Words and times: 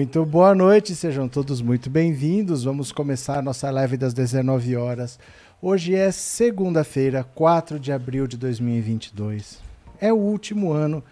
Muito 0.00 0.24
boa 0.24 0.54
noite, 0.54 0.96
sejam 0.96 1.28
todos 1.28 1.60
muito 1.60 1.90
bem-vindos. 1.90 2.64
Vamos 2.64 2.90
começar 2.90 3.42
nossa 3.42 3.70
live 3.70 3.98
das 3.98 4.14
19 4.14 4.74
horas. 4.74 5.18
Hoje 5.60 5.94
é 5.94 6.10
segunda-feira, 6.10 7.22
4 7.22 7.78
de 7.78 7.92
abril 7.92 8.26
de 8.26 8.38
2022. 8.38 9.60
É 10.00 10.10
o 10.10 10.16
último 10.16 10.72
ano 10.72 11.04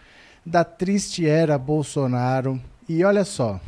da 0.44 0.64
triste 0.64 1.28
era 1.28 1.58
Bolsonaro. 1.58 2.58
E 2.88 3.04
olha 3.04 3.26
só, 3.26 3.60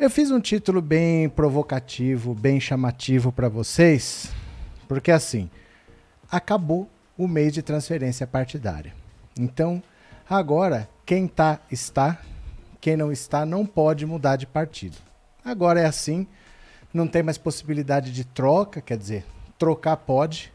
eu 0.00 0.08
fiz 0.08 0.30
um 0.30 0.40
título 0.40 0.80
bem 0.80 1.28
provocativo, 1.28 2.32
bem 2.32 2.58
chamativo 2.58 3.30
para 3.30 3.50
vocês, 3.50 4.32
porque 4.88 5.10
assim, 5.10 5.50
acabou 6.30 6.88
o 7.14 7.28
mês 7.28 7.52
de 7.52 7.60
transferência 7.60 8.26
partidária. 8.26 8.94
Então, 9.38 9.82
agora, 10.26 10.88
quem 11.04 11.28
tá, 11.28 11.60
está, 11.70 12.22
quem 12.80 12.96
não 12.96 13.10
está, 13.10 13.44
não 13.44 13.66
pode 13.66 14.06
mudar 14.06 14.36
de 14.36 14.46
partido. 14.46 14.96
Agora 15.44 15.80
é 15.80 15.86
assim, 15.86 16.26
não 16.92 17.06
tem 17.06 17.22
mais 17.22 17.38
possibilidade 17.38 18.12
de 18.12 18.24
troca, 18.24 18.80
quer 18.80 18.96
dizer, 18.96 19.24
trocar 19.58 19.96
pode, 19.96 20.52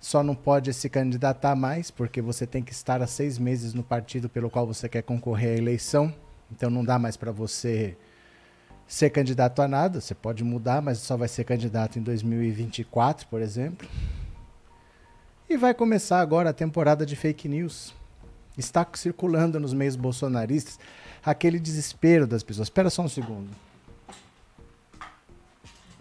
só 0.00 0.22
não 0.22 0.34
pode 0.34 0.72
se 0.72 0.88
candidatar 0.88 1.54
mais, 1.54 1.90
porque 1.90 2.22
você 2.22 2.46
tem 2.46 2.62
que 2.62 2.72
estar 2.72 3.02
há 3.02 3.06
seis 3.06 3.38
meses 3.38 3.74
no 3.74 3.82
partido 3.82 4.28
pelo 4.28 4.48
qual 4.48 4.66
você 4.66 4.88
quer 4.88 5.02
concorrer 5.02 5.54
à 5.54 5.58
eleição. 5.58 6.14
Então 6.50 6.70
não 6.70 6.84
dá 6.84 6.98
mais 6.98 7.16
para 7.16 7.30
você 7.30 7.96
ser 8.86 9.10
candidato 9.10 9.60
a 9.60 9.68
nada. 9.68 10.00
Você 10.00 10.14
pode 10.14 10.42
mudar, 10.42 10.80
mas 10.80 10.98
só 10.98 11.16
vai 11.16 11.28
ser 11.28 11.44
candidato 11.44 11.98
em 11.98 12.02
2024, 12.02 13.26
por 13.28 13.42
exemplo. 13.42 13.86
E 15.48 15.56
vai 15.56 15.74
começar 15.74 16.20
agora 16.20 16.50
a 16.50 16.54
temporada 16.54 17.04
de 17.04 17.14
fake 17.14 17.48
news. 17.48 17.94
Está 18.56 18.86
circulando 18.94 19.60
nos 19.60 19.74
meios 19.74 19.96
bolsonaristas 19.96 20.78
aquele 21.24 21.58
desespero 21.58 22.26
das 22.26 22.42
pessoas. 22.42 22.66
Espera 22.66 22.90
só 22.90 23.02
um 23.02 23.08
segundo. 23.08 23.50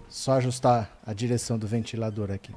Só 0.09 0.33
ajustar 0.33 0.97
a 1.05 1.13
direção 1.13 1.57
do 1.57 1.67
ventilador 1.67 2.31
aqui. 2.31 2.53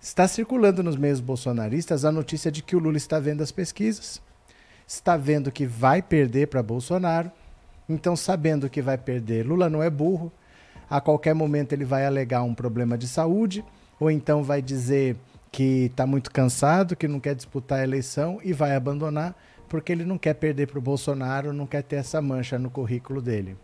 Está 0.00 0.26
circulando 0.28 0.82
nos 0.82 0.96
meios 0.96 1.20
bolsonaristas 1.20 2.04
a 2.04 2.12
notícia 2.12 2.50
de 2.50 2.62
que 2.62 2.76
o 2.76 2.78
Lula 2.78 2.96
está 2.96 3.18
vendo 3.18 3.42
as 3.42 3.50
pesquisas, 3.50 4.20
está 4.86 5.16
vendo 5.16 5.50
que 5.50 5.66
vai 5.66 6.00
perder 6.00 6.48
para 6.48 6.62
Bolsonaro. 6.62 7.30
Então, 7.88 8.14
sabendo 8.16 8.70
que 8.70 8.80
vai 8.80 8.96
perder, 8.96 9.44
Lula 9.44 9.68
não 9.68 9.82
é 9.82 9.90
burro. 9.90 10.32
A 10.88 11.00
qualquer 11.00 11.34
momento 11.34 11.72
ele 11.72 11.84
vai 11.84 12.06
alegar 12.06 12.42
um 12.42 12.54
problema 12.54 12.96
de 12.96 13.08
saúde, 13.08 13.64
ou 13.98 14.10
então 14.10 14.42
vai 14.42 14.62
dizer 14.62 15.16
que 15.50 15.86
está 15.86 16.06
muito 16.06 16.30
cansado, 16.30 16.96
que 16.96 17.06
não 17.06 17.20
quer 17.20 17.34
disputar 17.34 17.80
a 17.80 17.84
eleição 17.84 18.40
e 18.42 18.52
vai 18.52 18.74
abandonar 18.74 19.36
porque 19.72 19.90
ele 19.90 20.04
não 20.04 20.18
quer 20.18 20.34
perder 20.34 20.66
para 20.66 20.78
o 20.78 20.82
Bolsonaro, 20.82 21.50
não 21.50 21.66
quer 21.66 21.82
ter 21.82 21.96
essa 21.96 22.20
mancha 22.20 22.58
no 22.58 22.68
currículo 22.68 23.22
dele. 23.22 23.56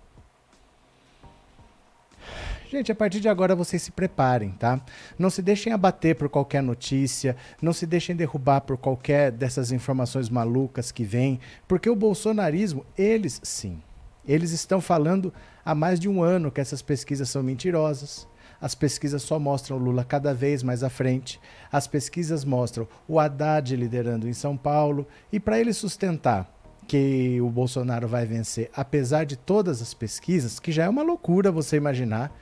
Gente, 2.71 2.91
a 2.91 2.95
partir 2.95 3.21
de 3.21 3.29
agora 3.29 3.55
vocês 3.55 3.83
se 3.83 3.91
preparem, 3.91 4.53
tá? 4.53 4.81
Não 5.19 5.29
se 5.29 5.43
deixem 5.43 5.71
abater 5.71 6.17
por 6.17 6.31
qualquer 6.31 6.63
notícia, 6.63 7.37
não 7.61 7.75
se 7.75 7.85
deixem 7.85 8.17
derrubar 8.17 8.63
por 8.63 8.79
qualquer 8.79 9.31
dessas 9.31 9.71
informações 9.71 10.31
malucas 10.31 10.91
que 10.91 11.05
vêm, 11.05 11.41
porque 11.69 11.91
o 11.91 11.97
bolsonarismo, 11.97 12.87
eles 12.97 13.39
sim, 13.45 13.79
eles 14.27 14.53
estão 14.53 14.81
falando 14.81 15.31
há 15.63 15.75
mais 15.75 16.01
de 16.01 16.09
um 16.09 16.23
ano 16.23 16.51
que 16.51 16.61
essas 16.63 16.81
pesquisas 16.81 17.29
são 17.29 17.43
mentirosas, 17.43 18.27
as 18.61 18.75
pesquisas 18.75 19.23
só 19.23 19.39
mostram 19.39 19.77
o 19.77 19.81
Lula 19.81 20.05
cada 20.05 20.35
vez 20.35 20.63
mais 20.63 20.83
à 20.83 20.91
frente. 20.91 21.41
As 21.71 21.87
pesquisas 21.87 22.45
mostram 22.45 22.89
o 23.07 23.21
Haddad 23.21 23.75
liderando 23.77 24.29
em 24.29 24.33
São 24.33 24.57
Paulo. 24.57 25.07
E 25.33 25.39
para 25.39 25.61
ele 25.61 25.73
sustentar 25.73 26.53
que 26.87 27.41
o 27.41 27.51
Bolsonaro 27.51 28.09
vai 28.09 28.25
vencer, 28.25 28.71
apesar 28.75 29.25
de 29.25 29.37
todas 29.37 29.83
as 29.83 29.93
pesquisas, 29.93 30.59
que 30.59 30.73
já 30.73 30.85
é 30.85 30.89
uma 30.89 31.03
loucura 31.03 31.53
você 31.53 31.77
imaginar 31.77 32.33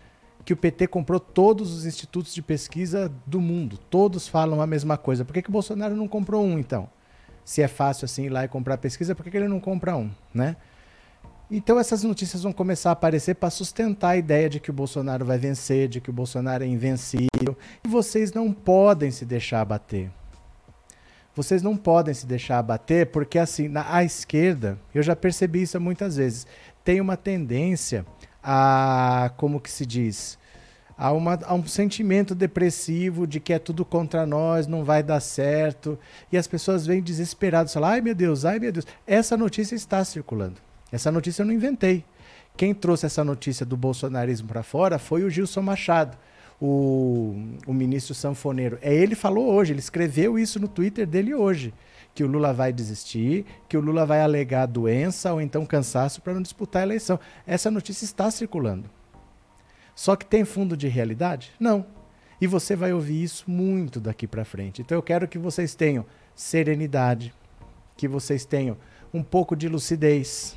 que 0.44 0.53
o 0.53 0.56
PT 0.56 0.87
comprou 0.87 1.19
todos 1.19 1.72
os 1.72 1.84
institutos 1.84 2.33
de 2.33 2.41
pesquisa 2.41 3.12
do 3.27 3.41
mundo. 3.41 3.77
Todos 3.77 4.28
falam 4.28 4.62
a 4.62 4.66
mesma 4.66 4.97
coisa. 4.97 5.25
Por 5.25 5.34
que, 5.34 5.43
que 5.43 5.48
o 5.48 5.53
Bolsonaro 5.53 5.97
não 5.97 6.06
comprou 6.06 6.44
um, 6.44 6.56
então? 6.56 6.88
Se 7.44 7.60
é 7.60 7.69
fácil 7.69 8.04
assim 8.04 8.27
ir 8.27 8.28
lá 8.28 8.44
e 8.44 8.48
comprar 8.48 8.78
pesquisa, 8.78 9.15
por 9.15 9.25
que, 9.25 9.31
que 9.33 9.37
ele 9.37 9.48
não 9.48 9.59
compra 9.59 9.97
um, 9.97 10.09
né? 10.33 10.54
Então 11.49 11.79
essas 11.79 12.03
notícias 12.03 12.43
vão 12.43 12.53
começar 12.53 12.91
a 12.91 12.93
aparecer 12.93 13.37
para 13.37 13.51
sustentar 13.51 14.11
a 14.11 14.17
ideia 14.17 14.49
de 14.49 14.59
que 14.59 14.71
o 14.71 14.75
Bolsonaro 14.75 15.25
vai 15.25 15.39
vencer, 15.39 15.89
de 15.89 16.01
que 16.01 16.11
o 16.11 16.12
Bolsonaro 16.12 16.65
é 16.65 16.67
invencível. 16.67 17.57
E 17.84 17.89
vocês 17.89 18.33
não 18.33 18.53
podem 18.53 19.12
se 19.12 19.25
deixar 19.25 19.61
abater. 19.61 20.11
Vocês 21.37 21.62
não 21.62 21.77
podem 21.77 22.15
se 22.15 22.27
deixar 22.27 22.59
abater 22.59 23.12
porque 23.12 23.39
assim, 23.39 23.69
na 23.69 24.03
esquerda, 24.03 24.77
eu 24.93 25.03
já 25.03 25.15
percebi 25.15 25.62
isso 25.62 25.81
muitas 25.81 26.17
vezes, 26.17 26.47
tem 26.83 27.01
uma 27.01 27.17
tendência 27.17 28.05
a, 28.43 29.31
como 29.37 29.61
que 29.61 29.71
se 29.71 29.84
diz, 29.84 30.39
a, 30.97 31.13
uma, 31.13 31.39
um 31.53 31.67
sentimento 31.67 32.34
depressivo 32.34 33.27
de 33.27 33.39
que 33.39 33.53
é 33.53 33.59
tudo 33.59 33.84
contra 33.84 34.25
nós, 34.25 34.67
não 34.67 34.83
vai 34.83 35.03
dar 35.03 35.21
certo, 35.21 35.99
e 36.33 36.39
as 36.39 36.47
pessoas 36.47 36.87
vêm 36.87 37.03
desesperadas, 37.03 37.75
falam, 37.75 37.91
ai 37.91 38.01
meu 38.01 38.15
Deus, 38.15 38.45
ai 38.45 38.59
meu 38.59 38.73
Deus. 38.73 38.87
Essa 39.07 39.37
notícia 39.37 39.75
está 39.75 40.03
circulando. 40.05 40.66
Essa 40.91 41.10
notícia 41.10 41.42
eu 41.42 41.47
não 41.47 41.52
inventei. 41.52 42.04
Quem 42.56 42.72
trouxe 42.72 43.06
essa 43.06 43.22
notícia 43.22 43.66
do 43.66 43.76
bolsonarismo 43.76 44.48
para 44.48 44.62
fora 44.62 44.98
foi 44.98 45.24
o 45.24 45.30
Gilson 45.30 45.60
Machado, 45.60 46.16
o, 46.60 47.34
o 47.66 47.74
ministro 47.74 48.14
sanfoneiro. 48.14 48.78
É 48.80 48.94
ele 48.94 49.14
falou 49.14 49.52
hoje, 49.52 49.72
ele 49.72 49.80
escreveu 49.80 50.38
isso 50.38 50.58
no 50.58 50.69
Twitter 50.69 51.06
dele 51.06 51.34
hoje, 51.34 51.74
que 52.14 52.24
o 52.24 52.26
Lula 52.26 52.54
vai 52.54 52.72
desistir, 52.72 53.44
que 53.69 53.76
o 53.76 53.80
Lula 53.80 54.06
vai 54.06 54.22
alegar 54.22 54.64
doença 54.66 55.32
ou 55.34 55.41
então 55.41 55.66
cansaço 55.66 56.22
para 56.22 56.32
não 56.32 56.41
disputar 56.41 56.80
a 56.82 56.86
eleição. 56.86 57.20
Essa 57.47 57.70
notícia 57.70 58.06
está 58.06 58.30
circulando. 58.30 58.88
Só 59.94 60.16
que 60.16 60.24
tem 60.24 60.44
fundo 60.44 60.76
de 60.76 60.88
realidade? 60.88 61.53
Não. 61.60 61.84
E 62.41 62.47
você 62.47 62.76
vai 62.76 62.92
ouvir 62.92 63.22
isso 63.22 63.50
muito 63.50 63.98
daqui 64.00 64.26
para 64.26 64.44
frente. 64.44 64.82
Então 64.82 64.97
eu 64.97 65.03
quero 65.03 65.28
que 65.28 65.38
vocês 65.38 65.74
tenham 65.74 66.04
serenidade, 66.34 67.34
que 67.97 68.06
vocês 68.06 68.44
tenham 68.44 68.77
um 69.12 69.22
pouco 69.22 69.56
de 69.56 69.68
lucidez, 69.68 70.56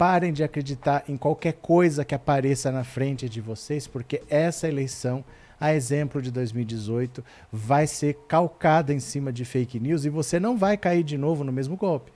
Parem 0.00 0.32
de 0.32 0.42
acreditar 0.42 1.04
em 1.06 1.14
qualquer 1.14 1.52
coisa 1.52 2.06
que 2.06 2.14
apareça 2.14 2.72
na 2.72 2.82
frente 2.82 3.28
de 3.28 3.38
vocês, 3.38 3.86
porque 3.86 4.22
essa 4.30 4.66
eleição, 4.66 5.22
a 5.60 5.74
exemplo 5.74 6.22
de 6.22 6.30
2018, 6.30 7.22
vai 7.52 7.86
ser 7.86 8.14
calcada 8.26 8.94
em 8.94 8.98
cima 8.98 9.30
de 9.30 9.44
fake 9.44 9.78
news 9.78 10.06
e 10.06 10.08
você 10.08 10.40
não 10.40 10.56
vai 10.56 10.78
cair 10.78 11.02
de 11.02 11.18
novo 11.18 11.44
no 11.44 11.52
mesmo 11.52 11.76
golpe. 11.76 12.12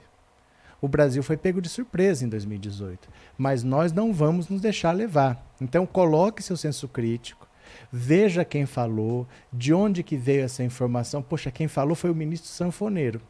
O 0.81 0.87
Brasil 0.87 1.21
foi 1.21 1.37
pego 1.37 1.61
de 1.61 1.69
surpresa 1.69 2.25
em 2.25 2.27
2018, 2.27 3.07
mas 3.37 3.63
nós 3.63 3.91
não 3.91 4.11
vamos 4.11 4.49
nos 4.49 4.61
deixar 4.61 4.91
levar. 4.91 5.47
Então 5.61 5.85
coloque 5.85 6.41
seu 6.41 6.57
senso 6.57 6.87
crítico, 6.87 7.47
veja 7.91 8.43
quem 8.43 8.65
falou, 8.65 9.27
de 9.53 9.75
onde 9.75 10.01
que 10.01 10.17
veio 10.17 10.43
essa 10.43 10.63
informação. 10.63 11.21
Poxa, 11.21 11.51
quem 11.51 11.67
falou 11.67 11.93
foi 11.93 12.09
o 12.09 12.15
ministro 12.15 12.49
Sanfoneiro. 12.49 13.21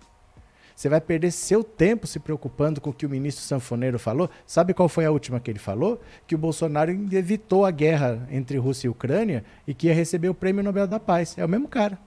Você 0.76 0.90
vai 0.90 1.00
perder 1.00 1.32
seu 1.32 1.64
tempo 1.64 2.06
se 2.06 2.20
preocupando 2.20 2.82
com 2.82 2.90
o 2.90 2.94
que 2.94 3.06
o 3.06 3.10
ministro 3.10 3.44
Sanfoneiro 3.46 3.98
falou. 3.98 4.30
Sabe 4.46 4.74
qual 4.74 4.90
foi 4.90 5.06
a 5.06 5.12
última 5.12 5.40
que 5.40 5.50
ele 5.50 5.60
falou? 5.60 6.02
Que 6.28 6.36
o 6.36 6.38
Bolsonaro 6.38 6.92
evitou 6.92 7.66
a 7.66 7.72
guerra 7.72 8.28
entre 8.30 8.58
Rússia 8.58 8.88
e 8.88 8.90
Ucrânia 8.90 9.46
e 9.66 9.74
que 9.74 9.88
ia 9.88 9.94
receber 9.94 10.28
o 10.28 10.34
Prêmio 10.34 10.62
Nobel 10.62 10.86
da 10.86 11.00
Paz. 11.00 11.38
É 11.38 11.46
o 11.46 11.50
mesmo 11.50 11.70
cara. 11.70 11.98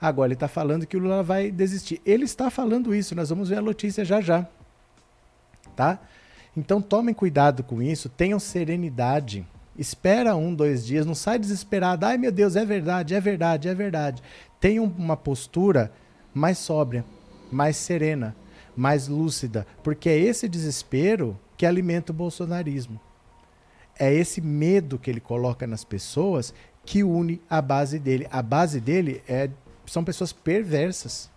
Agora 0.00 0.28
ele 0.28 0.34
está 0.34 0.46
falando 0.46 0.86
que 0.86 0.96
o 0.96 1.00
Lula 1.00 1.24
vai 1.24 1.50
desistir. 1.50 2.00
Ele 2.06 2.24
está 2.24 2.50
falando 2.50 2.94
isso, 2.94 3.16
nós 3.16 3.30
vamos 3.30 3.48
ver 3.48 3.58
a 3.58 3.62
notícia 3.62 4.04
já 4.04 4.20
já. 4.20 4.46
Tá? 5.74 5.98
Então 6.56 6.80
tomem 6.80 7.14
cuidado 7.14 7.64
com 7.64 7.82
isso, 7.82 8.08
tenham 8.08 8.38
serenidade. 8.38 9.44
Espera 9.76 10.36
um, 10.36 10.54
dois 10.54 10.86
dias, 10.86 11.04
não 11.04 11.16
sai 11.16 11.36
desesperado. 11.36 12.06
Ai 12.06 12.16
meu 12.16 12.30
Deus, 12.30 12.54
é 12.54 12.64
verdade, 12.64 13.12
é 13.12 13.20
verdade, 13.20 13.68
é 13.68 13.74
verdade. 13.74 14.22
Tenham 14.60 14.84
uma 14.84 15.16
postura 15.16 15.90
mais 16.32 16.58
sóbria 16.58 17.04
mais 17.54 17.76
serena, 17.76 18.34
mais 18.76 19.08
lúcida, 19.08 19.66
porque 19.82 20.08
é 20.08 20.18
esse 20.18 20.48
desespero 20.48 21.38
que 21.56 21.64
alimenta 21.64 22.12
o 22.12 22.14
bolsonarismo. 22.14 23.00
É 23.98 24.12
esse 24.12 24.40
medo 24.40 24.98
que 24.98 25.08
ele 25.08 25.20
coloca 25.20 25.66
nas 25.66 25.84
pessoas 25.84 26.52
que 26.84 27.04
une 27.04 27.40
a 27.48 27.62
base 27.62 27.98
dele. 27.98 28.26
A 28.30 28.42
base 28.42 28.80
dele 28.80 29.22
é, 29.28 29.48
são 29.86 30.02
pessoas 30.02 30.32
perversas 30.32 31.30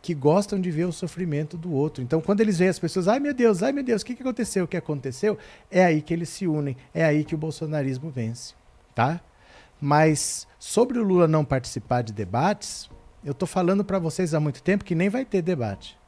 que 0.00 0.14
gostam 0.14 0.60
de 0.60 0.70
ver 0.70 0.84
o 0.84 0.92
sofrimento 0.92 1.56
do 1.56 1.72
outro. 1.72 2.02
Então, 2.02 2.20
quando 2.20 2.40
eles 2.40 2.58
veem 2.58 2.70
as 2.70 2.78
pessoas, 2.78 3.08
ai 3.08 3.18
meu 3.18 3.34
Deus, 3.34 3.62
ai 3.62 3.72
meu 3.72 3.82
Deus, 3.82 4.02
o 4.02 4.06
que, 4.06 4.14
que 4.14 4.22
aconteceu? 4.22 4.64
O 4.64 4.68
que 4.68 4.76
aconteceu? 4.76 5.36
É 5.68 5.84
aí 5.84 6.00
que 6.00 6.14
eles 6.14 6.28
se 6.28 6.46
unem, 6.46 6.76
é 6.94 7.04
aí 7.04 7.24
que 7.24 7.34
o 7.34 7.38
bolsonarismo 7.38 8.08
vence, 8.08 8.54
tá? 8.94 9.20
Mas 9.80 10.46
sobre 10.58 10.98
o 10.98 11.02
Lula 11.02 11.26
não 11.26 11.44
participar 11.44 12.02
de 12.02 12.12
debates, 12.12 12.88
eu 13.28 13.32
estou 13.32 13.46
falando 13.46 13.84
para 13.84 13.98
vocês 13.98 14.32
há 14.32 14.40
muito 14.40 14.62
tempo 14.62 14.82
que 14.82 14.94
nem 14.94 15.10
vai 15.10 15.22
ter 15.22 15.42
debate. 15.42 15.98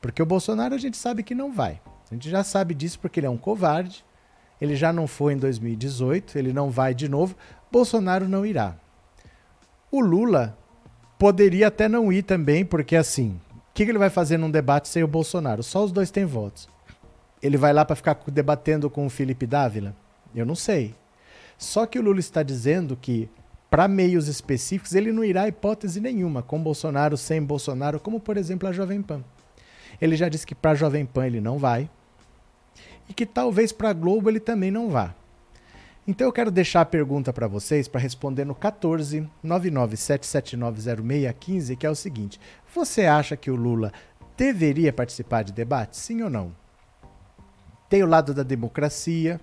Porque 0.00 0.20
o 0.20 0.26
Bolsonaro 0.26 0.74
a 0.74 0.78
gente 0.78 0.96
sabe 0.96 1.22
que 1.22 1.32
não 1.32 1.52
vai. 1.52 1.80
A 2.10 2.14
gente 2.14 2.28
já 2.28 2.42
sabe 2.42 2.74
disso 2.74 2.98
porque 2.98 3.20
ele 3.20 3.28
é 3.28 3.30
um 3.30 3.36
covarde. 3.36 4.04
Ele 4.60 4.74
já 4.74 4.92
não 4.92 5.06
foi 5.06 5.34
em 5.34 5.36
2018, 5.36 6.36
ele 6.36 6.52
não 6.52 6.68
vai 6.68 6.94
de 6.94 7.08
novo. 7.08 7.36
Bolsonaro 7.70 8.28
não 8.28 8.44
irá. 8.44 8.74
O 9.88 10.00
Lula 10.00 10.58
poderia 11.16 11.68
até 11.68 11.88
não 11.88 12.12
ir 12.12 12.24
também, 12.24 12.64
porque 12.64 12.96
assim, 12.96 13.40
o 13.54 13.60
que, 13.72 13.84
ele 13.84 13.96
vai 13.96 14.10
fazer 14.10 14.36
num 14.36 14.50
debate 14.50 14.88
sem 14.88 15.04
o 15.04 15.08
Bolsonaro? 15.08 15.62
Só 15.62 15.84
os 15.84 15.92
dois 15.92 16.10
têm 16.10 16.24
votos. 16.24 16.68
Ele 17.40 17.56
vai 17.56 17.72
lá 17.72 17.84
para 17.84 17.94
ficar 17.94 18.18
debatendo 18.26 18.90
com 18.90 19.06
o 19.06 19.10
Felipe 19.10 19.46
Dávila? 19.46 19.94
Eu 20.34 20.44
não 20.44 20.56
sei. 20.56 20.92
Só 21.56 21.86
que 21.86 22.00
o 22.00 22.02
Lula 22.02 22.18
está 22.18 22.42
dizendo 22.42 22.96
que, 22.96 23.30
para 23.70 23.86
meios 23.86 24.28
específicos, 24.28 24.94
ele 24.94 25.12
não 25.12 25.24
irá 25.24 25.46
hipótese 25.46 26.00
nenhuma, 26.00 26.42
com 26.42 26.62
Bolsonaro, 26.62 27.16
sem 27.16 27.42
Bolsonaro, 27.42 28.00
como 28.00 28.18
por 28.18 28.36
exemplo 28.36 28.68
a 28.68 28.72
Jovem 28.72 29.02
Pan. 29.02 29.22
Ele 30.00 30.16
já 30.16 30.28
disse 30.28 30.46
que 30.46 30.54
para 30.54 30.70
a 30.70 30.74
Jovem 30.74 31.04
Pan 31.04 31.26
ele 31.26 31.40
não 31.40 31.58
vai 31.58 31.90
e 33.08 33.14
que 33.14 33.26
talvez 33.26 33.72
para 33.72 33.90
a 33.90 33.92
Globo 33.92 34.30
ele 34.30 34.40
também 34.40 34.70
não 34.70 34.90
vá. 34.90 35.14
Então 36.06 36.26
eu 36.26 36.32
quero 36.32 36.50
deixar 36.50 36.80
a 36.80 36.86
pergunta 36.86 37.34
para 37.34 37.46
vocês 37.46 37.86
para 37.86 38.00
responder 38.00 38.46
no 38.46 38.54
14 38.54 39.28
997790615, 39.44 41.76
que 41.76 41.86
é 41.86 41.90
o 41.90 41.94
seguinte: 41.94 42.40
você 42.74 43.04
acha 43.04 43.36
que 43.36 43.50
o 43.50 43.56
Lula 43.56 43.92
deveria 44.36 44.92
participar 44.92 45.42
de 45.42 45.52
debates? 45.52 46.00
Sim 46.00 46.22
ou 46.22 46.30
não? 46.30 46.56
Tem 47.90 48.02
o 48.02 48.06
lado 48.06 48.32
da 48.32 48.42
democracia, 48.42 49.38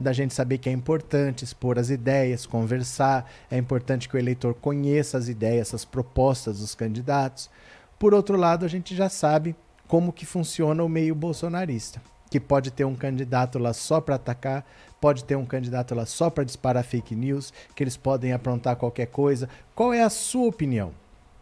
da 0.00 0.12
gente 0.12 0.32
saber 0.32 0.58
que 0.58 0.68
é 0.68 0.72
importante 0.72 1.44
expor 1.44 1.78
as 1.78 1.90
ideias, 1.90 2.46
conversar, 2.46 3.30
é 3.50 3.58
importante 3.58 4.08
que 4.08 4.16
o 4.16 4.18
eleitor 4.18 4.54
conheça 4.54 5.18
as 5.18 5.28
ideias, 5.28 5.74
as 5.74 5.84
propostas 5.84 6.60
dos 6.60 6.74
candidatos. 6.74 7.50
Por 7.98 8.14
outro 8.14 8.36
lado, 8.36 8.64
a 8.64 8.68
gente 8.68 8.96
já 8.96 9.10
sabe 9.10 9.54
como 9.86 10.12
que 10.12 10.24
funciona 10.24 10.82
o 10.82 10.88
meio 10.88 11.14
bolsonarista, 11.14 12.00
que 12.30 12.40
pode 12.40 12.70
ter 12.70 12.84
um 12.84 12.94
candidato 12.94 13.58
lá 13.58 13.74
só 13.74 14.00
para 14.00 14.14
atacar, 14.14 14.64
pode 15.00 15.24
ter 15.24 15.36
um 15.36 15.44
candidato 15.44 15.94
lá 15.94 16.06
só 16.06 16.30
para 16.30 16.44
disparar 16.44 16.82
fake 16.82 17.14
news, 17.14 17.52
que 17.74 17.82
eles 17.82 17.96
podem 17.96 18.32
aprontar 18.32 18.76
qualquer 18.76 19.06
coisa. 19.06 19.48
Qual 19.74 19.92
é 19.92 20.02
a 20.02 20.10
sua 20.10 20.48
opinião? 20.48 20.92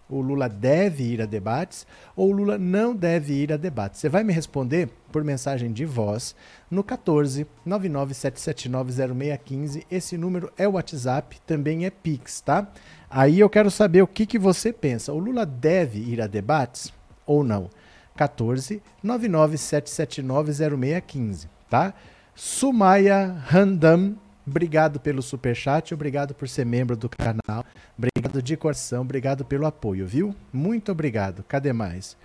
O 0.08 0.20
Lula 0.20 0.48
deve 0.48 1.02
ir 1.04 1.20
a 1.20 1.26
debates 1.26 1.84
ou 2.16 2.30
o 2.30 2.32
Lula 2.32 2.56
não 2.56 2.94
deve 2.94 3.34
ir 3.34 3.52
a 3.52 3.56
debates? 3.56 3.98
Você 4.00 4.08
vai 4.08 4.22
me 4.24 4.32
responder 4.32 4.88
por 5.12 5.22
mensagem 5.22 5.70
de 5.72 5.84
voz 5.84 6.34
no 6.70 6.84
14 6.84 7.46
997790615. 7.66 9.84
Esse 9.90 10.16
número 10.16 10.50
é 10.56 10.66
o 10.66 10.72
WhatsApp, 10.72 11.38
também 11.46 11.84
é 11.84 11.90
Pix, 11.90 12.40
tá? 12.40 12.66
Aí 13.10 13.40
eu 13.40 13.50
quero 13.50 13.70
saber 13.70 14.02
o 14.02 14.06
que, 14.06 14.26
que 14.26 14.38
você 14.38 14.72
pensa. 14.72 15.12
O 15.12 15.18
Lula 15.18 15.44
deve 15.44 15.98
ir 15.98 16.18
a 16.20 16.26
debates 16.26 16.92
ou 17.26 17.44
não? 17.44 17.68
14 18.16 18.82
997790615, 19.04 21.46
tá? 21.68 21.92
Sumaya 22.34 23.36
Randam 23.46 24.16
Obrigado 24.48 24.98
pelo 24.98 25.20
super 25.20 25.54
chat, 25.54 25.92
obrigado 25.92 26.34
por 26.34 26.48
ser 26.48 26.64
membro 26.64 26.96
do 26.96 27.06
canal, 27.06 27.66
obrigado 27.96 28.40
de 28.40 28.56
coração, 28.56 29.02
obrigado 29.02 29.44
pelo 29.44 29.66
apoio, 29.66 30.06
viu? 30.06 30.34
Muito 30.50 30.90
obrigado. 30.90 31.44
Cadê 31.46 31.70
mais? 31.70 32.16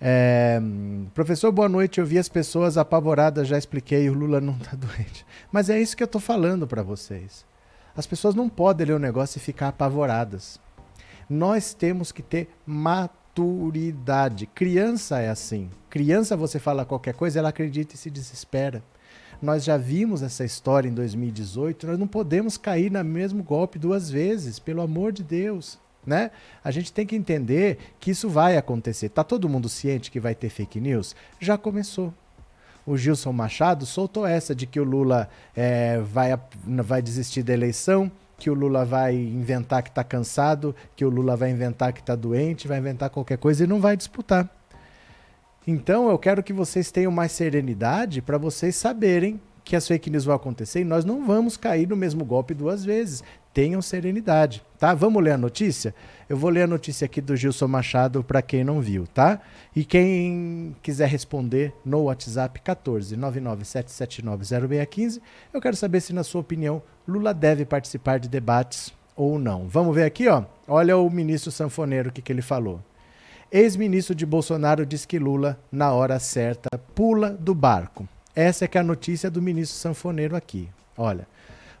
É, 0.00 0.60
professor, 1.12 1.50
boa 1.50 1.68
noite. 1.68 1.98
Eu 1.98 2.06
vi 2.06 2.16
as 2.16 2.28
pessoas 2.28 2.78
apavoradas, 2.78 3.48
já 3.48 3.58
expliquei, 3.58 4.08
o 4.08 4.14
Lula 4.14 4.40
não 4.40 4.54
está 4.54 4.74
doente. 4.76 5.26
Mas 5.50 5.68
é 5.68 5.80
isso 5.80 5.96
que 5.96 6.02
eu 6.02 6.06
estou 6.06 6.20
falando 6.20 6.64
para 6.64 6.82
vocês. 6.82 7.44
As 7.96 8.06
pessoas 8.06 8.36
não 8.36 8.48
podem 8.48 8.86
ler 8.86 8.92
o 8.94 8.98
negócio 8.98 9.38
e 9.38 9.40
ficar 9.40 9.68
apavoradas. 9.68 10.60
Nós 11.28 11.74
temos 11.74 12.12
que 12.12 12.22
ter 12.22 12.50
maturidade. 12.64 14.46
Criança 14.46 15.18
é 15.18 15.28
assim. 15.28 15.68
Criança, 15.90 16.36
você 16.36 16.60
fala 16.60 16.84
qualquer 16.84 17.14
coisa, 17.14 17.40
ela 17.40 17.48
acredita 17.48 17.96
e 17.96 17.98
se 17.98 18.10
desespera. 18.10 18.80
Nós 19.44 19.62
já 19.62 19.76
vimos 19.76 20.22
essa 20.22 20.42
história 20.42 20.88
em 20.88 20.94
2018, 20.94 21.86
nós 21.86 21.98
não 21.98 22.06
podemos 22.06 22.56
cair 22.56 22.90
no 22.90 23.04
mesmo 23.04 23.42
golpe 23.42 23.78
duas 23.78 24.08
vezes, 24.08 24.58
pelo 24.58 24.80
amor 24.80 25.12
de 25.12 25.22
Deus. 25.22 25.78
Né? 26.06 26.30
A 26.62 26.70
gente 26.70 26.90
tem 26.90 27.06
que 27.06 27.14
entender 27.14 27.76
que 28.00 28.10
isso 28.10 28.26
vai 28.30 28.56
acontecer. 28.56 29.10
Tá 29.10 29.22
todo 29.22 29.48
mundo 29.48 29.68
ciente 29.68 30.10
que 30.10 30.18
vai 30.18 30.34
ter 30.34 30.48
fake 30.48 30.80
news? 30.80 31.14
Já 31.38 31.58
começou. 31.58 32.12
O 32.86 32.96
Gilson 32.96 33.32
Machado 33.32 33.84
soltou 33.84 34.26
essa 34.26 34.54
de 34.54 34.66
que 34.66 34.80
o 34.80 34.84
Lula 34.84 35.28
é, 35.54 35.98
vai, 36.00 36.38
vai 36.82 37.02
desistir 37.02 37.42
da 37.42 37.52
eleição, 37.52 38.10
que 38.38 38.48
o 38.48 38.54
Lula 38.54 38.82
vai 38.86 39.14
inventar 39.14 39.82
que 39.82 39.90
está 39.90 40.02
cansado, 40.02 40.74
que 40.96 41.04
o 41.04 41.10
Lula 41.10 41.36
vai 41.36 41.50
inventar 41.50 41.92
que 41.92 42.00
está 42.00 42.16
doente, 42.16 42.66
vai 42.66 42.78
inventar 42.78 43.10
qualquer 43.10 43.36
coisa 43.36 43.64
e 43.64 43.66
não 43.66 43.78
vai 43.78 43.94
disputar. 43.94 44.48
Então 45.66 46.10
eu 46.10 46.18
quero 46.18 46.42
que 46.42 46.52
vocês 46.52 46.90
tenham 46.90 47.10
mais 47.10 47.32
serenidade 47.32 48.20
para 48.20 48.36
vocês 48.36 48.76
saberem 48.76 49.40
que 49.64 49.74
as 49.74 49.88
fake 49.88 50.10
news 50.10 50.26
vão 50.26 50.34
acontecer 50.34 50.80
e 50.80 50.84
nós 50.84 51.06
não 51.06 51.26
vamos 51.26 51.56
cair 51.56 51.88
no 51.88 51.96
mesmo 51.96 52.24
golpe 52.24 52.52
duas 52.52 52.84
vezes. 52.84 53.24
Tenham 53.54 53.80
serenidade, 53.80 54.62
tá? 54.78 54.92
Vamos 54.92 55.22
ler 55.22 55.30
a 55.30 55.38
notícia? 55.38 55.94
Eu 56.28 56.36
vou 56.36 56.50
ler 56.50 56.62
a 56.62 56.66
notícia 56.66 57.06
aqui 57.06 57.20
do 57.20 57.34
Gilson 57.34 57.68
Machado 57.68 58.22
para 58.22 58.42
quem 58.42 58.62
não 58.62 58.80
viu, 58.80 59.06
tá? 59.06 59.40
E 59.74 59.84
quem 59.84 60.76
quiser 60.82 61.08
responder 61.08 61.72
no 61.84 62.02
WhatsApp 62.02 62.60
14 62.60 63.16
997790615, 63.16 65.20
eu 65.52 65.60
quero 65.60 65.76
saber 65.76 66.00
se 66.00 66.12
na 66.12 66.24
sua 66.24 66.42
opinião 66.42 66.82
Lula 67.06 67.32
deve 67.32 67.64
participar 67.64 68.18
de 68.18 68.28
debates 68.28 68.92
ou 69.16 69.38
não. 69.38 69.66
Vamos 69.68 69.94
ver 69.94 70.04
aqui, 70.04 70.28
ó. 70.28 70.44
Olha 70.66 70.98
o 70.98 71.08
ministro 71.08 71.50
sanfoneiro 71.50 72.10
o 72.10 72.12
que, 72.12 72.20
que 72.20 72.32
ele 72.32 72.42
falou. 72.42 72.80
Ex-ministro 73.52 74.14
de 74.14 74.26
Bolsonaro 74.26 74.84
diz 74.86 75.04
que 75.04 75.18
Lula, 75.18 75.58
na 75.70 75.92
hora 75.92 76.18
certa, 76.18 76.70
pula 76.94 77.30
do 77.30 77.54
barco. 77.54 78.08
Essa 78.34 78.64
é 78.64 78.68
que 78.68 78.76
é 78.76 78.80
a 78.80 78.84
notícia 78.84 79.30
do 79.30 79.40
ministro 79.40 79.78
sanfoneiro 79.78 80.34
aqui. 80.34 80.68
Olha, 80.96 81.26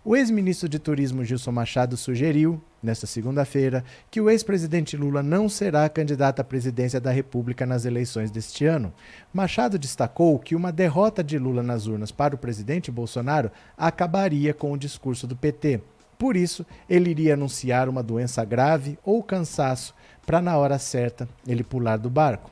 o 0.04 0.14
ex-ministro 0.14 0.68
de 0.68 0.78
Turismo 0.78 1.24
Gilson 1.24 1.50
Machado 1.50 1.96
sugeriu, 1.96 2.62
nesta 2.82 3.06
segunda-feira, 3.06 3.82
que 4.10 4.20
o 4.20 4.28
ex-presidente 4.28 4.96
Lula 4.96 5.22
não 5.22 5.48
será 5.48 5.88
candidato 5.88 6.40
à 6.40 6.44
presidência 6.44 7.00
da 7.00 7.10
República 7.10 7.64
nas 7.64 7.86
eleições 7.86 8.30
deste 8.30 8.66
ano. 8.66 8.92
Machado 9.32 9.78
destacou 9.78 10.38
que 10.38 10.54
uma 10.54 10.70
derrota 10.70 11.24
de 11.24 11.38
Lula 11.38 11.62
nas 11.62 11.86
urnas 11.86 12.12
para 12.12 12.34
o 12.34 12.38
presidente 12.38 12.90
Bolsonaro 12.90 13.50
acabaria 13.78 14.52
com 14.52 14.70
o 14.72 14.78
discurso 14.78 15.26
do 15.26 15.34
PT. 15.34 15.80
Por 16.18 16.36
isso, 16.36 16.66
ele 16.88 17.10
iria 17.10 17.32
anunciar 17.32 17.88
uma 17.88 18.02
doença 18.02 18.44
grave 18.44 18.98
ou 19.02 19.22
cansaço 19.22 19.94
para 20.24 20.40
na 20.40 20.56
hora 20.56 20.78
certa 20.78 21.28
ele 21.46 21.62
pular 21.62 21.96
do 21.96 22.10
barco. 22.10 22.50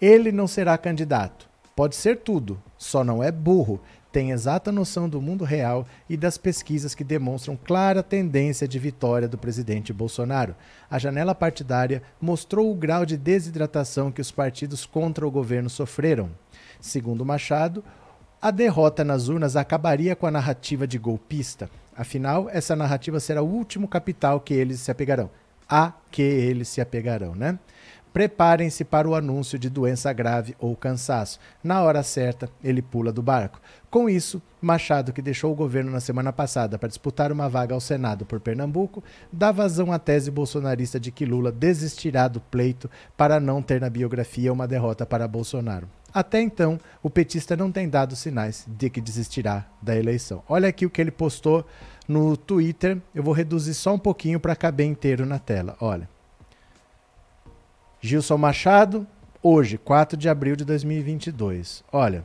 Ele 0.00 0.30
não 0.30 0.46
será 0.46 0.78
candidato. 0.78 1.48
Pode 1.74 1.96
ser 1.96 2.18
tudo, 2.18 2.60
só 2.76 3.02
não 3.02 3.22
é 3.22 3.30
burro. 3.32 3.80
Tem 4.10 4.30
exata 4.30 4.72
noção 4.72 5.08
do 5.08 5.20
mundo 5.20 5.44
real 5.44 5.86
e 6.08 6.16
das 6.16 6.38
pesquisas 6.38 6.94
que 6.94 7.04
demonstram 7.04 7.56
clara 7.62 8.02
tendência 8.02 8.66
de 8.66 8.78
vitória 8.78 9.28
do 9.28 9.36
presidente 9.36 9.92
Bolsonaro. 9.92 10.56
A 10.90 10.98
janela 10.98 11.34
partidária 11.34 12.02
mostrou 12.20 12.70
o 12.70 12.74
grau 12.74 13.04
de 13.04 13.16
desidratação 13.16 14.10
que 14.10 14.20
os 14.20 14.30
partidos 14.30 14.86
contra 14.86 15.26
o 15.26 15.30
governo 15.30 15.68
sofreram. 15.68 16.30
Segundo 16.80 17.24
Machado, 17.24 17.84
a 18.40 18.50
derrota 18.50 19.04
nas 19.04 19.28
urnas 19.28 19.56
acabaria 19.56 20.16
com 20.16 20.26
a 20.26 20.30
narrativa 20.30 20.86
de 20.86 20.96
golpista. 20.98 21.68
Afinal, 21.94 22.48
essa 22.50 22.74
narrativa 22.74 23.20
será 23.20 23.42
o 23.42 23.48
último 23.48 23.86
capital 23.86 24.40
que 24.40 24.54
eles 24.54 24.80
se 24.80 24.90
apegarão 24.90 25.28
a 25.68 25.92
que 26.10 26.22
eles 26.22 26.68
se 26.68 26.80
apegarão, 26.80 27.34
né? 27.34 27.58
Preparem-se 28.12 28.84
para 28.84 29.08
o 29.08 29.14
anúncio 29.14 29.58
de 29.58 29.68
doença 29.68 30.12
grave 30.12 30.56
ou 30.58 30.74
cansaço. 30.74 31.38
Na 31.62 31.82
hora 31.82 32.02
certa, 32.02 32.48
ele 32.64 32.80
pula 32.80 33.12
do 33.12 33.22
barco. 33.22 33.60
Com 33.90 34.08
isso, 34.08 34.42
Machado, 34.60 35.12
que 35.12 35.22
deixou 35.22 35.52
o 35.52 35.54
governo 35.54 35.90
na 35.90 36.00
semana 36.00 36.32
passada 36.32 36.78
para 36.78 36.88
disputar 36.88 37.30
uma 37.30 37.48
vaga 37.48 37.74
ao 37.74 37.80
Senado 37.80 38.24
por 38.24 38.40
Pernambuco, 38.40 39.04
dá 39.32 39.52
vazão 39.52 39.92
à 39.92 39.98
tese 39.98 40.30
bolsonarista 40.30 40.98
de 40.98 41.12
que 41.12 41.26
Lula 41.26 41.52
desistirá 41.52 42.28
do 42.28 42.40
pleito 42.40 42.90
para 43.16 43.38
não 43.38 43.62
ter 43.62 43.80
na 43.80 43.90
biografia 43.90 44.52
uma 44.52 44.66
derrota 44.66 45.06
para 45.06 45.28
Bolsonaro. 45.28 45.88
Até 46.12 46.40
então, 46.40 46.80
o 47.02 47.10
petista 47.10 47.56
não 47.56 47.70
tem 47.70 47.88
dado 47.88 48.16
sinais 48.16 48.64
de 48.66 48.88
que 48.88 49.00
desistirá 49.00 49.66
da 49.80 49.94
eleição. 49.94 50.42
Olha 50.48 50.68
aqui 50.68 50.86
o 50.86 50.90
que 50.90 51.00
ele 51.00 51.10
postou 51.10 51.64
no 52.08 52.36
Twitter. 52.36 52.98
Eu 53.14 53.22
vou 53.22 53.34
reduzir 53.34 53.74
só 53.74 53.94
um 53.94 53.98
pouquinho 53.98 54.40
para 54.40 54.56
caber 54.56 54.86
inteiro 54.86 55.26
na 55.26 55.38
tela. 55.38 55.76
Olha. 55.80 56.08
Gilson 58.00 58.38
Machado, 58.38 59.06
hoje, 59.42 59.76
4 59.76 60.16
de 60.16 60.28
abril 60.28 60.56
de 60.56 60.64
2022. 60.64 61.84
Olha. 61.92 62.24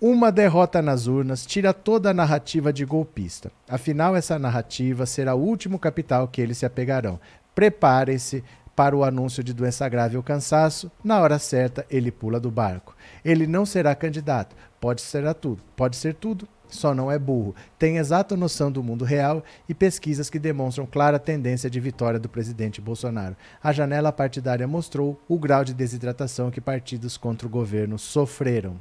Uma 0.00 0.32
derrota 0.32 0.82
nas 0.82 1.06
urnas 1.06 1.46
tira 1.46 1.72
toda 1.72 2.10
a 2.10 2.14
narrativa 2.14 2.72
de 2.72 2.84
golpista. 2.84 3.52
Afinal, 3.68 4.16
essa 4.16 4.36
narrativa 4.36 5.06
será 5.06 5.34
o 5.34 5.40
último 5.40 5.78
capital 5.78 6.26
que 6.26 6.40
eles 6.40 6.58
se 6.58 6.66
apegarão. 6.66 7.20
Preparem-se 7.54 8.42
para 8.74 8.96
o 8.96 9.04
anúncio 9.04 9.44
de 9.44 9.52
doença 9.52 9.88
grave 9.88 10.16
ou 10.16 10.22
cansaço, 10.22 10.90
na 11.04 11.20
hora 11.20 11.38
certa 11.38 11.86
ele 11.90 12.10
pula 12.10 12.40
do 12.40 12.50
barco. 12.50 12.96
Ele 13.24 13.46
não 13.46 13.64
será 13.64 13.94
candidato, 13.94 14.56
pode 14.80 15.02
ser 15.02 15.32
tudo, 15.34 15.62
pode 15.76 15.96
ser 15.96 16.14
tudo, 16.14 16.48
só 16.74 16.94
não 16.94 17.10
é 17.10 17.18
burro. 17.18 17.54
Tem 17.78 17.98
exata 17.98 18.36
noção 18.36 18.70
do 18.70 18.82
mundo 18.82 19.04
real 19.04 19.42
e 19.68 19.74
pesquisas 19.74 20.30
que 20.30 20.38
demonstram 20.38 20.86
clara 20.86 21.18
tendência 21.18 21.70
de 21.70 21.80
vitória 21.80 22.18
do 22.18 22.28
presidente 22.28 22.80
Bolsonaro. 22.80 23.36
A 23.62 23.72
janela 23.72 24.12
partidária 24.12 24.66
mostrou 24.66 25.20
o 25.28 25.38
grau 25.38 25.64
de 25.64 25.74
desidratação 25.74 26.50
que 26.50 26.60
partidos 26.60 27.16
contra 27.16 27.46
o 27.46 27.50
governo 27.50 27.98
sofreram. 27.98 28.80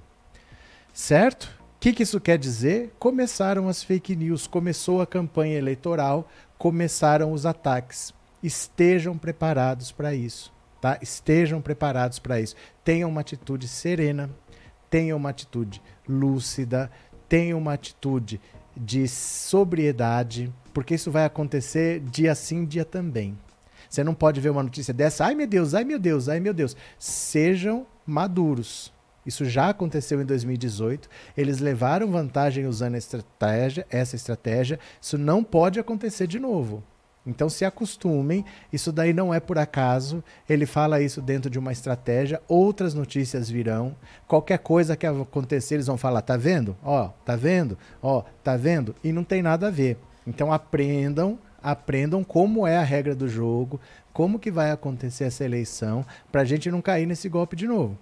Certo? 0.94 1.46
O 1.78 1.80
que, 1.82 1.94
que 1.94 2.04
isso 2.04 2.20
quer 2.20 2.38
dizer? 2.38 2.94
Começaram 3.00 3.68
as 3.68 3.84
fake 3.84 4.16
news, 4.16 4.46
começou 4.46 5.02
a 5.02 5.08
campanha 5.08 5.58
eleitoral, 5.58 6.28
começaram 6.58 7.32
os 7.32 7.46
ataques. 7.46 8.14
Estejam 8.44 9.18
preparados 9.18 9.92
para 9.92 10.14
isso, 10.14 10.54
tá? 10.80 11.00
Estejam 11.02 11.62
preparados 11.62 12.20
para 12.20 12.40
isso. 12.40 12.56
Tenham 12.84 13.10
uma 13.10 13.22
atitude 13.22 13.68
serena, 13.68 14.30
tenha 14.92 15.16
uma 15.16 15.30
atitude 15.30 15.82
lúcida, 16.08 16.92
tenha 17.32 17.56
uma 17.56 17.72
atitude 17.72 18.42
de 18.76 19.08
sobriedade, 19.08 20.54
porque 20.74 20.96
isso 20.96 21.10
vai 21.10 21.24
acontecer 21.24 22.02
dia 22.02 22.36
sim, 22.36 22.66
dia 22.66 22.84
também. 22.84 23.38
Você 23.90 24.04
não 24.04 24.14
pode 24.14 24.42
ver 24.42 24.50
uma 24.50 24.62
notícia 24.62 24.94
dessa, 24.94 25.24
ai 25.24 25.34
meu 25.34 25.48
Deus, 25.48 25.74
ai 25.74 25.86
meu 25.86 25.98
Deus, 25.98 26.28
ai 26.28 26.42
meu 26.42 26.54
Deus. 26.54 26.76
Sejam 27.00 27.88
maduros. 28.06 28.92
Isso 29.26 29.46
já 29.46 29.70
aconteceu 29.70 30.22
em 30.22 30.26
2018. 30.26 31.08
Eles 31.38 31.60
levaram 31.60 32.12
vantagem 32.12 32.66
usando 32.66 32.96
estratégia, 32.96 33.88
essa 33.90 34.18
estratégia. 34.18 34.78
Isso 35.02 35.18
não 35.18 35.42
pode 35.42 35.80
acontecer 35.80 36.28
de 36.28 36.38
novo. 36.38 36.84
Então 37.26 37.50
se 37.50 37.64
acostumem, 37.64 38.44
isso 38.74 38.92
daí 38.92 39.14
não 39.14 39.34
é 39.34 39.40
por 39.40 39.58
acaso. 39.58 40.24
Ele 40.50 40.66
fala 40.66 41.02
isso 41.02 41.22
dentro 41.22 41.50
de 41.50 41.60
uma 41.60 41.72
estratégia, 41.72 42.42
outras 42.48 42.94
notícias 42.94 43.50
virão. 43.50 43.96
Qualquer 44.28 44.58
coisa 44.60 44.96
que 44.96 45.06
acontecer, 45.06 45.76
eles 45.76 45.88
vão 45.88 45.98
falar: 45.98 46.22
"Tá 46.22 46.36
vendo? 46.36 46.76
Ó, 46.84 47.10
tá 47.24 47.36
vendo? 47.36 47.78
Ó, 48.02 48.24
tá 48.44 48.58
vendo?" 48.58 48.96
E 49.04 49.12
não 49.12 49.24
tem 49.24 49.42
nada 49.42 49.68
a 49.68 49.72
ver. 49.72 49.98
Então 50.26 50.52
aprendam, 50.52 51.38
aprendam 51.62 52.24
como 52.24 52.66
é 52.66 52.78
a 52.78 52.84
regra 52.84 53.14
do 53.14 53.28
jogo, 53.28 53.80
como 54.12 54.40
que 54.40 54.52
vai 54.52 54.72
acontecer 54.72 55.26
essa 55.26 55.46
eleição, 55.46 56.06
para 56.32 56.42
a 56.42 56.46
gente 56.46 56.72
não 56.72 56.82
cair 56.82 57.06
nesse 57.06 57.30
golpe 57.30 57.56
de 57.56 57.68
novo, 57.68 57.98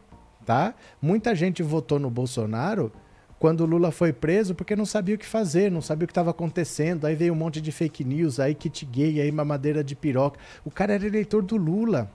tá? 0.45 0.73
Muita 1.01 1.35
gente 1.35 1.61
votou 1.61 1.99
no 1.99 2.09
Bolsonaro 2.09 2.91
quando 3.39 3.61
o 3.61 3.65
Lula 3.65 3.89
foi 3.89 4.11
preso 4.11 4.53
porque 4.53 4.75
não 4.75 4.85
sabia 4.85 5.15
o 5.15 5.17
que 5.17 5.25
fazer, 5.25 5.71
não 5.71 5.81
sabia 5.81 6.03
o 6.03 6.07
que 6.07 6.11
estava 6.11 6.31
acontecendo. 6.31 7.05
Aí 7.05 7.15
veio 7.15 7.33
um 7.33 7.37
monte 7.37 7.61
de 7.61 7.71
fake 7.71 8.03
news, 8.03 8.39
aí 8.39 8.53
kit 8.53 8.85
gay, 8.85 9.21
aí 9.21 9.31
mamadeira 9.31 9.81
de 9.81 9.95
piroca. 9.95 10.37
O 10.65 10.69
cara 10.69 10.93
era 10.93 11.07
eleitor 11.07 11.41
do 11.41 11.55
Lula 11.55 12.11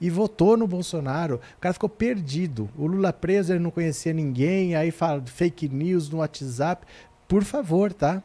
e 0.00 0.08
votou 0.08 0.56
no 0.56 0.68
Bolsonaro. 0.68 1.40
O 1.56 1.60
cara 1.60 1.72
ficou 1.72 1.88
perdido. 1.88 2.70
O 2.78 2.86
Lula 2.86 3.12
preso, 3.12 3.52
ele 3.52 3.58
não 3.58 3.70
conhecia 3.70 4.12
ninguém, 4.12 4.76
aí 4.76 4.92
fala 4.92 5.20
fake 5.26 5.68
news 5.68 6.08
no 6.08 6.18
WhatsApp. 6.18 6.86
Por 7.26 7.42
favor, 7.42 7.92
tá? 7.92 8.22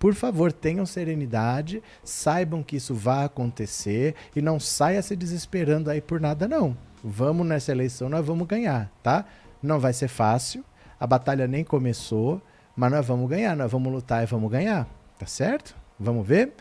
Por 0.00 0.14
favor, 0.14 0.50
tenham 0.50 0.86
serenidade, 0.86 1.82
saibam 2.02 2.62
que 2.62 2.76
isso 2.76 2.94
vai 2.94 3.26
acontecer 3.26 4.14
e 4.34 4.40
não 4.40 4.58
saia 4.58 5.02
se 5.02 5.14
desesperando 5.14 5.90
aí 5.90 6.00
por 6.00 6.18
nada, 6.18 6.48
não. 6.48 6.74
Vamos 7.04 7.46
nessa 7.46 7.70
eleição, 7.70 8.08
nós 8.08 8.24
vamos 8.24 8.48
ganhar, 8.48 8.90
tá? 9.02 9.26
Não 9.62 9.78
vai 9.78 9.92
ser 9.92 10.08
fácil, 10.08 10.64
a 11.00 11.06
batalha 11.06 11.48
nem 11.48 11.64
começou, 11.64 12.42
mas 12.76 12.92
nós 12.92 13.06
vamos 13.06 13.28
ganhar, 13.28 13.56
nós 13.56 13.72
vamos 13.72 13.90
lutar 13.90 14.22
e 14.22 14.26
vamos 14.26 14.50
ganhar, 14.50 14.86
tá 15.18 15.24
certo? 15.24 15.74
Vamos 15.98 16.26
ver? 16.26 16.52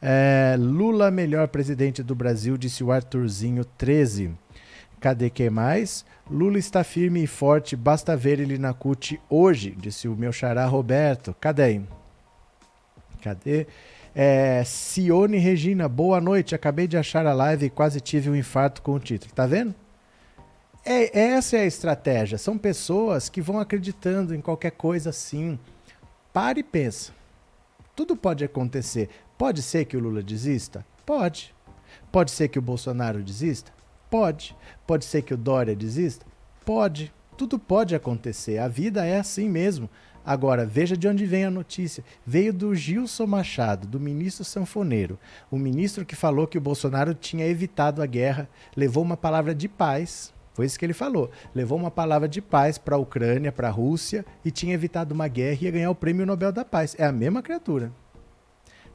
É, 0.00 0.56
Lula, 0.58 1.10
melhor 1.10 1.48
presidente 1.48 2.02
do 2.02 2.14
Brasil, 2.14 2.56
disse 2.56 2.84
o 2.84 2.92
Arthurzinho 2.92 3.64
13. 3.64 4.30
Cadê 5.00 5.30
quem 5.30 5.50
mais? 5.50 6.04
Lula 6.30 6.58
está 6.58 6.82
firme 6.84 7.22
e 7.22 7.26
forte, 7.26 7.76
basta 7.76 8.16
ver 8.16 8.40
ele 8.40 8.58
na 8.58 8.72
CUT 8.72 9.20
hoje, 9.28 9.74
disse 9.76 10.08
o 10.08 10.16
meu 10.16 10.32
xará 10.32 10.64
Roberto. 10.66 11.34
Cadê? 11.40 11.80
Cadê? 13.22 13.66
É, 14.14 14.62
Cione 14.64 15.38
Regina, 15.38 15.88
boa 15.88 16.20
noite. 16.20 16.54
Acabei 16.54 16.86
de 16.88 16.96
achar 16.96 17.26
a 17.26 17.32
live 17.32 17.66
e 17.66 17.70
quase 17.70 18.00
tive 18.00 18.28
um 18.30 18.36
infarto 18.36 18.82
com 18.82 18.94
o 18.94 18.98
título. 18.98 19.32
Tá 19.32 19.46
vendo? 19.46 19.74
É, 20.84 21.18
essa 21.18 21.56
é 21.56 21.60
a 21.60 21.66
estratégia. 21.66 22.38
São 22.38 22.56
pessoas 22.56 23.28
que 23.28 23.40
vão 23.40 23.58
acreditando 23.58 24.34
em 24.34 24.40
qualquer 24.40 24.72
coisa 24.72 25.10
assim. 25.10 25.58
Pare 26.32 26.60
e 26.60 26.64
pensa. 26.64 27.12
Tudo 27.94 28.16
pode 28.16 28.44
acontecer. 28.44 29.08
Pode 29.36 29.62
ser 29.62 29.84
que 29.84 29.96
o 29.96 30.00
Lula 30.00 30.22
desista? 30.22 30.84
Pode. 31.04 31.54
Pode 32.10 32.30
ser 32.30 32.48
que 32.48 32.58
o 32.58 32.62
Bolsonaro 32.62 33.22
desista? 33.22 33.72
Pode. 34.10 34.56
Pode 34.86 35.04
ser 35.04 35.22
que 35.22 35.34
o 35.34 35.36
Dória 35.36 35.76
desista? 35.76 36.24
Pode. 36.64 37.12
Tudo 37.36 37.58
pode 37.58 37.94
acontecer. 37.94 38.58
A 38.58 38.68
vida 38.68 39.04
é 39.04 39.18
assim 39.18 39.48
mesmo. 39.48 39.88
Agora, 40.24 40.66
veja 40.66 40.96
de 40.96 41.08
onde 41.08 41.24
vem 41.24 41.44
a 41.44 41.50
notícia. 41.50 42.04
Veio 42.26 42.52
do 42.52 42.74
Gilson 42.74 43.26
Machado, 43.26 43.86
do 43.86 43.98
ministro 43.98 44.44
sanfoneiro. 44.44 45.18
O 45.50 45.56
ministro 45.56 46.04
que 46.04 46.14
falou 46.14 46.46
que 46.46 46.58
o 46.58 46.60
Bolsonaro 46.60 47.14
tinha 47.14 47.46
evitado 47.46 48.02
a 48.02 48.06
guerra, 48.06 48.48
levou 48.76 49.02
uma 49.02 49.16
palavra 49.16 49.54
de 49.54 49.68
paz. 49.68 50.32
Foi 50.58 50.66
isso 50.66 50.76
que 50.76 50.84
ele 50.84 50.92
falou. 50.92 51.30
Levou 51.54 51.78
uma 51.78 51.88
palavra 51.88 52.28
de 52.28 52.42
paz 52.42 52.78
para 52.78 52.96
a 52.96 52.98
Ucrânia, 52.98 53.52
para 53.52 53.68
a 53.68 53.70
Rússia, 53.70 54.26
e 54.44 54.50
tinha 54.50 54.74
evitado 54.74 55.14
uma 55.14 55.28
guerra 55.28 55.58
e 55.60 55.64
ia 55.66 55.70
ganhar 55.70 55.88
o 55.88 55.94
prêmio 55.94 56.26
Nobel 56.26 56.50
da 56.50 56.64
Paz. 56.64 56.96
É 56.98 57.04
a 57.04 57.12
mesma 57.12 57.40
criatura. 57.40 57.92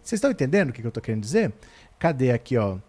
Vocês 0.04 0.18
estão 0.18 0.30
entendendo 0.30 0.72
o 0.72 0.74
que 0.74 0.84
eu 0.84 0.90
estou 0.90 1.02
querendo 1.02 1.22
dizer? 1.22 1.54
Cadê 1.98 2.32
aqui, 2.32 2.58
ó? 2.58 2.80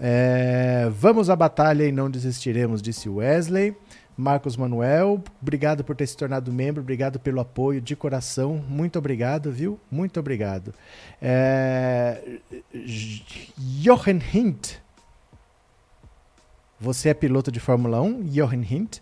É, 0.00 0.88
vamos 0.90 1.28
à 1.28 1.36
batalha 1.36 1.84
e 1.84 1.92
não 1.92 2.10
desistiremos, 2.10 2.80
disse 2.80 3.10
Wesley. 3.10 3.76
Marcos 4.16 4.56
Manuel, 4.56 5.22
obrigado 5.42 5.84
por 5.84 5.94
ter 5.94 6.06
se 6.06 6.16
tornado 6.16 6.50
membro, 6.50 6.80
obrigado 6.80 7.20
pelo 7.20 7.40
apoio 7.40 7.78
de 7.78 7.94
coração, 7.94 8.56
muito 8.68 8.98
obrigado, 8.98 9.52
viu? 9.52 9.78
Muito 9.90 10.18
obrigado. 10.18 10.72
É... 11.20 12.38
Jochen 12.74 14.22
Hint, 14.32 14.76
você 16.82 17.10
é 17.10 17.14
piloto 17.14 17.52
de 17.52 17.60
Fórmula 17.60 18.02
1, 18.02 18.26
Jochen 18.32 18.66
Hint? 18.68 18.98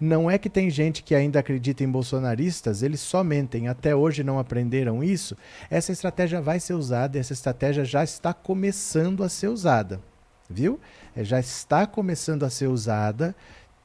Não 0.00 0.30
é 0.30 0.38
que 0.38 0.48
tem 0.48 0.70
gente 0.70 1.02
que 1.02 1.16
ainda 1.16 1.40
acredita 1.40 1.82
em 1.82 1.90
bolsonaristas, 1.90 2.80
eles 2.80 3.00
só 3.00 3.24
mentem, 3.24 3.66
até 3.66 3.94
hoje 3.94 4.22
não 4.22 4.38
aprenderam 4.38 5.02
isso. 5.02 5.36
Essa 5.68 5.90
estratégia 5.90 6.40
vai 6.40 6.60
ser 6.60 6.74
usada, 6.74 7.18
essa 7.18 7.32
estratégia 7.32 7.84
já 7.84 8.04
está 8.04 8.32
começando 8.32 9.24
a 9.24 9.28
ser 9.28 9.48
usada, 9.48 10.00
viu? 10.48 10.78
É, 11.16 11.24
já 11.24 11.40
está 11.40 11.88
começando 11.88 12.44
a 12.44 12.50
ser 12.50 12.68
usada 12.68 13.34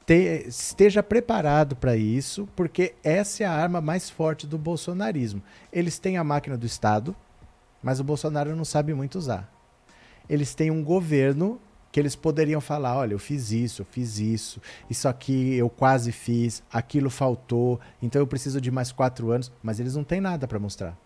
te, 0.06 0.46
esteja 0.46 1.02
preparado 1.02 1.74
para 1.74 1.96
isso, 1.96 2.48
porque 2.54 2.94
essa 3.02 3.42
é 3.42 3.46
a 3.46 3.52
arma 3.52 3.80
mais 3.80 4.08
forte 4.08 4.46
do 4.46 4.58
bolsonarismo. 4.58 5.42
Eles 5.72 5.98
têm 5.98 6.16
a 6.16 6.22
máquina 6.22 6.56
do 6.56 6.66
Estado, 6.66 7.16
mas 7.82 7.98
o 7.98 8.04
Bolsonaro 8.04 8.54
não 8.54 8.64
sabe 8.64 8.94
muito 8.94 9.18
usar. 9.18 9.52
Eles 10.28 10.54
têm 10.54 10.70
um 10.70 10.84
governo 10.84 11.60
que 11.92 11.98
eles 11.98 12.14
poderiam 12.14 12.60
falar: 12.60 12.96
olha, 12.96 13.14
eu 13.14 13.18
fiz 13.18 13.50
isso, 13.50 13.82
eu 13.82 13.86
fiz 13.86 14.18
isso, 14.18 14.60
isso 14.88 15.08
aqui 15.08 15.54
eu 15.54 15.68
quase 15.68 16.12
fiz, 16.12 16.62
aquilo 16.72 17.10
faltou, 17.10 17.80
então 18.02 18.20
eu 18.20 18.26
preciso 18.26 18.60
de 18.60 18.70
mais 18.70 18.92
quatro 18.92 19.30
anos, 19.30 19.50
mas 19.62 19.80
eles 19.80 19.96
não 19.96 20.04
têm 20.04 20.20
nada 20.20 20.46
para 20.46 20.58
mostrar. 20.58 20.96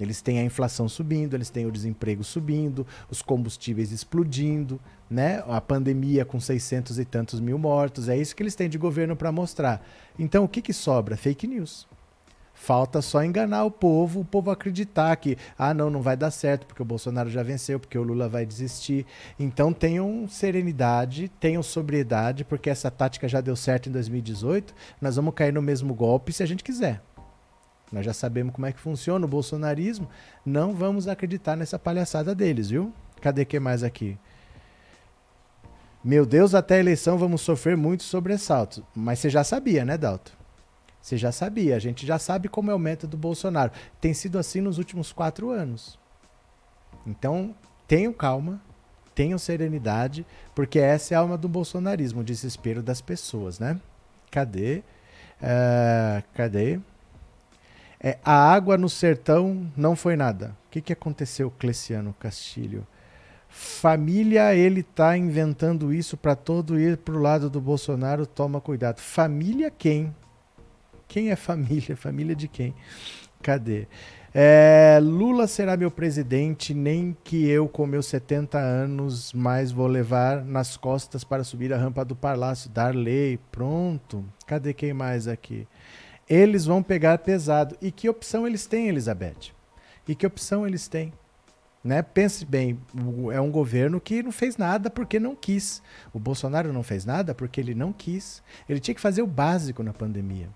Eles 0.00 0.22
têm 0.22 0.38
a 0.38 0.44
inflação 0.44 0.88
subindo, 0.88 1.34
eles 1.34 1.50
têm 1.50 1.66
o 1.66 1.72
desemprego 1.72 2.22
subindo, 2.22 2.86
os 3.10 3.20
combustíveis 3.20 3.90
explodindo, 3.90 4.78
né? 5.10 5.42
A 5.48 5.60
pandemia 5.60 6.24
com 6.24 6.38
600 6.38 7.00
e 7.00 7.04
tantos 7.04 7.40
mil 7.40 7.58
mortos. 7.58 8.08
É 8.08 8.16
isso 8.16 8.36
que 8.36 8.42
eles 8.42 8.54
têm 8.54 8.68
de 8.68 8.78
governo 8.78 9.16
para 9.16 9.32
mostrar. 9.32 9.84
Então, 10.16 10.44
o 10.44 10.48
que, 10.48 10.62
que 10.62 10.72
sobra? 10.72 11.16
Fake 11.16 11.48
news. 11.48 11.88
Falta 12.60 13.00
só 13.00 13.24
enganar 13.24 13.64
o 13.64 13.70
povo, 13.70 14.20
o 14.20 14.24
povo 14.24 14.50
acreditar 14.50 15.14
que, 15.16 15.38
ah, 15.56 15.72
não, 15.72 15.88
não 15.88 16.02
vai 16.02 16.16
dar 16.16 16.30
certo, 16.30 16.66
porque 16.66 16.82
o 16.82 16.84
Bolsonaro 16.84 17.30
já 17.30 17.42
venceu, 17.42 17.78
porque 17.78 17.96
o 17.96 18.02
Lula 18.02 18.28
vai 18.28 18.44
desistir. 18.44 19.06
Então 19.38 19.72
tenham 19.72 20.26
serenidade, 20.28 21.28
tenham 21.40 21.62
sobriedade, 21.62 22.44
porque 22.44 22.68
essa 22.68 22.90
tática 22.90 23.28
já 23.28 23.40
deu 23.40 23.54
certo 23.54 23.88
em 23.88 23.92
2018. 23.92 24.74
Nós 25.00 25.16
vamos 25.16 25.34
cair 25.34 25.52
no 25.52 25.62
mesmo 25.62 25.94
golpe 25.94 26.32
se 26.32 26.42
a 26.42 26.46
gente 26.46 26.64
quiser. 26.64 27.00
Nós 27.92 28.04
já 28.04 28.12
sabemos 28.12 28.52
como 28.52 28.66
é 28.66 28.72
que 28.72 28.80
funciona 28.80 29.24
o 29.24 29.28
bolsonarismo. 29.28 30.08
Não 30.44 30.74
vamos 30.74 31.08
acreditar 31.08 31.56
nessa 31.56 31.78
palhaçada 31.78 32.34
deles, 32.34 32.68
viu? 32.68 32.92
Cadê 33.22 33.44
que 33.44 33.58
mais 33.60 33.82
aqui? 33.82 34.18
Meu 36.04 36.26
Deus, 36.26 36.54
até 36.54 36.74
a 36.74 36.80
eleição 36.80 37.16
vamos 37.16 37.40
sofrer 37.40 37.76
muitos 37.76 38.06
sobressaltos. 38.06 38.82
Mas 38.94 39.20
você 39.20 39.30
já 39.30 39.44
sabia, 39.44 39.84
né, 39.84 39.96
Dalton? 39.96 40.37
Você 41.00 41.16
já 41.16 41.32
sabia. 41.32 41.76
A 41.76 41.78
gente 41.78 42.06
já 42.06 42.18
sabe 42.18 42.48
como 42.48 42.70
é 42.70 42.74
o 42.74 42.78
método 42.78 43.12
do 43.12 43.16
Bolsonaro. 43.16 43.72
Tem 44.00 44.12
sido 44.12 44.38
assim 44.38 44.60
nos 44.60 44.78
últimos 44.78 45.12
quatro 45.12 45.50
anos. 45.50 45.98
Então, 47.06 47.54
tenham 47.86 48.12
calma, 48.12 48.60
tenham 49.14 49.38
serenidade, 49.38 50.26
porque 50.54 50.78
essa 50.78 51.14
é 51.14 51.16
a 51.16 51.20
alma 51.20 51.38
do 51.38 51.48
bolsonarismo, 51.48 52.20
o 52.20 52.24
desespero 52.24 52.82
das 52.82 53.00
pessoas, 53.00 53.58
né? 53.58 53.80
Cadê? 54.30 54.82
Uh, 55.40 56.22
cadê? 56.34 56.78
É, 58.00 58.18
a 58.24 58.52
água 58.52 58.78
no 58.78 58.88
sertão 58.88 59.70
não 59.76 59.96
foi 59.96 60.16
nada. 60.16 60.56
O 60.66 60.70
que, 60.70 60.80
que 60.80 60.92
aconteceu, 60.92 61.50
Cleciano 61.50 62.14
Castilho? 62.20 62.86
Família, 63.48 64.54
ele 64.54 64.82
tá 64.82 65.16
inventando 65.16 65.92
isso 65.92 66.16
para 66.16 66.36
todo 66.36 66.78
ir 66.78 66.98
pro 66.98 67.18
lado 67.18 67.48
do 67.48 67.60
Bolsonaro, 67.60 68.26
toma 68.26 68.60
cuidado. 68.60 69.00
Família 69.00 69.70
quem? 69.70 70.14
Quem 71.08 71.30
é 71.30 71.36
família? 71.36 71.96
Família 71.98 72.36
de 72.36 72.46
quem? 72.46 72.74
Cadê? 73.42 73.88
É, 74.34 75.00
Lula 75.02 75.46
será 75.46 75.76
meu 75.76 75.90
presidente, 75.90 76.74
nem 76.74 77.16
que 77.24 77.48
eu, 77.48 77.66
com 77.66 77.86
meus 77.86 78.06
70 78.06 78.58
anos, 78.58 79.32
mais 79.32 79.72
vou 79.72 79.86
levar 79.86 80.44
nas 80.44 80.76
costas 80.76 81.24
para 81.24 81.42
subir 81.42 81.72
a 81.72 81.78
rampa 81.78 82.04
do 82.04 82.14
palácio. 82.14 82.68
Darley, 82.68 83.40
pronto. 83.50 84.24
Cadê 84.46 84.74
quem 84.74 84.92
mais 84.92 85.26
aqui? 85.26 85.66
eles 86.28 86.66
vão 86.66 86.82
pegar 86.82 87.18
pesado. 87.18 87.76
E 87.80 87.90
que 87.90 88.08
opção 88.08 88.46
eles 88.46 88.66
têm, 88.66 88.88
Elizabeth? 88.88 89.52
E 90.06 90.14
que 90.14 90.26
opção 90.26 90.66
eles 90.66 90.86
têm? 90.86 91.12
Né? 91.82 92.02
Pense 92.02 92.44
bem, 92.44 92.78
é 93.32 93.40
um 93.40 93.50
governo 93.50 94.00
que 94.00 94.22
não 94.22 94.32
fez 94.32 94.56
nada 94.56 94.90
porque 94.90 95.18
não 95.18 95.34
quis. 95.34 95.82
O 96.12 96.18
Bolsonaro 96.18 96.72
não 96.72 96.82
fez 96.82 97.04
nada 97.04 97.34
porque 97.34 97.60
ele 97.60 97.74
não 97.74 97.92
quis. 97.92 98.42
Ele 98.68 98.80
tinha 98.80 98.94
que 98.94 99.00
fazer 99.00 99.22
o 99.22 99.26
básico 99.26 99.82
na 99.82 99.92
pandemia. 99.92 100.48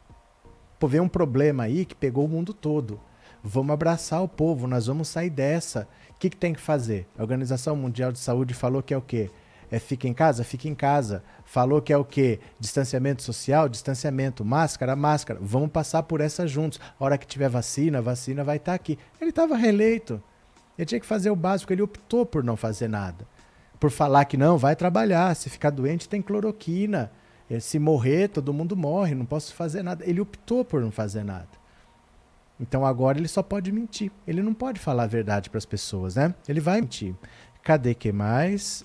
Pô, 0.83 0.89
veio 0.89 1.05
um 1.05 1.09
problema 1.09 1.63
aí 1.63 1.85
que 1.85 1.95
pegou 1.95 2.25
o 2.25 2.29
mundo 2.29 2.53
todo. 2.53 2.99
Vamos 3.41 3.73
abraçar 3.73 4.21
o 4.21 4.27
povo, 4.27 4.67
nós 4.67 4.89
vamos 4.89 5.07
sair 5.07 5.31
dessa. 5.31 5.87
O 6.11 6.19
que, 6.19 6.29
que 6.29 6.37
tem 6.37 6.53
que 6.53 6.61
fazer? 6.61 7.07
A 7.17 7.23
Organização 7.23 7.77
Mundial 7.77 8.11
de 8.11 8.19
Saúde 8.19 8.53
falou 8.53 8.83
que 8.83 8.93
é 8.93 8.97
o 8.97 9.01
quê? 9.01 9.31
É 9.71 9.79
fica 9.79 10.09
em 10.09 10.13
casa? 10.13 10.43
Fica 10.43 10.67
em 10.67 10.75
casa. 10.75 11.23
Falou 11.45 11.81
que 11.81 11.93
é 11.93 11.97
o 11.97 12.05
quê? 12.05 12.41
Distanciamento 12.59 13.23
social? 13.23 13.69
Distanciamento. 13.69 14.45
Máscara? 14.45 14.97
Máscara. 14.97 15.39
Vamos 15.41 15.71
passar 15.71 16.03
por 16.03 16.21
essa 16.21 16.49
juntos. 16.49 16.81
A 16.99 17.05
hora 17.05 17.17
que 17.17 17.29
tiver 17.29 17.49
vacina, 17.49 17.99
a 17.99 18.03
vacina 18.03 18.43
vai 18.43 18.57
estar 18.57 18.73
tá 18.73 18.75
aqui. 18.75 18.99
Ele 19.21 19.31
estava 19.31 19.57
reeleito. 19.57 20.21
Ele 20.77 20.87
tinha 20.87 21.01
que 21.01 21.07
fazer 21.07 21.31
o 21.31 21.37
básico, 21.37 21.73
ele 21.73 21.83
optou 21.83 22.27
por 22.27 22.43
não 22.43 22.57
fazer 22.57 22.89
nada. 22.89 23.25
Por 23.79 23.93
falar 23.93 24.25
que 24.25 24.37
não, 24.37 24.59
vai 24.59 24.75
trabalhar, 24.75 25.33
se 25.37 25.49
ficar 25.49 25.71
doente 25.71 26.09
tem 26.09 26.21
cloroquina. 26.21 27.13
Eh, 27.53 27.61
se 27.61 27.79
morrer, 27.79 28.29
todo 28.29 28.53
mundo 28.55 28.75
morre, 28.75 29.15
não 29.15 29.27
posso 29.27 29.55
fazer 29.55 29.83
nada. 29.83 30.03
Ele 30.09 30.23
optou 30.23 30.65
por 30.65 30.81
não 30.81 30.91
fazer 30.91 31.23
nada. 31.23 31.49
Então 32.59 32.87
agora 32.87 33.19
ele 33.19 33.29
só 33.29 33.43
pode 33.43 33.71
mentir. 33.71 34.11
Ele 34.27 34.43
não 34.43 34.55
pode 34.55 34.81
falar 34.81 35.03
a 35.03 35.07
verdade 35.07 35.51
para 35.51 35.59
as 35.59 35.67
pessoas, 35.67 36.17
né? 36.17 36.35
Ele 36.49 36.61
vai 36.61 36.81
mentir. 36.81 37.15
Cadê 37.63 37.95
que 37.95 38.11
mais? 38.11 38.85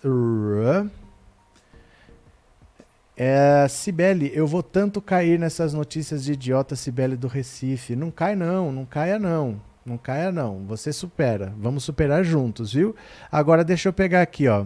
É, 3.16 3.68
Cibele, 3.70 4.32
eu 4.34 4.46
vou 4.46 4.62
tanto 4.62 5.02
cair 5.02 5.40
nessas 5.40 5.74
notícias 5.74 6.26
de 6.26 6.34
idiota 6.34 6.76
Cibele 6.76 7.16
do 7.16 7.28
Recife. 7.28 7.96
Não 7.96 8.12
cai 8.12 8.36
não, 8.36 8.72
não 8.72 8.86
caia 8.86 9.18
não. 9.18 9.62
Não 9.86 9.98
caia 9.98 10.30
não, 10.30 10.66
você 10.66 10.92
supera. 10.92 11.54
Vamos 11.58 11.86
superar 11.86 12.22
juntos, 12.22 12.74
viu? 12.74 12.94
Agora 13.32 13.64
deixa 13.64 13.88
eu 13.88 13.94
pegar 13.94 14.22
aqui, 14.22 14.50
ó. 14.50 14.66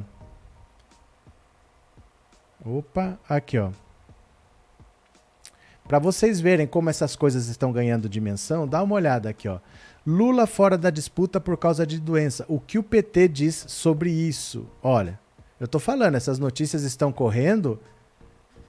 Opa, 2.66 3.20
aqui, 3.30 3.60
ó. 3.60 3.70
Para 5.92 6.00
vocês 6.00 6.40
verem 6.40 6.66
como 6.66 6.90
essas 6.90 7.18
coisas 7.18 7.50
estão 7.50 7.70
ganhando 7.70 8.08
dimensão, 8.08 8.66
dá 8.66 8.82
uma 8.82 8.96
olhada 8.96 9.28
aqui, 9.30 9.50
ó. 9.50 9.60
Lula 10.08 10.48
fora 10.48 10.78
da 10.78 10.90
disputa 10.90 11.38
por 11.38 11.58
causa 11.58 11.86
de 11.86 12.00
doença. 12.00 12.46
O 12.48 12.62
que 12.62 12.80
o 12.80 12.84
PT 12.84 13.28
diz 13.28 13.66
sobre 13.68 14.10
isso? 14.10 14.66
Olha, 14.82 15.20
eu 15.60 15.68
tô 15.68 15.80
falando, 15.80 16.16
essas 16.16 16.40
notícias 16.40 16.84
estão 16.84 17.12
correndo 17.12 17.78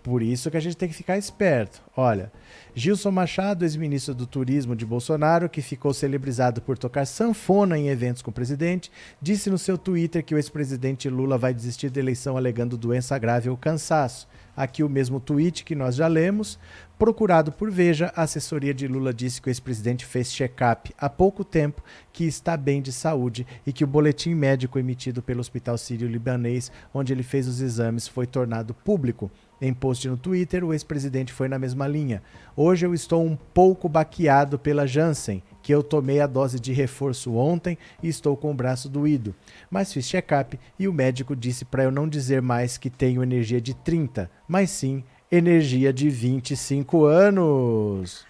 por 0.03 0.21
isso 0.21 0.51
que 0.51 0.57
a 0.57 0.61
gente 0.61 0.77
tem 0.77 0.89
que 0.89 0.97
ficar 0.97 1.17
esperto. 1.17 1.81
Olha, 1.97 2.33
Gilson 2.75 3.13
Machado, 3.13 3.65
ex-ministro 3.65 4.17
do 4.17 4.27
Turismo 4.27 4.75
de 4.75 4.85
Bolsonaro, 4.85 5.49
que 5.49 5.63
ficou 5.63 5.95
celebrizado 5.95 6.61
por 6.61 6.77
tocar 6.77 7.07
sanfona 7.07 7.79
em 7.79 7.89
eventos 7.89 8.21
com 8.21 8.33
o 8.33 8.35
presidente, 8.35 8.91
disse 9.21 9.49
no 9.49 9.59
seu 9.59 9.79
Twitter 9.79 10.25
que 10.25 10.35
o 10.35 10.39
ex-presidente 10.39 11.09
Lula 11.09 11.39
vai 11.39 11.55
desistir 11.55 11.89
da 11.89 12.01
eleição 12.01 12.37
alegando 12.37 12.77
doença 12.77 13.17
grave 13.17 13.49
ou 13.49 13.57
cansaço. 13.57 14.27
Aqui 14.57 14.83
o 14.83 14.89
mesmo 14.89 15.19
tweet 15.19 15.65
que 15.65 15.75
nós 15.75 15.95
já 15.95 16.07
lemos. 16.07 16.59
Procurado 16.99 17.51
por 17.51 17.71
Veja, 17.71 18.13
a 18.15 18.23
assessoria 18.23 18.73
de 18.73 18.87
Lula 18.87 19.13
disse 19.13 19.41
que 19.43 19.49
o 19.49 19.51
ex-presidente 19.51 20.07
fez 20.07 20.33
check-up 20.33 20.95
há 20.97 21.09
pouco 21.09 21.43
tempo, 21.43 21.83
que 22.13 22.25
está 22.25 22.57
bem 22.57 22.81
de 22.81 22.93
saúde 22.93 23.47
e 23.67 23.73
que 23.73 23.83
o 23.83 23.89
boletim 23.89 24.35
médico 24.35 24.79
emitido 24.79 25.21
pelo 25.21 25.41
Hospital 25.41 25.77
Sírio-Libanês, 25.77 26.71
onde 26.95 27.13
ele 27.13 27.23
fez 27.23 27.49
os 27.49 27.61
exames, 27.61 28.07
foi 28.07 28.27
tornado 28.27 28.73
público. 28.73 29.31
Em 29.61 29.73
post 29.73 30.09
no 30.09 30.17
Twitter, 30.17 30.65
o 30.65 30.73
ex-presidente 30.73 31.33
foi 31.33 31.49
na 31.49 31.59
mesma 31.59 31.89
linha. 31.89 32.23
Hoje 32.57 32.85
eu 32.85 32.93
estou 32.93 33.25
um 33.25 33.37
pouco 33.37 33.89
baqueado 33.89 34.59
pela 34.59 34.87
Janssen, 34.87 35.43
que 35.63 35.73
eu 35.73 35.83
tomei 35.83 36.21
a 36.21 36.27
dose 36.27 36.59
de 36.59 36.73
reforço 36.73 37.35
ontem 37.35 37.79
e 38.03 38.09
estou 38.09 38.37
com 38.37 38.51
o 38.51 38.55
braço 38.55 38.89
doído. 38.89 39.35
Mas 39.71 39.93
fiz 39.93 40.07
check-up 40.07 40.59
e 40.79 40.89
o 40.89 40.93
médico 40.93 41.37
disse 41.37 41.65
para 41.65 41.85
eu 41.85 41.91
não 41.91 42.09
dizer 42.09 42.43
mais 42.43 42.77
que 42.77 42.91
tenho 42.91 43.23
energia 43.23 43.61
de 43.61 43.75
30, 43.75 44.31
mas 44.49 44.71
sim 44.71 45.05
energia 45.31 45.93
de 45.93 46.11
25 46.11 47.05
anos. 47.05 48.27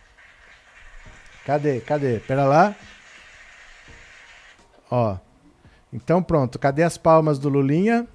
Cadê? 1.45 1.81
Cadê? 1.81 2.21
Pera 2.21 2.45
lá. 2.45 2.77
Ó. 4.91 5.17
Então 5.93 6.23
pronto, 6.23 6.59
cadê 6.59 6.83
as 6.83 6.97
palmas 6.97 7.39
do 7.39 7.49
Lulinha? 7.49 8.07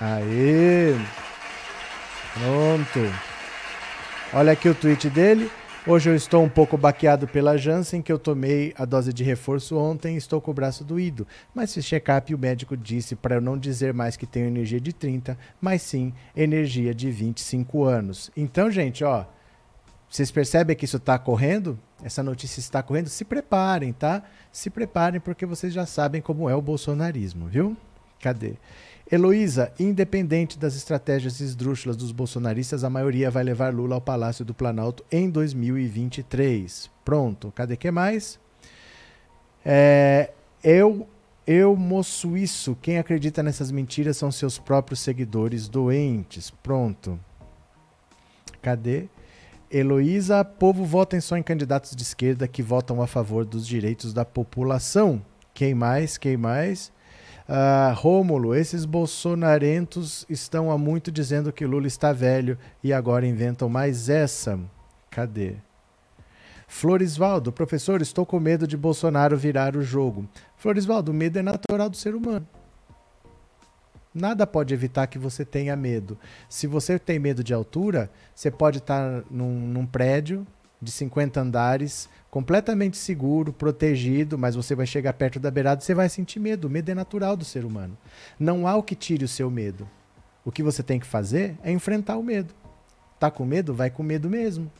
Aí. 0.00 0.96
Pronto. 2.34 3.30
Olha 4.32 4.52
aqui 4.52 4.68
o 4.68 4.74
tweet 4.74 5.10
dele. 5.10 5.50
Hoje 5.86 6.10
eu 6.10 6.14
estou 6.14 6.44
um 6.44 6.48
pouco 6.48 6.76
baqueado 6.76 7.26
pela 7.26 7.56
Janssen, 7.56 8.02
que 8.02 8.12
eu 8.12 8.18
tomei 8.18 8.74
a 8.76 8.84
dose 8.84 9.14
de 9.14 9.24
reforço 9.24 9.78
ontem 9.78 10.14
e 10.14 10.18
estou 10.18 10.38
com 10.38 10.50
o 10.50 10.54
braço 10.54 10.84
doído. 10.84 11.26
Mas 11.54 11.72
fiz 11.72 11.86
check-up 11.86 12.30
e 12.30 12.34
o 12.34 12.38
médico 12.38 12.76
disse 12.76 13.16
para 13.16 13.36
eu 13.36 13.40
não 13.40 13.56
dizer 13.56 13.94
mais 13.94 14.14
que 14.14 14.26
tenho 14.26 14.46
energia 14.46 14.78
de 14.78 14.92
30, 14.92 15.38
mas 15.58 15.80
sim 15.80 16.12
energia 16.36 16.94
de 16.94 17.10
25 17.10 17.84
anos. 17.84 18.30
Então, 18.36 18.70
gente, 18.70 19.02
ó, 19.02 19.24
vocês 20.06 20.30
percebem 20.30 20.76
que 20.76 20.84
isso 20.84 20.98
está 20.98 21.18
correndo? 21.18 21.78
Essa 22.04 22.22
notícia 22.22 22.60
está 22.60 22.82
correndo? 22.82 23.08
Se 23.08 23.24
preparem, 23.24 23.94
tá? 23.94 24.22
Se 24.52 24.68
preparem 24.68 25.18
porque 25.18 25.46
vocês 25.46 25.72
já 25.72 25.86
sabem 25.86 26.20
como 26.20 26.50
é 26.50 26.54
o 26.54 26.60
bolsonarismo, 26.60 27.46
viu? 27.46 27.74
Cadê? 28.20 28.56
Heloísa, 29.12 29.72
independente 29.76 30.56
das 30.56 30.76
estratégias 30.76 31.40
esdrúxulas 31.40 31.96
dos 31.96 32.12
bolsonaristas, 32.12 32.84
a 32.84 32.90
maioria 32.90 33.28
vai 33.28 33.42
levar 33.42 33.74
Lula 33.74 33.96
ao 33.96 34.00
Palácio 34.00 34.44
do 34.44 34.54
Planalto 34.54 35.04
em 35.10 35.28
2023. 35.28 36.88
Pronto, 37.04 37.52
cadê 37.56 37.76
que 37.76 37.90
mais? 37.90 38.38
É, 39.66 40.30
eu, 40.62 41.08
eu, 41.44 41.74
moço 41.74 42.36
isso, 42.36 42.78
quem 42.80 42.98
acredita 42.98 43.42
nessas 43.42 43.72
mentiras 43.72 44.16
são 44.16 44.30
seus 44.30 44.60
próprios 44.60 45.00
seguidores 45.00 45.68
doentes. 45.68 46.50
Pronto. 46.62 47.18
Cadê? 48.62 49.08
Heloísa, 49.68 50.44
povo 50.44 50.84
votem 50.84 51.20
só 51.20 51.36
em 51.36 51.42
candidatos 51.42 51.96
de 51.96 52.02
esquerda 52.04 52.46
que 52.46 52.62
votam 52.62 53.02
a 53.02 53.08
favor 53.08 53.44
dos 53.44 53.66
direitos 53.66 54.12
da 54.12 54.24
população. 54.24 55.20
Quem 55.52 55.74
mais? 55.74 56.16
Quem 56.16 56.36
mais? 56.36 56.92
Uh, 57.50 57.92
Rômulo, 57.96 58.54
esses 58.54 58.84
bolsonarentos 58.84 60.24
estão 60.30 60.70
há 60.70 60.78
muito 60.78 61.10
dizendo 61.10 61.52
que 61.52 61.66
Lula 61.66 61.88
está 61.88 62.12
velho 62.12 62.56
e 62.80 62.92
agora 62.92 63.26
inventam 63.26 63.68
mais 63.68 64.08
essa. 64.08 64.56
Cadê? 65.10 65.56
Florisvaldo, 66.68 67.50
professor, 67.50 68.00
estou 68.00 68.24
com 68.24 68.38
medo 68.38 68.68
de 68.68 68.76
Bolsonaro 68.76 69.36
virar 69.36 69.74
o 69.74 69.82
jogo. 69.82 70.28
Florisvaldo, 70.56 71.10
o 71.10 71.14
medo 71.14 71.40
é 71.40 71.42
natural 71.42 71.90
do 71.90 71.96
ser 71.96 72.14
humano. 72.14 72.46
Nada 74.14 74.46
pode 74.46 74.72
evitar 74.72 75.08
que 75.08 75.18
você 75.18 75.44
tenha 75.44 75.74
medo. 75.74 76.16
Se 76.48 76.68
você 76.68 77.00
tem 77.00 77.18
medo 77.18 77.42
de 77.42 77.52
altura, 77.52 78.12
você 78.32 78.48
pode 78.48 78.78
estar 78.78 79.24
num, 79.28 79.58
num 79.58 79.86
prédio 79.86 80.46
de 80.80 80.92
50 80.92 81.40
andares, 81.40 82.08
completamente 82.30 82.96
seguro, 82.96 83.52
protegido, 83.52 84.38
mas 84.38 84.54
você 84.54 84.74
vai 84.74 84.86
chegar 84.86 85.12
perto 85.14 85.40
da 85.40 85.50
beirada 85.50 85.82
e 85.82 85.84
você 85.84 85.94
vai 85.94 86.08
sentir 86.08 86.38
medo. 86.38 86.66
O 86.66 86.70
medo 86.70 86.90
é 86.90 86.94
natural 86.94 87.36
do 87.36 87.44
ser 87.44 87.64
humano. 87.64 87.98
Não 88.38 88.66
há 88.66 88.76
o 88.76 88.82
que 88.82 88.94
tire 88.94 89.24
o 89.24 89.28
seu 89.28 89.50
medo. 89.50 89.88
O 90.44 90.52
que 90.52 90.62
você 90.62 90.82
tem 90.82 91.00
que 91.00 91.06
fazer 91.06 91.58
é 91.62 91.72
enfrentar 91.72 92.16
o 92.16 92.22
medo. 92.22 92.54
Tá 93.18 93.30
com 93.30 93.44
medo? 93.44 93.74
Vai 93.74 93.90
com 93.90 94.02
medo 94.02 94.30
mesmo. 94.30 94.70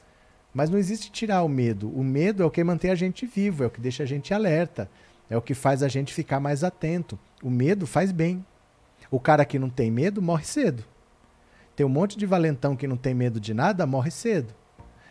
Mas 0.55 0.71
não 0.71 0.79
existe 0.79 1.11
tirar 1.11 1.43
o 1.43 1.49
medo. 1.49 1.91
O 1.91 2.03
medo 2.03 2.43
é 2.43 2.47
o 2.47 2.51
que 2.51 2.63
mantém 2.63 2.91
a 2.91 2.95
gente 2.95 3.27
vivo, 3.27 3.65
é 3.65 3.67
o 3.67 3.71
que 3.71 3.81
deixa 3.81 4.05
a 4.05 4.07
gente 4.07 4.33
alerta, 4.33 4.91
é 5.29 5.37
o 5.37 5.43
que 5.43 5.55
faz 5.55 5.83
a 5.83 5.89
gente 5.89 6.15
ficar 6.15 6.41
mais 6.41 6.65
atento. 6.65 7.19
O 7.43 7.51
medo 7.51 7.87
faz 7.87 8.13
bem. 8.13 8.45
O 9.11 9.21
cara 9.21 9.45
que 9.45 9.59
não 9.59 9.69
tem 9.69 9.91
medo 9.91 10.23
morre 10.23 10.45
cedo. 10.45 10.85
Tem 11.75 11.85
um 11.85 11.91
monte 11.91 12.17
de 12.17 12.27
valentão 12.27 12.77
que 12.77 12.87
não 12.87 12.97
tem 12.97 13.15
medo 13.15 13.41
de 13.41 13.53
nada, 13.55 13.87
morre 13.87 14.11
cedo 14.11 14.55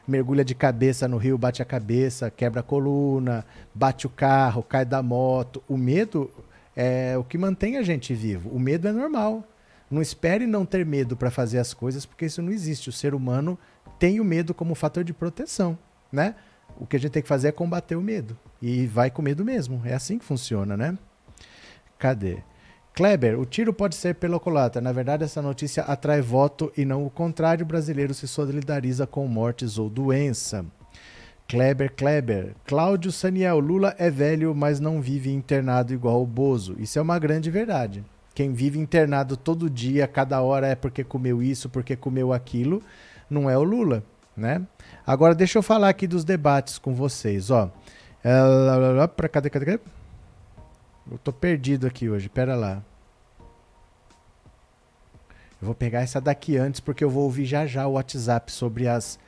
mergulha 0.10 0.44
de 0.44 0.56
cabeça 0.56 1.08
no 1.08 1.18
rio, 1.18 1.38
bate 1.38 1.62
a 1.62 1.66
cabeça, 1.66 2.30
quebra 2.30 2.62
a 2.62 2.64
coluna, 2.64 3.46
bate 3.74 4.06
o 4.08 4.10
carro, 4.10 4.64
cai 4.64 4.84
da 4.84 5.02
moto. 5.02 5.64
O 5.68 5.78
medo 5.78 6.30
é 6.76 7.18
o 7.18 7.24
que 7.24 7.38
mantém 7.38 7.78
a 7.78 7.84
gente 7.84 8.14
vivo. 8.14 8.50
O 8.50 8.60
medo 8.60 8.88
é 8.88 8.92
normal. 8.92 9.44
Não 9.90 10.02
espere 10.02 10.46
não 10.46 10.66
ter 10.66 10.86
medo 10.86 11.16
para 11.18 11.32
fazer 11.32 11.58
as 11.58 11.74
coisas, 11.74 12.06
porque 12.06 12.26
isso 12.26 12.42
não 12.42 12.52
existe. 12.52 12.90
O 12.90 12.92
ser 12.92 13.14
humano 13.14 13.58
tem 13.98 14.20
o 14.20 14.26
medo 14.26 14.54
como 14.54 14.76
fator 14.76 15.04
de 15.04 15.14
proteção, 15.14 15.78
né? 16.12 16.36
O 16.80 16.86
que 16.86 16.96
a 16.96 17.00
gente 17.00 17.12
tem 17.12 17.22
que 17.22 17.28
fazer 17.28 17.50
é 17.50 17.52
combater 17.52 17.96
o 17.96 18.02
medo. 18.02 18.38
E 18.62 18.86
vai 18.88 19.10
com 19.10 19.22
medo 19.22 19.44
mesmo. 19.44 19.82
É 19.84 19.94
assim 19.94 20.18
que 20.20 20.26
funciona, 20.26 20.78
né? 20.78 20.98
Cadê? 21.98 22.44
Kleber, 22.94 23.40
o 23.40 23.46
tiro 23.46 23.74
pode 23.74 23.96
ser 23.96 24.16
pela 24.16 24.40
culatra. 24.40 24.82
Na 24.82 24.92
verdade, 24.92 25.24
essa 25.24 25.42
notícia 25.42 25.84
atrai 25.84 26.22
voto 26.22 26.72
e 26.76 26.84
não 26.84 27.06
o 27.06 27.10
contrário. 27.10 27.64
O 27.64 27.68
brasileiro 27.68 28.14
se 28.14 28.28
solidariza 28.28 29.08
com 29.08 29.26
mortes 29.28 29.78
ou 29.78 29.90
doença. 29.90 30.66
Kleber, 31.48 31.92
Kleber. 31.96 32.56
Cláudio 32.66 33.12
Saniel, 33.12 33.60
Lula 33.60 33.96
é 33.98 34.10
velho, 34.10 34.54
mas 34.54 34.80
não 34.80 35.02
vive 35.02 35.32
internado 35.32 35.94
igual 35.94 36.22
o 36.22 36.28
Bozo. 36.28 36.76
Isso 36.78 37.00
é 37.00 37.02
uma 37.02 37.18
grande 37.18 37.50
verdade. 37.50 38.04
Quem 38.36 38.54
vive 38.54 38.78
internado 38.78 39.36
todo 39.36 39.70
dia, 39.70 40.08
cada 40.08 40.42
hora 40.42 40.68
é 40.68 40.76
porque 40.76 41.04
comeu 41.04 41.42
isso, 41.42 41.68
porque 41.68 41.96
comeu 41.96 42.32
aquilo, 42.32 42.82
não 43.30 43.50
é 43.50 43.58
o 43.58 43.64
Lula, 43.64 44.04
né? 44.38 44.62
Agora 45.06 45.34
deixa 45.34 45.58
eu 45.58 45.64
falar 45.64 45.90
aqui 45.90 46.06
dos 46.08 46.24
debates 46.24 46.78
com 46.78 46.94
vocês, 46.94 47.50
ó. 47.50 47.72
É, 48.24 48.40
cadê, 49.26 49.50
cadê, 49.50 49.66
cadê? 49.66 49.80
Eu 51.12 51.18
tô 51.18 51.34
perdido 51.34 51.88
aqui 51.88 52.08
hoje, 52.08 52.30
pera 52.30 52.56
lá. 52.56 52.84
Eu 55.62 55.66
vou 55.66 55.76
pegar 55.76 56.02
essa 56.02 56.22
daqui 56.22 56.56
antes 56.56 56.80
porque 56.80 57.04
eu 57.04 57.10
vou 57.10 57.24
ouvir 57.24 57.46
já 57.46 57.66
já 57.66 57.88
o 57.88 57.94
WhatsApp 57.94 58.52
sobre 58.52 58.88
as, 58.88 59.20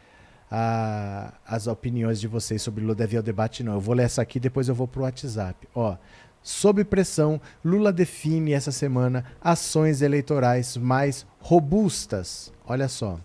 a, 0.49 1.33
as 1.45 1.65
opiniões 1.67 2.21
de 2.21 2.27
vocês 2.27 2.61
sobre 2.61 2.81
Lula 2.81 2.95
deve 2.95 3.17
ao 3.17 3.23
debate 3.23 3.63
não. 3.63 3.73
Eu 3.73 3.81
vou 3.81 3.95
ler 3.95 4.03
essa 4.03 4.21
aqui 4.21 4.39
depois 4.39 4.69
eu 4.69 4.75
vou 4.75 4.87
pro 4.87 5.01
WhatsApp. 5.01 5.67
Ó, 5.73 5.97
sob 6.43 6.83
pressão, 6.83 7.41
Lula 7.65 7.91
define 7.91 8.53
essa 8.53 8.71
semana 8.71 9.25
ações 9.41 10.01
eleitorais 10.01 10.77
mais 10.77 11.25
robustas. 11.39 12.53
Olha 12.65 12.87
só. 12.87 13.19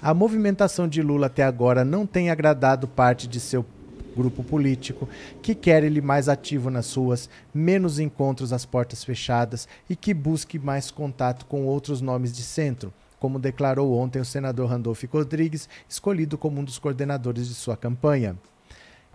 A 0.00 0.12
movimentação 0.12 0.88
de 0.88 1.00
Lula 1.00 1.28
até 1.28 1.44
agora 1.44 1.84
não 1.84 2.04
tem 2.04 2.30
agradado 2.30 2.88
parte 2.88 3.28
de 3.28 3.38
seu 3.38 3.64
grupo 4.12 4.44
político, 4.44 5.08
que 5.40 5.54
quer 5.54 5.82
ele 5.82 6.00
mais 6.00 6.28
ativo 6.28 6.70
nas 6.70 6.94
ruas, 6.94 7.28
menos 7.52 7.98
encontros 7.98 8.52
às 8.52 8.64
portas 8.64 9.02
fechadas 9.02 9.66
e 9.88 9.96
que 9.96 10.14
busque 10.14 10.58
mais 10.58 10.90
contato 10.90 11.46
com 11.46 11.64
outros 11.66 12.00
nomes 12.00 12.32
de 12.32 12.42
centro, 12.42 12.92
como 13.18 13.38
declarou 13.38 13.96
ontem 13.96 14.20
o 14.20 14.24
senador 14.24 14.68
Randolfo 14.68 15.06
Rodrigues, 15.06 15.68
escolhido 15.88 16.36
como 16.36 16.60
um 16.60 16.64
dos 16.64 16.78
coordenadores 16.78 17.48
de 17.48 17.54
sua 17.54 17.76
campanha. 17.76 18.36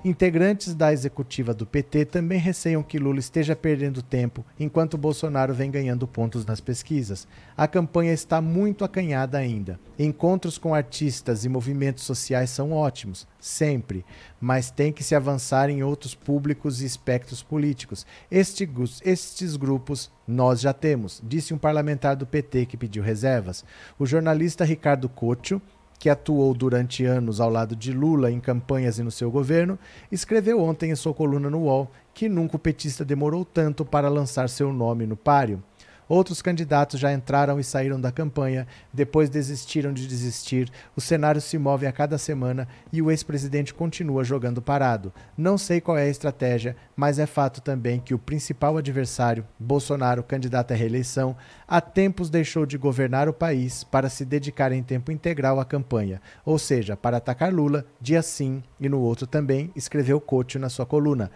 Integrantes 0.05 0.75
da 0.75 0.93
executiva 0.93 1.55
do 1.55 1.65
PT 1.65 2.05
também 2.05 2.37
receiam 2.37 2.83
que 2.83 2.99
Lula 2.99 3.17
esteja 3.17 3.55
perdendo 3.55 4.03
tempo 4.03 4.45
enquanto 4.59 4.95
Bolsonaro 4.97 5.55
vem 5.55 5.71
ganhando 5.71 6.07
pontos 6.07 6.45
nas 6.45 6.61
pesquisas. 6.61 7.27
A 7.57 7.67
campanha 7.67 8.13
está 8.13 8.39
muito 8.39 8.85
acanhada 8.85 9.39
ainda. 9.39 9.79
Encontros 9.97 10.59
com 10.59 10.75
artistas 10.75 11.45
e 11.45 11.49
movimentos 11.49 12.03
sociais 12.03 12.51
são 12.51 12.73
ótimos, 12.73 13.27
sempre, 13.39 14.05
mas 14.39 14.69
tem 14.69 14.93
que 14.93 15.03
se 15.03 15.15
avançar 15.15 15.67
em 15.67 15.81
outros 15.81 16.13
públicos 16.13 16.79
e 16.79 16.85
espectros 16.85 17.41
políticos. 17.41 18.05
Este, 18.29 18.69
estes 19.03 19.55
grupos 19.55 20.11
nós 20.27 20.61
já 20.61 20.73
temos, 20.73 21.21
disse 21.25 21.55
um 21.55 21.57
parlamentar 21.57 22.15
do 22.15 22.27
PT 22.27 22.67
que 22.67 22.77
pediu 22.77 23.01
reservas. 23.01 23.65
O 23.97 24.05
jornalista 24.05 24.63
Ricardo 24.63 25.09
Couto 25.09 25.59
que 25.99 26.09
atuou 26.09 26.53
durante 26.53 27.05
anos 27.05 27.39
ao 27.39 27.49
lado 27.49 27.75
de 27.75 27.91
Lula 27.91 28.31
em 28.31 28.39
campanhas 28.39 28.99
e 28.99 29.03
no 29.03 29.11
seu 29.11 29.31
governo, 29.31 29.77
escreveu 30.11 30.61
ontem 30.61 30.91
em 30.91 30.95
sua 30.95 31.13
coluna 31.13 31.49
no 31.49 31.59
UOL 31.59 31.91
que 32.13 32.29
nunca 32.29 32.55
o 32.55 32.59
petista 32.59 33.05
demorou 33.05 33.45
tanto 33.45 33.85
para 33.85 34.09
lançar 34.09 34.49
seu 34.49 34.73
nome 34.73 35.05
no 35.05 35.15
páreo. 35.15 35.61
Outros 36.09 36.41
candidatos 36.41 36.99
já 36.99 37.11
entraram 37.11 37.59
e 37.59 37.63
saíram 37.63 37.99
da 37.99 38.11
campanha, 38.11 38.65
depois 38.93 39.29
desistiram 39.29 39.91
de 39.91 40.07
desistir. 40.07 40.71
O 40.95 41.01
cenário 41.01 41.41
se 41.41 41.57
move 41.57 41.85
a 41.85 41.91
cada 41.91 42.17
semana 42.17 42.67
e 42.93 43.01
o 43.01 43.11
ex-presidente 43.11 43.73
continua 43.73 44.23
jogando 44.23 44.61
parado. 44.61 45.13
Não 45.37 45.57
sei 45.57 45.81
qual 45.81 45.97
é 45.97 46.03
a 46.03 46.09
estratégia, 46.09 46.75
mas 46.95 47.19
é 47.19 47.25
fato 47.25 47.59
também 47.61 47.99
que 47.99 48.13
o 48.13 48.19
principal 48.19 48.77
adversário, 48.77 49.45
Bolsonaro, 49.59 50.23
candidato 50.23 50.71
à 50.71 50.75
reeleição, 50.75 51.35
há 51.67 51.81
tempos 51.81 52.29
deixou 52.29 52.65
de 52.65 52.77
governar 52.77 53.27
o 53.27 53.33
país 53.33 53.83
para 53.83 54.09
se 54.09 54.23
dedicar 54.23 54.71
em 54.71 54.83
tempo 54.83 55.11
integral 55.11 55.59
à 55.59 55.65
campanha, 55.65 56.21
ou 56.45 56.57
seja, 56.57 56.95
para 56.95 57.17
atacar 57.17 57.53
Lula, 57.53 57.85
dia 57.99 58.21
sim 58.21 58.63
e 58.79 58.87
no 58.87 58.99
outro 59.01 59.27
também, 59.27 59.71
escreveu 59.75 60.21
Couto 60.21 60.57
na 60.57 60.69
sua 60.69 60.85
coluna. 60.85 61.31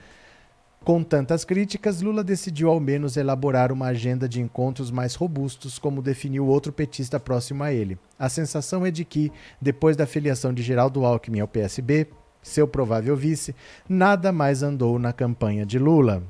Com 0.84 1.04
tantas 1.04 1.46
críticas, 1.46 2.02
Lula 2.02 2.24
decidiu 2.24 2.68
ao 2.68 2.80
menos 2.80 3.16
elaborar 3.16 3.72
uma 3.72 3.86
agenda 3.86 4.28
de 4.28 4.42
encontros 4.42 4.90
mais 4.90 5.14
robustos, 5.14 5.78
como 5.78 6.02
definiu 6.02 6.48
outro 6.48 6.74
petista 6.74 7.20
próximo 7.20 7.64
a 7.64 7.72
ele. 7.72 8.00
A 8.18 8.28
sensação 8.28 8.84
é 8.84 8.90
de 8.90 9.06
que, 9.06 9.32
depois 9.62 9.96
da 9.96 10.08
filiação 10.08 10.52
de 10.52 10.64
Geraldo 10.64 11.06
Alckmin 11.06 11.40
ao 11.40 11.48
PSB, 11.48 12.08
seu 12.42 12.68
provável 12.68 13.16
vice, 13.16 13.56
nada 13.88 14.32
mais 14.32 14.64
andou 14.64 14.98
na 14.98 15.14
campanha 15.14 15.68
de 15.68 15.78
Lula. 15.78 16.24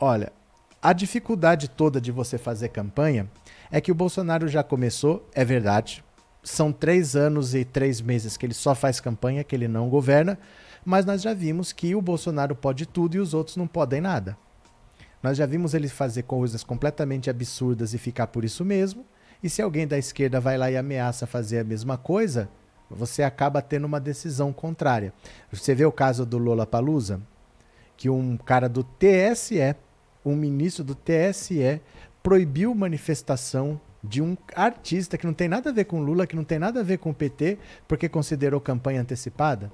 Olha, 0.00 0.32
a 0.80 0.94
dificuldade 0.94 1.68
toda 1.68 2.00
de 2.00 2.10
você 2.10 2.38
fazer 2.38 2.70
campanha 2.70 3.30
é 3.70 3.82
que 3.82 3.92
o 3.92 3.94
Bolsonaro 3.94 4.48
já 4.48 4.62
começou, 4.62 5.28
é 5.34 5.44
verdade. 5.44 6.02
São 6.42 6.72
três 6.72 7.14
anos 7.14 7.54
e 7.54 7.66
três 7.66 8.00
meses 8.00 8.38
que 8.38 8.46
ele 8.46 8.54
só 8.54 8.74
faz 8.74 8.98
campanha, 8.98 9.44
que 9.44 9.54
ele 9.54 9.68
não 9.68 9.90
governa 9.90 10.38
mas 10.84 11.04
nós 11.04 11.22
já 11.22 11.34
vimos 11.34 11.72
que 11.72 11.94
o 11.94 12.02
Bolsonaro 12.02 12.54
pode 12.54 12.86
tudo 12.86 13.16
e 13.16 13.20
os 13.20 13.34
outros 13.34 13.56
não 13.56 13.66
podem 13.66 14.00
nada. 14.00 14.36
Nós 15.22 15.36
já 15.36 15.46
vimos 15.46 15.74
ele 15.74 15.88
fazer 15.88 16.22
coisas 16.22 16.62
completamente 16.62 17.28
absurdas 17.28 17.92
e 17.92 17.98
ficar 17.98 18.28
por 18.28 18.44
isso 18.44 18.64
mesmo. 18.64 19.04
E 19.42 19.48
se 19.48 19.60
alguém 19.60 19.86
da 19.86 19.98
esquerda 19.98 20.40
vai 20.40 20.56
lá 20.56 20.70
e 20.70 20.76
ameaça 20.76 21.26
fazer 21.26 21.58
a 21.58 21.64
mesma 21.64 21.96
coisa, 21.96 22.48
você 22.90 23.22
acaba 23.22 23.60
tendo 23.60 23.84
uma 23.84 24.00
decisão 24.00 24.52
contrária. 24.52 25.12
Você 25.52 25.74
vê 25.74 25.84
o 25.84 25.92
caso 25.92 26.24
do 26.24 26.38
Lola 26.38 26.66
Palusa, 26.66 27.20
que 27.96 28.08
um 28.08 28.36
cara 28.36 28.68
do 28.68 28.84
TSE, 28.84 29.74
um 30.24 30.36
ministro 30.36 30.84
do 30.84 30.94
TSE, 30.94 31.80
proibiu 32.22 32.74
manifestação 32.74 33.80
de 34.02 34.22
um 34.22 34.36
artista 34.54 35.18
que 35.18 35.26
não 35.26 35.34
tem 35.34 35.48
nada 35.48 35.70
a 35.70 35.72
ver 35.72 35.84
com 35.84 36.00
Lula, 36.00 36.26
que 36.26 36.36
não 36.36 36.44
tem 36.44 36.58
nada 36.58 36.80
a 36.80 36.84
ver 36.84 36.98
com 36.98 37.10
o 37.10 37.14
PT, 37.14 37.58
porque 37.88 38.08
considerou 38.08 38.60
campanha 38.60 39.00
antecipada 39.00 39.70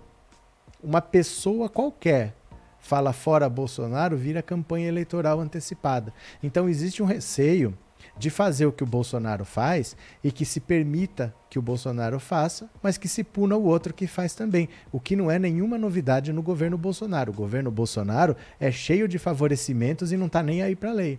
uma 0.84 1.00
pessoa 1.00 1.68
qualquer 1.68 2.34
fala 2.78 3.14
fora 3.14 3.48
Bolsonaro, 3.48 4.16
vira 4.16 4.42
campanha 4.42 4.88
eleitoral 4.88 5.40
antecipada. 5.40 6.12
Então 6.42 6.68
existe 6.68 7.02
um 7.02 7.06
receio 7.06 7.76
de 8.18 8.28
fazer 8.28 8.66
o 8.66 8.72
que 8.72 8.84
o 8.84 8.86
Bolsonaro 8.86 9.44
faz 9.44 9.96
e 10.22 10.30
que 10.30 10.44
se 10.44 10.60
permita 10.60 11.34
que 11.48 11.58
o 11.58 11.62
Bolsonaro 11.62 12.20
faça, 12.20 12.68
mas 12.82 12.98
que 12.98 13.08
se 13.08 13.24
puna 13.24 13.56
o 13.56 13.64
outro 13.64 13.94
que 13.94 14.06
faz 14.06 14.34
também. 14.34 14.68
O 14.92 15.00
que 15.00 15.16
não 15.16 15.30
é 15.30 15.38
nenhuma 15.38 15.78
novidade 15.78 16.32
no 16.32 16.42
governo 16.42 16.76
Bolsonaro. 16.76 17.32
O 17.32 17.34
governo 17.34 17.70
Bolsonaro 17.70 18.36
é 18.60 18.70
cheio 18.70 19.08
de 19.08 19.18
favorecimentos 19.18 20.12
e 20.12 20.16
não 20.16 20.26
está 20.26 20.42
nem 20.42 20.62
aí 20.62 20.76
para 20.76 20.90
a 20.90 20.94
lei. 20.94 21.18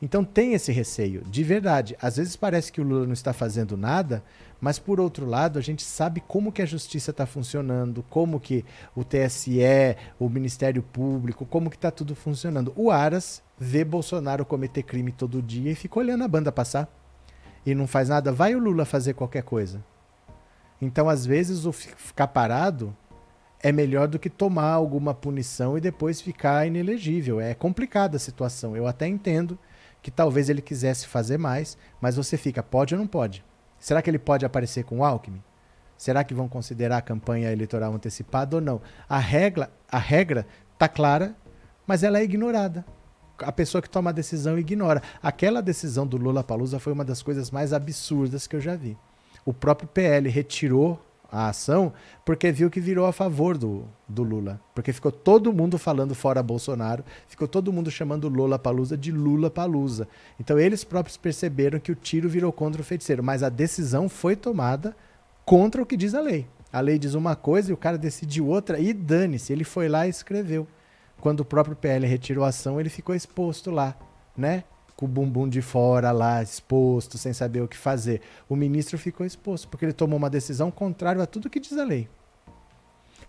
Então 0.00 0.24
tem 0.24 0.54
esse 0.54 0.70
receio, 0.70 1.22
de 1.24 1.42
verdade. 1.42 1.96
Às 2.00 2.16
vezes 2.16 2.36
parece 2.36 2.70
que 2.70 2.80
o 2.80 2.84
Lula 2.84 3.04
não 3.04 3.12
está 3.12 3.32
fazendo 3.32 3.76
nada, 3.76 4.22
mas 4.60 4.78
por 4.78 5.00
outro 5.00 5.26
lado, 5.26 5.58
a 5.58 5.62
gente 5.62 5.82
sabe 5.82 6.22
como 6.26 6.52
que 6.52 6.62
a 6.62 6.66
justiça 6.66 7.10
está 7.10 7.26
funcionando, 7.26 8.04
como 8.08 8.38
que 8.38 8.64
o 8.94 9.02
TSE, 9.02 9.96
o 10.18 10.28
Ministério 10.28 10.82
Público, 10.82 11.44
como 11.44 11.68
que 11.68 11.76
está 11.76 11.90
tudo 11.90 12.14
funcionando. 12.14 12.72
O 12.76 12.90
Aras 12.90 13.42
vê 13.58 13.84
Bolsonaro 13.84 14.44
cometer 14.44 14.84
crime 14.84 15.10
todo 15.10 15.42
dia 15.42 15.72
e 15.72 15.76
fica 15.76 15.98
olhando 15.98 16.22
a 16.22 16.28
banda 16.28 16.52
passar. 16.52 16.88
E 17.66 17.74
não 17.74 17.86
faz 17.86 18.08
nada. 18.08 18.32
Vai 18.32 18.54
o 18.54 18.58
Lula 18.58 18.84
fazer 18.84 19.14
qualquer 19.14 19.42
coisa. 19.42 19.84
Então, 20.80 21.08
às 21.08 21.26
vezes, 21.26 21.66
o 21.66 21.72
ficar 21.72 22.28
parado 22.28 22.96
é 23.60 23.72
melhor 23.72 24.06
do 24.06 24.18
que 24.18 24.30
tomar 24.30 24.70
alguma 24.70 25.12
punição 25.12 25.76
e 25.76 25.80
depois 25.80 26.20
ficar 26.20 26.66
inelegível. 26.66 27.40
É 27.40 27.52
complicada 27.54 28.16
a 28.16 28.20
situação. 28.20 28.76
Eu 28.76 28.86
até 28.86 29.06
entendo 29.08 29.58
que 30.02 30.10
talvez 30.10 30.48
ele 30.48 30.62
quisesse 30.62 31.06
fazer 31.06 31.38
mais, 31.38 31.76
mas 32.00 32.16
você 32.16 32.36
fica, 32.36 32.62
pode 32.62 32.94
ou 32.94 33.00
não 33.00 33.06
pode? 33.06 33.44
Será 33.78 34.02
que 34.02 34.10
ele 34.10 34.18
pode 34.18 34.44
aparecer 34.44 34.84
com 34.84 34.98
o 34.98 35.04
Alckmin? 35.04 35.42
Será 35.96 36.22
que 36.22 36.34
vão 36.34 36.48
considerar 36.48 36.98
a 36.98 37.02
campanha 37.02 37.50
eleitoral 37.50 37.92
antecipada 37.92 38.56
ou 38.56 38.62
não? 38.62 38.80
A 39.08 39.18
regra 39.18 39.70
a 39.90 39.98
regra 39.98 40.46
está 40.74 40.86
clara, 40.86 41.34
mas 41.86 42.02
ela 42.02 42.18
é 42.18 42.24
ignorada. 42.24 42.84
A 43.38 43.50
pessoa 43.50 43.80
que 43.80 43.88
toma 43.88 44.10
a 44.10 44.12
decisão 44.12 44.58
ignora. 44.58 45.02
Aquela 45.22 45.62
decisão 45.62 46.06
do 46.06 46.16
Lula 46.16 46.44
Palusa 46.44 46.78
foi 46.78 46.92
uma 46.92 47.04
das 47.04 47.22
coisas 47.22 47.50
mais 47.50 47.72
absurdas 47.72 48.46
que 48.46 48.56
eu 48.56 48.60
já 48.60 48.76
vi. 48.76 48.98
O 49.44 49.54
próprio 49.54 49.88
PL 49.88 50.28
retirou 50.28 51.00
a 51.30 51.48
ação 51.48 51.92
porque 52.24 52.50
viu 52.50 52.70
que 52.70 52.80
virou 52.80 53.06
a 53.06 53.12
favor 53.12 53.56
do, 53.56 53.84
do 54.08 54.22
Lula. 54.22 54.60
Porque 54.74 54.92
ficou 54.92 55.12
todo 55.12 55.52
mundo 55.52 55.78
falando 55.78 56.14
fora 56.14 56.42
Bolsonaro, 56.42 57.04
ficou 57.26 57.46
todo 57.46 57.72
mundo 57.72 57.90
chamando 57.90 58.28
Lula 58.28 58.58
Palusa 58.58 58.96
de 58.96 59.12
Lula 59.12 59.50
Palusa. 59.50 60.08
Então 60.40 60.58
eles 60.58 60.84
próprios 60.84 61.16
perceberam 61.16 61.78
que 61.78 61.92
o 61.92 61.94
tiro 61.94 62.28
virou 62.28 62.52
contra 62.52 62.80
o 62.80 62.84
feiticeiro, 62.84 63.22
mas 63.22 63.42
a 63.42 63.48
decisão 63.48 64.08
foi 64.08 64.34
tomada 64.34 64.96
contra 65.44 65.82
o 65.82 65.86
que 65.86 65.96
diz 65.96 66.14
a 66.14 66.20
lei. 66.20 66.46
A 66.72 66.80
lei 66.80 66.98
diz 66.98 67.14
uma 67.14 67.34
coisa 67.34 67.70
e 67.70 67.74
o 67.74 67.78
cara 67.78 67.96
decidiu 67.96 68.46
outra 68.46 68.78
e 68.78 68.92
dane-se, 68.92 69.52
ele 69.52 69.64
foi 69.64 69.88
lá 69.88 70.06
e 70.06 70.10
escreveu. 70.10 70.66
Quando 71.20 71.40
o 71.40 71.44
próprio 71.44 71.74
PL 71.74 72.06
retirou 72.06 72.44
a 72.44 72.48
ação, 72.48 72.78
ele 72.78 72.88
ficou 72.88 73.14
exposto 73.14 73.70
lá, 73.70 73.96
né? 74.36 74.64
Com 74.98 75.06
o 75.06 75.08
bumbum 75.08 75.48
de 75.48 75.62
fora 75.62 76.10
lá, 76.10 76.42
exposto, 76.42 77.16
sem 77.16 77.32
saber 77.32 77.60
o 77.60 77.68
que 77.68 77.76
fazer. 77.76 78.20
O 78.48 78.56
ministro 78.56 78.98
ficou 78.98 79.24
exposto, 79.24 79.68
porque 79.68 79.84
ele 79.84 79.92
tomou 79.92 80.16
uma 80.16 80.28
decisão 80.28 80.72
contrária 80.72 81.22
a 81.22 81.26
tudo 81.26 81.48
que 81.48 81.60
diz 81.60 81.78
a 81.78 81.84
lei. 81.84 82.08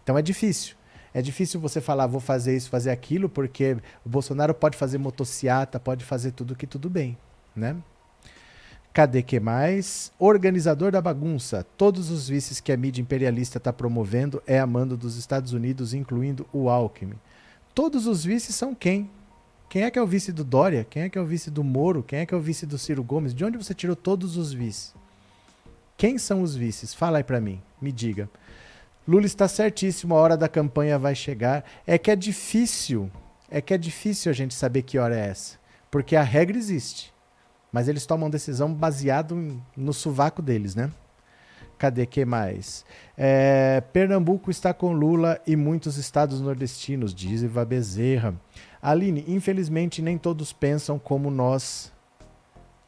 Então 0.02 0.18
é 0.18 0.22
difícil. 0.24 0.76
É 1.14 1.22
difícil 1.22 1.60
você 1.60 1.80
falar, 1.80 2.08
vou 2.08 2.20
fazer 2.20 2.58
isso, 2.58 2.72
fazer 2.72 2.90
aquilo, 2.90 3.30
porque 3.30 3.78
o 4.04 4.10
Bolsonaro 4.10 4.52
pode 4.52 4.76
fazer 4.76 4.98
motociata, 4.98 5.80
pode 5.80 6.04
fazer 6.04 6.32
tudo 6.32 6.56
que 6.56 6.66
tudo 6.66 6.90
bem, 6.90 7.16
né? 7.56 7.76
Cadê 8.92 9.22
que 9.22 9.40
mais? 9.40 10.12
Organizador 10.18 10.92
da 10.92 11.00
bagunça. 11.00 11.64
Todos 11.78 12.10
os 12.10 12.28
vices 12.28 12.60
que 12.60 12.72
a 12.72 12.78
mídia 12.78 13.04
imperialista 13.04 13.60
está 13.60 13.72
promovendo 13.72 14.42
é 14.48 14.60
a 14.60 14.66
mando 14.66 14.98
dos 14.98 15.18
Estados 15.18 15.54
Unidos, 15.54 15.94
incluindo 15.94 16.48
o 16.52 16.68
Alckmin. 16.68 17.20
Todos 17.76 18.08
os 18.08 18.24
vices 18.26 18.56
são 18.56 18.74
quem? 18.74 19.12
Quem 19.70 19.84
é 19.84 19.92
que 19.92 20.00
é 20.00 20.02
o 20.02 20.08
vice 20.08 20.32
do 20.32 20.44
Dória? 20.44 20.86
Quem 20.90 21.04
é 21.04 21.10
que 21.10 21.18
é 21.18 21.22
o 21.22 21.26
vice 21.26 21.52
do 21.52 21.64
Moro? 21.64 22.04
Quem 22.04 22.20
é 22.20 22.26
que 22.26 22.34
é 22.34 22.38
o 22.38 22.42
vice 22.42 22.66
do 22.66 22.78
Ciro 22.78 23.04
Gomes? 23.04 23.34
De 23.34 23.46
onde 23.46 23.58
você 23.58 23.74
tirou 23.74 23.96
todos 23.96 24.36
os 24.36 24.52
vices? 24.52 24.96
Quem 25.96 26.18
são 26.18 26.42
os 26.42 26.56
vices? 26.56 26.94
Fala 26.94 27.20
aí 27.20 27.24
para 27.24 27.40
mim, 27.40 27.62
me 27.82 27.92
diga. 27.92 28.30
Lula 29.08 29.26
está 29.26 29.48
certíssimo, 29.48 30.16
a 30.16 30.20
hora 30.20 30.36
da 30.36 30.50
campanha 30.50 30.98
vai 30.98 31.14
chegar. 31.14 31.64
É 31.86 31.98
que 31.98 32.10
é 32.10 32.16
difícil 32.16 33.12
é 33.52 33.62
que 33.62 33.74
é 33.74 33.78
difícil 33.78 34.30
a 34.30 34.34
gente 34.34 34.54
saber 34.54 34.84
que 34.84 34.98
hora 34.98 35.18
é 35.18 35.28
essa. 35.28 35.58
Porque 35.90 36.16
a 36.16 36.22
regra 36.22 36.58
existe. 36.58 37.12
Mas 37.72 37.88
eles 37.88 38.06
tomam 38.06 38.30
decisão 38.30 38.74
baseado 38.74 39.62
no 39.76 39.94
sovaco 39.94 40.42
deles, 40.42 40.76
né? 40.76 40.92
Cadê 41.78 42.06
que 42.06 42.26
mais? 42.26 42.86
É, 43.18 43.82
Pernambuco 43.94 44.52
está 44.52 44.74
com 44.74 44.92
Lula 44.92 45.40
e 45.48 45.56
muitos 45.56 45.98
estados 45.98 46.42
nordestinos, 46.42 47.14
diz 47.14 47.42
Iva 47.42 47.64
Bezerra. 47.64 48.36
Aline, 48.82 49.26
infelizmente 49.28 50.02
nem 50.02 50.18
todos 50.18 50.54
pensam 50.54 50.98
como 50.98 51.30
nós 51.30 51.92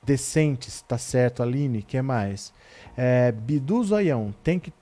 decentes, 0.03 0.81
tá 0.81 0.97
certo, 0.97 1.43
Aline? 1.43 1.83
que 1.83 2.01
mais? 2.01 2.53
É, 2.97 3.31
Bidu 3.31 3.83
Zoião, 3.83 4.33
tem 4.43 4.59
que, 4.59 4.73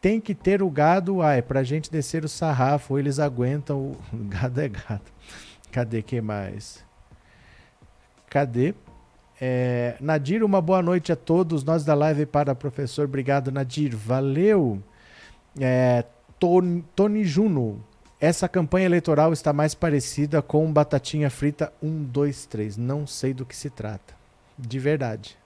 tem 0.00 0.20
que 0.20 0.34
ter 0.34 0.62
o 0.62 0.70
gado, 0.70 1.22
ai, 1.22 1.42
pra 1.42 1.62
gente 1.62 1.90
descer 1.90 2.24
o 2.24 2.28
sarrafo, 2.28 2.98
eles 2.98 3.18
aguentam 3.18 3.92
o 3.92 3.96
gado 4.28 4.60
é 4.60 4.68
gado. 4.68 5.12
Cadê 5.70 6.02
que 6.02 6.20
mais? 6.20 6.84
Cadê? 8.30 8.74
É, 9.40 9.96
Nadir, 10.00 10.42
uma 10.44 10.60
boa 10.60 10.80
noite 10.80 11.10
a 11.12 11.16
todos. 11.16 11.64
Nós 11.64 11.84
da 11.84 11.94
live 11.94 12.26
para 12.26 12.54
professor. 12.54 13.04
Obrigado, 13.06 13.50
Nadir. 13.50 13.96
Valeu. 13.96 14.80
É, 15.60 16.04
Tony, 16.38 16.84
Tony 16.94 17.24
Juno. 17.24 17.84
Essa 18.20 18.48
campanha 18.48 18.86
eleitoral 18.86 19.32
está 19.32 19.52
mais 19.52 19.74
parecida 19.74 20.40
com 20.40 20.72
batatinha 20.72 21.28
frita 21.28 21.72
1, 21.82 22.04
2, 22.04 22.46
3. 22.46 22.76
Não 22.76 23.06
sei 23.06 23.34
do 23.34 23.44
que 23.44 23.56
se 23.56 23.68
trata. 23.68 24.14
De 24.58 24.78
verdade. 24.78 25.36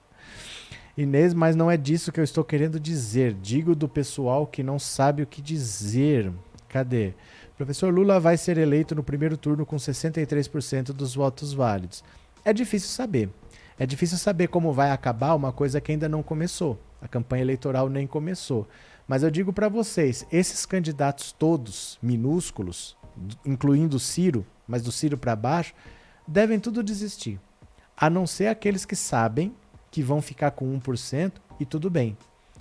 Inês, 0.95 1.33
mas 1.33 1.55
não 1.55 1.71
é 1.71 1.77
disso 1.77 2.11
que 2.11 2.19
eu 2.19 2.23
estou 2.23 2.43
querendo 2.43 2.79
dizer. 2.79 3.33
Digo 3.33 3.73
do 3.73 3.87
pessoal 3.89 4.45
que 4.45 4.61
não 4.61 4.77
sabe 4.77 5.23
o 5.23 5.27
que 5.27 5.41
dizer. 5.41 6.31
Cadê? 6.67 7.13
Professor 7.57 7.93
Lula 7.93 8.19
vai 8.19 8.37
ser 8.37 8.57
eleito 8.57 8.95
no 8.95 9.03
primeiro 9.03 9.35
turno 9.35 9.65
com 9.65 9.75
63% 9.75 10.93
dos 10.93 11.15
votos 11.15 11.53
válidos. 11.53 12.03
É 12.45 12.53
difícil 12.53 12.89
saber. 12.89 13.29
É 13.77 13.85
difícil 13.85 14.17
saber 14.17 14.47
como 14.47 14.71
vai 14.71 14.91
acabar 14.91 15.33
uma 15.35 15.51
coisa 15.51 15.81
que 15.81 15.91
ainda 15.91 16.07
não 16.07 16.21
começou. 16.21 16.79
A 17.01 17.07
campanha 17.07 17.41
eleitoral 17.41 17.89
nem 17.89 18.05
começou. 18.05 18.67
Mas 19.09 19.23
eu 19.23 19.31
digo 19.31 19.51
para 19.51 19.67
vocês, 19.67 20.23
esses 20.31 20.67
candidatos 20.67 21.31
todos 21.31 21.97
minúsculos, 21.99 22.95
incluindo 23.43 23.97
o 23.97 23.99
Ciro, 23.99 24.45
mas 24.67 24.83
do 24.83 24.91
Ciro 24.91 25.17
para 25.17 25.35
baixo, 25.35 25.73
devem 26.27 26.59
tudo 26.59 26.83
desistir. 26.83 27.39
A 27.97 28.07
não 28.07 28.27
ser 28.27 28.45
aqueles 28.49 28.85
que 28.85 28.95
sabem 28.95 29.51
que 29.89 30.03
vão 30.03 30.21
ficar 30.21 30.51
com 30.51 30.79
1% 30.79 31.31
e 31.59 31.65
tudo 31.65 31.89
bem. 31.89 32.15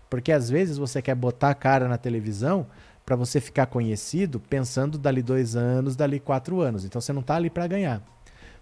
Porque 0.08 0.32
às 0.32 0.48
vezes 0.48 0.78
você 0.78 1.02
quer 1.02 1.14
botar 1.14 1.50
a 1.50 1.54
cara 1.54 1.86
na 1.86 1.98
televisão 1.98 2.66
para 3.04 3.14
você 3.14 3.42
ficar 3.42 3.66
conhecido 3.66 4.40
pensando 4.40 4.96
dali 4.96 5.20
dois 5.20 5.54
anos, 5.54 5.96
dali 5.96 6.18
quatro 6.18 6.62
anos. 6.62 6.82
Então 6.82 6.98
você 6.98 7.12
não 7.12 7.20
está 7.20 7.36
ali 7.36 7.50
para 7.50 7.66
ganhar. 7.66 8.02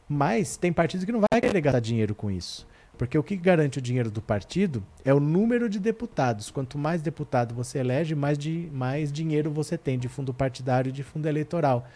Mas 0.09 0.57
tem 0.57 0.73
partido 0.73 1.07
que 1.07 1.13
não 1.13 1.21
vai 1.21 1.41
querer 1.41 1.61
gastar 1.61 1.79
dinheiro 1.79 2.17
com 2.17 2.33
isso. 2.33 2.67
Porque 2.97 3.19
o 3.19 3.23
que 3.23 3.37
garante 3.37 3.79
o 3.79 3.83
dinheiro 3.83 4.11
do 4.11 4.23
partido 4.23 4.83
é 5.05 5.13
o 5.13 5.21
número 5.21 5.69
de 5.69 5.79
deputados. 5.79 6.51
Quanto 6.51 6.79
mais 6.79 7.03
deputado 7.03 7.55
você 7.55 7.79
elege, 7.79 8.15
mais, 8.15 8.39
de, 8.39 8.71
mais 8.73 9.13
dinheiro 9.13 9.51
você 9.51 9.77
tem 9.77 9.99
de 9.99 10.09
fundo 10.09 10.33
partidário 10.33 10.89
e 10.89 10.93
de 10.93 11.03
fundo 11.03 11.27
eleitoral. 11.27 11.87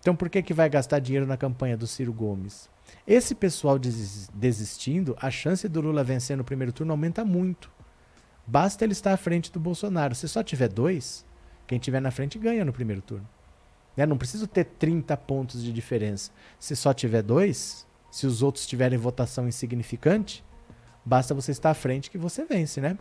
Então 0.00 0.14
por 0.14 0.28
que, 0.28 0.42
que 0.42 0.54
vai 0.54 0.68
gastar 0.68 1.00
dinheiro 1.00 1.26
na 1.26 1.36
campanha 1.36 1.76
do 1.76 1.86
Ciro 1.86 2.12
Gomes? 2.12 2.68
Esse 3.06 3.34
pessoal 3.34 3.78
desistindo, 3.78 5.16
a 5.20 5.30
chance 5.30 5.68
do 5.68 5.80
Lula 5.80 6.04
vencer 6.04 6.36
no 6.36 6.44
primeiro 6.44 6.72
turno 6.72 6.92
aumenta 6.92 7.24
muito. 7.24 7.70
Basta 8.46 8.84
ele 8.84 8.92
estar 8.92 9.12
à 9.12 9.16
frente 9.16 9.50
do 9.50 9.58
Bolsonaro. 9.58 10.14
Se 10.14 10.28
só 10.28 10.42
tiver 10.42 10.68
dois, 10.68 11.24
quem 11.66 11.78
tiver 11.78 12.00
na 12.00 12.10
frente 12.10 12.38
ganha 12.38 12.64
no 12.64 12.72
primeiro 12.72 13.00
turno. 13.02 13.26
Né? 13.96 14.04
Não 14.06 14.18
preciso 14.18 14.46
ter 14.46 14.64
30 14.64 15.16
pontos 15.16 15.62
de 15.62 15.72
diferença. 15.72 16.30
Se 16.58 16.76
só 16.76 16.92
tiver 16.92 17.22
dois, 17.22 17.86
se 18.14 18.28
os 18.28 18.44
outros 18.44 18.64
tiverem 18.64 18.96
votação 18.96 19.48
insignificante, 19.48 20.44
basta 21.04 21.34
você 21.34 21.50
estar 21.50 21.70
à 21.70 21.74
frente 21.74 22.08
que 22.08 22.16
você 22.16 22.44
vence, 22.44 22.80
né? 22.80 22.96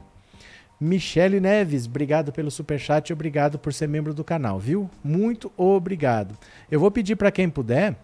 Michele 0.80 1.40
Neves, 1.40 1.86
obrigado 1.86 2.34
pelo 2.34 2.50
superchat 2.50 3.12
e 3.12 3.14
obrigado 3.14 3.60
por 3.60 3.72
ser 3.72 3.88
membro 3.88 4.12
do 4.12 4.24
canal, 4.24 4.58
viu? 4.58 4.90
Muito 5.04 5.52
obrigado. 5.56 6.36
Eu 6.70 6.80
vou 6.80 6.90
pedir 6.90 7.16
para 7.16 7.30
quem 7.30 7.48
puder 7.48 7.96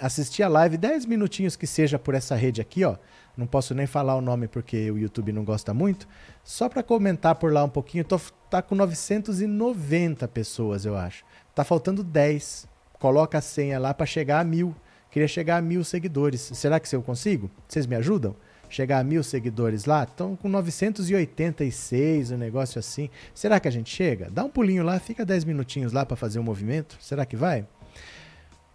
assistir 0.00 0.42
a 0.42 0.48
live 0.48 0.76
10 0.76 1.06
minutinhos 1.06 1.54
que 1.54 1.68
seja 1.68 2.00
por 2.00 2.16
essa 2.16 2.34
rede 2.34 2.60
aqui, 2.60 2.82
ó. 2.82 2.96
Não 3.36 3.46
posso 3.46 3.72
nem 3.72 3.86
falar 3.86 4.16
o 4.16 4.20
nome 4.20 4.48
porque 4.48 4.90
o 4.90 4.98
YouTube 4.98 5.30
não 5.30 5.44
gosta 5.44 5.72
muito. 5.72 6.08
Só 6.42 6.68
para 6.68 6.82
comentar 6.82 7.36
por 7.36 7.52
lá 7.52 7.62
um 7.62 7.68
pouquinho, 7.68 8.02
tô 8.02 8.20
tá 8.50 8.60
com 8.60 8.74
990 8.74 10.26
pessoas, 10.26 10.84
eu 10.84 10.96
acho. 10.96 11.24
Tá 11.54 11.62
faltando 11.62 12.02
10. 12.02 12.66
Coloca 12.98 13.38
a 13.38 13.40
senha 13.40 13.78
lá 13.78 13.94
para 13.94 14.04
chegar 14.04 14.40
a 14.40 14.44
mil. 14.44 14.74
Queria 15.10 15.28
chegar 15.28 15.56
a 15.56 15.62
mil 15.62 15.82
seguidores. 15.84 16.40
Será 16.54 16.78
que 16.78 16.94
eu 16.94 17.02
consigo? 17.02 17.50
Vocês 17.66 17.86
me 17.86 17.96
ajudam? 17.96 18.36
Chegar 18.68 18.98
a 18.98 19.04
mil 19.04 19.22
seguidores 19.22 19.86
lá? 19.86 20.04
Estão 20.04 20.36
com 20.36 20.48
986, 20.48 22.32
um 22.32 22.36
negócio 22.36 22.78
assim. 22.78 23.08
Será 23.34 23.58
que 23.58 23.66
a 23.66 23.70
gente 23.70 23.94
chega? 23.94 24.28
Dá 24.30 24.44
um 24.44 24.50
pulinho 24.50 24.82
lá, 24.82 24.98
fica 24.98 25.24
10 25.24 25.44
minutinhos 25.44 25.92
lá 25.92 26.04
para 26.04 26.16
fazer 26.16 26.38
um 26.38 26.42
movimento. 26.42 26.98
Será 27.00 27.24
que 27.24 27.36
vai? 27.36 27.66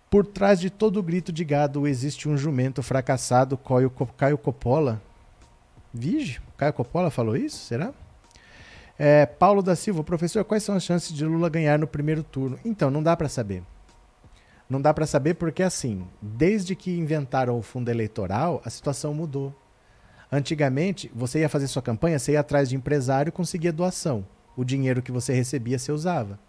Por 0.10 0.26
trás 0.26 0.60
de 0.60 0.70
todo 0.70 1.02
grito 1.04 1.32
de 1.32 1.44
gado 1.44 1.88
existe 1.88 2.28
um 2.28 2.38
jumento 2.38 2.82
fracassado, 2.82 3.58
Caio, 3.58 3.92
Caio 4.18 4.38
Coppola. 4.38 5.02
Vige? 5.94 6.42
Caio 6.58 6.74
Coppola 6.74 7.12
falou 7.12 7.36
isso? 7.36 7.58
Será? 7.58 7.94
É, 8.98 9.26
Paulo 9.26 9.62
da 9.62 9.76
Silva, 9.76 10.04
professor, 10.04 10.44
quais 10.44 10.64
são 10.64 10.76
as 10.76 10.84
chances 10.84 11.14
de 11.14 11.26
Lula 11.26 11.50
ganhar 11.50 11.80
no 11.80 11.88
primeiro 11.88 12.24
turno? 12.24 12.60
Então, 12.64 12.92
não 12.92 13.02
dá 13.02 13.18
para 13.18 13.28
saber. 13.28 13.64
Não 14.70 14.82
dá 14.82 14.94
para 14.94 15.06
saber 15.06 15.36
porque, 15.36 15.62
assim, 15.62 16.08
desde 16.22 16.76
que 16.76 16.98
inventaram 16.98 17.58
o 17.58 17.62
fundo 17.62 17.90
eleitoral, 17.90 18.62
a 18.66 18.70
situação 18.70 19.14
mudou. 19.14 19.54
Antigamente, 20.32 21.12
você 21.14 21.40
ia 21.40 21.50
fazer 21.50 21.68
sua 21.68 21.82
campanha, 21.82 22.18
você 22.18 22.32
ia 22.32 22.40
atrás 22.40 22.70
de 22.70 22.76
empresário 22.76 23.30
e 23.30 23.32
conseguia 23.32 23.72
doação. 23.72 24.26
O 24.56 24.64
dinheiro 24.64 25.02
que 25.02 25.12
você 25.12 25.34
recebia, 25.34 25.78
você 25.78 25.92
usava. 25.92 26.40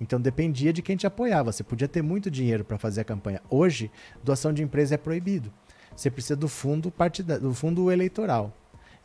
Então 0.00 0.20
dependia 0.20 0.72
de 0.72 0.80
quem 0.82 0.96
te 0.96 1.06
apoiava. 1.06 1.52
Você 1.52 1.62
podia 1.62 1.86
ter 1.86 2.02
muito 2.02 2.30
dinheiro 2.30 2.64
para 2.64 2.78
fazer 2.78 3.02
a 3.02 3.04
campanha. 3.04 3.42
Hoje, 3.50 3.90
doação 4.24 4.52
de 4.52 4.62
empresa 4.62 4.94
é 4.94 4.98
proibido. 4.98 5.52
Você 5.94 6.10
precisa 6.10 6.34
do 6.34 6.48
fundo, 6.48 6.90
partida, 6.90 7.38
do 7.38 7.52
fundo 7.52 7.90
eleitoral. 7.90 8.52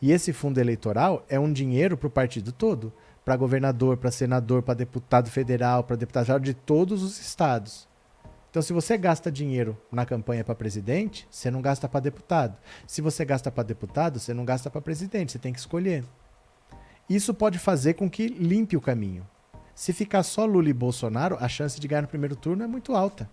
E 0.00 0.10
esse 0.10 0.32
fundo 0.32 0.58
eleitoral 0.58 1.24
é 1.28 1.38
um 1.38 1.52
dinheiro 1.52 1.96
para 1.96 2.06
o 2.06 2.10
partido 2.10 2.52
todo, 2.52 2.92
para 3.24 3.36
governador, 3.36 3.96
para 3.96 4.10
senador, 4.10 4.62
para 4.62 4.74
deputado 4.74 5.30
federal, 5.30 5.84
para 5.84 5.96
deputado 5.96 6.40
de 6.40 6.54
todos 6.54 7.02
os 7.02 7.20
estados. 7.20 7.88
Então, 8.56 8.62
se 8.62 8.72
você 8.72 8.96
gasta 8.96 9.30
dinheiro 9.30 9.76
na 9.92 10.06
campanha 10.06 10.42
para 10.42 10.54
presidente, 10.54 11.28
você 11.30 11.50
não 11.50 11.60
gasta 11.60 11.86
para 11.86 12.00
deputado. 12.00 12.56
Se 12.86 13.02
você 13.02 13.22
gasta 13.22 13.50
para 13.50 13.62
deputado, 13.62 14.18
você 14.18 14.32
não 14.32 14.46
gasta 14.46 14.70
para 14.70 14.80
presidente, 14.80 15.32
você 15.32 15.38
tem 15.38 15.52
que 15.52 15.58
escolher. 15.58 16.02
Isso 17.06 17.34
pode 17.34 17.58
fazer 17.58 17.92
com 17.92 18.08
que 18.08 18.28
limpe 18.28 18.74
o 18.74 18.80
caminho. 18.80 19.28
Se 19.74 19.92
ficar 19.92 20.22
só 20.22 20.46
Lula 20.46 20.70
e 20.70 20.72
Bolsonaro, 20.72 21.36
a 21.38 21.50
chance 21.50 21.78
de 21.78 21.86
ganhar 21.86 22.00
no 22.00 22.08
primeiro 22.08 22.34
turno 22.34 22.64
é 22.64 22.66
muito 22.66 22.96
alta 22.96 23.28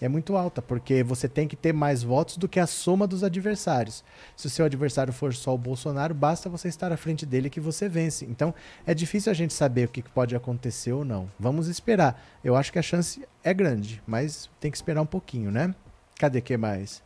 é 0.00 0.08
muito 0.08 0.36
alta, 0.36 0.60
porque 0.60 1.02
você 1.02 1.28
tem 1.28 1.48
que 1.48 1.56
ter 1.56 1.72
mais 1.72 2.02
votos 2.02 2.36
do 2.36 2.48
que 2.48 2.60
a 2.60 2.66
soma 2.66 3.06
dos 3.06 3.24
adversários. 3.24 4.04
Se 4.36 4.46
o 4.46 4.50
seu 4.50 4.66
adversário 4.66 5.12
for 5.12 5.34
só 5.34 5.54
o 5.54 5.58
Bolsonaro, 5.58 6.14
basta 6.14 6.50
você 6.50 6.68
estar 6.68 6.92
à 6.92 6.96
frente 6.96 7.24
dele 7.24 7.48
que 7.48 7.60
você 7.60 7.88
vence. 7.88 8.26
Então, 8.26 8.54
é 8.86 8.92
difícil 8.92 9.30
a 9.32 9.34
gente 9.34 9.54
saber 9.54 9.86
o 9.86 9.90
que 9.90 10.02
pode 10.02 10.36
acontecer 10.36 10.92
ou 10.92 11.04
não. 11.04 11.30
Vamos 11.38 11.66
esperar. 11.66 12.22
Eu 12.44 12.56
acho 12.56 12.70
que 12.70 12.78
a 12.78 12.82
chance 12.82 13.26
é 13.42 13.54
grande, 13.54 14.02
mas 14.06 14.50
tem 14.60 14.70
que 14.70 14.76
esperar 14.76 15.00
um 15.00 15.06
pouquinho, 15.06 15.50
né? 15.50 15.74
Cadê 16.18 16.40
que 16.40 16.56
mais? 16.56 17.02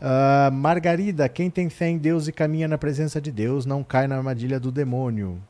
Uh, 0.00 0.52
Margarida, 0.52 1.28
quem 1.28 1.48
tem 1.48 1.70
fé 1.70 1.88
em 1.88 1.96
Deus 1.96 2.28
e 2.28 2.32
caminha 2.32 2.68
na 2.68 2.76
presença 2.76 3.20
de 3.20 3.30
Deus 3.30 3.64
não 3.64 3.82
cai 3.82 4.06
na 4.06 4.16
armadilha 4.16 4.60
do 4.60 4.70
demônio. 4.70 5.40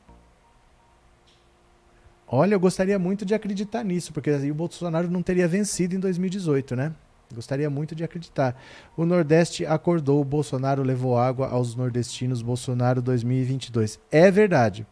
Olha, 2.27 2.55
eu 2.55 2.59
gostaria 2.59 2.99
muito 2.99 3.25
de 3.25 3.33
acreditar 3.33 3.83
nisso, 3.83 4.11
porque 4.11 4.29
aí 4.29 4.51
o 4.51 4.55
Bolsonaro 4.55 5.09
não 5.09 5.23
teria 5.23 5.47
vencido 5.47 5.95
em 5.95 5.99
2018, 5.99 6.75
né? 6.75 6.93
Gostaria 7.33 7.69
muito 7.69 7.95
de 7.95 8.03
acreditar. 8.03 8.55
O 8.95 9.05
Nordeste 9.05 9.65
acordou, 9.65 10.21
o 10.21 10.25
Bolsonaro 10.25 10.83
levou 10.83 11.17
água 11.17 11.49
aos 11.49 11.75
nordestinos, 11.75 12.41
Bolsonaro 12.41 13.01
2022. 13.01 13.99
É 14.11 14.29
verdade. 14.31 14.85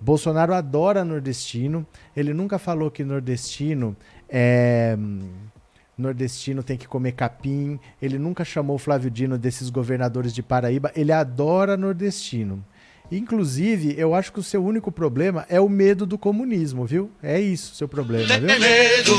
Bolsonaro 0.00 0.52
adora 0.52 1.04
nordestino. 1.04 1.86
Ele 2.16 2.34
nunca 2.34 2.58
falou 2.58 2.90
que 2.90 3.04
nordestino 3.04 3.96
é 4.28 4.96
nordestino 5.96 6.62
tem 6.62 6.76
que 6.76 6.88
comer 6.88 7.12
capim. 7.12 7.78
Ele 8.00 8.18
nunca 8.18 8.44
chamou 8.44 8.78
Flávio 8.78 9.10
Dino 9.10 9.38
desses 9.38 9.70
governadores 9.70 10.34
de 10.34 10.42
Paraíba. 10.42 10.90
Ele 10.96 11.12
adora 11.12 11.76
nordestino. 11.76 12.64
Inclusive, 13.16 13.94
eu 13.98 14.14
acho 14.14 14.32
que 14.32 14.40
o 14.40 14.42
seu 14.42 14.64
único 14.64 14.90
problema 14.90 15.44
é 15.48 15.60
o 15.60 15.68
medo 15.68 16.06
do 16.06 16.16
comunismo, 16.16 16.86
viu? 16.86 17.10
É 17.22 17.38
isso 17.38 17.72
o 17.72 17.76
seu 17.76 17.86
problema, 17.86 18.24
viu? 18.24 18.46
Tem 18.46 18.58
medo 18.58 19.14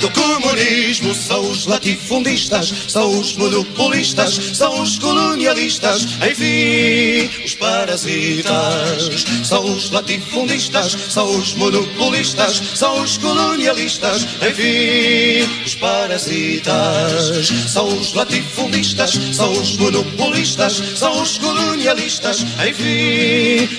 do 0.00 0.10
comunismo, 0.10 1.14
são 1.14 1.48
os 1.48 1.66
latifundistas, 1.66 2.68
são 2.88 3.18
os 3.18 3.36
monopolistas, 3.36 4.34
são 4.34 4.82
os 4.82 4.98
colonialistas, 4.98 6.02
enfim, 6.28 7.44
os 7.44 7.54
parasitas. 7.54 9.24
São 9.44 9.64
os 9.64 9.90
latifundistas, 9.90 10.92
são 11.08 11.38
os 11.38 11.54
monopolistas, 11.54 12.56
são 12.74 13.02
os 13.02 13.18
colonialistas, 13.18 14.26
enfim, 14.48 15.48
os 15.64 15.74
parasitas. 15.76 17.48
São 17.68 17.86
os 17.86 18.14
latifundistas, 18.14 19.12
são 19.32 19.52
os 19.52 19.76
monopolistas, 19.76 20.82
são 20.96 21.22
os 21.22 21.38
colonialistas, 21.38 22.44
enfim 22.68 23.27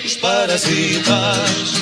os 0.06 0.16
parasitas. 0.18 1.74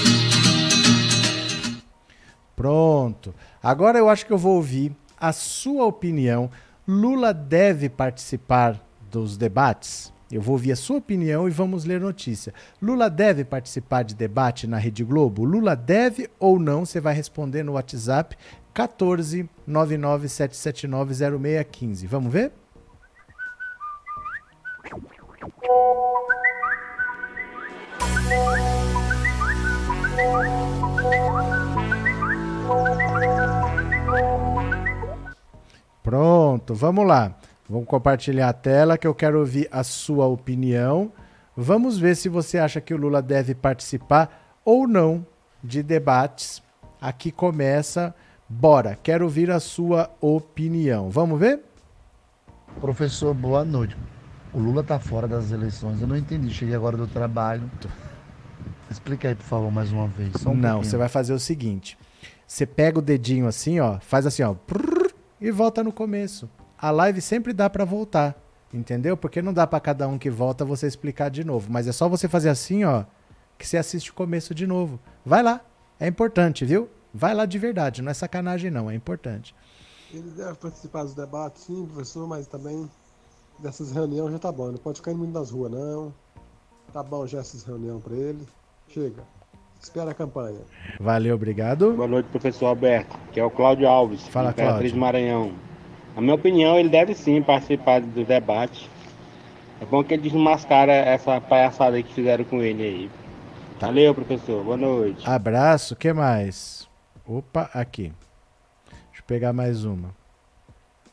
Pronto. 2.55 3.35
Agora 3.61 3.99
eu 3.99 4.09
acho 4.09 4.25
que 4.25 4.33
eu 4.33 4.37
vou 4.37 4.55
ouvir 4.55 4.95
a 5.19 5.33
sua 5.33 5.85
opinião. 5.85 6.49
Lula 6.87 7.33
deve 7.33 7.89
participar 7.89 8.81
dos 9.11 9.35
debates? 9.37 10.13
Eu 10.31 10.41
vou 10.41 10.53
ouvir 10.53 10.71
a 10.71 10.75
sua 10.75 10.97
opinião 10.97 11.47
e 11.47 11.51
vamos 11.51 11.85
ler 11.85 12.01
notícia. 12.01 12.53
Lula 12.81 13.09
deve 13.09 13.45
participar 13.45 14.03
de 14.03 14.15
debate 14.15 14.67
na 14.67 14.77
Rede 14.77 15.03
Globo? 15.03 15.45
Lula 15.45 15.75
deve 15.75 16.29
ou 16.39 16.59
não? 16.59 16.85
Você 16.85 16.99
vai 16.99 17.13
responder 17.13 17.63
no 17.63 17.73
WhatsApp 17.73 18.35
14 18.73 19.47
0615. 19.67 22.07
Vamos 22.07 22.31
ver? 22.31 22.51
Pronto, 36.07 36.73
vamos 36.73 37.05
lá. 37.05 37.35
Vamos 37.69 37.85
compartilhar 37.85 38.47
a 38.47 38.53
tela 38.53 38.97
que 38.97 39.05
eu 39.05 39.13
quero 39.13 39.39
ouvir 39.39 39.67
a 39.69 39.83
sua 39.83 40.25
opinião. 40.25 41.11
Vamos 41.55 41.97
ver 41.97 42.15
se 42.15 42.29
você 42.29 42.57
acha 42.57 42.79
que 42.79 42.93
o 42.93 42.97
Lula 42.97 43.21
deve 43.21 43.53
participar 43.53 44.57
ou 44.63 44.87
não 44.87 45.25
de 45.61 45.83
debates. 45.83 46.63
Aqui 47.01 47.29
começa. 47.29 48.15
Bora, 48.47 48.97
quero 49.03 49.25
ouvir 49.25 49.51
a 49.51 49.59
sua 49.59 50.09
opinião. 50.21 51.09
Vamos 51.09 51.37
ver? 51.39 51.61
Professor, 52.79 53.33
boa 53.33 53.65
noite. 53.65 53.97
O 54.57 54.59
Lula 54.59 54.81
está 54.81 54.97
fora 54.97 55.27
das 55.27 55.51
eleições. 55.51 56.01
Eu 56.01 56.07
não 56.07 56.17
entendi. 56.17 56.51
Cheguei 56.51 56.73
agora 56.73 56.97
do 56.97 57.05
trabalho. 57.05 57.69
Explica 58.89 59.27
aí, 59.27 59.35
por 59.35 59.43
favor, 59.43 59.71
mais 59.71 59.91
uma 59.91 60.07
vez. 60.07 60.43
Um 60.47 60.55
não, 60.55 60.81
você 60.83 60.97
vai 60.97 61.07
fazer 61.07 61.31
o 61.31 61.39
seguinte. 61.39 61.95
Você 62.47 62.65
pega 62.65 62.97
o 62.97 63.01
dedinho 63.01 63.45
assim, 63.45 63.79
ó, 63.79 63.99
faz 63.99 64.25
assim, 64.25 64.41
ó, 64.41 64.55
e 65.39 65.51
volta 65.51 65.83
no 65.83 65.91
começo. 65.91 66.49
A 66.75 66.89
live 66.89 67.21
sempre 67.21 67.53
dá 67.53 67.69
para 67.69 67.85
voltar, 67.85 68.35
entendeu? 68.73 69.15
Porque 69.15 69.43
não 69.43 69.53
dá 69.53 69.67
para 69.67 69.79
cada 69.79 70.07
um 70.07 70.17
que 70.17 70.31
volta 70.31 70.65
você 70.65 70.87
explicar 70.87 71.29
de 71.29 71.43
novo, 71.43 71.71
mas 71.71 71.87
é 71.87 71.91
só 71.91 72.09
você 72.09 72.27
fazer 72.27 72.49
assim, 72.49 72.83
ó, 72.83 73.03
que 73.59 73.67
você 73.67 73.77
assiste 73.77 74.09
o 74.09 74.15
começo 74.15 74.55
de 74.55 74.65
novo. 74.65 74.99
Vai 75.23 75.43
lá, 75.43 75.61
é 75.99 76.07
importante, 76.07 76.65
viu? 76.65 76.89
Vai 77.13 77.35
lá 77.35 77.45
de 77.45 77.59
verdade, 77.59 78.01
não 78.01 78.09
é 78.09 78.13
sacanagem 78.15 78.71
não, 78.71 78.89
é 78.89 78.95
importante. 78.95 79.53
Ele 80.11 80.31
deve 80.31 80.55
participar 80.55 81.03
dos 81.03 81.13
debates, 81.13 81.61
sim, 81.61 81.85
professor, 81.85 82.27
mas 82.27 82.47
também 82.47 82.89
dessas 83.59 83.91
reuniões 83.91 84.31
já 84.31 84.39
tá 84.39 84.51
bom, 84.51 84.71
não 84.71 84.77
pode 84.77 84.99
ficar 84.99 85.11
indo 85.11 85.19
muito 85.19 85.33
nas 85.33 85.51
ruas, 85.51 85.71
não. 85.71 86.13
Tá 86.93 87.03
bom 87.03 87.25
já 87.27 87.39
essas 87.39 87.63
reuniões 87.63 88.01
para 88.03 88.15
ele. 88.15 88.47
Chega. 88.87 89.23
Espera 89.79 90.11
a 90.11 90.13
campanha. 90.13 90.59
Valeu, 90.99 91.35
obrigado. 91.35 91.93
Boa 91.93 92.07
noite, 92.07 92.29
professor 92.29 92.67
Alberto, 92.67 93.15
que 93.31 93.39
é 93.39 93.43
o 93.43 93.51
Cláudio 93.51 93.87
Alves, 93.87 94.27
Fala, 94.27 94.53
Cláudio. 94.53 94.95
Maranhão. 94.97 95.51
Na 96.15 96.21
minha 96.21 96.33
opinião, 96.33 96.79
ele 96.79 96.89
deve 96.89 97.13
sim 97.13 97.41
participar 97.43 98.01
do 98.01 98.25
debate. 98.25 98.89
É 99.79 99.85
bom 99.85 100.03
que 100.03 100.15
ele 100.15 100.23
desmascara 100.23 100.91
essa 100.91 101.39
palhaçada 101.39 102.01
que 102.01 102.11
fizeram 102.11 102.43
com 102.45 102.61
ele 102.61 102.83
aí. 102.83 103.11
Tá. 103.79 103.87
Valeu, 103.87 104.15
professor. 104.15 104.63
Boa 104.63 104.77
noite. 104.77 105.29
Abraço. 105.29 105.93
O 105.93 105.97
que 105.97 106.11
mais? 106.11 106.87
Opa, 107.27 107.69
aqui. 107.73 108.11
Deixa 108.89 109.19
eu 109.19 109.25
pegar 109.27 109.53
mais 109.53 109.85
uma. 109.85 110.15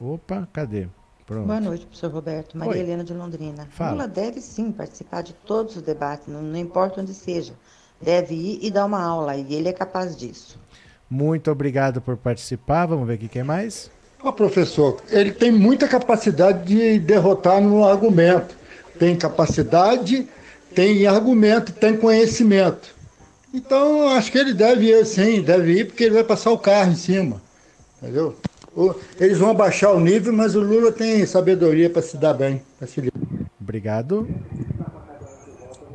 Opa, 0.00 0.48
cadê? 0.52 0.88
Pronto. 1.26 1.46
Boa 1.46 1.60
noite, 1.60 1.86
professor 1.86 2.10
Roberto. 2.10 2.56
Maria 2.58 2.74
Oi. 2.74 2.80
Helena 2.80 3.04
de 3.04 3.14
Londrina. 3.14 3.66
Fala. 3.70 3.92
Lula 3.92 4.08
deve 4.08 4.40
sim 4.40 4.70
participar 4.70 5.22
de 5.22 5.32
todos 5.32 5.76
os 5.76 5.82
debates, 5.82 6.26
não, 6.28 6.42
não 6.42 6.58
importa 6.58 7.00
onde 7.00 7.14
seja 7.14 7.54
deve 8.00 8.34
ir 8.34 8.58
e 8.62 8.70
dar 8.70 8.84
uma 8.84 9.02
aula, 9.02 9.36
e 9.36 9.54
ele 9.54 9.68
é 9.68 9.72
capaz 9.72 10.16
disso. 10.16 10.58
Muito 11.08 11.50
obrigado 11.50 12.00
por 12.00 12.16
participar. 12.16 12.86
Vamos 12.86 13.06
ver 13.06 13.14
o 13.14 13.18
que 13.18 13.38
é 13.38 13.44
mais. 13.44 13.90
O 14.22 14.32
professor, 14.32 15.02
ele 15.10 15.32
tem 15.32 15.52
muita 15.52 15.86
capacidade 15.86 16.64
de 16.64 16.98
derrotar 16.98 17.60
no 17.60 17.84
argumento. 17.84 18.56
Tem 18.98 19.16
capacidade, 19.16 20.26
tem 20.74 21.06
argumento, 21.06 21.72
tem 21.72 21.96
conhecimento. 21.96 22.94
Então, 23.52 24.08
acho 24.08 24.32
que 24.32 24.38
ele 24.38 24.54
deve 24.54 24.86
ir 24.86 25.04
sim, 25.04 25.42
deve 25.42 25.80
ir, 25.80 25.86
porque 25.86 26.04
ele 26.04 26.14
vai 26.14 26.24
passar 26.24 26.50
o 26.50 26.58
carro 26.58 26.92
em 26.92 26.96
cima. 26.96 27.40
Entendeu? 28.02 28.34
Eles 29.20 29.38
vão 29.38 29.50
abaixar 29.50 29.94
o 29.94 30.00
nível, 30.00 30.32
mas 30.32 30.56
o 30.56 30.60
Lula 30.60 30.90
tem 30.90 31.24
sabedoria 31.26 31.88
para 31.88 32.02
se 32.02 32.16
dar 32.16 32.34
bem. 32.34 32.62
Se... 32.86 33.12
Obrigado. 33.60 34.28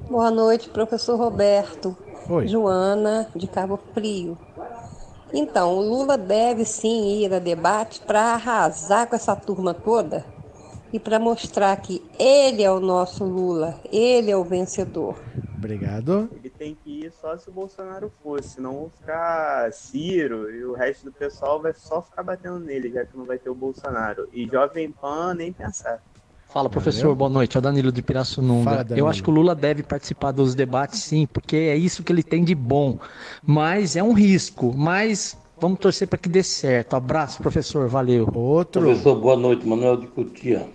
Boa 0.09 0.31
noite, 0.31 0.69
professor 0.69 1.17
Roberto. 1.17 1.95
Oi. 2.29 2.47
Joana, 2.47 3.27
de 3.35 3.47
Cabo 3.47 3.79
Frio. 3.93 4.37
Então, 5.33 5.75
o 5.75 5.81
Lula 5.81 6.17
deve 6.17 6.65
sim 6.65 7.21
ir 7.21 7.33
a 7.33 7.39
debate 7.39 8.01
para 8.01 8.33
arrasar 8.33 9.07
com 9.07 9.15
essa 9.15 9.35
turma 9.35 9.73
toda 9.73 10.25
e 10.91 10.99
para 10.99 11.19
mostrar 11.19 11.75
que 11.77 12.03
ele 12.17 12.63
é 12.63 12.71
o 12.71 12.79
nosso 12.79 13.23
Lula, 13.23 13.75
ele 13.91 14.31
é 14.31 14.37
o 14.37 14.43
vencedor. 14.43 15.15
Obrigado. 15.59 16.29
Ele 16.33 16.49
tem 16.49 16.73
que 16.73 17.05
ir 17.05 17.11
só 17.11 17.37
se 17.37 17.49
o 17.49 17.51
Bolsonaro 17.51 18.09
fosse, 18.23 18.55
senão 18.55 18.73
vão 18.73 18.89
ficar 18.89 19.71
Ciro 19.73 20.49
e 20.49 20.63
o 20.63 20.73
resto 20.73 21.05
do 21.05 21.11
pessoal 21.11 21.61
vai 21.61 21.73
só 21.73 22.01
ficar 22.01 22.23
batendo 22.23 22.59
nele, 22.59 22.89
já 22.89 23.05
que 23.05 23.17
não 23.17 23.25
vai 23.25 23.37
ter 23.37 23.49
o 23.49 23.55
Bolsonaro. 23.55 24.29
E 24.33 24.47
Jovem 24.47 24.89
Pan 24.89 25.33
nem 25.33 25.51
pensar. 25.51 26.01
Fala, 26.47 26.69
professor, 26.69 27.01
Valeu. 27.01 27.15
boa 27.15 27.29
noite. 27.29 27.57
É 27.57 27.59
o 27.59 27.61
Danilo 27.61 27.91
de 27.91 28.01
Pirassununga. 28.01 28.85
Fala, 28.85 28.85
Eu 28.97 29.07
acho 29.07 29.21
que 29.21 29.29
o 29.29 29.33
Lula 29.33 29.53
deve 29.53 29.83
participar 29.83 30.31
dos 30.31 30.55
debates, 30.55 31.01
sim, 31.03 31.27
porque 31.27 31.55
é 31.55 31.75
isso 31.75 32.01
que 32.03 32.11
ele 32.11 32.23
tem 32.23 32.43
de 32.43 32.55
bom. 32.55 32.97
Mas 33.43 33.95
é 33.95 34.01
um 34.01 34.13
risco, 34.13 34.73
mas 34.75 35.37
vamos 35.59 35.77
torcer 35.77 36.07
para 36.07 36.17
que 36.17 36.29
dê 36.29 36.41
certo. 36.41 36.95
Abraço, 36.95 37.39
professor, 37.41 37.87
valeu. 37.87 38.27
Outro. 38.33 38.81
Professor, 38.81 39.15
boa 39.19 39.35
noite. 39.35 39.67
Manuel 39.67 39.97
de 39.97 40.07
Cutia. 40.07 40.67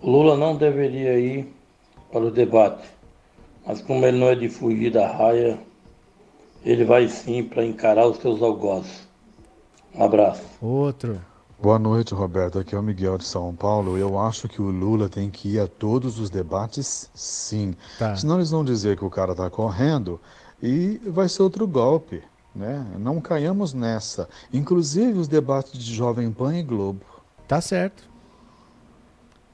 O 0.00 0.10
Lula 0.10 0.36
não 0.36 0.56
deveria 0.56 1.16
ir 1.18 1.54
para 2.10 2.24
o 2.24 2.30
debate, 2.30 2.88
mas 3.66 3.82
como 3.82 4.06
ele 4.06 4.18
não 4.18 4.28
é 4.28 4.34
de 4.34 4.48
fugir 4.48 4.92
da 4.92 5.10
raia, 5.10 5.58
ele 6.64 6.84
vai 6.84 7.08
sim 7.08 7.42
para 7.42 7.64
encarar 7.64 8.06
os 8.06 8.18
seus 8.18 8.40
algozes. 8.40 9.06
Um 9.94 10.04
abraço. 10.04 10.42
Outro. 10.62 11.20
Boa 11.60 11.78
noite, 11.78 12.14
Roberto. 12.14 12.58
Aqui 12.58 12.74
é 12.74 12.78
o 12.78 12.82
Miguel 12.82 13.16
de 13.18 13.24
São 13.24 13.54
Paulo. 13.54 13.96
Eu 13.96 14.18
acho 14.18 14.46
que 14.46 14.60
o 14.60 14.70
Lula 14.70 15.08
tem 15.08 15.30
que 15.30 15.54
ir 15.54 15.60
a 15.60 15.66
todos 15.66 16.18
os 16.18 16.28
debates, 16.28 17.10
sim. 17.14 17.74
Tá. 17.98 18.14
Senão 18.14 18.36
eles 18.36 18.50
vão 18.50 18.64
dizer 18.64 18.96
que 18.96 19.04
o 19.04 19.10
cara 19.10 19.32
está 19.32 19.48
correndo 19.48 20.20
e 20.62 21.00
vai 21.06 21.28
ser 21.28 21.42
outro 21.42 21.66
golpe. 21.66 22.22
Né? 22.54 22.86
Não 22.98 23.20
caiamos 23.20 23.72
nessa. 23.74 24.28
Inclusive 24.52 25.18
os 25.18 25.28
debates 25.28 25.72
de 25.72 25.94
Jovem 25.94 26.30
Pan 26.30 26.56
e 26.56 26.62
Globo. 26.62 27.00
Tá 27.48 27.60
certo. 27.60 28.08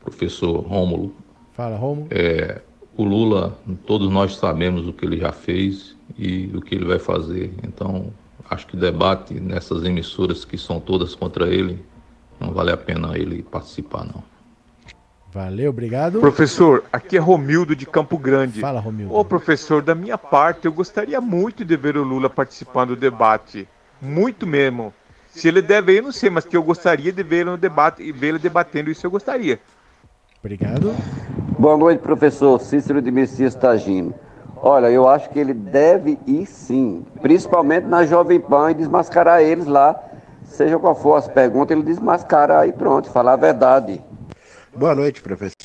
Professor 0.00 0.60
Rômulo. 0.60 1.14
Fala, 1.52 1.76
Rômulo. 1.76 2.08
É, 2.10 2.62
o 2.97 3.05
Lula, 3.05 3.59
todos 3.86 4.11
nós 4.11 4.36
sabemos 4.36 4.86
o 4.86 4.93
que 4.93 5.05
ele 5.05 5.18
já 5.18 5.32
fez 5.32 5.97
e 6.18 6.51
o 6.55 6.61
que 6.61 6.74
ele 6.74 6.84
vai 6.84 6.99
fazer. 6.99 7.55
Então, 7.62 8.12
acho 8.49 8.66
que 8.66 8.76
debate 8.76 9.34
nessas 9.34 9.84
emissoras 9.84 10.45
que 10.45 10.59
são 10.59 10.78
todas 10.78 11.14
contra 11.14 11.49
ele 11.49 11.82
não 12.43 12.53
vale 12.53 12.72
a 12.72 12.76
pena 12.76 13.16
ele 13.16 13.43
participar, 13.43 14.05
não. 14.05 14.22
Valeu, 15.32 15.70
obrigado. 15.70 16.20
Professor, 16.20 16.84
aqui 16.93 17.16
é 17.16 17.20
Romildo 17.20 17.74
de 17.74 17.86
Campo 17.86 18.18
Grande. 18.18 18.61
Fala, 18.61 18.80
Romildo. 18.80 19.14
Ô, 19.14 19.24
professor, 19.24 19.80
da 19.80 19.95
minha 19.95 20.18
parte, 20.18 20.66
eu 20.66 20.72
gostaria 20.72 21.20
muito 21.20 21.64
de 21.64 21.74
ver 21.76 21.97
o 21.97 22.03
Lula 22.03 22.28
participando 22.28 22.90
do 22.90 22.97
debate. 22.97 23.66
Muito 24.01 24.47
mesmo. 24.47 24.93
Se 25.30 25.49
ele 25.49 25.62
deve, 25.62 25.99
eu 25.99 26.03
não 26.03 26.12
sei, 26.12 26.28
mas 26.28 26.45
que 26.45 26.55
eu 26.55 26.62
gostaria 26.62 27.11
de 27.11 27.22
vê-lo 27.22 27.53
no 27.53 27.57
debate 27.57 28.03
e 28.03 28.12
vê-lo 28.12 28.38
debatendo 28.38 28.90
isso 28.90 29.07
eu 29.07 29.11
gostaria. 29.11 29.59
Obrigado. 30.43 30.95
Boa 31.59 31.76
noite, 31.76 32.01
professor 32.01 32.61
Cícero 32.61 33.01
de 33.01 33.11
Messias 33.12 33.55
Tagino. 33.55 34.12
Olha, 34.57 34.90
eu 34.90 35.09
acho 35.09 35.30
que 35.30 35.38
ele 35.38 35.55
deve 35.55 36.18
ir 36.26 36.47
sim, 36.47 37.05
principalmente 37.20 37.86
na 37.86 38.05
Jovem 38.05 38.40
Pan 38.40 38.70
e 38.72 38.74
desmascarar 38.74 39.40
eles 39.40 39.66
lá 39.66 40.11
seja 40.53 40.78
qual 40.78 40.95
for 40.95 41.16
as 41.16 41.26
perguntas, 41.28 41.76
ele 41.76 41.86
desmascara 41.86 42.66
e 42.66 42.72
pronto, 42.72 43.11
falar 43.11 43.32
a 43.34 43.36
verdade. 43.36 44.01
Boa 44.74 44.95
noite, 44.95 45.20
professor. 45.20 45.57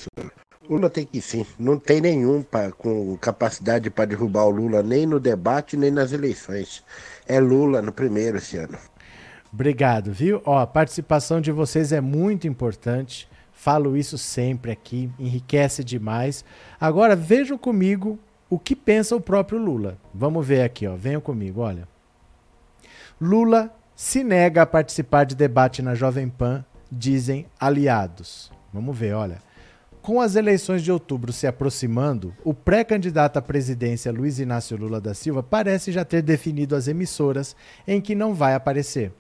O 0.68 0.74
Lula 0.74 0.90
tem 0.90 1.06
que 1.06 1.20
ir 1.20 1.22
sim. 1.22 1.46
Não 1.58 1.78
tem 1.78 2.02
nenhum 2.02 2.42
pra, 2.42 2.72
com 2.72 3.16
capacidade 3.18 3.90
para 3.90 4.06
derrubar 4.06 4.46
o 4.46 4.50
Lula 4.50 4.84
nem 4.84 5.06
no 5.06 5.20
debate 5.20 5.78
nem 5.78 5.92
nas 5.92 6.12
eleições. 6.12 6.84
É 7.28 7.40
Lula 7.40 7.82
no 7.82 7.92
primeiro 7.92 8.38
esse 8.38 8.58
ano. 8.58 8.78
Obrigado, 9.52 10.12
viu? 10.12 10.42
Ó, 10.46 10.58
a 10.58 10.68
participação 10.68 11.40
de 11.40 11.52
vocês 11.52 11.94
é 11.94 12.02
muito 12.02 12.48
importante. 12.48 13.30
Falo 13.68 13.98
isso 13.98 14.18
sempre 14.18 14.72
aqui, 14.72 15.12
enriquece 15.20 15.84
demais. 15.84 16.46
Agora 16.80 17.18
vejam 17.18 17.58
comigo 17.58 18.18
o 18.50 18.58
que 18.58 18.74
pensa 18.74 19.14
o 19.14 19.20
próprio 19.20 19.60
Lula. 19.60 19.98
Vamos 20.14 20.48
ver 20.48 20.62
aqui, 20.62 20.88
ó. 20.88 20.96
Venham 20.96 21.20
comigo, 21.20 21.60
olha. 21.60 21.86
Lula 23.20 23.70
se 23.94 24.24
nega 24.24 24.62
a 24.62 24.66
participar 24.66 25.26
de 25.26 25.36
debate 25.36 25.82
na 25.82 25.96
Jovem 25.96 26.30
Pan, 26.30 26.64
dizem 26.90 27.46
aliados. 27.60 28.50
Vamos 28.72 28.98
ver, 28.98 29.14
olha. 29.14 29.42
Com 30.02 30.22
as 30.22 30.38
eleições 30.38 30.82
de 30.82 30.90
outubro 30.90 31.34
se 31.34 31.46
aproximando, 31.46 32.34
o 32.46 32.54
pré-candidato 32.54 33.36
à 33.36 33.42
presidência 33.42 34.14
Luiz 34.14 34.40
Inácio 34.40 34.78
Lula 34.78 35.02
da 35.02 35.14
Silva 35.14 35.44
parece 35.44 35.92
já 35.92 36.06
ter 36.06 36.22
definido 36.22 36.74
as 36.74 36.88
emissoras 36.88 37.54
em 37.86 38.00
que 38.00 38.16
não 38.16 38.34
vai 38.34 38.56
aparecer. 38.56 39.12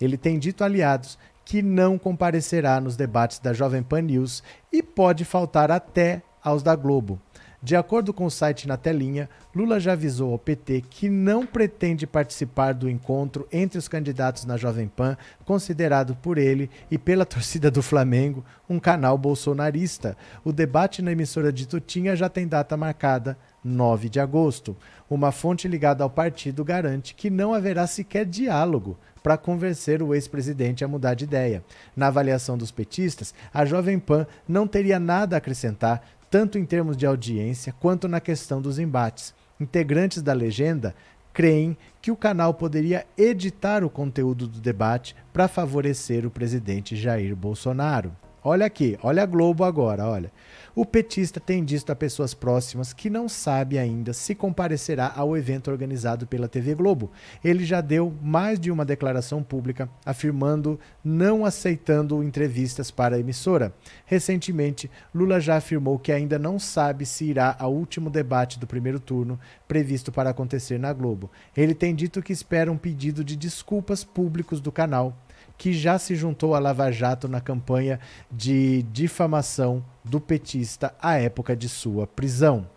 Ele 0.00 0.16
tem 0.16 0.40
dito 0.40 0.64
aliados 0.64 1.16
que 1.44 1.62
não 1.62 1.98
comparecerá 1.98 2.80
nos 2.80 2.96
debates 2.96 3.38
da 3.38 3.52
Jovem 3.52 3.82
Pan 3.82 4.02
News 4.02 4.42
e 4.72 4.82
pode 4.82 5.24
faltar 5.24 5.70
até 5.70 6.22
aos 6.42 6.62
da 6.62 6.74
Globo. 6.74 7.20
De 7.64 7.76
acordo 7.76 8.12
com 8.12 8.24
o 8.24 8.30
site 8.30 8.66
na 8.66 8.76
telinha, 8.76 9.30
Lula 9.54 9.78
já 9.78 9.92
avisou 9.92 10.32
ao 10.32 10.38
PT 10.38 10.82
que 10.90 11.08
não 11.08 11.46
pretende 11.46 12.08
participar 12.08 12.74
do 12.74 12.90
encontro 12.90 13.46
entre 13.52 13.78
os 13.78 13.86
candidatos 13.86 14.44
na 14.44 14.56
Jovem 14.56 14.88
Pan, 14.88 15.16
considerado 15.44 16.16
por 16.16 16.38
ele 16.38 16.68
e 16.90 16.98
pela 16.98 17.22
torcida 17.24 17.70
do 17.70 17.80
Flamengo 17.80 18.44
um 18.68 18.80
canal 18.80 19.16
bolsonarista. 19.16 20.16
O 20.44 20.52
debate 20.52 21.00
na 21.02 21.12
emissora 21.12 21.52
de 21.52 21.68
Tutinha 21.68 22.16
já 22.16 22.28
tem 22.28 22.48
data 22.48 22.76
marcada, 22.76 23.38
9 23.62 24.08
de 24.08 24.18
agosto. 24.18 24.76
Uma 25.08 25.30
fonte 25.30 25.68
ligada 25.68 26.02
ao 26.02 26.10
partido 26.10 26.64
garante 26.64 27.14
que 27.14 27.30
não 27.30 27.54
haverá 27.54 27.86
sequer 27.86 28.26
diálogo 28.26 28.98
para 29.22 29.36
convencer 29.36 30.02
o 30.02 30.14
ex-presidente 30.14 30.84
a 30.84 30.88
mudar 30.88 31.14
de 31.14 31.24
ideia. 31.24 31.64
Na 31.96 32.08
avaliação 32.08 32.58
dos 32.58 32.70
petistas, 32.70 33.34
a 33.52 33.64
Jovem 33.64 33.98
Pan 33.98 34.26
não 34.48 34.66
teria 34.66 34.98
nada 34.98 35.36
a 35.36 35.38
acrescentar 35.38 36.02
tanto 36.30 36.58
em 36.58 36.64
termos 36.64 36.96
de 36.96 37.06
audiência 37.06 37.74
quanto 37.78 38.08
na 38.08 38.20
questão 38.20 38.60
dos 38.60 38.78
embates. 38.78 39.34
Integrantes 39.60 40.22
da 40.22 40.32
legenda 40.32 40.94
creem 41.32 41.76
que 42.00 42.10
o 42.10 42.16
canal 42.16 42.54
poderia 42.54 43.06
editar 43.16 43.84
o 43.84 43.90
conteúdo 43.90 44.46
do 44.46 44.60
debate 44.60 45.14
para 45.32 45.48
favorecer 45.48 46.26
o 46.26 46.30
presidente 46.30 46.96
Jair 46.96 47.36
Bolsonaro. 47.36 48.16
Olha 48.44 48.66
aqui, 48.66 48.98
olha 49.04 49.22
a 49.22 49.26
Globo 49.26 49.62
agora, 49.62 50.04
olha. 50.04 50.32
O 50.74 50.84
petista 50.84 51.38
tem 51.38 51.64
dito 51.64 51.92
a 51.92 51.94
pessoas 51.94 52.34
próximas 52.34 52.92
que 52.92 53.08
não 53.08 53.28
sabe 53.28 53.78
ainda 53.78 54.12
se 54.12 54.34
comparecerá 54.34 55.12
ao 55.14 55.36
evento 55.36 55.70
organizado 55.70 56.26
pela 56.26 56.48
TV 56.48 56.74
Globo. 56.74 57.12
Ele 57.44 57.64
já 57.64 57.80
deu 57.80 58.12
mais 58.20 58.58
de 58.58 58.68
uma 58.68 58.84
declaração 58.84 59.44
pública 59.44 59.88
afirmando 60.04 60.80
não 61.04 61.44
aceitando 61.44 62.20
entrevistas 62.20 62.90
para 62.90 63.14
a 63.14 63.20
emissora. 63.20 63.72
Recentemente, 64.06 64.90
Lula 65.14 65.38
já 65.38 65.58
afirmou 65.58 65.96
que 65.96 66.10
ainda 66.10 66.36
não 66.36 66.58
sabe 66.58 67.06
se 67.06 67.26
irá 67.26 67.54
ao 67.60 67.72
último 67.72 68.10
debate 68.10 68.58
do 68.58 68.66
primeiro 68.66 68.98
turno 68.98 69.38
previsto 69.68 70.10
para 70.10 70.30
acontecer 70.30 70.80
na 70.80 70.92
Globo. 70.92 71.30
Ele 71.56 71.74
tem 71.74 71.94
dito 71.94 72.20
que 72.20 72.32
espera 72.32 72.72
um 72.72 72.76
pedido 72.76 73.22
de 73.22 73.36
desculpas 73.36 74.02
públicos 74.02 74.60
do 74.60 74.72
canal 74.72 75.16
que 75.62 75.72
já 75.72 75.96
se 75.96 76.16
juntou 76.16 76.56
a 76.56 76.58
Lava 76.58 76.90
Jato 76.90 77.28
na 77.28 77.40
campanha 77.40 78.00
de 78.28 78.82
difamação 78.90 79.80
do 80.02 80.20
petista 80.20 80.92
à 81.00 81.20
época 81.20 81.54
de 81.54 81.68
sua 81.68 82.04
prisão. 82.04 82.68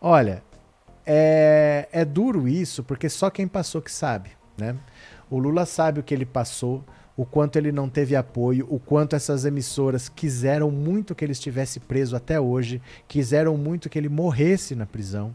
Olha, 0.00 0.42
é, 1.04 1.86
é 1.92 2.02
duro 2.02 2.48
isso, 2.48 2.82
porque 2.82 3.10
só 3.10 3.28
quem 3.28 3.46
passou 3.46 3.82
que 3.82 3.92
sabe, 3.92 4.30
né? 4.56 4.74
O 5.28 5.38
Lula 5.38 5.66
sabe 5.66 6.00
o 6.00 6.02
que 6.02 6.14
ele 6.14 6.24
passou, 6.24 6.82
o 7.14 7.26
quanto 7.26 7.56
ele 7.56 7.70
não 7.70 7.86
teve 7.86 8.16
apoio, 8.16 8.66
o 8.70 8.80
quanto 8.80 9.14
essas 9.14 9.44
emissoras 9.44 10.08
quiseram 10.08 10.70
muito 10.70 11.14
que 11.14 11.22
ele 11.22 11.32
estivesse 11.32 11.80
preso 11.80 12.16
até 12.16 12.40
hoje, 12.40 12.80
quiseram 13.06 13.58
muito 13.58 13.90
que 13.90 13.98
ele 13.98 14.08
morresse 14.08 14.74
na 14.74 14.86
prisão. 14.86 15.34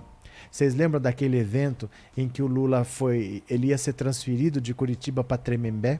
Vocês 0.49 0.73
lembram 0.73 0.99
daquele 0.99 1.37
evento 1.37 1.87
em 2.17 2.27
que 2.27 2.41
o 2.41 2.47
Lula 2.47 2.83
foi, 2.83 3.43
ele 3.47 3.67
ia 3.67 3.77
ser 3.77 3.93
transferido 3.93 4.59
de 4.59 4.73
Curitiba 4.73 5.23
para 5.23 5.37
Tremembé? 5.37 5.99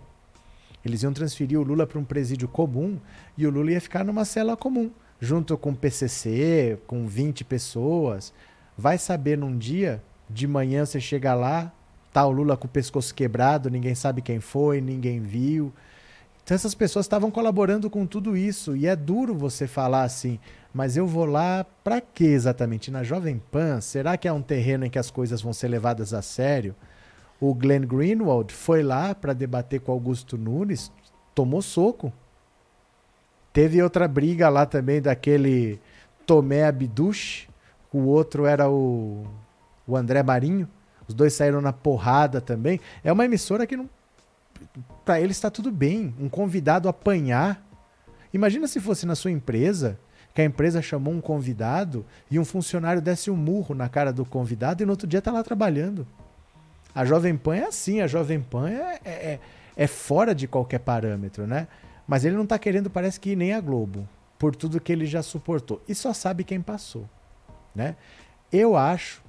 Eles 0.84 1.04
iam 1.04 1.14
transferir 1.14 1.60
o 1.60 1.64
Lula 1.64 1.86
para 1.86 2.00
um 2.00 2.04
presídio 2.04 2.48
comum 2.48 2.98
e 3.38 3.46
o 3.46 3.50
Lula 3.50 3.72
ia 3.72 3.82
ficar 3.82 4.04
numa 4.04 4.26
cela 4.26 4.56
comum, 4.56 4.90
junto 5.20 5.58
com 5.58 5.76
PCC, 5.76 6.80
com 6.88 7.08
20 7.08 7.44
pessoas. 7.44 8.34
Vai 8.78 8.98
saber 8.98 9.38
num 9.38 9.58
dia, 9.58 10.02
de 10.30 10.48
manhã 10.48 10.86
você 10.86 11.00
chega 11.00 11.34
lá, 11.34 11.72
tá 12.14 12.26
o 12.26 12.32
Lula 12.32 12.56
com 12.56 12.68
o 12.68 12.70
pescoço 12.70 13.14
quebrado, 13.14 13.70
ninguém 13.70 13.94
sabe 13.96 14.22
quem 14.22 14.40
foi, 14.40 14.80
ninguém 14.80 15.20
viu. 15.20 15.74
Então 16.44 16.56
essas 16.56 16.74
pessoas 16.74 17.06
estavam 17.06 17.30
colaborando 17.30 17.90
com 17.90 18.08
tudo 18.08 18.36
isso 18.36 18.76
e 18.76 18.88
é 18.88 18.96
duro 18.96 19.36
você 19.36 19.68
falar 19.68 20.04
assim, 20.04 20.40
mas 20.74 20.98
eu 20.98 21.06
vou 21.06 21.26
lá 21.26 21.64
para 21.84 22.02
quê 22.02 22.26
exatamente? 22.26 22.90
Na 22.90 23.04
Jovem 23.04 23.40
Pan? 23.52 23.82
Será 23.82 24.18
que 24.18 24.28
é 24.28 24.34
um 24.34 24.42
terreno 24.42 24.86
em 24.86 24.90
que 24.90 24.98
as 24.98 25.12
coisas 25.12 25.42
vão 25.42 25.54
ser 25.54 25.68
levadas 25.68 26.14
a 26.14 26.22
sério? 26.22 26.76
O 27.40 27.54
Glenn 27.54 27.86
Greenwald 27.86 28.54
foi 28.54 28.84
lá 28.84 29.16
para 29.16 29.34
debater 29.34 29.80
com 29.80 29.92
Augusto 29.92 30.38
Nunes, 30.38 30.92
tomou 31.34 31.62
soco. 31.62 32.12
Teve 33.54 33.82
outra 33.82 34.08
briga 34.08 34.50
lá 34.50 34.66
também 34.66 35.02
daquele 35.02 35.80
Tomé 36.26 36.66
Abduch, 36.66 37.50
o 37.92 38.00
outro 38.00 38.46
era 38.46 38.70
o, 38.70 39.26
o 39.88 39.96
André 39.96 40.22
Marinho. 40.22 40.68
Os 41.08 41.14
dois 41.16 41.34
saíram 41.34 41.60
na 41.60 41.74
porrada 41.74 42.40
também. 42.40 42.80
É 43.04 43.12
uma 43.12 43.26
emissora 43.26 43.66
que 43.66 43.76
não. 43.76 43.90
Para 45.04 45.20
eles 45.20 45.38
está 45.38 45.50
tudo 45.50 45.72
bem. 45.72 46.14
Um 46.20 46.30
convidado 46.30 46.88
apanhar. 46.88 47.66
Imagina 48.32 48.68
se 48.68 48.80
fosse 48.80 49.08
na 49.08 49.16
sua 49.16 49.32
empresa, 49.32 50.00
que 50.36 50.42
a 50.42 50.46
empresa 50.46 50.84
chamou 50.84 51.12
um 51.12 51.20
convidado 51.20 52.06
e 52.30 52.38
um 52.38 52.46
funcionário 52.46 53.02
desse 53.02 53.32
um 53.32 53.36
murro 53.36 53.74
na 53.74 53.90
cara 53.90 54.14
do 54.14 54.24
convidado 54.24 54.84
e 54.84 54.86
no 54.86 54.92
outro 54.92 55.08
dia 55.08 55.22
tá 55.22 55.32
lá 55.32 55.42
trabalhando. 55.42 56.06
A 56.94 57.06
Jovem 57.06 57.38
Pan 57.38 57.56
é 57.56 57.68
assim, 57.68 58.02
a 58.02 58.08
Jovem 58.08 58.42
Pan 58.42 58.70
é, 58.70 59.00
é, 59.06 59.10
é, 59.10 59.40
é 59.76 59.88
fora 59.88 60.34
de 60.34 60.48
qualquer 60.48 60.80
parâmetro, 60.80 61.46
né? 61.46 61.68
Mas 62.08 62.26
ele 62.26 62.36
não 62.36 62.44
está 62.44 62.58
querendo, 62.58 62.90
parece 62.90 63.20
que 63.20 63.36
nem 63.36 63.54
a 63.54 63.62
Globo, 63.62 64.08
por 64.38 64.56
tudo 64.56 64.82
que 64.82 64.92
ele 64.92 65.06
já 65.06 65.22
suportou. 65.22 65.82
E 65.88 65.94
só 65.94 66.14
sabe 66.14 66.44
quem 66.44 66.60
passou, 66.62 67.08
né? 67.76 67.96
Eu 68.52 68.76
acho 68.76 69.22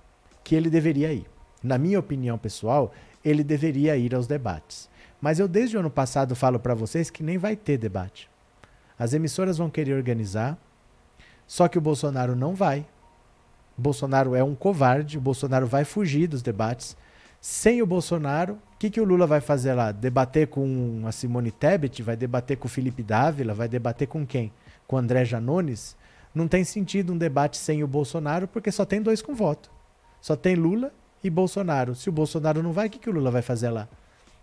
que 0.42 0.54
ele 0.54 0.70
deveria 0.70 1.12
ir. 1.12 1.26
Na 1.62 1.76
minha 1.76 1.98
opinião 1.98 2.38
pessoal, 2.38 2.92
ele 3.22 3.44
deveria 3.44 3.96
ir 3.96 4.14
aos 4.14 4.26
debates. 4.26 4.88
Mas 5.20 5.38
eu 5.38 5.46
desde 5.46 5.76
o 5.76 5.80
ano 5.80 5.90
passado 5.90 6.34
falo 6.34 6.58
para 6.58 6.74
vocês 6.74 7.10
que 7.10 7.22
nem 7.22 7.36
vai 7.36 7.54
ter 7.54 7.76
debate. 7.76 8.30
As 8.98 9.12
emissoras 9.12 9.58
vão 9.58 9.68
querer 9.68 9.94
organizar, 9.94 10.58
só 11.46 11.68
que 11.68 11.76
o 11.76 11.80
Bolsonaro 11.80 12.34
não 12.34 12.54
vai. 12.54 12.86
O 13.76 13.82
Bolsonaro 13.82 14.34
é 14.34 14.42
um 14.42 14.54
covarde, 14.54 15.18
o 15.18 15.20
Bolsonaro 15.20 15.66
vai 15.66 15.84
fugir 15.84 16.26
dos 16.26 16.42
debates. 16.42 16.96
Sem 17.40 17.80
o 17.80 17.86
Bolsonaro, 17.86 18.54
o 18.74 18.78
que, 18.78 18.90
que 18.90 19.00
o 19.00 19.04
Lula 19.04 19.26
vai 19.26 19.40
fazer 19.40 19.72
lá? 19.72 19.92
Debater 19.92 20.48
com 20.48 21.04
a 21.06 21.12
Simone 21.12 21.50
Tebet? 21.50 22.02
Vai 22.02 22.14
debater 22.14 22.58
com 22.58 22.66
o 22.66 22.70
Felipe 22.70 23.02
Dávila? 23.02 23.54
Vai 23.54 23.66
debater 23.66 24.06
com 24.06 24.26
quem? 24.26 24.52
Com 24.86 24.96
o 24.96 24.98
André 24.98 25.24
Janones? 25.24 25.96
Não 26.34 26.46
tem 26.46 26.64
sentido 26.64 27.14
um 27.14 27.18
debate 27.18 27.56
sem 27.56 27.82
o 27.82 27.86
Bolsonaro, 27.86 28.46
porque 28.46 28.70
só 28.70 28.84
tem 28.84 29.00
dois 29.00 29.22
com 29.22 29.34
voto. 29.34 29.70
Só 30.20 30.36
tem 30.36 30.54
Lula 30.54 30.92
e 31.24 31.30
Bolsonaro. 31.30 31.94
Se 31.94 32.10
o 32.10 32.12
Bolsonaro 32.12 32.62
não 32.62 32.72
vai, 32.72 32.88
o 32.88 32.90
que, 32.90 32.98
que 32.98 33.08
o 33.08 33.12
Lula 33.12 33.30
vai 33.30 33.40
fazer 33.40 33.70
lá? 33.70 33.88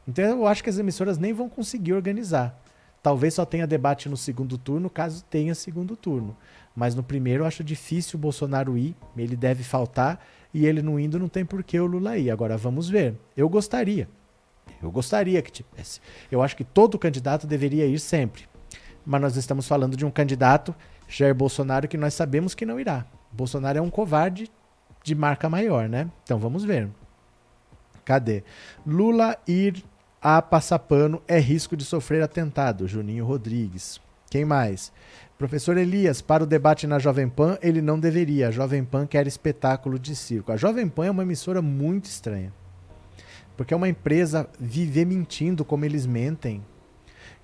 Então 0.08 0.24
eu 0.24 0.48
acho 0.48 0.64
que 0.64 0.70
as 0.70 0.80
emissoras 0.80 1.20
nem 1.20 1.34
vão 1.34 1.48
conseguir 1.48 1.94
organizar. 1.94 2.60
Talvez 3.04 3.36
só 3.36 3.46
tenha 3.46 3.68
debate 3.68 4.10
no 4.10 4.18
segundo 4.18 4.58
turno, 4.58 4.90
caso 4.90 5.24
tenha 5.30 5.54
segundo 5.54 5.96
turno. 5.96 6.36
Mas 6.76 6.96
no 6.96 7.04
primeiro 7.04 7.44
eu 7.44 7.48
acho 7.48 7.64
difícil 7.64 8.18
o 8.18 8.22
Bolsonaro 8.22 8.76
ir, 8.76 8.96
ele 9.16 9.36
deve 9.36 9.64
faltar 9.64 10.20
e 10.58 10.66
ele 10.66 10.82
não 10.82 11.00
indo, 11.00 11.20
não 11.20 11.30
tem 11.30 11.46
por 11.46 11.64
que 11.64 11.80
o 11.80 11.86
Lula 11.86 12.18
ir. 12.18 12.32
Agora 12.32 12.58
vamos 12.58 12.90
ver. 12.90 13.14
Eu 13.36 13.48
gostaria. 13.48 14.10
Eu 14.82 14.90
gostaria 14.90 15.40
que 15.40 15.52
tivesse. 15.52 16.02
Eu 16.32 16.42
acho 16.42 16.58
que 16.58 16.64
todo 16.64 16.98
candidato 16.98 17.46
deveria 17.46 17.86
ir 17.86 18.00
sempre. 18.00 18.46
Mas 19.06 19.22
nós 19.22 19.36
estamos 19.36 19.68
falando 19.68 19.96
de 19.96 20.04
um 20.04 20.10
candidato, 20.10 20.74
Jair 21.08 21.36
Bolsonaro, 21.36 21.88
que 21.88 21.96
nós 21.96 22.16
sabemos 22.16 22.56
que 22.56 22.66
não 22.66 22.80
irá. 22.80 23.06
Bolsonaro 23.32 23.78
é 23.78 23.82
um 23.82 23.90
covarde 23.92 24.50
de 25.04 25.14
marca 25.14 25.48
maior, 25.48 25.88
né? 25.88 26.10
Então 26.24 26.40
vamos 26.40 26.64
ver. 26.64 26.90
Cadê? 28.04 28.44
Lula 28.84 29.38
ir 29.48 29.86
a 30.20 30.42
Passapano 30.42 31.22
é 31.28 31.38
risco 31.38 31.78
de 31.78 31.86
sofrer 31.86 32.24
atentado. 32.24 32.88
Juninho 32.88 33.26
Rodrigues. 33.26 34.02
Quem 34.28 34.44
mais? 34.44 34.92
Professor 35.38 35.78
Elias, 35.78 36.20
para 36.20 36.44
o 36.44 36.48
debate 36.48 36.88
na 36.88 36.98
Jovem 36.98 37.30
Pan, 37.30 37.60
ele 37.62 37.80
não 37.80 38.00
deveria. 38.00 38.48
A 38.48 38.52
Jovem 38.52 38.84
Pan 38.84 39.06
quer 39.06 39.28
espetáculo 39.28 40.00
de 40.00 40.16
circo. 40.16 40.52
A 40.52 40.58
Jovem 40.58 40.90
Pan 40.90 41.06
é 41.06 41.12
uma 41.12 41.22
emissora 41.22 41.62
muito 41.62 42.06
estranha. 42.06 42.52
Porque 43.56 43.72
é 43.72 43.78
uma 43.78 43.88
empresa 43.88 44.50
viver 44.60 45.06
mentindo 45.06 45.64
como 45.64 45.86
eles 45.86 46.08
mentem. 46.08 46.66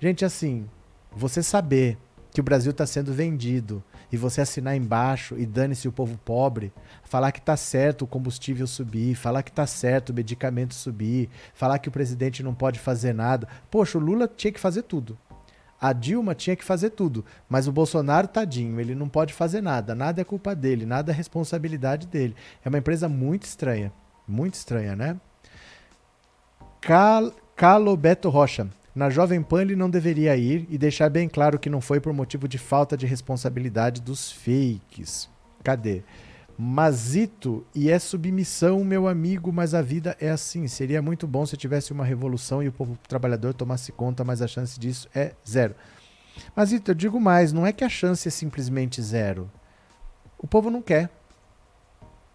Gente, 0.00 0.24
assim, 0.24 0.68
você 1.12 1.40
saber 1.40 1.96
que 2.32 2.40
o 2.40 2.42
Brasil 2.42 2.72
está 2.72 2.84
sendo 2.84 3.12
vendido 3.12 3.80
e 4.10 4.16
você 4.16 4.40
assinar 4.40 4.76
embaixo 4.76 5.38
e 5.38 5.46
dane-se 5.46 5.86
o 5.86 5.92
povo 5.92 6.18
pobre, 6.18 6.72
falar 7.04 7.30
que 7.30 7.40
tá 7.40 7.56
certo 7.56 8.02
o 8.02 8.08
combustível 8.08 8.66
subir, 8.66 9.14
falar 9.14 9.44
que 9.44 9.52
tá 9.52 9.68
certo 9.68 10.10
o 10.10 10.14
medicamento 10.14 10.74
subir, 10.74 11.30
falar 11.54 11.78
que 11.78 11.88
o 11.88 11.92
presidente 11.92 12.42
não 12.42 12.56
pode 12.56 12.80
fazer 12.80 13.12
nada. 13.12 13.46
Poxa, 13.70 13.98
o 13.98 14.00
Lula 14.00 14.26
tinha 14.26 14.52
que 14.52 14.58
fazer 14.58 14.82
tudo. 14.82 15.16
A 15.84 15.92
Dilma 15.92 16.34
tinha 16.34 16.56
que 16.56 16.64
fazer 16.64 16.88
tudo, 16.88 17.22
mas 17.46 17.68
o 17.68 17.72
Bolsonaro, 17.72 18.26
tadinho, 18.26 18.80
ele 18.80 18.94
não 18.94 19.06
pode 19.06 19.34
fazer 19.34 19.60
nada. 19.60 19.94
Nada 19.94 20.18
é 20.18 20.24
culpa 20.24 20.54
dele, 20.54 20.86
nada 20.86 21.12
é 21.12 21.14
responsabilidade 21.14 22.06
dele. 22.06 22.34
É 22.64 22.70
uma 22.70 22.78
empresa 22.78 23.06
muito 23.06 23.42
estranha. 23.42 23.92
Muito 24.26 24.54
estranha, 24.54 24.96
né? 24.96 25.20
Cal 26.80 27.30
Calo 27.54 27.94
Beto 27.98 28.30
Rocha. 28.30 28.66
Na 28.94 29.10
Jovem 29.10 29.42
Pan 29.42 29.60
ele 29.60 29.76
não 29.76 29.90
deveria 29.90 30.34
ir 30.34 30.66
e 30.70 30.78
deixar 30.78 31.10
bem 31.10 31.28
claro 31.28 31.58
que 31.58 31.68
não 31.68 31.82
foi 31.82 32.00
por 32.00 32.14
motivo 32.14 32.48
de 32.48 32.56
falta 32.56 32.96
de 32.96 33.04
responsabilidade 33.04 34.00
dos 34.00 34.32
fakes. 34.32 35.28
Cadê? 35.62 36.02
Mazito, 36.56 37.66
e 37.74 37.90
é 37.90 37.98
submissão, 37.98 38.84
meu 38.84 39.08
amigo, 39.08 39.52
mas 39.52 39.74
a 39.74 39.82
vida 39.82 40.16
é 40.20 40.30
assim. 40.30 40.68
Seria 40.68 41.02
muito 41.02 41.26
bom 41.26 41.44
se 41.44 41.56
tivesse 41.56 41.92
uma 41.92 42.04
revolução 42.04 42.62
e 42.62 42.68
o 42.68 42.72
povo 42.72 42.98
trabalhador 43.08 43.52
tomasse 43.54 43.90
conta, 43.90 44.22
mas 44.22 44.40
a 44.40 44.46
chance 44.46 44.78
disso 44.78 45.08
é 45.14 45.32
zero. 45.48 45.74
Mazito, 46.54 46.90
eu 46.90 46.94
digo 46.94 47.20
mais, 47.20 47.52
não 47.52 47.66
é 47.66 47.72
que 47.72 47.84
a 47.84 47.88
chance 47.88 48.28
é 48.28 48.30
simplesmente 48.30 49.02
zero. 49.02 49.50
O 50.38 50.46
povo 50.46 50.70
não 50.70 50.80
quer. 50.80 51.10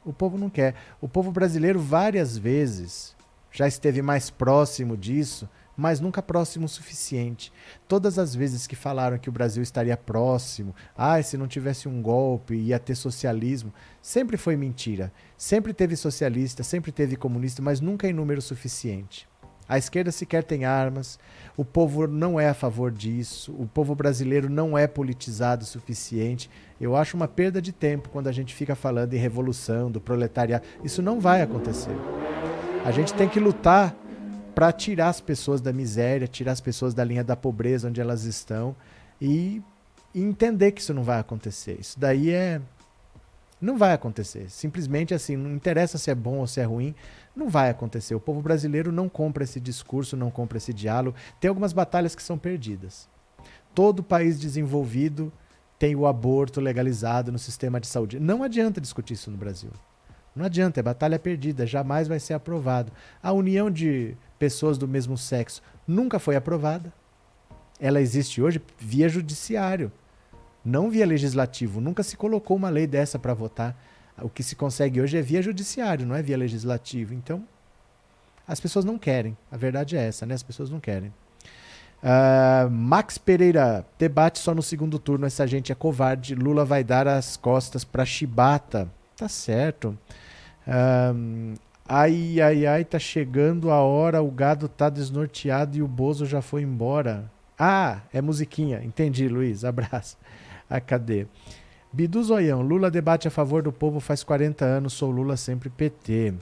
O 0.04 0.12
povo 0.12 0.38
não 0.38 0.50
quer. 0.50 0.76
O 1.00 1.08
povo 1.08 1.32
brasileiro 1.32 1.80
várias 1.80 2.38
vezes 2.38 3.16
já 3.52 3.68
esteve 3.68 4.02
mais 4.02 4.30
próximo 4.30 4.98
disso 4.98 5.50
mas 5.80 6.02
nunca 6.02 6.22
próximo 6.22 6.66
o 6.66 6.70
suficiente. 6.70 7.54
Todas 7.88 8.20
as 8.20 8.36
vezes 8.36 8.68
que 8.68 8.76
falaram 8.76 9.18
que 9.18 9.30
o 9.30 9.32
Brasil 9.32 9.64
estaria 9.64 9.96
próximo, 9.96 10.76
ah, 10.96 11.22
se 11.24 11.38
não 11.38 11.48
tivesse 11.48 11.88
um 11.88 12.02
golpe, 12.02 12.54
ia 12.54 12.78
ter 12.78 12.96
socialismo, 12.96 13.74
sempre 14.02 14.36
foi 14.36 14.58
mentira. 14.58 15.12
Sempre 15.38 15.74
teve 15.74 15.96
socialista, 15.96 16.64
sempre 16.64 16.92
teve 16.92 17.16
comunista, 17.16 17.62
mas 17.62 17.80
nunca 17.80 18.10
em 18.10 18.14
número 18.14 18.42
suficiente. 18.42 19.26
A 19.70 19.78
esquerda 19.78 20.12
sequer 20.12 20.44
tem 20.44 20.66
armas, 20.66 21.18
o 21.56 21.64
povo 21.64 22.08
não 22.08 22.40
é 22.40 22.50
a 22.50 22.54
favor 22.54 22.92
disso, 22.92 23.56
o 23.58 23.66
povo 23.68 23.96
brasileiro 23.96 24.50
não 24.50 24.78
é 24.78 24.86
politizado 24.86 25.64
o 25.64 25.68
suficiente. 25.68 26.50
Eu 26.82 26.96
acho 26.96 27.16
uma 27.16 27.28
perda 27.28 27.62
de 27.62 27.72
tempo 27.72 28.10
quando 28.10 28.28
a 28.28 28.32
gente 28.32 28.54
fica 28.54 28.76
falando 28.76 29.14
em 29.14 29.18
revolução, 29.18 29.90
do 29.90 30.02
proletariado. 30.02 30.66
Isso 30.84 31.02
não 31.02 31.20
vai 31.22 31.42
acontecer. 31.42 31.96
A 32.84 32.92
gente 32.92 33.14
tem 33.14 33.30
que 33.30 33.40
lutar 33.40 33.96
para 34.60 34.74
tirar 34.74 35.08
as 35.08 35.22
pessoas 35.22 35.62
da 35.62 35.72
miséria, 35.72 36.28
tirar 36.28 36.52
as 36.52 36.60
pessoas 36.60 36.94
da 36.94 37.02
linha 37.02 37.24
da 37.24 37.34
pobreza 37.34 37.88
onde 37.88 38.02
elas 38.02 38.26
estão 38.26 38.76
e, 39.22 39.62
e 40.14 40.22
entender 40.22 40.74
que 40.74 40.82
isso 40.82 40.94
não 40.94 41.02
vai 41.02 41.18
acontecer. 41.18 41.78
Isso 41.80 41.98
daí 41.98 42.30
é 42.30 42.60
não 43.62 43.78
vai 43.78 43.94
acontecer. 43.94 44.50
Simplesmente 44.50 45.14
assim, 45.14 45.38
não 45.38 45.52
interessa 45.52 45.98
se 45.98 46.12
é 46.12 46.16
bom 46.16 46.40
ou 46.40 46.46
se 46.46 46.60
é 46.60 46.66
ruim, 46.66 46.94
não 47.34 47.48
vai 47.48 47.70
acontecer. 47.70 48.14
O 48.16 48.20
povo 48.20 48.42
brasileiro 48.42 48.92
não 48.92 49.08
compra 49.08 49.46
esse 49.46 49.62
discurso, 49.62 50.18
não 50.18 50.30
compra 50.30 50.58
esse 50.58 50.74
diálogo. 50.74 51.16
Tem 51.40 51.48
algumas 51.48 51.72
batalhas 51.72 52.14
que 52.14 52.22
são 52.22 52.38
perdidas. 52.38 53.08
Todo 53.74 54.04
país 54.04 54.38
desenvolvido 54.38 55.32
tem 55.80 55.96
o 55.96 56.06
aborto 56.06 56.60
legalizado 56.60 57.32
no 57.32 57.40
sistema 57.40 57.80
de 57.80 57.88
saúde. 57.88 58.20
Não 58.20 58.44
adianta 58.44 58.82
discutir 58.82 59.14
isso 59.14 59.32
no 59.32 59.38
Brasil. 59.38 59.72
Não 60.40 60.46
adianta, 60.46 60.80
é 60.80 60.84
batalha 60.84 61.20
perdida, 61.20 61.68
jamais 61.68 62.08
vai 62.08 62.18
ser 62.18 62.34
aprovado. 62.34 62.94
A 63.22 63.34
união 63.34 63.70
de 63.70 64.16
pessoas 64.40 64.78
do 64.78 64.88
mesmo 64.88 65.18
sexo 65.18 65.62
nunca 65.86 66.18
foi 66.18 66.38
aprovada. 66.38 66.94
Ela 67.78 68.00
existe 68.00 68.42
hoje 68.42 68.62
via 68.78 69.10
judiciário, 69.10 69.92
não 70.64 70.90
via 70.90 71.06
legislativo. 71.06 71.82
Nunca 71.82 72.04
se 72.04 72.16
colocou 72.16 72.56
uma 72.56 72.70
lei 72.70 72.88
dessa 72.88 73.20
para 73.20 73.34
votar. 73.34 73.78
O 74.22 74.30
que 74.30 74.42
se 74.42 74.56
consegue 74.56 75.02
hoje 75.02 75.18
é 75.18 75.22
via 75.22 75.42
judiciário, 75.42 76.06
não 76.06 76.16
é 76.16 76.22
via 76.22 76.38
legislativo. 76.38 77.14
Então, 77.14 77.46
as 78.48 78.62
pessoas 78.62 78.86
não 78.86 78.98
querem. 78.98 79.38
A 79.52 79.58
verdade 79.58 79.98
é 79.98 80.08
essa, 80.08 80.26
né? 80.26 80.36
As 80.36 80.44
pessoas 80.44 80.70
não 80.70 80.80
querem. 80.80 81.14
Uh, 82.02 82.70
Max 82.72 83.18
Pereira, 83.18 83.86
debate 83.98 84.40
só 84.40 84.56
no 84.56 84.64
segundo 84.64 84.98
turno. 85.00 85.26
Essa 85.26 85.46
gente 85.46 85.70
é 85.70 85.76
covarde. 85.76 86.34
Lula 86.34 86.64
vai 86.64 86.82
dar 86.82 87.10
as 87.10 87.36
costas 87.36 87.84
para 87.84 88.06
Chibata. 88.06 88.90
Tá 89.18 89.28
certo. 89.28 89.98
Uh, 90.70 91.58
Ai, 91.92 92.40
ai, 92.40 92.68
ai, 92.68 92.86
tá 92.86 93.00
chegando 93.00 93.72
a 93.72 93.82
hora, 93.82 94.22
o 94.22 94.30
gado 94.30 94.68
tá 94.70 94.92
desnorteado 94.92 95.76
e 95.76 95.82
o 95.82 95.88
Bozo 95.88 96.24
já 96.24 96.40
foi 96.40 96.62
embora. 96.62 97.32
Ah, 97.58 98.02
é 98.14 98.22
musiquinha. 98.22 98.80
Entendi, 98.84 99.28
Luiz. 99.28 99.66
Abraço. 99.66 100.16
Ah, 100.70 100.80
cadê? 100.80 101.26
Bidu 101.92 102.24
Zoião, 102.24 102.62
Lula 102.62 102.92
debate 102.92 103.28
a 103.28 103.32
favor 103.32 103.64
do 103.64 103.72
povo 103.72 104.00
faz 104.00 104.24
40 104.24 104.64
anos, 104.64 104.94
sou 104.94 105.10
Lula 105.10 105.36
sempre 105.36 105.68
PT. 105.68 106.36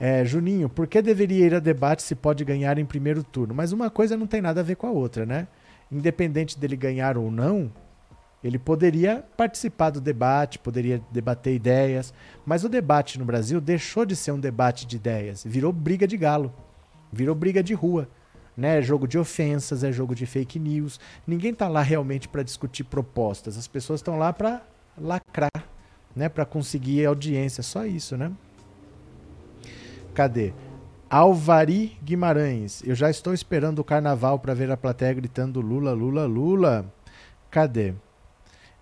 É, 0.00 0.24
Juninho, 0.24 0.68
por 0.68 0.88
que 0.88 1.00
deveria 1.00 1.46
ir 1.46 1.54
a 1.54 1.60
debate 1.60 2.02
se 2.02 2.16
pode 2.16 2.44
ganhar 2.44 2.78
em 2.78 2.84
primeiro 2.84 3.22
turno? 3.22 3.54
Mas 3.54 3.70
uma 3.70 3.90
coisa 3.90 4.16
não 4.16 4.26
tem 4.26 4.42
nada 4.42 4.58
a 4.58 4.64
ver 4.64 4.74
com 4.74 4.88
a 4.88 4.90
outra, 4.90 5.24
né? 5.24 5.46
Independente 5.92 6.58
dele 6.58 6.74
ganhar 6.74 7.16
ou 7.16 7.30
não, 7.30 7.70
ele 8.42 8.58
poderia 8.58 9.24
participar 9.36 9.90
do 9.90 10.00
debate, 10.00 10.58
poderia 10.58 11.00
debater 11.10 11.54
ideias, 11.54 12.12
mas 12.44 12.64
o 12.64 12.68
debate 12.68 13.18
no 13.18 13.24
Brasil 13.24 13.60
deixou 13.60 14.04
de 14.04 14.16
ser 14.16 14.32
um 14.32 14.40
debate 14.40 14.86
de 14.86 14.96
ideias, 14.96 15.44
virou 15.46 15.72
briga 15.72 16.06
de 16.06 16.16
galo, 16.16 16.52
virou 17.12 17.34
briga 17.34 17.62
de 17.62 17.74
rua. 17.74 18.08
Né? 18.56 18.78
É 18.78 18.82
jogo 18.82 19.06
de 19.06 19.18
ofensas, 19.18 19.82
é 19.82 19.92
jogo 19.92 20.14
de 20.14 20.26
fake 20.26 20.58
news. 20.58 21.00
Ninguém 21.26 21.52
está 21.52 21.68
lá 21.68 21.80
realmente 21.80 22.28
para 22.28 22.42
discutir 22.42 22.84
propostas. 22.84 23.56
As 23.56 23.66
pessoas 23.66 24.00
estão 24.00 24.18
lá 24.18 24.30
para 24.32 24.62
lacrar, 24.98 25.50
né? 26.14 26.28
para 26.28 26.44
conseguir 26.44 27.06
audiência. 27.06 27.62
Só 27.62 27.86
isso, 27.86 28.14
né? 28.14 28.30
Cadê? 30.12 30.52
Alvari 31.08 31.96
Guimarães. 32.02 32.82
Eu 32.84 32.94
já 32.94 33.08
estou 33.08 33.32
esperando 33.32 33.78
o 33.78 33.84
carnaval 33.84 34.38
para 34.38 34.52
ver 34.52 34.70
a 34.70 34.76
plateia 34.76 35.14
gritando 35.14 35.60
Lula, 35.60 35.92
Lula, 35.92 36.26
Lula. 36.26 36.92
Cadê? 37.50 37.94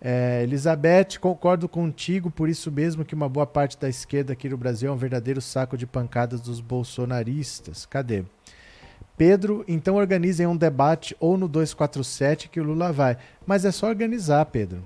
É, 0.02 0.42
Elizabeth, 0.42 1.18
concordo 1.20 1.68
contigo, 1.68 2.30
por 2.30 2.48
isso 2.48 2.72
mesmo 2.72 3.04
que 3.04 3.14
uma 3.14 3.28
boa 3.28 3.46
parte 3.46 3.78
da 3.78 3.88
esquerda 3.88 4.32
aqui 4.32 4.48
no 4.48 4.56
Brasil 4.56 4.88
é 4.88 4.92
um 4.92 4.96
verdadeiro 4.96 5.42
saco 5.42 5.76
de 5.76 5.86
pancadas 5.86 6.40
dos 6.40 6.60
bolsonaristas. 6.60 7.84
Cadê? 7.84 8.24
Pedro, 9.16 9.62
então 9.68 9.96
organizem 9.96 10.46
um 10.46 10.56
debate 10.56 11.14
ou 11.20 11.36
no 11.36 11.46
247 11.46 12.48
que 12.48 12.58
o 12.58 12.64
Lula 12.64 12.90
vai. 12.90 13.18
Mas 13.46 13.66
é 13.66 13.70
só 13.70 13.88
organizar, 13.88 14.46
Pedro. 14.46 14.82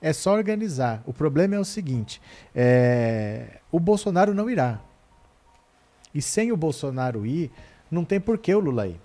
É 0.00 0.14
só 0.14 0.32
organizar. 0.32 1.02
O 1.04 1.12
problema 1.12 1.56
é 1.56 1.58
o 1.58 1.64
seguinte: 1.64 2.22
é... 2.54 3.60
o 3.70 3.78
Bolsonaro 3.78 4.32
não 4.32 4.48
irá. 4.48 4.80
E 6.14 6.22
sem 6.22 6.50
o 6.50 6.56
Bolsonaro 6.56 7.26
ir, 7.26 7.50
não 7.90 8.02
tem 8.02 8.18
por 8.18 8.38
que 8.38 8.54
o 8.54 8.60
Lula 8.60 8.86
ir. 8.86 8.98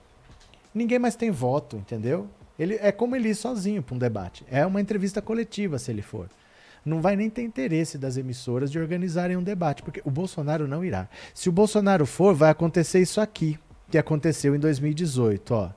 Ninguém 0.74 1.00
mais 1.00 1.18
tem 1.18 1.30
voto, 1.30 1.76
entendeu? 1.76 2.30
Ele 2.62 2.78
é 2.80 2.92
como 2.92 3.16
ele 3.16 3.30
ir 3.30 3.34
sozinho 3.34 3.82
para 3.82 3.96
um 3.96 3.98
debate. 3.98 4.46
É 4.48 4.64
uma 4.64 4.80
entrevista 4.80 5.20
coletiva 5.20 5.80
se 5.80 5.90
ele 5.90 6.04
for. 6.04 6.30
Não 6.86 7.02
vai 7.02 7.16
nem 7.16 7.28
ter 7.28 7.42
interesse 7.42 7.98
das 7.98 8.18
emissoras 8.18 8.72
de 8.72 8.78
organizarem 8.78 9.36
um 9.36 9.42
debate, 9.42 9.82
porque 9.82 10.00
o 10.06 10.12
Bolsonaro 10.12 10.68
não 10.68 10.86
irá. 10.86 11.10
Se 11.34 11.50
o 11.50 11.52
Bolsonaro 11.52 12.06
for, 12.06 12.36
vai 12.36 12.52
acontecer 12.52 13.00
isso 13.00 13.20
aqui, 13.20 13.58
que 13.90 13.98
aconteceu 13.98 14.56
em 14.56 14.60
2018, 14.60 15.56
ó. 15.56 15.72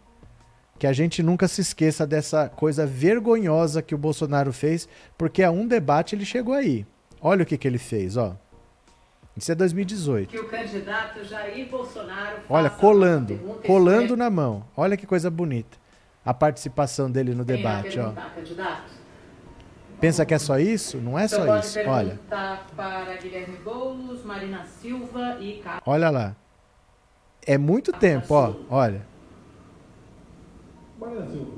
Que 0.78 0.86
a 0.86 0.92
gente 0.92 1.22
nunca 1.22 1.48
se 1.48 1.62
esqueça 1.62 2.06
dessa 2.06 2.50
coisa 2.50 2.84
vergonhosa 2.84 3.80
que 3.80 3.94
o 3.94 3.98
Bolsonaro 3.98 4.52
fez, 4.52 4.86
porque 5.16 5.42
a 5.42 5.50
um 5.50 5.66
debate 5.66 6.14
ele 6.14 6.26
chegou 6.26 6.52
aí. 6.52 6.84
Olha 7.18 7.44
o 7.44 7.46
que, 7.46 7.56
que 7.56 7.66
ele 7.66 7.78
fez, 7.78 8.18
ó. 8.18 8.36
Isso 9.34 9.50
é 9.50 9.54
2018. 9.54 10.28
Que 10.28 10.38
o 10.38 10.48
candidato 10.50 11.24
Jair 11.24 11.66
Bolsonaro 11.66 12.42
Olha, 12.46 12.68
colando, 12.68 13.38
colando 13.66 14.14
na 14.18 14.28
mão. 14.28 14.66
Olha 14.76 14.98
que 14.98 15.06
coisa 15.06 15.30
bonita 15.30 15.82
a 16.24 16.32
participação 16.32 17.10
dele 17.10 17.34
no 17.34 17.44
debate. 17.44 17.98
Ó. 17.98 18.12
Pensa 20.00 20.24
que 20.24 20.34
é 20.34 20.38
só 20.38 20.58
isso? 20.58 20.98
Não 20.98 21.18
é 21.18 21.28
só 21.28 21.58
isso. 21.58 21.78
Olha. 21.86 22.18
Para 22.28 23.16
Guilherme 23.16 23.56
Boulos, 23.58 24.24
Marina 24.24 24.64
Silva 24.64 25.38
e 25.40 25.62
Olha 25.86 26.10
lá. 26.10 26.36
É 27.46 27.58
muito 27.58 27.92
tempo, 27.92 28.34
ó. 28.34 28.54
Olha. 28.70 29.02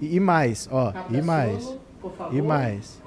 E, 0.00 0.18
mais, 0.18 0.68
ó. 0.70 0.92
E 1.10 1.22
mais. 1.22 1.78
E 2.32 2.42
mais. 2.42 3.02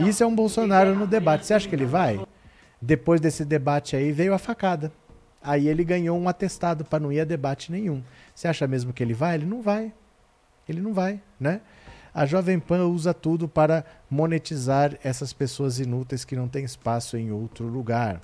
Isso 0.00 0.22
é 0.22 0.26
um 0.26 0.34
Bolsonaro 0.34 0.94
no 0.94 1.06
debate. 1.06 1.46
Você 1.46 1.54
acha 1.54 1.68
que 1.68 1.74
ele 1.74 1.86
vai? 1.86 2.20
Depois 2.80 3.20
desse 3.20 3.44
debate 3.44 3.96
aí 3.96 4.12
veio 4.12 4.34
a 4.34 4.38
facada. 4.38 4.92
Aí 5.42 5.68
ele 5.68 5.84
ganhou 5.84 6.18
um 6.18 6.28
atestado 6.28 6.84
para 6.84 7.00
não 7.00 7.12
ir 7.12 7.20
a 7.20 7.24
debate 7.24 7.70
nenhum. 7.70 8.02
Você 8.34 8.48
acha 8.48 8.66
mesmo 8.66 8.92
que 8.92 9.02
ele 9.02 9.14
vai? 9.14 9.34
Ele 9.36 9.46
não 9.46 9.60
vai. 9.62 9.92
Ele 10.68 10.80
não 10.80 10.94
vai, 10.94 11.20
né? 11.38 11.60
A 12.14 12.26
Jovem 12.26 12.60
Pan 12.60 12.86
usa 12.86 13.12
tudo 13.12 13.48
para 13.48 13.84
monetizar 14.08 14.96
essas 15.02 15.32
pessoas 15.32 15.80
inúteis 15.80 16.24
que 16.24 16.36
não 16.36 16.46
têm 16.46 16.64
espaço 16.64 17.16
em 17.16 17.32
outro 17.32 17.66
lugar. 17.66 18.20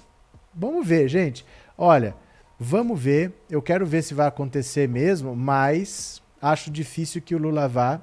Vamos 0.55 0.87
ver, 0.87 1.09
gente. 1.09 1.45
Olha, 1.77 2.15
vamos 2.59 3.01
ver. 3.01 3.33
Eu 3.51 3.61
quero 3.61 3.85
ver 3.85 4.03
se 4.03 4.15
vai 4.15 4.29
acontecer 4.29 4.89
mesmo, 4.89 5.35
mas 5.35 6.23
acho 6.41 6.71
difícil 6.71 7.21
que 7.21 7.35
o 7.35 7.39
Lula 7.39 7.67
vá. 7.67 8.01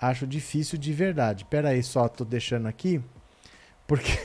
Acho 0.00 0.26
difícil 0.26 0.76
de 0.76 0.92
verdade. 0.92 1.44
Pera 1.44 1.68
aí, 1.68 1.82
só 1.82 2.08
tô 2.08 2.24
deixando 2.24 2.66
aqui. 2.66 3.00
Porque. 3.86 4.18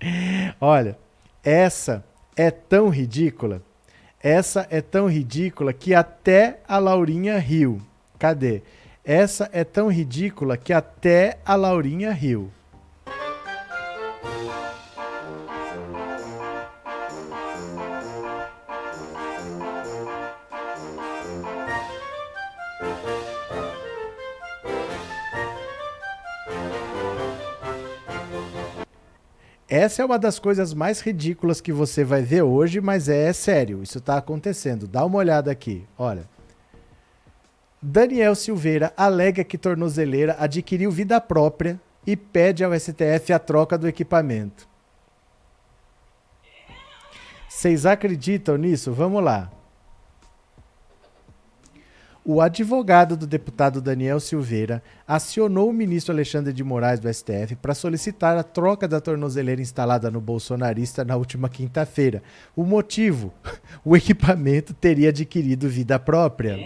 Olha, 0.58 0.98
essa 1.44 2.02
é 2.34 2.50
tão 2.50 2.88
ridícula. 2.88 3.62
Essa 4.22 4.66
é 4.70 4.80
tão 4.80 5.08
ridícula 5.08 5.72
que 5.72 5.92
até 5.92 6.60
a 6.68 6.78
Laurinha 6.78 7.38
riu. 7.38 7.80
Cadê? 8.18 8.62
Essa 9.04 9.50
é 9.52 9.64
tão 9.64 9.90
ridícula 9.90 10.56
que 10.56 10.72
até 10.72 11.38
a 11.44 11.56
Laurinha 11.56 12.12
riu. 12.12 12.50
Essa 29.82 30.00
é 30.00 30.04
uma 30.04 30.16
das 30.16 30.38
coisas 30.38 30.72
mais 30.72 31.00
ridículas 31.00 31.60
que 31.60 31.72
você 31.72 32.04
vai 32.04 32.22
ver 32.22 32.42
hoje, 32.42 32.80
mas 32.80 33.08
é, 33.08 33.24
é 33.24 33.32
sério, 33.32 33.82
isso 33.82 33.98
está 33.98 34.16
acontecendo. 34.16 34.86
Dá 34.86 35.04
uma 35.04 35.18
olhada 35.18 35.50
aqui, 35.50 35.84
olha. 35.98 36.22
Daniel 37.82 38.36
Silveira 38.36 38.92
alega 38.96 39.42
que 39.42 39.58
tornozeleira 39.58 40.36
adquiriu 40.38 40.88
vida 40.88 41.20
própria 41.20 41.80
e 42.06 42.16
pede 42.16 42.62
ao 42.62 42.72
STF 42.78 43.32
a 43.32 43.40
troca 43.40 43.76
do 43.76 43.88
equipamento. 43.88 44.68
Vocês 47.48 47.84
acreditam 47.84 48.56
nisso? 48.56 48.92
Vamos 48.92 49.20
lá. 49.20 49.50
O 52.24 52.40
advogado 52.40 53.16
do 53.16 53.26
deputado 53.26 53.80
Daniel 53.80 54.20
Silveira 54.20 54.80
acionou 55.08 55.68
o 55.68 55.72
ministro 55.72 56.14
Alexandre 56.14 56.52
de 56.52 56.62
Moraes 56.62 57.00
do 57.00 57.12
STF 57.12 57.56
para 57.60 57.74
solicitar 57.74 58.36
a 58.36 58.44
troca 58.44 58.86
da 58.86 59.00
tornozeleira 59.00 59.60
instalada 59.60 60.08
no 60.08 60.20
bolsonarista 60.20 61.04
na 61.04 61.16
última 61.16 61.48
quinta-feira. 61.48 62.22
O 62.54 62.64
motivo? 62.64 63.32
O 63.84 63.96
equipamento 63.96 64.72
teria 64.72 65.08
adquirido 65.08 65.68
vida 65.68 65.98
própria. 65.98 66.56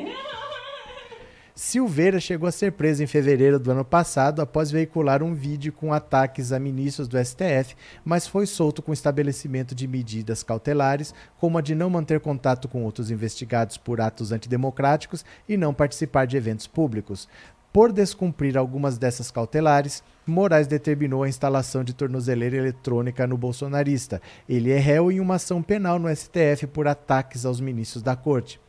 Silveira 1.58 2.20
chegou 2.20 2.46
a 2.46 2.52
ser 2.52 2.72
preso 2.72 3.02
em 3.02 3.06
fevereiro 3.06 3.58
do 3.58 3.70
ano 3.70 3.82
passado 3.82 4.42
após 4.42 4.70
veicular 4.70 5.22
um 5.22 5.32
vídeo 5.32 5.72
com 5.72 5.90
ataques 5.90 6.52
a 6.52 6.58
ministros 6.58 7.08
do 7.08 7.16
STF, 7.16 7.74
mas 8.04 8.26
foi 8.26 8.44
solto 8.44 8.82
com 8.82 8.92
estabelecimento 8.92 9.74
de 9.74 9.88
medidas 9.88 10.42
cautelares, 10.42 11.14
como 11.38 11.56
a 11.56 11.62
de 11.62 11.74
não 11.74 11.88
manter 11.88 12.20
contato 12.20 12.68
com 12.68 12.84
outros 12.84 13.10
investigados 13.10 13.78
por 13.78 14.02
atos 14.02 14.32
antidemocráticos 14.32 15.24
e 15.48 15.56
não 15.56 15.72
participar 15.72 16.26
de 16.26 16.36
eventos 16.36 16.66
públicos. 16.66 17.26
Por 17.72 17.90
descumprir 17.90 18.58
algumas 18.58 18.98
dessas 18.98 19.30
cautelares, 19.30 20.04
Moraes 20.26 20.66
determinou 20.66 21.22
a 21.22 21.28
instalação 21.28 21.82
de 21.82 21.94
tornozeleira 21.94 22.58
eletrônica 22.58 23.26
no 23.26 23.38
bolsonarista. 23.38 24.20
Ele 24.46 24.70
é 24.70 24.78
réu 24.78 25.10
em 25.10 25.20
uma 25.20 25.36
ação 25.36 25.62
penal 25.62 25.98
no 25.98 26.14
STF 26.14 26.66
por 26.66 26.86
ataques 26.86 27.46
aos 27.46 27.62
ministros 27.62 28.02
da 28.02 28.14
corte. 28.14 28.60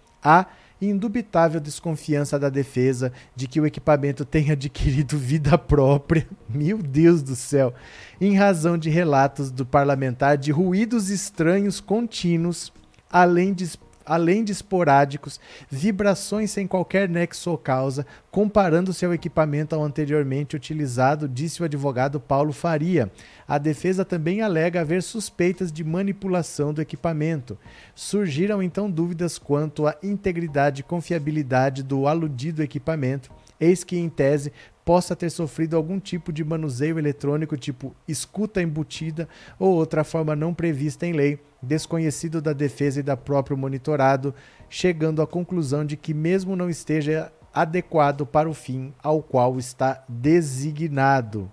Há 0.80 0.86
indubitável 0.86 1.60
desconfiança 1.60 2.38
da 2.38 2.50
defesa 2.50 3.12
de 3.36 3.48
que 3.48 3.60
o 3.60 3.66
equipamento 3.66 4.24
tenha 4.24 4.54
adquirido 4.54 5.18
vida 5.18 5.58
própria, 5.58 6.28
meu 6.48 6.78
Deus 6.78 7.22
do 7.22 7.36
céu, 7.36 7.74
em 8.22 8.36
razão 8.36 8.78
de 8.78 8.90
relatos 8.90 9.50
do 9.50 9.66
parlamentar 9.66 10.38
de 10.38 10.52
ruídos 10.52 11.10
estranhos 11.10 11.80
contínuos, 11.80 12.72
além 13.10 13.54
de 13.54 13.66
além 14.08 14.44
de 14.44 14.52
esporádicos, 14.52 15.40
vibrações 15.70 16.50
sem 16.52 16.66
qualquer 16.66 17.10
nexo 17.10 17.52
ou 17.52 17.58
causa, 17.58 18.06
comparando-se 18.32 19.06
ao 19.06 19.14
equipamento 19.14 19.76
ao 19.76 19.84
anteriormente 19.84 20.56
utilizado, 20.56 21.28
disse 21.28 21.62
o 21.62 21.66
advogado 21.66 22.20
Paulo 22.20 22.54
Faria. 22.54 23.12
A 23.48 23.58
defesa 23.58 24.06
também 24.06 24.42
alega 24.42 24.82
haver 24.82 25.04
suspeitas 25.04 25.72
de 25.72 25.84
manipulação 25.84 26.74
do 26.74 26.82
equipamento. 26.82 27.58
Surgiram 27.94 28.64
então 28.64 28.90
dúvidas 28.90 29.38
quanto 29.38 29.86
à 29.86 29.96
integridade 30.02 30.82
e 30.82 30.84
confiabilidade 30.84 31.84
do 31.84 32.08
aludido 32.08 32.64
equipamento, 32.64 33.30
eis 33.60 33.84
que, 33.84 33.98
em 33.98 34.10
tese, 34.10 34.54
possa 34.88 35.18
ter 35.18 35.30
sofrido 35.30 35.76
algum 35.76 36.00
tipo 36.00 36.32
de 36.32 36.46
manuseio 36.46 36.98
eletrônico, 36.98 37.58
tipo 37.58 37.94
escuta 38.08 38.62
embutida 38.62 39.28
ou 39.60 39.76
outra 39.76 40.02
forma 40.02 40.34
não 40.34 40.54
prevista 40.54 41.06
em 41.06 41.12
lei, 41.12 41.42
desconhecido 41.62 42.42
da 42.42 42.54
defesa 42.54 43.02
e 43.02 43.04
da 43.04 43.18
próprio 43.18 43.58
monitorado, 43.58 44.34
chegando 44.70 45.22
à 45.22 45.28
conclusão 45.28 45.86
de 45.86 45.98
que, 45.98 46.14
mesmo 46.14 46.56
não 46.56 46.70
esteja 46.70 47.30
adequado 47.54 48.26
para 48.26 48.50
o 48.50 48.54
fim 48.54 48.94
ao 49.04 49.22
qual 49.22 49.60
está 49.60 50.06
designado. 50.08 51.52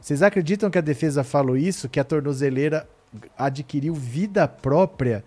Vocês 0.00 0.22
acreditam 0.22 0.70
que 0.70 0.78
a 0.78 0.80
defesa 0.80 1.24
falou 1.24 1.56
isso? 1.56 1.88
Que 1.88 1.98
a 1.98 2.04
tornozeleira 2.04 2.88
adquiriu 3.36 3.94
vida 3.94 4.46
própria? 4.46 5.24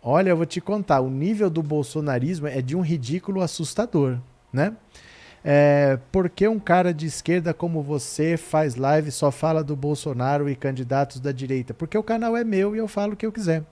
Olha, 0.00 0.30
eu 0.30 0.36
vou 0.36 0.46
te 0.46 0.60
contar, 0.60 1.00
o 1.00 1.10
nível 1.10 1.50
do 1.50 1.60
bolsonarismo 1.60 2.46
é 2.46 2.62
de 2.62 2.76
um 2.76 2.80
ridículo 2.80 3.40
assustador, 3.40 4.16
né? 4.52 4.76
É, 5.44 5.98
por 6.12 6.28
que 6.28 6.46
um 6.46 6.58
cara 6.58 6.92
de 6.92 7.06
esquerda 7.06 7.54
como 7.54 7.82
você 7.82 8.36
faz 8.36 8.76
live 8.76 9.08
e 9.08 9.12
só 9.12 9.30
fala 9.30 9.64
do 9.64 9.74
Bolsonaro 9.74 10.48
e 10.50 10.56
candidatos 10.56 11.18
da 11.18 11.32
direita? 11.32 11.72
Porque 11.72 11.96
o 11.96 12.02
canal 12.02 12.36
é 12.36 12.44
meu 12.44 12.74
e 12.74 12.78
eu 12.78 12.86
falo 12.86 13.14
o 13.14 13.16
que 13.16 13.24
eu 13.24 13.32
quiser. 13.32 13.64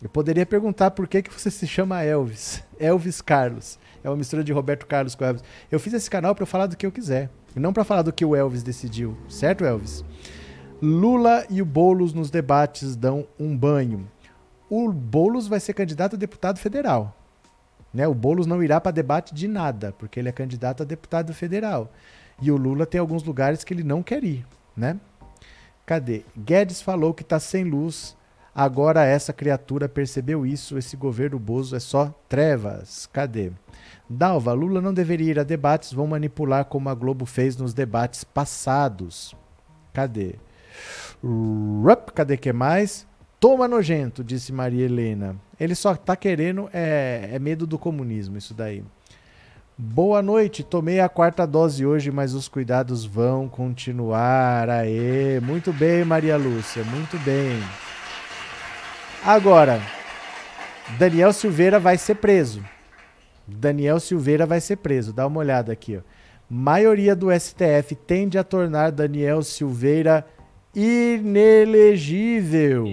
Eu 0.00 0.08
poderia 0.08 0.46
perguntar 0.46 0.90
por 0.92 1.08
que, 1.08 1.22
que 1.22 1.32
você 1.32 1.50
se 1.50 1.66
chama 1.66 2.02
Elvis. 2.02 2.62
Elvis 2.78 3.20
Carlos. 3.20 3.78
É 4.04 4.08
uma 4.08 4.16
mistura 4.16 4.44
de 4.44 4.52
Roberto 4.52 4.86
Carlos 4.86 5.14
com 5.14 5.24
Elvis. 5.24 5.42
Eu 5.70 5.80
fiz 5.80 5.92
esse 5.94 6.08
canal 6.08 6.34
para 6.34 6.46
falar 6.46 6.66
do 6.66 6.76
que 6.76 6.86
eu 6.86 6.92
quiser. 6.92 7.30
E 7.56 7.60
não 7.60 7.72
para 7.72 7.84
falar 7.84 8.02
do 8.02 8.12
que 8.12 8.24
o 8.24 8.36
Elvis 8.36 8.62
decidiu. 8.62 9.16
Certo, 9.28 9.64
Elvis? 9.64 10.04
Lula 10.80 11.46
e 11.48 11.62
o 11.62 11.64
Boulos 11.64 12.12
nos 12.12 12.30
debates 12.30 12.94
dão 12.94 13.26
um 13.40 13.56
banho. 13.56 14.06
O 14.68 14.92
Boulos 14.92 15.48
vai 15.48 15.58
ser 15.58 15.72
candidato 15.72 16.14
a 16.14 16.18
deputado 16.18 16.58
federal. 16.58 17.16
Né? 17.96 18.06
O 18.06 18.12
Boulos 18.12 18.46
não 18.46 18.62
irá 18.62 18.78
para 18.78 18.92
debate 18.92 19.34
de 19.34 19.48
nada, 19.48 19.90
porque 19.98 20.20
ele 20.20 20.28
é 20.28 20.32
candidato 20.32 20.82
a 20.82 20.86
deputado 20.86 21.32
federal. 21.32 21.90
E 22.42 22.50
o 22.50 22.56
Lula 22.58 22.84
tem 22.84 23.00
alguns 23.00 23.24
lugares 23.24 23.64
que 23.64 23.72
ele 23.72 23.82
não 23.82 24.02
quer 24.02 24.22
ir, 24.22 24.44
né? 24.76 25.00
Cadê? 25.86 26.22
Guedes 26.36 26.82
falou 26.82 27.14
que 27.14 27.22
está 27.22 27.40
sem 27.40 27.64
luz. 27.64 28.14
Agora 28.54 29.02
essa 29.02 29.32
criatura 29.32 29.88
percebeu 29.88 30.44
isso. 30.44 30.76
Esse 30.76 30.94
governo 30.94 31.38
Bozo 31.38 31.74
é 31.74 31.80
só 31.80 32.14
trevas. 32.28 33.08
Cadê? 33.10 33.50
Dalva, 34.10 34.52
Lula 34.52 34.82
não 34.82 34.92
deveria 34.92 35.30
ir 35.30 35.38
a 35.38 35.42
debates. 35.42 35.90
Vão 35.90 36.06
manipular 36.06 36.66
como 36.66 36.90
a 36.90 36.94
Globo 36.94 37.24
fez 37.24 37.56
nos 37.56 37.72
debates 37.72 38.24
passados. 38.24 39.34
Cadê? 39.94 40.34
Rup, 41.24 42.10
cadê 42.10 42.36
que 42.36 42.52
mais? 42.52 43.06
Toma 43.38 43.68
nojento, 43.68 44.24
disse 44.24 44.52
Maria 44.52 44.86
Helena. 44.86 45.36
Ele 45.60 45.74
só 45.74 45.94
tá 45.94 46.16
querendo 46.16 46.68
é, 46.72 47.30
é 47.32 47.38
medo 47.38 47.66
do 47.66 47.78
comunismo, 47.78 48.38
isso 48.38 48.54
daí. 48.54 48.82
Boa 49.78 50.22
noite, 50.22 50.64
tomei 50.64 51.00
a 51.00 51.08
quarta 51.08 51.46
dose 51.46 51.84
hoje, 51.84 52.10
mas 52.10 52.32
os 52.32 52.48
cuidados 52.48 53.04
vão 53.04 53.46
continuar. 53.46 54.70
Aê, 54.70 55.38
muito 55.40 55.70
bem, 55.70 56.02
Maria 56.02 56.38
Lúcia, 56.38 56.82
muito 56.82 57.18
bem. 57.18 57.60
Agora, 59.22 59.82
Daniel 60.98 61.30
Silveira 61.30 61.78
vai 61.78 61.98
ser 61.98 62.14
preso. 62.14 62.64
Daniel 63.46 64.00
Silveira 64.00 64.46
vai 64.46 64.62
ser 64.62 64.76
preso. 64.76 65.12
Dá 65.12 65.26
uma 65.26 65.40
olhada 65.40 65.72
aqui. 65.72 65.98
Ó. 65.98 66.00
Maioria 66.48 67.14
do 67.14 67.28
STF 67.30 67.94
tende 68.06 68.38
a 68.38 68.44
tornar 68.44 68.92
Daniel 68.92 69.42
Silveira 69.42 70.24
inelegível. 70.76 72.84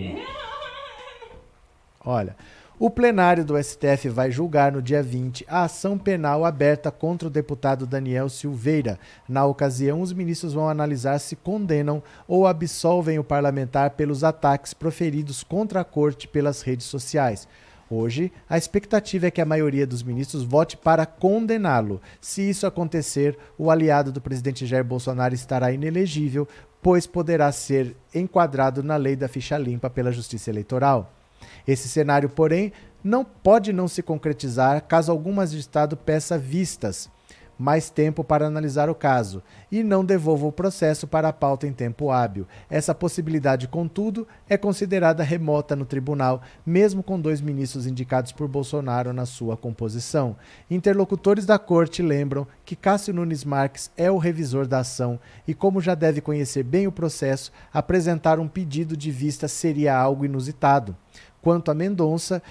Olha, 2.06 2.36
o 2.80 2.90
plenário 2.90 3.44
do 3.44 3.62
STF 3.62 4.08
vai 4.08 4.32
julgar 4.32 4.72
no 4.72 4.82
dia 4.82 5.04
20 5.04 5.46
a 5.50 5.64
ação 5.64 5.98
penal 5.98 6.46
aberta 6.46 6.90
contra 6.90 7.28
o 7.28 7.32
deputado 7.32 7.86
Daniel 7.86 8.30
Silveira. 8.30 8.98
Na 9.28 9.46
ocasião, 9.46 10.00
os 10.00 10.14
ministros 10.14 10.54
vão 10.54 10.70
analisar 10.70 11.20
se 11.20 11.36
condenam 11.36 12.02
ou 12.26 12.48
absolvem 12.48 13.20
o 13.20 13.24
parlamentar 13.24 13.90
pelos 13.92 14.24
ataques 14.24 14.74
proferidos 14.74 15.44
contra 15.44 15.82
a 15.82 15.86
corte 15.86 16.26
pelas 16.26 16.62
redes 16.62 16.86
sociais. 16.86 17.50
Hoje, 17.90 18.32
a 18.50 18.58
expectativa 18.58 19.28
é 19.28 19.32
que 19.32 19.42
a 19.42 19.46
maioria 19.46 19.86
dos 19.86 20.02
ministros 20.02 20.44
vote 20.44 20.78
para 20.78 21.06
condená-lo. 21.06 22.02
Se 22.20 22.50
isso 22.50 22.66
acontecer, 22.66 23.38
o 23.58 23.70
aliado 23.70 24.12
do 24.12 24.22
presidente 24.22 24.66
Jair 24.66 24.84
Bolsonaro 24.84 25.36
estará 25.36 25.72
inelegível, 25.72 26.48
pois 26.84 27.08
poderá 27.08 27.50
ser 27.52 27.96
enquadrado 28.14 28.84
na 28.84 28.98
lei 28.98 29.16
da 29.16 29.30
ficha 29.30 29.58
limpa 29.58 29.90
pela 29.90 30.12
Justiça 30.12 30.50
Eleitoral. 30.50 31.12
Esse 31.66 31.88
cenário, 31.88 32.30
porém, 32.30 32.74
não 33.02 33.24
pode 33.24 33.72
não 33.72 33.88
se 33.88 34.04
concretizar 34.04 34.84
caso 34.86 35.10
algum 35.10 35.32
magistrado 35.32 35.96
peça 35.96 36.38
vistas. 36.38 37.10
Mais 37.58 37.90
tempo 37.90 38.24
para 38.24 38.48
analisar 38.48 38.90
o 38.90 38.96
caso 38.96 39.44
e 39.72 39.84
não 39.84 40.04
devolva 40.04 40.46
o 40.48 40.52
processo 40.52 41.08
para 41.08 41.28
a 41.28 41.34
pauta 41.34 41.68
em 41.68 41.74
tempo 41.74 42.12
hábil. 42.12 42.48
Essa 42.70 42.94
possibilidade, 42.94 43.68
contudo, 43.68 44.28
é 44.50 44.58
considerada 44.58 45.24
remota 45.24 45.76
no 45.76 45.86
tribunal, 45.86 46.42
mesmo 46.66 47.04
com 47.04 47.20
dois 47.20 47.42
ministros 47.42 47.88
indicados 47.88 48.32
por 48.32 48.48
Bolsonaro 48.48 49.14
na 49.14 49.26
sua 49.26 49.56
composição. 49.56 50.36
Interlocutores 50.70 51.46
da 51.46 51.60
corte 51.60 52.02
lembram 52.02 52.48
que 52.66 52.76
Cássio 52.76 53.14
Nunes 53.14 53.44
Marques 53.44 53.92
é 53.96 54.10
o 54.10 54.18
revisor 54.18 54.68
da 54.68 54.80
ação 54.80 55.20
e, 55.48 55.54
como 55.54 55.82
já 55.82 55.96
deve 55.96 56.22
conhecer 56.22 56.64
bem 56.64 56.88
o 56.88 56.92
processo, 56.92 57.52
apresentar 57.74 58.40
um 58.40 58.48
pedido 58.48 58.98
de 58.98 59.12
vista 59.12 59.48
seria 59.48 59.96
algo 59.96 60.26
inusitado. 60.26 60.96
Quanto 61.42 61.70
a 61.70 61.74
Mendonça, 61.74 62.42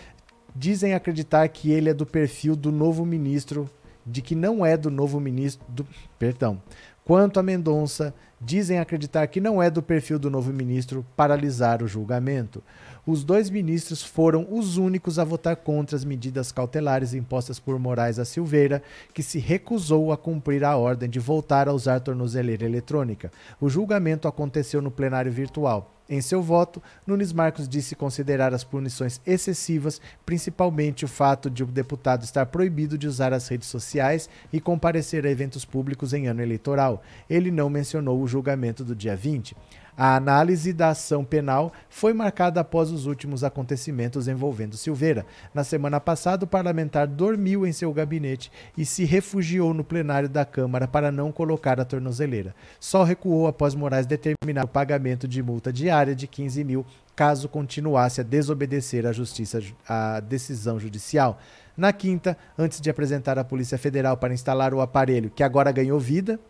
dizem 0.55 0.95
acreditar 0.95 1.49
que 1.49 1.71
ele 1.71 1.89
é 1.89 1.95
do 1.95 2.05
perfil 2.05 2.55
do 2.55 2.71
novo 2.71 3.05
ministro, 3.07 3.69
de 4.07 4.23
que 4.23 4.35
não 4.35 4.65
é 4.65 4.77
do 4.77 4.91
novo 4.91 5.21
ministro, 5.21 5.65
do, 5.69 5.87
perdão. 6.19 6.61
Quanto 7.05 7.41
a 7.41 7.43
Mendonça, 7.43 8.15
dizem 8.41 8.79
acreditar 8.79 9.27
que 9.27 9.41
não 9.41 9.63
é 9.63 9.71
do 9.71 9.83
perfil 9.83 10.19
do 10.19 10.31
novo 10.31 10.53
ministro 10.53 11.05
paralisar 11.17 11.83
o 11.83 11.89
julgamento. 11.89 12.63
Os 13.05 13.25
dois 13.25 13.51
ministros 13.51 14.01
foram 14.01 14.47
os 14.49 14.77
únicos 14.77 15.19
a 15.19 15.25
votar 15.25 15.57
contra 15.57 15.97
as 15.97 16.05
medidas 16.05 16.53
cautelares 16.53 17.15
impostas 17.15 17.59
por 17.59 17.77
Moraes 17.77 18.21
a 18.21 18.25
Silveira, 18.25 18.81
que 19.13 19.25
se 19.25 19.41
recusou 19.41 20.13
a 20.13 20.17
cumprir 20.17 20.63
a 20.63 20.77
ordem 20.77 21.11
de 21.11 21.19
voltar 21.19 21.67
a 21.67 21.73
usar 21.73 21.99
tornozeleira 21.99 22.65
eletrônica. 22.65 23.33
O 23.61 23.69
julgamento 23.69 24.29
aconteceu 24.29 24.81
no 24.81 24.89
plenário 24.89 25.33
virtual. 25.33 25.93
Em 26.09 26.21
seu 26.21 26.41
voto, 26.41 26.81
Nunes 27.05 27.33
Marcos 27.33 27.69
disse 27.69 27.97
considerar 27.97 28.55
as 28.55 28.63
punições 28.63 29.21
excessivas, 29.27 30.01
principalmente 30.25 31.05
o 31.05 31.09
fato 31.09 31.51
de 31.51 31.65
o 31.65 31.67
deputado 31.67 32.23
estar 32.23 32.47
proibido 32.47 32.97
de 32.97 33.09
usar 33.09 33.33
as 33.33 33.49
redes 33.49 33.67
sociais 33.67 34.29
e 34.53 34.61
comparecer 34.61 35.27
a 35.27 35.31
eventos 35.31 35.65
públicos 35.65 36.13
em 36.13 36.29
ano 36.29 36.41
eleitoral. 36.41 37.03
Ele 37.29 37.51
não 37.51 37.69
mencionou 37.69 38.21
o 38.21 38.29
julgamento 38.29 38.85
do 38.85 38.95
dia 38.95 39.17
20. 39.17 39.57
A 39.97 40.17
análise 40.17 40.73
da 40.73 40.89
ação 40.89 41.23
penal 41.23 41.71
foi 41.91 42.15
marcada 42.15 42.61
após 42.61 42.91
os 42.91 43.05
últimos 43.05 43.45
acontecimentos 43.45 44.27
envolvendo 44.27 44.77
Silveira. 44.77 45.27
Na 45.53 45.65
semana 45.65 46.01
passada, 46.01 46.45
o 46.45 46.49
parlamentar 46.49 47.07
dormiu 47.07 47.67
em 47.67 47.73
seu 47.73 47.93
gabinete 47.93 48.51
e 48.77 48.87
se 48.87 49.05
refugiou 49.05 49.75
no 49.75 49.85
plenário 49.85 50.31
da 50.31 50.47
Câmara 50.47 50.89
para 50.89 51.13
não 51.13 51.31
colocar 51.31 51.79
a 51.79 51.85
tornozeleira. 51.85 52.55
Só 52.81 53.05
recuou 53.05 53.47
após 53.47 53.75
Moraes 53.75 54.07
determinar 54.07 54.65
o 54.65 54.69
pagamento 54.69 55.29
de 55.29 55.43
multa 55.43 55.71
diária 55.71 56.15
de 56.15 56.27
15 56.27 56.65
mil 56.65 56.87
caso 57.15 57.49
continuasse 57.49 58.21
a 58.21 58.25
desobedecer 58.25 59.07
à 59.07 59.13
justiça 59.13 59.61
a 59.87 60.21
decisão 60.21 60.81
judicial. 60.81 61.39
Na 61.77 61.93
quinta, 61.93 62.37
antes 62.59 62.81
de 62.81 62.91
apresentar 62.91 63.39
à 63.39 63.45
Polícia 63.45 63.79
Federal 63.79 64.17
para 64.17 64.33
instalar 64.35 64.73
o 64.73 64.81
aparelho, 64.81 65.31
que 65.31 65.43
agora 65.43 65.71
ganhou 65.71 66.01
vida, 66.01 66.41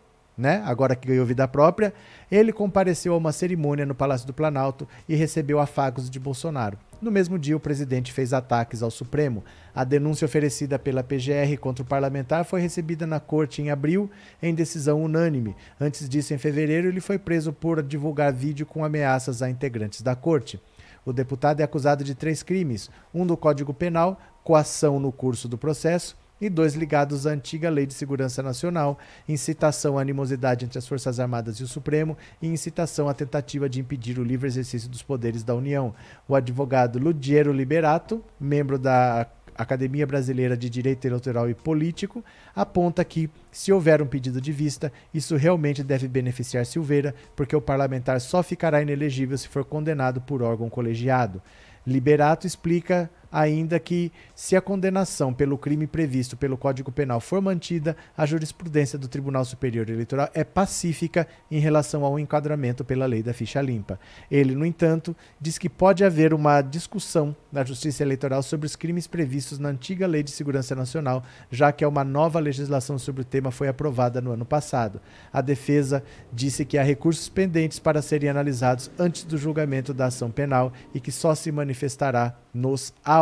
né? 0.43 0.61
agora 0.67 0.97
que 0.97 1.07
ganhou 1.07 1.25
vida 1.25 1.47
própria, 1.47 1.95
ele 2.31 2.53
compareceu 2.53 3.15
a 3.15 3.17
uma 3.17 3.31
cerimônia 3.31 3.87
no 3.87 3.95
Palácio 3.95 4.27
do 4.27 4.35
Planalto 4.35 4.89
e 5.09 5.15
recebeu 5.15 5.61
afagos 5.61 6.11
de 6.11 6.19
Bolsonaro. 6.19 6.77
No 7.01 7.13
mesmo 7.13 7.39
dia, 7.39 7.57
o 7.57 7.61
presidente 7.61 8.13
fez 8.13 8.33
ataques 8.33 8.83
ao 8.83 8.91
Supremo. 8.91 9.45
A 9.75 9.85
denúncia 9.85 10.25
oferecida 10.25 10.79
pela 10.79 11.03
PGR 11.03 11.57
contra 11.61 11.83
o 11.83 11.87
parlamentar 11.87 12.45
foi 12.45 12.61
recebida 12.61 13.07
na 13.07 13.21
corte 13.21 13.63
em 13.63 13.71
abril, 13.71 14.11
em 14.43 14.55
decisão 14.55 15.03
unânime. 15.03 15.55
Antes 15.81 16.09
disso, 16.09 16.35
em 16.35 16.39
fevereiro, 16.39 16.89
ele 16.89 17.01
foi 17.01 17.19
preso 17.19 17.53
por 17.53 17.83
divulgar 17.83 18.33
vídeo 18.33 18.67
com 18.67 18.85
ameaças 18.85 19.43
a 19.43 19.49
integrantes 19.49 20.03
da 20.03 20.17
corte. 20.17 20.61
O 21.05 21.13
deputado 21.13 21.61
é 21.61 21.65
acusado 21.65 22.03
de 22.03 22.15
três 22.15 22.43
crimes: 22.43 22.91
um 23.15 23.25
do 23.27 23.37
Código 23.37 23.73
Penal, 23.73 24.21
coação 24.43 24.99
no 24.99 25.13
curso 25.13 25.49
do 25.49 25.59
processo, 25.59 26.17
e 26.43 26.51
dois 26.51 26.75
ligados 26.75 27.25
à 27.25 27.31
antiga 27.31 27.71
Lei 27.71 27.87
de 27.87 27.95
Segurança 27.95 28.43
Nacional, 28.43 28.99
incitação 29.29 29.97
à 29.97 30.01
animosidade 30.01 30.65
entre 30.65 30.77
as 30.77 30.89
Forças 30.89 31.21
Armadas 31.21 31.59
e 31.59 31.63
o 31.63 31.69
Supremo 31.69 32.19
e 32.43 32.49
incitação 32.49 33.09
à 33.09 33.15
tentativa 33.15 33.69
de 33.69 33.79
impedir 33.79 34.19
o 34.19 34.25
livre 34.25 34.49
exercício 34.49 34.89
dos 34.89 35.05
poderes 35.05 35.45
da 35.45 35.55
União. 35.55 35.95
O 36.27 36.35
advogado 36.35 36.99
Ludiero 36.99 37.53
Liberato, 37.53 38.25
membro 38.41 38.77
da 38.77 39.29
Academia 39.55 40.05
Brasileira 40.05 40.57
de 40.57 40.69
Direito 40.69 41.05
Eleitoral 41.05 41.49
e 41.49 41.55
Político, 41.55 42.25
aponta 42.57 43.05
que, 43.05 43.31
se 43.53 43.73
houver 43.73 44.03
um 44.03 44.07
pedido 44.07 44.41
de 44.41 44.51
vista, 44.51 44.93
isso 45.15 45.37
realmente 45.37 45.85
deve 45.85 46.09
beneficiar 46.09 46.67
Silveira, 46.67 47.15
porque 47.37 47.55
o 47.55 47.61
parlamentar 47.61 48.21
só 48.21 48.43
ficará 48.43 48.83
inelegível 48.83 49.39
se 49.39 49.47
for 49.47 49.65
condenado 49.65 50.21
por 50.21 50.43
órgão 50.43 50.69
colegiado. 50.69 51.41
Liberato 51.87 52.47
explica 52.47 53.09
ainda 53.33 53.81
que, 53.81 54.13
se 54.35 54.55
a 54.55 54.61
condenação 54.61 55.33
pelo 55.33 55.57
crime 55.57 55.87
previsto 55.87 56.37
pelo 56.37 56.59
Código 56.59 56.93
Penal 56.93 57.19
for 57.19 57.41
mantida, 57.41 57.97
a 58.15 58.27
jurisprudência 58.27 58.99
do 58.99 59.09
Tribunal 59.09 59.45
Superior 59.45 59.89
Eleitoral 59.89 60.29
é 60.35 60.45
pacífica 60.45 61.27
em 61.51 61.59
relação 61.59 62.05
ao 62.05 62.19
enquadramento 62.19 62.85
pela 62.85 63.07
lei 63.07 63.23
da 63.23 63.33
ficha 63.33 63.63
limpa. 63.63 63.99
Ele, 64.31 64.55
no 64.55 64.67
entanto, 64.67 65.17
diz 65.41 65.57
que 65.57 65.69
pode 65.69 66.05
haver 66.05 66.35
uma 66.35 66.61
discussão 66.61 67.35
na 67.51 67.65
Justiça 67.65 68.03
Eleitoral 68.03 68.43
sobre 68.43 68.67
os 68.67 68.77
crimes 68.77 69.07
previstos 69.07 69.59
na 69.59 69.71
antiga 69.71 70.07
Lei 70.07 70.23
de 70.23 70.31
Segurança 70.31 70.75
Nacional, 70.75 71.23
já 71.51 71.73
que 71.73 71.87
uma 71.87 72.05
nova 72.05 72.39
legislação 72.39 72.99
sobre 72.99 73.23
o 73.23 73.25
tema 73.25 73.51
foi 73.51 73.69
aprovada 73.69 74.21
no 74.21 74.33
ano 74.33 74.45
passado. 74.45 75.01
A 75.33 75.41
defesa 75.41 76.03
disse 76.33 76.65
que 76.65 76.77
há 76.77 76.83
recursos 76.83 77.29
pendentes 77.29 77.79
para 77.79 78.03
serem 78.03 78.29
analisados 78.29 78.91
antes 78.99 79.25
do 79.25 79.39
julgamento 79.39 79.95
da 79.95 80.07
ação 80.07 80.31
penal 80.31 80.73
e 80.95 81.01
que 81.01 81.13
só 81.13 81.35
se 81.35 81.51
manifestará 81.51 82.37
nos 82.53 82.93
autos. 83.05 83.22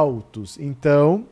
Então, 0.59 1.27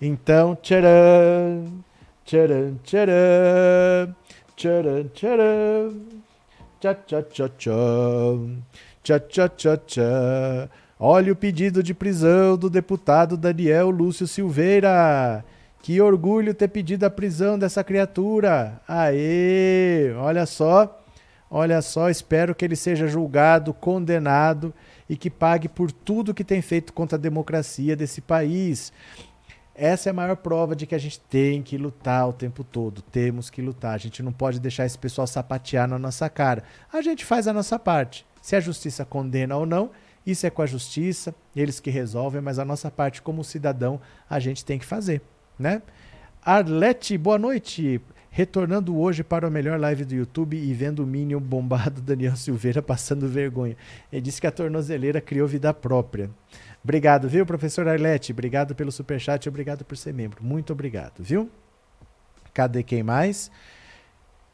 então, 0.00 0.56
tcharam, 0.60 1.82
tcharam, 2.24 2.78
tcharam, 2.84 4.14
tcharam, 4.56 5.08
tcharam, 5.14 6.00
tchá, 6.80 6.94
tchá, 6.94 7.22
tchá, 9.02 9.48
tchá, 9.48 9.76
tchá, 9.78 10.68
Olha 10.98 11.32
o 11.32 11.36
pedido 11.36 11.82
de 11.82 11.94
prisão 11.94 12.56
do 12.56 12.68
deputado 12.68 13.36
Daniel 13.36 13.90
Lúcio 13.90 14.26
Silveira. 14.26 15.44
Que 15.82 16.00
orgulho 16.00 16.54
ter 16.54 16.68
pedido 16.68 17.04
a 17.04 17.10
prisão 17.10 17.58
dessa 17.58 17.82
criatura. 17.82 18.80
Aê! 18.86 20.12
Olha 20.18 20.46
só. 20.46 21.02
Olha 21.50 21.80
só, 21.82 22.10
espero 22.10 22.54
que 22.54 22.64
ele 22.64 22.74
seja 22.74 23.06
julgado, 23.06 23.72
condenado 23.72 24.74
e 25.08 25.16
que 25.16 25.30
pague 25.30 25.68
por 25.68 25.92
tudo 25.92 26.34
que 26.34 26.44
tem 26.44 26.62
feito 26.62 26.92
contra 26.92 27.16
a 27.16 27.20
democracia 27.20 27.94
desse 27.94 28.20
país. 28.20 28.92
Essa 29.74 30.08
é 30.08 30.10
a 30.10 30.14
maior 30.14 30.36
prova 30.36 30.76
de 30.76 30.86
que 30.86 30.94
a 30.94 30.98
gente 30.98 31.18
tem 31.20 31.62
que 31.62 31.76
lutar 31.76 32.28
o 32.28 32.32
tempo 32.32 32.62
todo. 32.62 33.02
Temos 33.02 33.50
que 33.50 33.60
lutar. 33.60 33.94
A 33.94 33.98
gente 33.98 34.22
não 34.22 34.32
pode 34.32 34.60
deixar 34.60 34.86
esse 34.86 34.98
pessoal 34.98 35.26
sapatear 35.26 35.88
na 35.88 35.98
nossa 35.98 36.28
cara. 36.28 36.62
A 36.92 37.02
gente 37.02 37.24
faz 37.24 37.48
a 37.48 37.52
nossa 37.52 37.78
parte. 37.78 38.24
Se 38.40 38.54
a 38.54 38.60
justiça 38.60 39.04
condena 39.04 39.56
ou 39.56 39.66
não, 39.66 39.90
isso 40.24 40.46
é 40.46 40.50
com 40.50 40.62
a 40.62 40.66
justiça, 40.66 41.34
eles 41.54 41.80
que 41.80 41.90
resolvem, 41.90 42.40
mas 42.40 42.58
a 42.58 42.64
nossa 42.64 42.90
parte 42.90 43.20
como 43.20 43.42
cidadão 43.42 44.00
a 44.30 44.38
gente 44.38 44.64
tem 44.64 44.78
que 44.78 44.84
fazer, 44.84 45.20
né? 45.58 45.82
Arlete, 46.42 47.18
boa 47.18 47.38
noite. 47.38 48.00
Retornando 48.36 48.98
hoje 48.98 49.22
para 49.22 49.46
a 49.46 49.50
melhor 49.50 49.78
live 49.78 50.04
do 50.04 50.12
YouTube 50.12 50.56
e 50.56 50.74
vendo 50.74 51.04
o 51.04 51.06
Minion 51.06 51.38
bombado 51.38 52.02
Daniel 52.02 52.34
Silveira 52.34 52.82
passando 52.82 53.28
vergonha. 53.28 53.76
Ele 54.10 54.20
disse 54.20 54.40
que 54.40 54.46
a 54.48 54.50
tornozeleira 54.50 55.20
criou 55.20 55.46
vida 55.46 55.72
própria. 55.72 56.28
Obrigado, 56.82 57.28
viu, 57.28 57.46
professor 57.46 57.86
Arlete? 57.86 58.32
Obrigado 58.32 58.74
pelo 58.74 58.90
superchat 58.90 59.48
obrigado 59.48 59.84
por 59.84 59.96
ser 59.96 60.12
membro. 60.12 60.42
Muito 60.42 60.72
obrigado, 60.72 61.22
viu? 61.22 61.48
Cadê 62.52 62.82
quem 62.82 63.04
mais? 63.04 63.52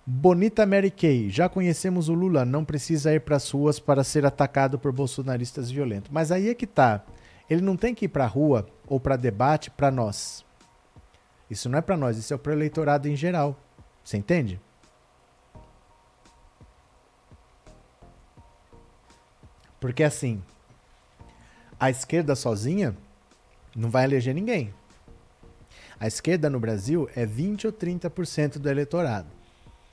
Bonita 0.04 0.66
Mary 0.66 0.90
Kay, 0.90 1.30
já 1.30 1.48
conhecemos 1.48 2.10
o 2.10 2.12
Lula, 2.12 2.44
não 2.44 2.66
precisa 2.66 3.14
ir 3.14 3.20
para 3.20 3.36
as 3.36 3.48
ruas 3.48 3.80
para 3.80 4.04
ser 4.04 4.26
atacado 4.26 4.78
por 4.78 4.92
bolsonaristas 4.92 5.70
violentos. 5.70 6.10
Mas 6.12 6.30
aí 6.30 6.50
é 6.50 6.54
que 6.54 6.66
tá. 6.66 7.02
Ele 7.48 7.62
não 7.62 7.78
tem 7.78 7.94
que 7.94 8.04
ir 8.04 8.08
para 8.08 8.24
a 8.24 8.28
rua 8.28 8.68
ou 8.86 9.00
para 9.00 9.16
debate 9.16 9.70
para 9.70 9.90
nós. 9.90 10.44
Isso 11.50 11.66
não 11.70 11.78
é 11.78 11.80
para 11.80 11.96
nós, 11.96 12.18
isso 12.18 12.34
é 12.34 12.36
para 12.36 12.50
o 12.50 12.54
eleitorado 12.54 13.08
em 13.08 13.16
geral. 13.16 13.58
Você 14.04 14.16
entende? 14.16 14.60
Porque 19.80 20.02
assim, 20.02 20.42
a 21.78 21.88
esquerda 21.88 22.36
sozinha 22.36 22.94
não 23.74 23.88
vai 23.88 24.04
eleger 24.04 24.34
ninguém. 24.34 24.74
A 25.98 26.06
esquerda 26.06 26.50
no 26.50 26.60
Brasil 26.60 27.08
é 27.14 27.24
20 27.24 27.66
ou 27.66 27.72
30% 27.72 28.58
do 28.58 28.68
eleitorado. 28.68 29.28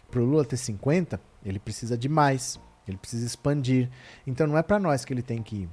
Para 0.10 0.22
o 0.22 0.26
Lula 0.26 0.46
ter 0.46 0.58
50, 0.58 1.20
ele 1.46 1.60
precisa 1.60 1.98
de 1.98 2.10
mais, 2.10 2.60
ele 2.88 2.98
precisa 2.98 3.26
expandir. 3.26 3.90
Então 4.26 4.48
não 4.48 4.58
é 4.58 4.64
para 4.64 4.80
nós 4.80 5.06
que 5.06 5.14
ele 5.14 5.22
tem 5.22 5.42
que 5.42 5.64
ir. 5.64 5.70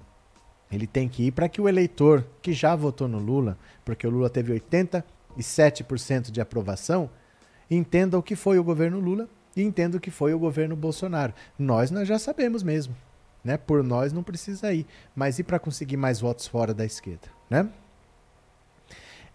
Ele 0.70 0.86
tem 0.86 1.08
que 1.08 1.24
ir 1.24 1.32
para 1.32 1.48
que 1.48 1.60
o 1.60 1.68
eleitor 1.68 2.26
que 2.42 2.52
já 2.52 2.74
votou 2.74 3.06
no 3.06 3.18
Lula, 3.18 3.56
porque 3.84 4.06
o 4.06 4.10
Lula 4.10 4.28
teve 4.28 4.52
87% 4.58 6.30
de 6.30 6.40
aprovação, 6.40 7.08
entenda 7.74 8.18
o 8.18 8.22
que 8.22 8.36
foi 8.36 8.58
o 8.58 8.64
governo 8.64 9.00
Lula 9.00 9.28
e 9.56 9.62
entenda 9.62 9.96
o 9.96 10.00
que 10.00 10.10
foi 10.10 10.34
o 10.34 10.38
governo 10.38 10.76
Bolsonaro. 10.76 11.32
Nós, 11.58 11.90
nós 11.90 12.06
já 12.08 12.18
sabemos 12.18 12.62
mesmo. 12.62 12.94
Né? 13.42 13.56
Por 13.56 13.82
nós 13.84 14.12
não 14.12 14.22
precisa 14.22 14.72
ir. 14.72 14.86
Mas 15.14 15.38
e 15.38 15.42
para 15.42 15.58
conseguir 15.58 15.96
mais 15.96 16.20
votos 16.20 16.46
fora 16.46 16.72
da 16.72 16.84
esquerda? 16.84 17.28
Né? 17.48 17.68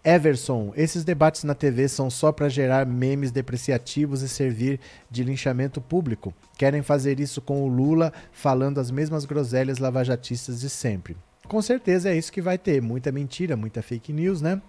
Everson, 0.02 0.72
esses 0.76 1.04
debates 1.04 1.44
na 1.44 1.54
TV 1.54 1.86
são 1.86 2.08
só 2.08 2.32
para 2.32 2.48
gerar 2.48 2.86
memes 2.86 3.30
depreciativos 3.30 4.22
e 4.22 4.28
servir 4.28 4.80
de 5.10 5.22
linchamento 5.22 5.80
público. 5.80 6.34
Querem 6.56 6.82
fazer 6.82 7.20
isso 7.20 7.42
com 7.42 7.62
o 7.62 7.68
Lula 7.68 8.12
falando 8.32 8.80
as 8.80 8.90
mesmas 8.90 9.26
groselhas 9.26 9.78
lavajatistas 9.78 10.60
de 10.60 10.70
sempre. 10.70 11.16
Com 11.46 11.60
certeza 11.60 12.08
é 12.10 12.16
isso 12.16 12.32
que 12.32 12.40
vai 12.40 12.56
ter. 12.56 12.80
Muita 12.80 13.12
mentira, 13.12 13.56
muita 13.56 13.82
fake 13.82 14.12
news, 14.12 14.40
né? 14.40 14.62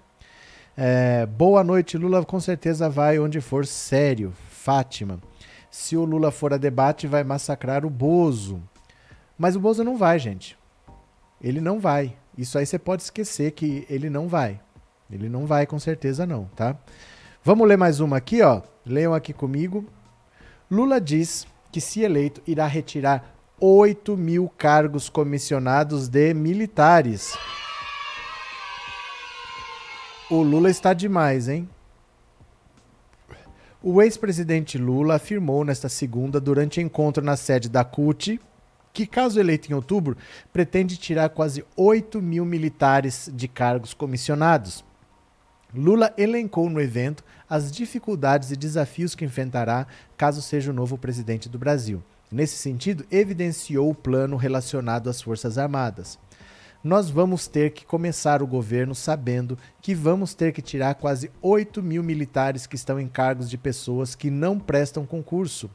É, 0.75 1.25
boa 1.25 1.63
noite, 1.63 1.97
Lula 1.97 2.23
com 2.25 2.39
certeza 2.39 2.89
vai 2.89 3.19
onde 3.19 3.41
for 3.41 3.65
sério. 3.65 4.33
Fátima. 4.49 5.19
Se 5.69 5.97
o 5.97 6.05
Lula 6.05 6.31
for 6.31 6.53
a 6.53 6.57
debate, 6.57 7.07
vai 7.07 7.23
massacrar 7.23 7.85
o 7.85 7.89
Bozo. 7.89 8.61
Mas 9.37 9.55
o 9.55 9.59
Bozo 9.59 9.83
não 9.83 9.97
vai, 9.97 10.19
gente. 10.19 10.57
Ele 11.41 11.59
não 11.59 11.79
vai. 11.79 12.15
Isso 12.37 12.57
aí 12.57 12.65
você 12.65 12.77
pode 12.77 13.03
esquecer 13.03 13.51
que 13.51 13.85
ele 13.89 14.09
não 14.09 14.27
vai. 14.27 14.59
Ele 15.09 15.27
não 15.27 15.45
vai, 15.45 15.65
com 15.65 15.79
certeza 15.79 16.25
não, 16.25 16.45
tá? 16.55 16.75
Vamos 17.43 17.67
ler 17.67 17.77
mais 17.77 17.99
uma 17.99 18.17
aqui, 18.17 18.41
ó. 18.41 18.61
Leiam 18.85 19.13
aqui 19.13 19.33
comigo. 19.33 19.85
Lula 20.69 21.01
diz 21.01 21.45
que, 21.71 21.81
se 21.81 22.01
eleito, 22.01 22.41
irá 22.47 22.65
retirar 22.67 23.35
8 23.59 24.15
mil 24.15 24.49
cargos 24.57 25.09
comissionados 25.09 26.07
de 26.07 26.33
militares. 26.33 27.37
O 30.31 30.43
Lula 30.43 30.69
está 30.69 30.93
demais, 30.93 31.49
hein? 31.49 31.67
O 33.83 34.01
ex-presidente 34.01 34.77
Lula 34.77 35.15
afirmou 35.15 35.65
nesta 35.65 35.89
segunda, 35.89 36.39
durante 36.39 36.79
encontro 36.79 37.21
na 37.21 37.35
sede 37.35 37.67
da 37.67 37.83
CUT, 37.83 38.39
que, 38.93 39.05
caso 39.05 39.41
eleito 39.41 39.69
em 39.69 39.75
outubro, 39.75 40.15
pretende 40.53 40.95
tirar 40.95 41.27
quase 41.31 41.65
8 41.75 42.21
mil 42.21 42.45
militares 42.45 43.29
de 43.33 43.45
cargos 43.49 43.93
comissionados. 43.93 44.85
Lula 45.75 46.13
elencou 46.17 46.69
no 46.69 46.79
evento 46.79 47.25
as 47.49 47.69
dificuldades 47.69 48.51
e 48.51 48.55
desafios 48.55 49.13
que 49.13 49.25
enfrentará 49.25 49.85
caso 50.15 50.41
seja 50.41 50.71
o 50.71 50.73
novo 50.73 50.97
presidente 50.97 51.49
do 51.49 51.59
Brasil. 51.59 52.01
Nesse 52.31 52.55
sentido, 52.55 53.05
evidenciou 53.11 53.89
o 53.89 53.95
plano 53.95 54.37
relacionado 54.37 55.09
às 55.09 55.21
Forças 55.21 55.57
Armadas. 55.57 56.17
Nós 56.83 57.11
vamos 57.11 57.47
ter 57.47 57.73
que 57.73 57.85
começar 57.85 58.41
o 58.41 58.47
governo 58.47 58.95
sabendo 58.95 59.55
que 59.79 59.93
vamos 59.93 60.33
ter 60.33 60.51
que 60.51 60.63
tirar 60.63 60.95
quase 60.95 61.29
8 61.39 61.83
mil 61.83 62.01
militares 62.01 62.65
que 62.65 62.75
estão 62.75 62.99
em 62.99 63.07
cargos 63.07 63.47
de 63.47 63.55
pessoas 63.55 64.15
que 64.15 64.31
não 64.31 64.59
prestam 64.59 65.05
concurso. 65.05 65.69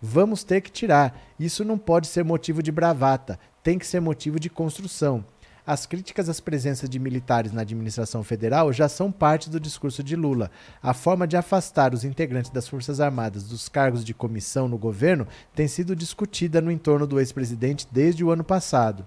Vamos 0.00 0.44
ter 0.44 0.60
que 0.60 0.70
tirar. 0.70 1.20
Isso 1.40 1.64
não 1.64 1.76
pode 1.76 2.06
ser 2.06 2.24
motivo 2.24 2.62
de 2.62 2.70
bravata, 2.70 3.36
tem 3.64 3.80
que 3.80 3.86
ser 3.86 3.98
motivo 3.98 4.38
de 4.38 4.48
construção. 4.48 5.24
As 5.66 5.86
críticas 5.86 6.28
às 6.28 6.38
presenças 6.38 6.88
de 6.88 7.00
militares 7.00 7.50
na 7.50 7.62
administração 7.62 8.22
federal 8.22 8.72
já 8.72 8.88
são 8.88 9.10
parte 9.10 9.50
do 9.50 9.58
discurso 9.58 10.04
de 10.04 10.14
Lula. 10.14 10.52
A 10.80 10.94
forma 10.94 11.26
de 11.26 11.36
afastar 11.36 11.92
os 11.92 12.04
integrantes 12.04 12.52
das 12.52 12.68
Forças 12.68 13.00
Armadas 13.00 13.44
dos 13.44 13.68
cargos 13.68 14.04
de 14.04 14.14
comissão 14.14 14.68
no 14.68 14.78
governo 14.78 15.26
tem 15.52 15.66
sido 15.66 15.96
discutida 15.96 16.60
no 16.60 16.70
entorno 16.70 17.08
do 17.08 17.18
ex-presidente 17.18 17.88
desde 17.90 18.22
o 18.22 18.30
ano 18.30 18.44
passado. 18.44 19.04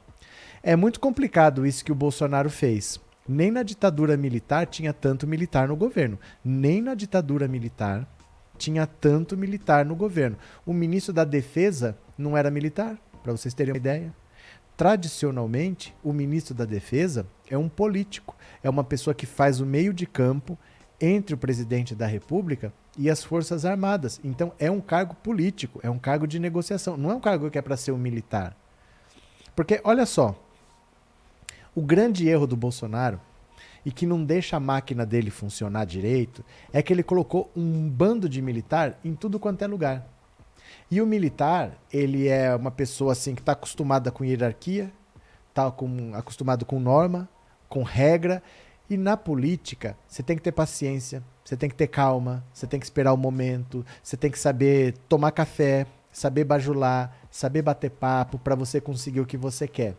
É 0.61 0.75
muito 0.75 0.99
complicado 0.99 1.65
isso 1.65 1.83
que 1.83 1.91
o 1.91 1.95
Bolsonaro 1.95 2.49
fez. 2.49 2.99
Nem 3.27 3.51
na 3.51 3.63
ditadura 3.63 4.15
militar 4.15 4.65
tinha 4.65 4.93
tanto 4.93 5.27
militar 5.27 5.67
no 5.67 5.75
governo. 5.75 6.17
Nem 6.43 6.81
na 6.81 6.95
ditadura 6.95 7.47
militar 7.47 8.07
tinha 8.57 8.87
tanto 8.87 9.37
militar 9.37 9.85
no 9.85 9.95
governo. 9.95 10.37
O 10.65 10.73
ministro 10.73 11.13
da 11.13 11.23
Defesa 11.23 11.97
não 12.17 12.35
era 12.35 12.49
militar, 12.49 12.97
para 13.21 13.31
vocês 13.31 13.53
terem 13.53 13.73
uma 13.73 13.77
ideia 13.77 14.13
tradicionalmente, 14.77 15.93
o 16.03 16.13
ministro 16.13 16.53
da 16.53 16.63
Defesa 16.63 17.25
é 17.49 17.57
um 17.57 17.67
político, 17.67 18.35
é 18.61 18.69
uma 18.69 18.83
pessoa 18.83 19.13
que 19.15 19.25
faz 19.25 19.59
o 19.59 19.65
meio 19.65 19.91
de 19.91 20.05
campo 20.05 20.57
entre 21.01 21.33
o 21.33 21.37
presidente 21.37 21.95
da 21.95 22.05
República 22.05 22.71
e 22.95 23.09
as 23.09 23.23
Forças 23.23 23.65
Armadas. 23.65 24.21
Então, 24.23 24.53
é 24.59 24.69
um 24.69 24.79
cargo 24.79 25.15
político, 25.15 25.79
é 25.81 25.89
um 25.89 25.97
cargo 25.97 26.27
de 26.27 26.37
negociação, 26.37 26.95
não 26.95 27.09
é 27.09 27.15
um 27.15 27.19
cargo 27.19 27.49
que 27.49 27.57
é 27.57 27.61
para 27.61 27.75
ser 27.75 27.91
um 27.91 27.97
militar. 27.97 28.55
Porque, 29.55 29.81
olha 29.83 30.05
só, 30.05 30.35
o 31.77 31.81
grande 31.83 32.27
erro 32.27 32.47
do 32.47 32.57
Bolsonaro 32.57 33.21
e 33.85 33.91
que 33.91 34.07
não 34.07 34.25
deixa 34.25 34.57
a 34.57 34.59
máquina 34.59 35.05
dele 35.05 35.29
funcionar 35.29 35.85
direito 35.85 36.43
é 36.73 36.81
que 36.81 36.91
ele 36.91 37.03
colocou 37.03 37.51
um 37.55 37.87
bando 37.87 38.27
de 38.27 38.41
militar 38.41 38.99
em 39.05 39.13
tudo 39.13 39.39
quanto 39.39 39.61
é 39.61 39.67
lugar. 39.67 40.07
E 40.89 40.99
o 40.99 41.05
militar, 41.05 41.77
ele 41.93 42.27
é 42.27 42.55
uma 42.55 42.71
pessoa 42.71 43.11
assim 43.11 43.35
que 43.35 43.43
está 43.43 43.51
acostumada 43.51 44.09
com 44.09 44.25
hierarquia, 44.25 44.91
está 45.49 45.69
com, 45.69 46.15
acostumado 46.15 46.65
com 46.65 46.79
norma, 46.79 47.29
com 47.69 47.83
regra. 47.83 48.41
E 48.89 48.97
na 48.97 49.15
política, 49.15 49.95
você 50.07 50.23
tem 50.23 50.35
que 50.35 50.41
ter 50.41 50.53
paciência, 50.53 51.23
você 51.45 51.55
tem 51.55 51.69
que 51.69 51.75
ter 51.75 51.87
calma, 51.87 52.43
você 52.51 52.65
tem 52.65 52.79
que 52.79 52.87
esperar 52.87 53.13
o 53.13 53.17
momento, 53.17 53.85
você 54.01 54.17
tem 54.17 54.31
que 54.31 54.39
saber 54.39 54.95
tomar 55.07 55.29
café, 55.29 55.85
saber 56.11 56.43
bajular, 56.43 57.15
saber 57.29 57.61
bater 57.61 57.91
papo 57.91 58.39
para 58.39 58.55
você 58.55 58.81
conseguir 58.81 59.19
o 59.19 59.27
que 59.27 59.37
você 59.37 59.67
quer. 59.67 59.95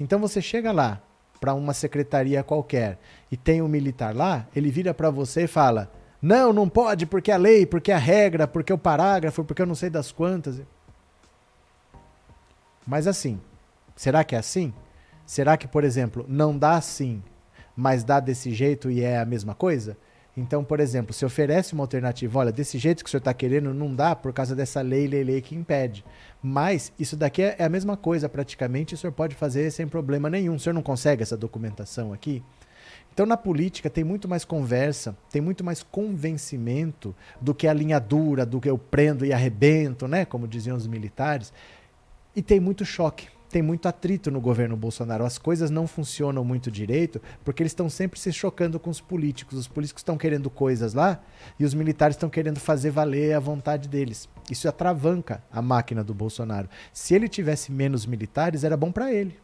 Então 0.00 0.18
você 0.18 0.42
chega 0.42 0.72
lá 0.72 1.00
para 1.40 1.54
uma 1.54 1.72
secretaria 1.72 2.42
qualquer 2.42 2.98
e 3.32 3.36
tem 3.36 3.62
um 3.62 3.68
militar 3.68 4.14
lá, 4.14 4.46
ele 4.54 4.70
vira 4.70 4.92
para 4.92 5.10
você 5.10 5.44
e 5.44 5.48
fala: 5.48 5.90
não, 6.20 6.52
não 6.52 6.68
pode 6.68 7.06
porque 7.06 7.32
a 7.32 7.36
lei, 7.36 7.64
porque 7.64 7.90
a 7.90 7.98
regra, 7.98 8.46
porque 8.46 8.72
o 8.72 8.78
parágrafo, 8.78 9.42
porque 9.42 9.62
eu 9.62 9.66
não 9.66 9.74
sei 9.74 9.88
das 9.88 10.12
quantas. 10.12 10.60
Mas 12.86 13.06
assim, 13.06 13.40
será 13.96 14.22
que 14.22 14.34
é 14.34 14.38
assim? 14.38 14.72
Será 15.24 15.56
que, 15.56 15.68
por 15.68 15.84
exemplo, 15.84 16.26
não 16.28 16.56
dá 16.56 16.74
assim, 16.74 17.22
mas 17.74 18.04
dá 18.04 18.20
desse 18.20 18.52
jeito 18.52 18.90
e 18.90 19.00
é 19.00 19.18
a 19.18 19.24
mesma 19.24 19.54
coisa? 19.54 19.96
Então, 20.36 20.62
por 20.62 20.80
exemplo, 20.80 21.12
se 21.12 21.24
oferece 21.24 21.72
uma 21.74 21.82
alternativa, 21.82 22.38
olha, 22.38 22.52
desse 22.52 22.78
jeito 22.78 23.02
que 23.02 23.08
o 23.08 23.10
senhor 23.10 23.18
está 23.18 23.34
querendo, 23.34 23.74
não 23.74 23.94
dá 23.94 24.14
por 24.14 24.32
causa 24.32 24.54
dessa 24.54 24.80
lei, 24.80 25.06
lei, 25.06 25.24
lei 25.24 25.40
que 25.40 25.54
impede. 25.54 26.04
Mas 26.42 26.92
isso 26.98 27.16
daqui 27.16 27.42
é 27.42 27.64
a 27.64 27.68
mesma 27.68 27.96
coisa 27.96 28.28
praticamente, 28.28 28.94
o 28.94 28.96
senhor 28.96 29.12
pode 29.12 29.34
fazer 29.34 29.70
sem 29.70 29.86
problema 29.86 30.30
nenhum. 30.30 30.54
O 30.54 30.60
senhor 30.60 30.74
não 30.74 30.82
consegue 30.82 31.22
essa 31.22 31.36
documentação 31.36 32.12
aqui? 32.12 32.42
Então, 33.12 33.26
na 33.26 33.36
política, 33.36 33.90
tem 33.90 34.04
muito 34.04 34.28
mais 34.28 34.44
conversa, 34.44 35.16
tem 35.30 35.42
muito 35.42 35.64
mais 35.64 35.82
convencimento 35.82 37.14
do 37.40 37.52
que 37.52 37.66
a 37.66 37.72
linha 37.72 37.98
dura, 37.98 38.46
do 38.46 38.60
que 38.60 38.70
eu 38.70 38.78
prendo 38.78 39.26
e 39.26 39.32
arrebento, 39.32 40.06
né? 40.06 40.24
Como 40.24 40.46
diziam 40.46 40.76
os 40.76 40.86
militares. 40.86 41.52
E 42.34 42.40
tem 42.40 42.60
muito 42.60 42.84
choque, 42.84 43.28
tem 43.50 43.60
muito 43.60 43.88
atrito 43.88 44.30
no 44.30 44.40
governo 44.40 44.76
Bolsonaro. 44.76 45.24
As 45.24 45.36
coisas 45.36 45.70
não 45.70 45.86
funcionam 45.86 46.44
muito 46.44 46.70
direito 46.70 47.20
porque 47.44 47.62
eles 47.62 47.72
estão 47.72 47.90
sempre 47.90 48.18
se 48.18 48.32
chocando 48.32 48.78
com 48.78 48.88
os 48.88 49.00
políticos. 49.00 49.58
Os 49.58 49.68
políticos 49.68 50.00
estão 50.00 50.16
querendo 50.16 50.48
coisas 50.48 50.94
lá 50.94 51.20
e 51.58 51.64
os 51.64 51.74
militares 51.74 52.16
estão 52.16 52.30
querendo 52.30 52.60
fazer 52.60 52.90
valer 52.90 53.34
a 53.34 53.40
vontade 53.40 53.88
deles. 53.88 54.28
Isso 54.48 54.68
atravanca 54.68 55.42
a 55.50 55.60
máquina 55.60 56.04
do 56.04 56.14
Bolsonaro. 56.14 56.68
Se 56.92 57.14
ele 57.14 57.28
tivesse 57.28 57.72
menos 57.72 58.06
militares, 58.06 58.62
era 58.62 58.76
bom 58.76 58.92
para 58.92 59.12
ele. 59.12 59.36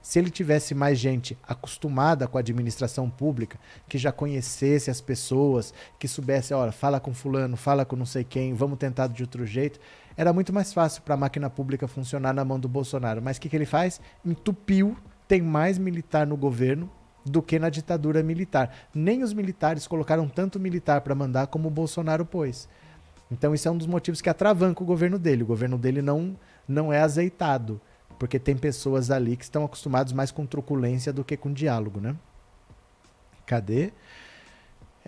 Se 0.00 0.20
ele 0.20 0.30
tivesse 0.30 0.72
mais 0.72 1.00
gente 1.00 1.36
acostumada 1.42 2.28
com 2.28 2.38
a 2.38 2.40
administração 2.40 3.10
pública, 3.10 3.58
que 3.88 3.98
já 3.98 4.12
conhecesse 4.12 4.88
as 4.88 5.00
pessoas, 5.00 5.74
que 5.98 6.06
soubesse, 6.06 6.54
olha, 6.54 6.70
fala 6.70 7.00
com 7.00 7.12
fulano, 7.12 7.56
fala 7.56 7.84
com 7.84 7.96
não 7.96 8.06
sei 8.06 8.22
quem, 8.22 8.54
vamos 8.54 8.78
tentar 8.78 9.08
de 9.08 9.24
outro 9.24 9.44
jeito, 9.44 9.80
era 10.16 10.32
muito 10.32 10.52
mais 10.52 10.72
fácil 10.72 11.02
para 11.02 11.14
a 11.14 11.18
máquina 11.18 11.50
pública 11.50 11.86
funcionar 11.86 12.32
na 12.32 12.44
mão 12.44 12.58
do 12.58 12.68
Bolsonaro. 12.68 13.20
Mas 13.20 13.36
o 13.36 13.40
que, 13.40 13.48
que 13.48 13.56
ele 13.56 13.66
faz? 13.66 14.00
Entupiu, 14.24 14.96
tem 15.28 15.42
mais 15.42 15.78
militar 15.78 16.26
no 16.26 16.36
governo 16.36 16.90
do 17.24 17.42
que 17.42 17.58
na 17.58 17.68
ditadura 17.68 18.22
militar. 18.22 18.72
Nem 18.94 19.22
os 19.22 19.32
militares 19.32 19.86
colocaram 19.86 20.28
tanto 20.28 20.60
militar 20.60 21.00
para 21.00 21.14
mandar 21.14 21.48
como 21.48 21.68
o 21.68 21.70
Bolsonaro 21.70 22.24
pôs. 22.24 22.68
Então 23.30 23.54
isso 23.54 23.68
é 23.68 23.70
um 23.70 23.76
dos 23.76 23.86
motivos 23.86 24.20
que 24.20 24.30
atravanca 24.30 24.82
o 24.82 24.86
governo 24.86 25.18
dele. 25.18 25.42
O 25.42 25.46
governo 25.46 25.76
dele 25.76 26.00
não, 26.00 26.36
não 26.66 26.92
é 26.92 27.00
azeitado 27.00 27.80
porque 28.18 28.38
tem 28.38 28.56
pessoas 28.56 29.10
ali 29.10 29.36
que 29.36 29.44
estão 29.44 29.64
acostumados 29.64 30.12
mais 30.12 30.30
com 30.30 30.46
truculência 30.46 31.12
do 31.12 31.24
que 31.24 31.36
com 31.36 31.52
diálogo, 31.52 32.00
né? 32.00 32.16
Cadê? 33.44 33.92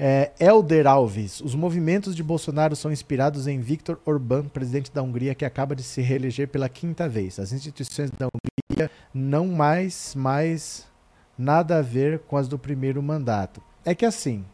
É, 0.01 0.31
Elder 0.39 0.87
Alves, 0.87 1.41
os 1.41 1.57
movimentos 1.57 2.15
de 2.15 2.23
Bolsonaro 2.23 2.77
são 2.77 2.93
inspirados 2.93 3.49
em 3.49 3.59
Viktor 3.59 3.99
Orbán, 4.07 4.45
presidente 4.45 4.93
da 4.93 5.03
Hungria, 5.03 5.35
que 5.35 5.45
acaba 5.45 5.75
de 5.75 5.83
se 5.83 6.01
reeleger 6.01 6.47
pela 6.47 6.69
quinta 6.69 7.09
vez. 7.09 7.41
As 7.41 7.53
instituições 7.53 8.09
da 8.13 8.29
Hungria 8.29 8.89
não 9.13 9.49
mais, 9.49 10.15
mais 10.15 10.87
nada 11.37 11.79
a 11.79 11.83
ver 11.83 12.21
com 12.21 12.37
as 12.37 12.47
do 12.47 12.57
primeiro 12.57 13.03
mandato. 13.03 13.61
É 13.85 13.93
que 13.93 14.07
assim, 14.07 14.45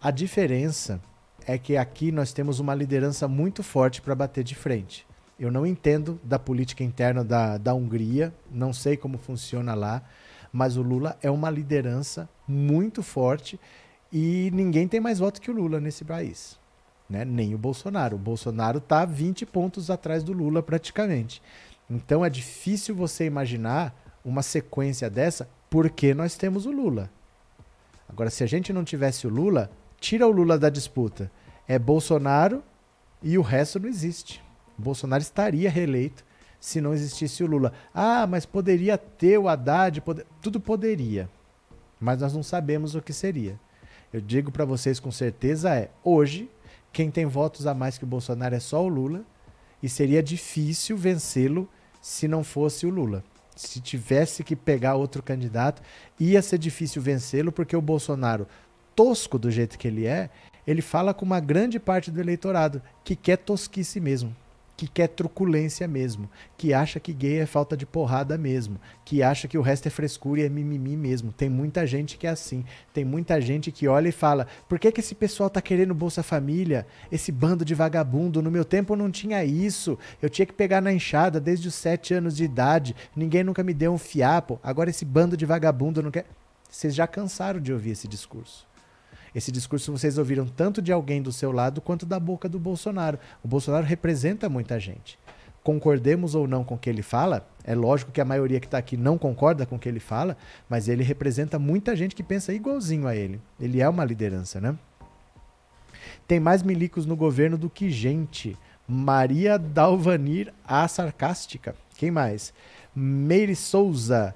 a 0.00 0.12
diferença 0.12 1.00
é 1.44 1.58
que 1.58 1.76
aqui 1.76 2.12
nós 2.12 2.32
temos 2.32 2.60
uma 2.60 2.72
liderança 2.72 3.26
muito 3.26 3.64
forte 3.64 4.00
para 4.00 4.14
bater 4.14 4.44
de 4.44 4.54
frente. 4.54 5.04
Eu 5.40 5.50
não 5.50 5.66
entendo 5.66 6.20
da 6.22 6.38
política 6.38 6.84
interna 6.84 7.24
da, 7.24 7.58
da 7.58 7.74
Hungria, 7.74 8.32
não 8.48 8.72
sei 8.72 8.96
como 8.96 9.18
funciona 9.18 9.74
lá, 9.74 10.04
mas 10.52 10.76
o 10.76 10.82
Lula 10.82 11.18
é 11.20 11.28
uma 11.28 11.50
liderança 11.50 12.28
muito 12.46 13.02
forte 13.02 13.58
e 14.12 14.50
ninguém 14.52 14.86
tem 14.86 15.00
mais 15.00 15.18
voto 15.18 15.40
que 15.40 15.50
o 15.50 15.54
Lula 15.54 15.80
nesse 15.80 16.04
país. 16.04 16.58
Né? 17.08 17.24
Nem 17.24 17.54
o 17.54 17.58
Bolsonaro. 17.58 18.16
O 18.16 18.18
Bolsonaro 18.18 18.78
está 18.78 19.04
20 19.04 19.46
pontos 19.46 19.90
atrás 19.90 20.22
do 20.22 20.32
Lula 20.32 20.62
praticamente. 20.62 21.42
Então 21.88 22.24
é 22.24 22.28
difícil 22.28 22.94
você 22.94 23.24
imaginar 23.24 23.94
uma 24.24 24.42
sequência 24.42 25.08
dessa 25.08 25.48
porque 25.70 26.12
nós 26.14 26.36
temos 26.36 26.66
o 26.66 26.70
Lula. 26.70 27.10
Agora, 28.08 28.28
se 28.28 28.44
a 28.44 28.46
gente 28.46 28.72
não 28.72 28.84
tivesse 28.84 29.26
o 29.26 29.30
Lula, 29.30 29.70
tira 29.98 30.26
o 30.26 30.30
Lula 30.30 30.58
da 30.58 30.68
disputa. 30.68 31.30
É 31.66 31.78
Bolsonaro 31.78 32.62
e 33.22 33.38
o 33.38 33.42
resto 33.42 33.80
não 33.80 33.88
existe. 33.88 34.42
O 34.78 34.82
Bolsonaro 34.82 35.22
estaria 35.22 35.70
reeleito 35.70 36.24
se 36.60 36.80
não 36.80 36.92
existisse 36.92 37.42
o 37.42 37.46
Lula. 37.46 37.72
Ah, 37.94 38.26
mas 38.26 38.44
poderia 38.44 38.98
ter 38.98 39.38
o 39.38 39.48
Haddad, 39.48 40.00
pode... 40.02 40.24
tudo 40.42 40.60
poderia. 40.60 41.28
Mas 41.98 42.20
nós 42.20 42.34
não 42.34 42.42
sabemos 42.42 42.94
o 42.94 43.00
que 43.00 43.12
seria. 43.12 43.58
Eu 44.12 44.20
digo 44.20 44.52
para 44.52 44.64
vocês 44.64 45.00
com 45.00 45.10
certeza 45.10 45.74
é, 45.74 45.90
hoje, 46.04 46.50
quem 46.92 47.10
tem 47.10 47.24
votos 47.24 47.66
a 47.66 47.72
mais 47.72 47.96
que 47.96 48.04
o 48.04 48.06
Bolsonaro 48.06 48.54
é 48.54 48.60
só 48.60 48.84
o 48.84 48.88
Lula, 48.88 49.24
e 49.82 49.88
seria 49.88 50.22
difícil 50.22 50.96
vencê-lo 50.96 51.68
se 52.00 52.28
não 52.28 52.44
fosse 52.44 52.86
o 52.86 52.90
Lula. 52.90 53.24
Se 53.56 53.80
tivesse 53.80 54.44
que 54.44 54.54
pegar 54.54 54.96
outro 54.96 55.22
candidato, 55.22 55.82
ia 56.20 56.42
ser 56.42 56.58
difícil 56.58 57.00
vencê-lo, 57.00 57.50
porque 57.50 57.76
o 57.76 57.80
Bolsonaro, 57.80 58.46
tosco 58.94 59.38
do 59.38 59.50
jeito 59.50 59.78
que 59.78 59.88
ele 59.88 60.06
é, 60.06 60.28
ele 60.66 60.82
fala 60.82 61.14
com 61.14 61.24
uma 61.24 61.40
grande 61.40 61.80
parte 61.80 62.10
do 62.10 62.20
eleitorado 62.20 62.82
que 63.02 63.16
quer 63.16 63.38
tosquice 63.38 63.98
mesmo 63.98 64.36
que 64.76 64.88
quer 64.88 65.08
truculência 65.08 65.86
mesmo, 65.86 66.28
que 66.56 66.72
acha 66.72 66.98
que 66.98 67.12
gay 67.12 67.40
é 67.40 67.46
falta 67.46 67.76
de 67.76 67.86
porrada 67.86 68.36
mesmo, 68.38 68.80
que 69.04 69.22
acha 69.22 69.46
que 69.46 69.58
o 69.58 69.62
resto 69.62 69.86
é 69.86 69.90
frescura 69.90 70.40
e 70.40 70.44
é 70.44 70.48
mimimi 70.48 70.96
mesmo. 70.96 71.32
Tem 71.32 71.48
muita 71.48 71.86
gente 71.86 72.16
que 72.16 72.26
é 72.26 72.30
assim. 72.30 72.64
Tem 72.92 73.04
muita 73.04 73.40
gente 73.40 73.70
que 73.70 73.86
olha 73.86 74.08
e 74.08 74.12
fala: 74.12 74.46
por 74.68 74.78
que, 74.78 74.90
que 74.90 75.00
esse 75.00 75.14
pessoal 75.14 75.50
tá 75.50 75.60
querendo 75.60 75.94
Bolsa 75.94 76.22
Família? 76.22 76.86
Esse 77.10 77.30
bando 77.30 77.64
de 77.64 77.74
vagabundo. 77.74 78.42
No 78.42 78.50
meu 78.50 78.64
tempo 78.64 78.96
não 78.96 79.10
tinha 79.10 79.44
isso. 79.44 79.98
Eu 80.20 80.30
tinha 80.30 80.46
que 80.46 80.52
pegar 80.52 80.80
na 80.80 80.92
enxada 80.92 81.40
desde 81.40 81.68
os 81.68 81.74
sete 81.74 82.14
anos 82.14 82.36
de 82.36 82.44
idade. 82.44 82.96
Ninguém 83.14 83.44
nunca 83.44 83.62
me 83.62 83.74
deu 83.74 83.92
um 83.92 83.98
fiapo. 83.98 84.58
Agora 84.62 84.90
esse 84.90 85.04
bando 85.04 85.36
de 85.36 85.46
vagabundo 85.46 86.02
não 86.02 86.10
quer. 86.10 86.26
Vocês 86.68 86.94
já 86.94 87.06
cansaram 87.06 87.60
de 87.60 87.72
ouvir 87.72 87.90
esse 87.90 88.08
discurso. 88.08 88.71
Esse 89.34 89.50
discurso 89.50 89.92
vocês 89.92 90.18
ouviram 90.18 90.46
tanto 90.46 90.82
de 90.82 90.92
alguém 90.92 91.22
do 91.22 91.32
seu 91.32 91.52
lado 91.52 91.80
quanto 91.80 92.04
da 92.04 92.20
boca 92.20 92.48
do 92.48 92.58
Bolsonaro. 92.58 93.18
O 93.42 93.48
Bolsonaro 93.48 93.86
representa 93.86 94.48
muita 94.48 94.78
gente. 94.78 95.18
Concordemos 95.62 96.34
ou 96.34 96.48
não 96.48 96.64
com 96.64 96.74
o 96.74 96.78
que 96.78 96.90
ele 96.90 97.02
fala, 97.02 97.46
é 97.64 97.74
lógico 97.74 98.10
que 98.10 98.20
a 98.20 98.24
maioria 98.24 98.58
que 98.58 98.66
está 98.66 98.78
aqui 98.78 98.96
não 98.96 99.16
concorda 99.16 99.64
com 99.64 99.76
o 99.76 99.78
que 99.78 99.88
ele 99.88 100.00
fala, 100.00 100.36
mas 100.68 100.88
ele 100.88 101.04
representa 101.04 101.56
muita 101.58 101.94
gente 101.94 102.16
que 102.16 102.22
pensa 102.22 102.52
igualzinho 102.52 103.06
a 103.06 103.14
ele. 103.14 103.40
Ele 103.60 103.80
é 103.80 103.88
uma 103.88 104.04
liderança, 104.04 104.60
né? 104.60 104.76
Tem 106.26 106.40
mais 106.40 106.62
milicos 106.62 107.06
no 107.06 107.14
governo 107.14 107.56
do 107.56 107.70
que 107.70 107.90
gente. 107.90 108.56
Maria 108.88 109.56
Dalvanir, 109.56 110.52
a 110.66 110.86
sarcástica. 110.88 111.76
Quem 111.96 112.10
mais? 112.10 112.52
Meire 112.94 113.54
Souza. 113.54 114.34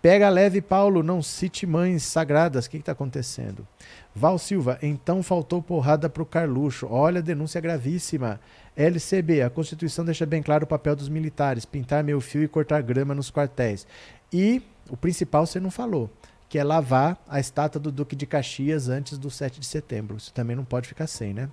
Pega 0.00 0.28
leve, 0.30 0.62
Paulo, 0.62 1.02
não 1.02 1.20
cite 1.20 1.66
mães 1.66 2.04
sagradas. 2.04 2.66
O 2.66 2.70
que 2.70 2.78
está 2.78 2.92
acontecendo? 2.92 3.66
Val 4.14 4.38
Silva, 4.38 4.78
então 4.82 5.22
faltou 5.22 5.62
porrada 5.62 6.08
para 6.08 6.22
o 6.22 6.26
Carluxo. 6.26 6.86
Olha, 6.90 7.22
denúncia 7.22 7.60
gravíssima. 7.60 8.40
LCB, 8.76 9.42
a 9.42 9.50
Constituição 9.50 10.04
deixa 10.04 10.26
bem 10.26 10.42
claro 10.42 10.64
o 10.64 10.66
papel 10.66 10.96
dos 10.96 11.08
militares: 11.08 11.64
pintar 11.64 12.02
meu 12.02 12.20
fio 12.20 12.42
e 12.42 12.48
cortar 12.48 12.82
grama 12.82 13.14
nos 13.14 13.30
quartéis. 13.30 13.86
E 14.32 14.62
o 14.88 14.96
principal 14.96 15.46
você 15.46 15.60
não 15.60 15.70
falou, 15.70 16.10
que 16.48 16.58
é 16.58 16.64
lavar 16.64 17.22
a 17.28 17.38
estátua 17.38 17.80
do 17.80 17.92
Duque 17.92 18.16
de 18.16 18.26
Caxias 18.26 18.88
antes 18.88 19.16
do 19.16 19.30
7 19.30 19.60
de 19.60 19.66
setembro. 19.66 20.16
Isso 20.16 20.32
também 20.32 20.56
não 20.56 20.64
pode 20.64 20.88
ficar 20.88 21.06
sem, 21.06 21.32
né? 21.32 21.48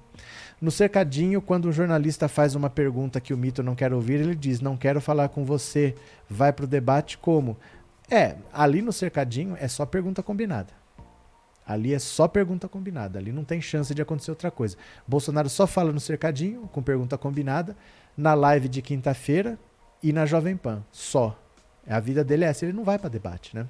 No 0.59 0.71
cercadinho, 0.71 1.41
quando 1.41 1.67
um 1.67 1.71
jornalista 1.71 2.27
faz 2.27 2.55
uma 2.55 2.69
pergunta 2.69 3.21
que 3.21 3.33
o 3.33 3.37
mito 3.37 3.61
não 3.61 3.75
quer 3.75 3.93
ouvir, 3.93 4.19
ele 4.19 4.35
diz: 4.35 4.59
Não 4.59 4.75
quero 4.75 4.99
falar 4.99 5.29
com 5.29 5.45
você. 5.45 5.93
Vai 6.27 6.51
para 6.51 6.65
o 6.65 6.67
debate 6.67 7.19
como? 7.19 7.55
É, 8.09 8.37
ali 8.51 8.81
no 8.81 8.91
cercadinho 8.91 9.55
é 9.59 9.67
só 9.67 9.85
pergunta 9.85 10.23
combinada. 10.23 10.86
Ali 11.67 11.93
é 11.93 11.99
só 11.99 12.27
pergunta 12.27 12.69
combinada. 12.69 13.19
Ali 13.19 13.33
não 13.33 13.43
tem 13.43 13.59
chance 13.59 13.93
de 13.93 14.01
acontecer 14.01 14.31
outra 14.31 14.49
coisa. 14.49 14.77
Bolsonaro 15.05 15.49
só 15.49 15.67
fala 15.67 15.91
no 15.91 15.99
cercadinho, 15.99 16.61
com 16.71 16.81
pergunta 16.81 17.17
combinada, 17.17 17.75
na 18.15 18.33
live 18.33 18.69
de 18.69 18.81
quinta-feira 18.81 19.59
e 20.01 20.13
na 20.13 20.25
Jovem 20.25 20.55
Pan. 20.55 20.81
Só. 20.91 21.37
A 21.85 21.99
vida 21.99 22.23
dele 22.23 22.45
é 22.45 22.47
essa. 22.47 22.65
Ele 22.65 22.73
não 22.73 22.85
vai 22.85 22.97
para 22.97 23.09
debate, 23.09 23.53
né? 23.53 23.67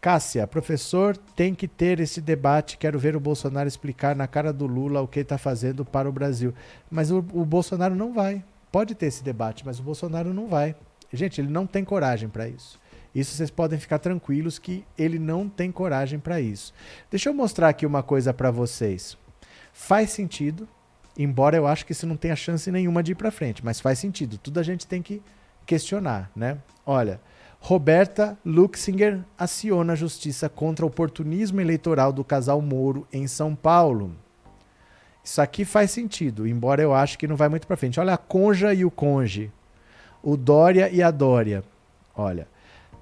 Cássia, 0.00 0.46
professor, 0.46 1.16
tem 1.16 1.54
que 1.54 1.66
ter 1.66 2.00
esse 2.00 2.20
debate. 2.20 2.76
Quero 2.76 2.98
ver 2.98 3.16
o 3.16 3.20
Bolsonaro 3.20 3.68
explicar 3.68 4.14
na 4.14 4.26
cara 4.26 4.52
do 4.52 4.66
Lula 4.66 5.00
o 5.00 5.08
que 5.08 5.20
está 5.20 5.38
fazendo 5.38 5.84
para 5.84 6.08
o 6.08 6.12
Brasil. 6.12 6.52
Mas 6.90 7.10
o, 7.10 7.18
o 7.18 7.44
Bolsonaro 7.44 7.94
não 7.94 8.12
vai. 8.12 8.44
Pode 8.70 8.94
ter 8.94 9.06
esse 9.06 9.22
debate, 9.22 9.64
mas 9.64 9.78
o 9.78 9.82
Bolsonaro 9.82 10.34
não 10.34 10.48
vai. 10.48 10.74
Gente, 11.12 11.40
ele 11.40 11.48
não 11.48 11.64
tem 11.64 11.84
coragem 11.84 12.28
para 12.28 12.48
isso. 12.48 12.78
Isso 13.14 13.36
vocês 13.36 13.50
podem 13.50 13.78
ficar 13.78 13.98
tranquilos 13.98 14.58
que 14.58 14.84
ele 14.98 15.18
não 15.18 15.48
tem 15.48 15.70
coragem 15.70 16.18
para 16.18 16.40
isso. 16.40 16.74
Deixa 17.10 17.28
eu 17.28 17.34
mostrar 17.34 17.68
aqui 17.68 17.86
uma 17.86 18.02
coisa 18.02 18.34
para 18.34 18.50
vocês. 18.50 19.16
Faz 19.72 20.10
sentido, 20.10 20.68
embora 21.16 21.56
eu 21.56 21.66
acho 21.66 21.86
que 21.86 21.92
isso 21.92 22.06
não 22.06 22.16
tenha 22.16 22.34
chance 22.34 22.70
nenhuma 22.70 23.02
de 23.02 23.12
ir 23.12 23.14
para 23.14 23.30
frente, 23.30 23.64
mas 23.64 23.80
faz 23.80 23.98
sentido. 23.98 24.36
Tudo 24.38 24.58
a 24.58 24.62
gente 24.62 24.86
tem 24.86 25.00
que 25.00 25.22
questionar, 25.64 26.30
né? 26.34 26.58
Olha, 26.84 27.20
Roberta 27.60 28.36
Luxinger 28.44 29.20
aciona 29.38 29.94
a 29.94 29.96
justiça 29.96 30.48
contra 30.48 30.84
o 30.84 30.88
oportunismo 30.88 31.60
eleitoral 31.60 32.12
do 32.12 32.22
casal 32.22 32.60
Moro 32.60 33.06
em 33.12 33.26
São 33.26 33.54
Paulo. 33.54 34.14
Isso 35.24 35.40
aqui 35.40 35.64
faz 35.64 35.90
sentido, 35.90 36.46
embora 36.46 36.82
eu 36.82 36.92
acho 36.92 37.18
que 37.18 37.26
não 37.26 37.36
vai 37.36 37.48
muito 37.48 37.66
para 37.66 37.76
frente. 37.78 37.98
Olha 37.98 38.12
a 38.12 38.18
Conja 38.18 38.74
e 38.74 38.84
o 38.84 38.90
Conge, 38.90 39.50
o 40.22 40.36
Dória 40.36 40.90
e 40.90 41.02
a 41.02 41.10
Dória. 41.10 41.64
Olha, 42.14 42.46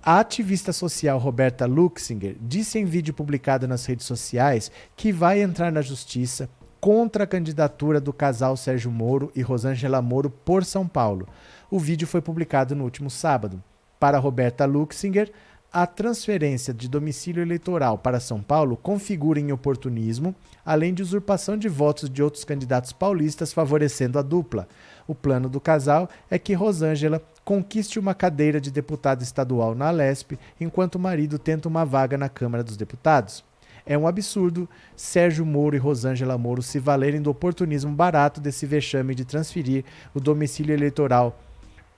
a 0.05 0.18
ativista 0.18 0.72
social 0.72 1.16
Roberta 1.16 1.64
Luxinger 1.64 2.36
disse 2.40 2.76
em 2.76 2.84
vídeo 2.84 3.14
publicado 3.14 3.68
nas 3.68 3.86
redes 3.86 4.05
sociais 4.05 4.68
que 4.96 5.12
vai 5.12 5.40
entrar 5.40 5.70
na 5.70 5.80
justiça 5.80 6.50
contra 6.80 7.22
a 7.22 7.26
candidatura 7.26 8.00
do 8.00 8.12
casal 8.12 8.57
Sérgio 8.57 8.90
Moro 8.90 9.30
e 9.36 9.42
Rosângela 9.42 10.03
Moro 10.03 10.28
por 10.28 10.64
São 10.64 10.88
Paulo. 10.88 11.28
O 11.70 11.78
vídeo 11.78 12.09
foi 12.09 12.20
publicado 12.20 12.74
no 12.74 12.82
último 12.82 13.09
sábado. 13.09 13.62
Para 14.00 14.18
Roberta 14.18 14.64
Luxinger, 14.64 15.30
a 15.72 15.86
transferência 15.86 16.74
de 16.74 16.88
domicílio 16.88 17.40
eleitoral 17.40 17.96
para 17.96 18.18
São 18.18 18.42
Paulo 18.42 18.76
configura 18.76 19.38
em 19.38 19.53
oportunismo, 19.53 20.34
além 20.66 20.92
de 20.92 21.03
usurpação 21.03 21.57
de 21.57 21.68
votos 21.68 22.11
de 22.11 22.22
outros 22.22 22.44
candidatos 22.44 22.92
paulistas 22.92 23.53
favorecendo 23.53 24.18
a 24.18 24.22
dupla. 24.22 24.68
O 25.07 25.14
plano 25.14 25.48
do 25.48 25.61
casal 25.61 26.11
é 26.28 26.38
que 26.38 26.53
Rosângela 26.53 27.22
conquiste 27.45 27.99
uma 27.99 28.14
cadeira 28.14 28.61
de 28.61 28.70
deputado 28.70 29.22
estadual 29.22 29.74
na 29.74 29.88
Alesp, 29.88 30.38
enquanto 30.61 30.97
o 30.97 31.01
marido 31.01 31.38
tenta 31.38 31.68
uma 31.68 31.84
vaga 31.84 32.16
na 32.16 32.28
Câmara 32.28 32.62
dos 32.62 32.76
Deputados. 32.76 33.45
É 33.84 33.99
um 33.99 34.07
absurdo 34.07 34.68
Sérgio 34.95 35.45
Moro 35.45 35.74
e 35.74 35.78
Rosângela 35.78 36.38
Moro 36.38 36.62
se 36.62 36.78
valerem 36.78 37.20
do 37.20 37.30
oportunismo 37.30 37.93
barato 37.93 38.40
desse 38.40 38.64
vexame 38.64 39.14
de 39.14 39.24
transferir 39.24 39.84
o 40.14 40.20
domicílio 40.20 40.72
eleitoral 40.72 41.36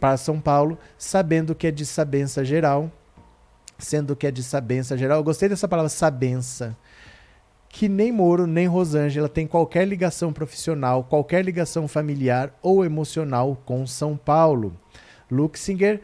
para 0.01 0.17
São 0.17 0.41
Paulo, 0.41 0.79
sabendo 0.97 1.55
que 1.55 1.67
é 1.67 1.71
de 1.71 1.85
sabença 1.85 2.45
geral, 2.45 2.91
sendo 3.79 4.17
que 4.17 4.27
é 4.27 4.31
de 4.31 4.43
sabença 4.43 4.97
geral. 4.97 5.19
Eu 5.19 5.25
gostei 5.25 5.49
dessa 5.49 5.69
palavra 5.69 5.91
sabença. 5.91 6.77
Que 7.69 7.89
nem 7.89 8.13
Moro 8.13 8.47
nem 8.47 8.67
Rosângela 8.67 9.29
têm 9.29 9.47
qualquer 9.47 9.87
ligação 9.87 10.33
profissional, 10.33 11.05
qualquer 11.05 11.45
ligação 11.45 11.89
familiar 11.89 12.57
ou 12.63 12.85
emocional 12.85 13.61
com 13.67 13.87
São 13.87 14.17
Paulo. 14.17 14.75
Luxinger 15.35 16.01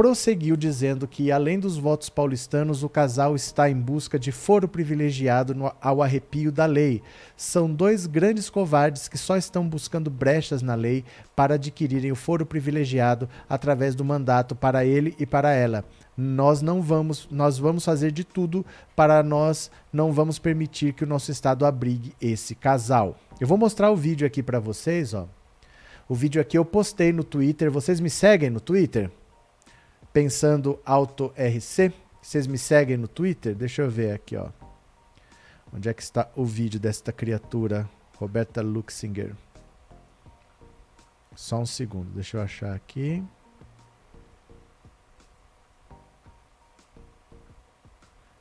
prosseguiu 0.00 0.56
dizendo 0.56 1.06
que, 1.06 1.30
além 1.30 1.60
dos 1.60 1.76
votos 1.76 2.08
paulistanos, 2.08 2.82
o 2.82 2.88
casal 2.88 3.36
está 3.36 3.68
em 3.68 3.74
busca 3.74 4.18
de 4.18 4.32
foro 4.32 4.66
privilegiado 4.66 5.54
no, 5.54 5.70
ao 5.78 6.02
arrepio 6.02 6.50
da 6.50 6.64
lei. 6.64 7.02
São 7.36 7.70
dois 7.70 8.06
grandes 8.06 8.48
covardes 8.48 9.08
que 9.08 9.18
só 9.18 9.36
estão 9.36 9.68
buscando 9.68 10.10
brechas 10.10 10.62
na 10.62 10.74
lei 10.74 11.04
para 11.36 11.56
adquirirem 11.56 12.10
o 12.10 12.16
foro 12.16 12.46
privilegiado 12.46 13.28
através 13.46 13.94
do 13.94 14.02
mandato 14.02 14.56
para 14.56 14.86
ele 14.86 15.14
e 15.18 15.26
para 15.26 15.52
ela. 15.52 15.84
Nós 16.16 16.62
não 16.62 16.80
vamos, 16.80 17.28
nós 17.30 17.58
vamos 17.58 17.84
fazer 17.84 18.10
de 18.10 18.24
tudo 18.24 18.64
para 18.96 19.22
nós 19.22 19.70
não 19.92 20.12
vamos 20.12 20.38
permitir 20.38 20.94
que 20.94 21.04
o 21.04 21.06
nosso 21.06 21.30
estado 21.30 21.66
abrigue 21.66 22.14
esse 22.20 22.54
casal. 22.54 23.18
Eu 23.38 23.46
vou 23.46 23.58
mostrar 23.58 23.90
o 23.90 23.96
vídeo 23.96 24.26
aqui 24.26 24.42
para 24.42 24.60
vocês, 24.60 25.12
ó. 25.12 25.28
O 26.10 26.14
vídeo 26.16 26.42
aqui 26.42 26.58
eu 26.58 26.64
postei 26.64 27.12
no 27.12 27.22
Twitter. 27.22 27.70
Vocês 27.70 28.00
me 28.00 28.10
seguem 28.10 28.50
no 28.50 28.60
Twitter? 28.60 29.12
Pensando 30.12 30.76
Auto 30.84 31.32
RC? 31.36 31.94
Vocês 32.20 32.48
me 32.48 32.58
seguem 32.58 32.96
no 32.96 33.06
Twitter? 33.06 33.54
Deixa 33.54 33.82
eu 33.82 33.88
ver 33.88 34.12
aqui, 34.12 34.34
ó. 34.36 34.48
Onde 35.72 35.88
é 35.88 35.94
que 35.94 36.02
está 36.02 36.28
o 36.34 36.44
vídeo 36.44 36.80
desta 36.80 37.12
criatura, 37.12 37.88
Roberta 38.16 38.60
Luxinger? 38.60 39.36
Só 41.36 41.60
um 41.60 41.66
segundo, 41.66 42.10
deixa 42.10 42.38
eu 42.38 42.42
achar 42.42 42.74
aqui. 42.74 43.22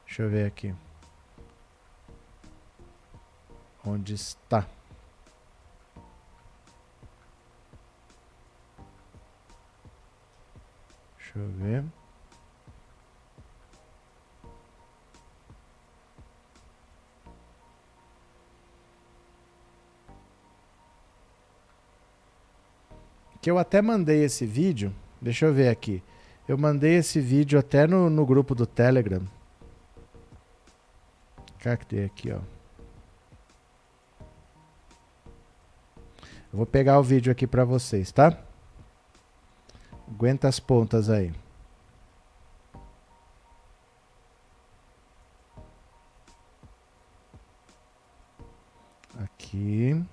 Deixa 0.08 0.24
eu 0.24 0.30
ver 0.32 0.48
aqui. 0.48 0.74
Onde 3.86 4.16
está? 4.16 4.68
Deixa 11.30 11.40
eu 11.40 11.48
ver. 11.50 11.84
Que 23.42 23.52
eu 23.52 23.58
até 23.58 23.82
mandei 23.82 24.24
esse 24.24 24.46
vídeo. 24.46 24.94
Deixa 25.22 25.46
eu 25.46 25.54
ver 25.54 25.70
aqui. 25.70 26.04
Eu 26.48 26.58
mandei 26.58 26.96
esse 26.96 27.22
vídeo 27.22 27.60
até 27.60 27.86
no, 27.86 28.10
no 28.10 28.26
grupo 28.26 28.56
do 28.56 28.66
Telegram. 28.66 29.22
Cá 31.60 31.78
que 31.78 32.04
aqui, 32.04 32.32
ó. 32.32 32.40
Eu 36.52 36.58
vou 36.58 36.66
pegar 36.66 37.00
o 37.00 37.04
vídeo 37.04 37.32
aqui 37.32 37.46
para 37.46 37.64
vocês, 37.64 38.12
tá? 38.12 38.49
Aguenta 40.10 40.48
as 40.48 40.60
pontas 40.60 41.10
aí. 41.10 41.32
Aqui. 49.18 50.04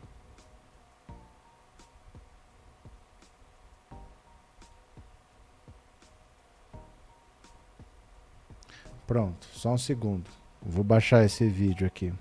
Pronto, 9.07 9.47
só 9.53 9.73
um 9.73 9.79
segundo. 9.79 10.29
Vou 10.61 10.83
baixar 10.83 11.25
esse 11.25 11.49
vídeo 11.49 11.87
aqui. 11.87 12.13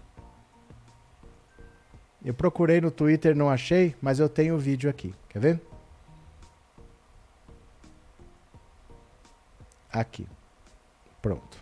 Eu 2.23 2.33
procurei 2.33 2.79
no 2.79 2.91
Twitter, 2.91 3.35
não 3.35 3.49
achei, 3.49 3.95
mas 4.01 4.19
eu 4.19 4.29
tenho 4.29 4.55
o 4.55 4.59
vídeo 4.59 4.89
aqui. 4.89 5.13
Quer 5.29 5.39
ver? 5.39 5.74
Aqui. 9.95 10.27
Pronto. 11.21 11.57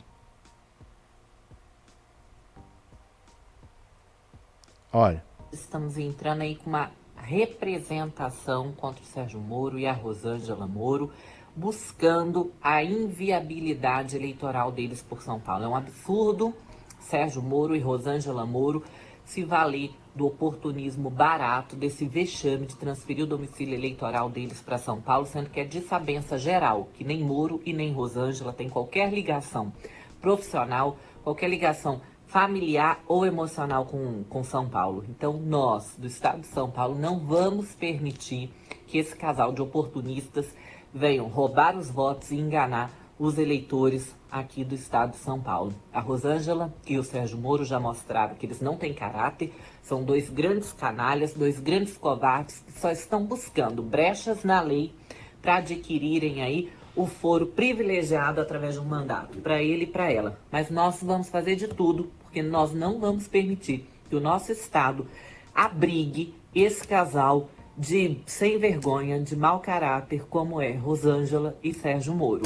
Olha. 4.92 5.24
Estamos 5.52 6.00
entrando 6.00 6.42
aí 6.42 6.56
com 6.56 6.68
uma 6.68 6.90
representação 7.16 8.72
contra 8.72 9.04
o 9.04 9.06
Sérgio 9.06 9.40
Moro 9.40 9.78
e 9.78 9.86
a 9.86 9.94
Rosângela 9.94 10.66
Moro, 10.66 11.12
buscando 11.56 12.52
a 12.60 12.84
inviabilidade 12.84 14.16
eleitoral 14.16 14.72
deles 14.72 15.04
por 15.04 15.22
São 15.22 15.40
Paulo. 15.40 15.66
É 15.66 15.68
um 15.68 15.76
absurdo 15.76 16.56
Sérgio 17.02 17.44
Moro 17.44 17.76
e 17.76 17.80
Rosângela 17.80 18.48
Moro 18.48 18.84
se 19.26 19.43
valer 19.43 19.91
do 20.15 20.28
oportunismo 20.28 21.09
barato, 21.09 21.76
desse 21.76 22.05
vexame 22.05 22.67
de 22.67 22.76
transferir 22.76 23.24
o 23.24 23.28
domicílio 23.28 23.74
eleitoral 23.74 24.30
deles 24.30 24.61
para 24.61 24.78
São 24.78 25.01
Paulo, 25.01 25.26
sendo 25.26 25.49
que 25.49 25.59
é 25.59 25.63
de 25.63 25.82
sabença 25.82 26.38
geral 26.38 26.89
que 26.93 27.03
nem 27.03 27.24
Moro 27.24 27.61
e 27.65 27.74
nem 27.74 27.91
Rosângela 27.91 28.53
têm 28.53 28.69
qualquer 28.69 29.11
ligação 29.11 29.74
profissional, 30.21 30.97
qualquer 31.24 31.49
ligação 31.49 32.01
familiar 32.28 33.03
ou 33.07 33.26
emocional 33.26 33.86
com, 33.86 34.24
com 34.24 34.43
São 34.43 34.67
Paulo. 34.67 35.05
Então, 35.09 35.34
nós, 35.34 35.95
do 35.97 36.07
Estado 36.07 36.41
de 36.41 36.47
São 36.47 36.69
Paulo, 36.69 36.97
não 36.97 37.19
vamos 37.19 37.76
permitir 37.76 38.51
que 38.88 38.97
esse 38.97 39.15
casal 39.15 39.51
de 39.51 39.61
oportunistas 39.61 40.53
venham 40.93 41.28
roubar 41.28 41.78
os 41.78 41.89
votos 41.89 42.32
e 42.32 42.36
enganar 42.36 42.91
os 43.19 43.38
eleitores 43.38 44.15
aqui 44.34 44.64
do 44.64 44.74
estado 44.74 45.12
de 45.12 45.18
São 45.18 45.40
Paulo. 45.40 45.72
A 45.94 46.00
Rosângela 46.00 46.74
e 46.88 46.98
o 46.98 47.04
Sérgio 47.04 47.38
Moro 47.38 47.64
já 47.64 47.80
mostraram 47.80 48.34
que 48.34 48.48
eles 48.48 48.60
não 48.60 48.76
têm 48.76 48.92
caráter, 48.92 49.54
são 49.84 50.04
dois 50.04 50.28
grandes 50.28 50.74
canalhas, 50.74 51.34
dois 51.34 51.60
grandes 51.60 51.96
covardes 51.96 52.60
que 52.66 52.80
só 52.80 52.90
estão 52.90 53.24
buscando 53.24 53.84
brechas 53.84 54.44
na 54.44 54.60
lei 54.60 54.92
para 55.40 55.58
adquirirem 55.58 56.42
aí 56.42 56.72
o 56.96 57.06
foro 57.06 57.46
privilegiado 57.46 58.42
através 58.42 58.74
de 58.74 58.80
um 58.80 58.86
mandato, 58.86 59.38
para 59.40 59.62
ele 59.62 59.84
e 59.84 59.88
para 59.88 60.12
ela. 60.12 60.40
Mas 60.52 60.70
nós 60.70 61.02
vamos 61.04 61.30
fazer 61.30 61.56
de 61.56 61.68
tudo, 61.68 62.12
porque 62.24 62.42
nós 62.42 62.74
não 62.74 63.00
vamos 63.00 63.28
permitir 63.28 63.88
que 64.10 64.16
o 64.16 64.20
nosso 64.20 64.52
estado 64.52 65.08
abrigue 65.54 66.34
esse 66.56 66.88
casal 66.88 67.50
de 67.78 68.20
sem 68.26 68.58
vergonha, 68.58 69.20
de 69.20 69.36
mau 69.36 69.60
caráter, 69.60 70.26
como 70.28 70.62
é 70.62 70.72
Rosângela 70.72 71.58
e 71.64 71.74
Sérgio 71.74 72.14
Moro. 72.14 72.44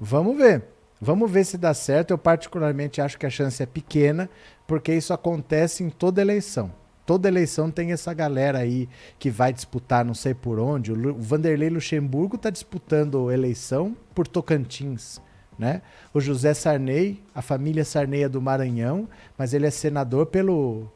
Vamos 0.00 0.36
ver. 0.36 0.64
Vamos 0.98 1.30
ver 1.30 1.44
se 1.44 1.58
dá 1.58 1.74
certo. 1.74 2.12
Eu 2.12 2.18
particularmente 2.18 3.00
acho 3.00 3.18
que 3.18 3.26
a 3.26 3.30
chance 3.30 3.62
é 3.62 3.66
pequena, 3.66 4.30
porque 4.66 4.94
isso 4.94 5.12
acontece 5.12 5.84
em 5.84 5.90
toda 5.90 6.22
eleição. 6.22 6.72
Toda 7.04 7.28
eleição 7.28 7.70
tem 7.70 7.92
essa 7.92 8.14
galera 8.14 8.58
aí 8.58 8.88
que 9.18 9.30
vai 9.30 9.52
disputar 9.52 10.04
não 10.04 10.14
sei 10.14 10.32
por 10.32 10.58
onde. 10.58 10.92
O 10.92 11.14
Vanderlei 11.18 11.68
Luxemburgo 11.68 12.36
está 12.36 12.50
disputando 12.50 13.30
eleição 13.30 13.96
por 14.14 14.26
Tocantins. 14.26 15.20
Né? 15.58 15.82
O 16.14 16.20
José 16.20 16.54
Sarney, 16.54 17.22
a 17.34 17.42
família 17.42 17.84
Sarney 17.84 18.22
é 18.22 18.28
do 18.28 18.40
Maranhão, 18.40 19.08
mas 19.36 19.52
ele 19.52 19.66
é 19.66 19.70
senador 19.70 20.26
pelo 20.26 20.90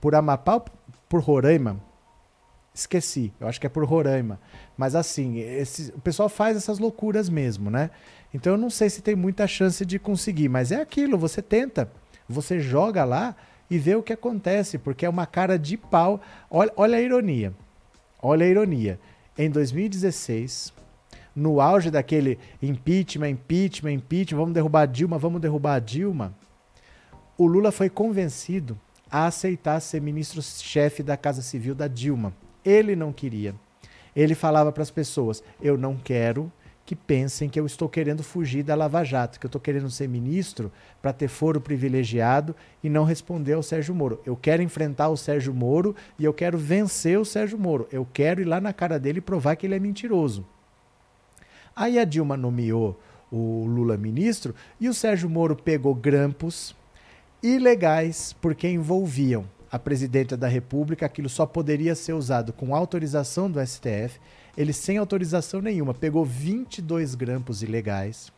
por 0.00 0.14
Amapá 0.14 0.64
por 1.08 1.20
Roraima? 1.20 1.76
Esqueci, 2.74 3.32
eu 3.40 3.48
acho 3.48 3.60
que 3.60 3.66
é 3.66 3.70
por 3.70 3.84
Roraima. 3.84 4.40
Mas 4.76 4.94
assim, 4.94 5.38
esse, 5.38 5.90
o 5.90 6.00
pessoal 6.00 6.28
faz 6.28 6.56
essas 6.56 6.78
loucuras 6.78 7.28
mesmo, 7.28 7.70
né? 7.70 7.90
Então 8.32 8.52
eu 8.52 8.58
não 8.58 8.70
sei 8.70 8.88
se 8.88 9.02
tem 9.02 9.16
muita 9.16 9.46
chance 9.46 9.84
de 9.84 9.98
conseguir, 9.98 10.48
mas 10.48 10.70
é 10.70 10.80
aquilo, 10.80 11.18
você 11.18 11.42
tenta, 11.42 11.90
você 12.28 12.60
joga 12.60 13.04
lá 13.04 13.34
e 13.68 13.78
vê 13.78 13.94
o 13.94 14.02
que 14.02 14.12
acontece, 14.12 14.78
porque 14.78 15.04
é 15.04 15.08
uma 15.08 15.26
cara 15.26 15.58
de 15.58 15.76
pau. 15.76 16.20
Olha, 16.50 16.72
olha 16.76 16.98
a 16.98 17.00
ironia. 17.00 17.52
Olha 18.22 18.46
a 18.46 18.48
ironia. 18.48 19.00
Em 19.36 19.50
2016, 19.50 20.72
no 21.34 21.60
auge 21.60 21.90
daquele 21.90 22.38
impeachment, 22.62 23.30
impeachment, 23.30 23.92
impeachment, 23.92 24.38
vamos 24.38 24.54
derrubar 24.54 24.86
Dilma, 24.86 25.18
vamos 25.18 25.40
derrubar 25.40 25.80
Dilma, 25.80 26.34
o 27.38 27.46
Lula 27.46 27.72
foi 27.72 27.88
convencido 27.88 28.78
a 29.10 29.26
aceitar 29.26 29.80
ser 29.80 30.00
ministro-chefe 30.00 31.02
da 31.02 31.16
Casa 31.16 31.40
Civil 31.40 31.74
da 31.74 31.88
Dilma. 31.88 32.34
Ele 32.64 32.94
não 32.94 33.12
queria. 33.12 33.54
Ele 34.14 34.34
falava 34.34 34.72
para 34.72 34.82
as 34.82 34.90
pessoas: 34.90 35.42
eu 35.60 35.76
não 35.76 35.96
quero 35.96 36.50
que 36.90 36.96
pensem 36.96 37.48
que 37.48 37.60
eu 37.60 37.66
estou 37.66 37.88
querendo 37.88 38.20
fugir 38.20 38.64
da 38.64 38.74
Lava 38.74 39.04
Jato, 39.04 39.38
que 39.38 39.46
eu 39.46 39.48
estou 39.48 39.60
querendo 39.60 39.88
ser 39.88 40.08
ministro 40.08 40.72
para 41.00 41.12
ter 41.12 41.28
foro 41.28 41.60
privilegiado 41.60 42.52
e 42.82 42.90
não 42.90 43.04
responder 43.04 43.52
ao 43.52 43.62
Sérgio 43.62 43.94
Moro. 43.94 44.20
Eu 44.26 44.36
quero 44.36 44.60
enfrentar 44.60 45.08
o 45.08 45.16
Sérgio 45.16 45.54
Moro 45.54 45.94
e 46.18 46.24
eu 46.24 46.34
quero 46.34 46.58
vencer 46.58 47.16
o 47.16 47.24
Sérgio 47.24 47.56
Moro. 47.56 47.86
Eu 47.92 48.04
quero 48.12 48.40
ir 48.40 48.44
lá 48.44 48.60
na 48.60 48.72
cara 48.72 48.98
dele 48.98 49.18
e 49.18 49.22
provar 49.22 49.54
que 49.54 49.68
ele 49.68 49.76
é 49.76 49.78
mentiroso. 49.78 50.44
Aí 51.76 51.96
a 51.96 52.04
Dilma 52.04 52.36
nomeou 52.36 52.98
o 53.30 53.64
Lula 53.66 53.96
ministro 53.96 54.52
e 54.80 54.88
o 54.88 54.94
Sérgio 54.94 55.30
Moro 55.30 55.54
pegou 55.54 55.94
grampos 55.94 56.74
ilegais 57.40 58.34
porque 58.40 58.68
envolviam 58.68 59.46
a 59.70 59.78
presidenta 59.78 60.36
da 60.36 60.48
República, 60.48 61.06
aquilo 61.06 61.28
só 61.28 61.46
poderia 61.46 61.94
ser 61.94 62.12
usado 62.12 62.52
com 62.52 62.74
autorização 62.74 63.50
do 63.50 63.64
STF. 63.64 64.18
Ele, 64.56 64.72
sem 64.72 64.98
autorização 64.98 65.60
nenhuma, 65.60 65.94
pegou 65.94 66.24
22 66.24 67.14
grampos 67.14 67.62
ilegais. 67.62 68.32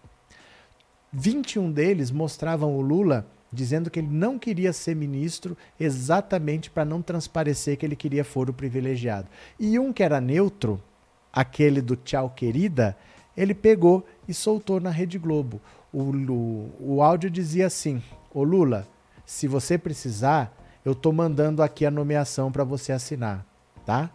21 1.12 1.70
deles 1.70 2.10
mostravam 2.10 2.76
o 2.76 2.80
Lula 2.80 3.26
dizendo 3.52 3.90
que 3.90 4.00
ele 4.00 4.09
não 4.09 4.38
queria 4.38 4.72
ser 4.72 4.96
ministro 4.96 5.56
exatamente 5.78 6.70
para 6.70 6.84
não 6.84 7.02
transparecer 7.02 7.76
que 7.76 7.84
ele 7.84 7.94
queria 7.94 8.24
foro 8.24 8.52
privilegiado. 8.52 9.28
E 9.60 9.78
um 9.78 9.92
que 9.92 10.02
era 10.02 10.20
neutro, 10.20 10.82
aquele 11.30 11.82
do 11.82 11.94
tchau 11.94 12.30
querida, 12.30 12.96
ele 13.36 13.54
pegou 13.54 14.06
e 14.26 14.32
soltou 14.32 14.80
na 14.80 14.90
Rede 14.90 15.18
Globo. 15.18 15.60
O, 15.92 16.02
o, 16.02 16.74
o 16.80 17.02
áudio 17.02 17.30
dizia 17.30 17.66
assim: 17.66 18.02
Ô 18.32 18.42
Lula, 18.42 18.88
se 19.26 19.46
você 19.46 19.76
precisar, 19.76 20.54
eu 20.84 20.92
estou 20.92 21.12
mandando 21.12 21.62
aqui 21.62 21.86
a 21.86 21.90
nomeação 21.90 22.50
para 22.50 22.64
você 22.64 22.92
assinar, 22.92 23.46
tá? 23.84 24.10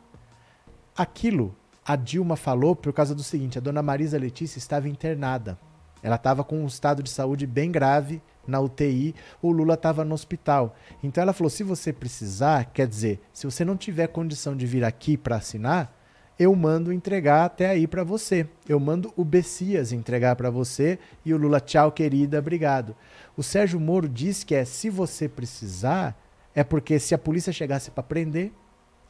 Aquilo 0.95 1.55
a 1.87 1.95
Dilma 1.95 2.35
falou 2.35 2.75
por 2.75 2.91
causa 2.91 3.15
do 3.15 3.23
seguinte: 3.23 3.57
a 3.57 3.61
dona 3.61 3.81
Marisa 3.81 4.17
Letícia 4.17 4.59
estava 4.59 4.89
internada. 4.89 5.57
Ela 6.03 6.17
estava 6.17 6.43
com 6.43 6.61
um 6.61 6.67
estado 6.67 7.01
de 7.01 7.09
saúde 7.09 7.47
bem 7.47 7.71
grave 7.71 8.21
na 8.45 8.59
UTI, 8.59 9.15
o 9.41 9.51
Lula 9.51 9.73
estava 9.73 10.03
no 10.03 10.13
hospital. 10.13 10.75
Então 11.01 11.21
ela 11.21 11.31
falou: 11.31 11.49
se 11.49 11.63
você 11.63 11.93
precisar, 11.93 12.65
quer 12.73 12.87
dizer, 12.87 13.21
se 13.31 13.45
você 13.45 13.63
não 13.63 13.77
tiver 13.77 14.07
condição 14.07 14.55
de 14.55 14.65
vir 14.65 14.83
aqui 14.83 15.15
para 15.15 15.37
assinar, 15.37 15.95
eu 16.37 16.53
mando 16.55 16.91
entregar 16.91 17.45
até 17.45 17.69
aí 17.69 17.87
para 17.87 18.03
você. 18.03 18.47
Eu 18.67 18.79
mando 18.79 19.13
o 19.15 19.23
Bessias 19.23 19.93
entregar 19.93 20.35
para 20.35 20.49
você 20.49 20.99
e 21.25 21.33
o 21.33 21.37
Lula, 21.37 21.61
tchau, 21.61 21.91
querida, 21.91 22.39
obrigado. 22.39 22.95
O 23.35 23.41
Sérgio 23.41 23.79
Moro 23.79 24.09
disse 24.09 24.45
que 24.45 24.53
é 24.53 24.65
se 24.65 24.89
você 24.89 25.29
precisar, 25.29 26.17
é 26.57 26.63
porque 26.63 26.97
se 26.97 27.13
a 27.13 27.19
polícia 27.19 27.53
chegasse 27.53 27.91
para 27.91 28.01
prender, 28.01 28.51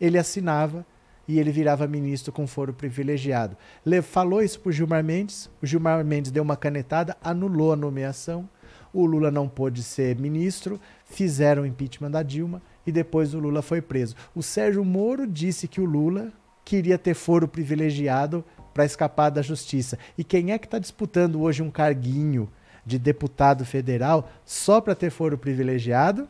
ele 0.01 0.17
assinava 0.17 0.85
e 1.25 1.39
ele 1.39 1.49
virava 1.49 1.87
ministro 1.87 2.29
com 2.33 2.45
foro 2.45 2.73
privilegiado. 2.73 3.55
Le 3.85 4.01
falou 4.01 4.43
isso 4.43 4.59
para 4.59 4.73
Gilmar 4.73 5.01
Mendes, 5.01 5.49
o 5.63 5.65
Gilmar 5.65 6.03
Mendes 6.03 6.29
deu 6.29 6.43
uma 6.43 6.57
canetada, 6.57 7.15
anulou 7.23 7.71
a 7.71 7.77
nomeação, 7.77 8.49
o 8.91 9.05
Lula 9.05 9.31
não 9.31 9.47
pôde 9.47 9.81
ser 9.81 10.19
ministro, 10.19 10.77
fizeram 11.05 11.63
o 11.63 11.65
impeachment 11.65 12.11
da 12.11 12.21
Dilma 12.21 12.61
e 12.85 12.91
depois 12.91 13.33
o 13.33 13.39
Lula 13.39 13.61
foi 13.61 13.81
preso. 13.81 14.13
O 14.35 14.43
Sérgio 14.43 14.83
Moro 14.83 15.25
disse 15.25 15.69
que 15.69 15.79
o 15.79 15.85
Lula 15.85 16.33
queria 16.65 16.97
ter 16.97 17.13
foro 17.13 17.47
privilegiado 17.47 18.43
para 18.73 18.83
escapar 18.83 19.29
da 19.29 19.41
justiça. 19.41 19.97
E 20.17 20.23
quem 20.25 20.51
é 20.51 20.57
que 20.57 20.67
está 20.67 20.79
disputando 20.79 21.41
hoje 21.41 21.63
um 21.63 21.71
carguinho 21.71 22.49
de 22.85 22.99
deputado 22.99 23.63
federal 23.63 24.29
só 24.43 24.81
para 24.81 24.93
ter 24.93 25.11
foro 25.11 25.37
privilegiado? 25.37 26.27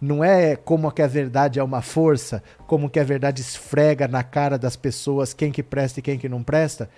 Não 0.00 0.22
é 0.22 0.54
como 0.54 0.90
que 0.92 1.02
a 1.02 1.06
verdade 1.06 1.58
é 1.58 1.62
uma 1.62 1.82
força, 1.82 2.42
como 2.66 2.88
que 2.88 3.00
a 3.00 3.04
verdade 3.04 3.40
esfrega 3.40 4.06
na 4.06 4.22
cara 4.22 4.56
das 4.56 4.76
pessoas 4.76 5.34
quem 5.34 5.50
que 5.50 5.62
presta 5.62 5.98
e 5.98 6.02
quem 6.02 6.18
que 6.18 6.28
não 6.28 6.42
presta. 6.42 6.88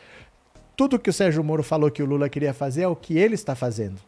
Tudo 0.77 0.99
que 0.99 1.11
o 1.11 1.13
Sérgio 1.13 1.43
Moro 1.43 1.63
falou 1.63 1.91
que 1.91 2.03
o 2.03 2.07
Lula 2.07 2.29
queria 2.29 2.53
fazer 2.53 2.83
é 2.83 2.89
o 2.89 2.97
que 2.97 3.19
ele 3.19 3.35
está 3.35 3.55
fazendo. 3.55 4.01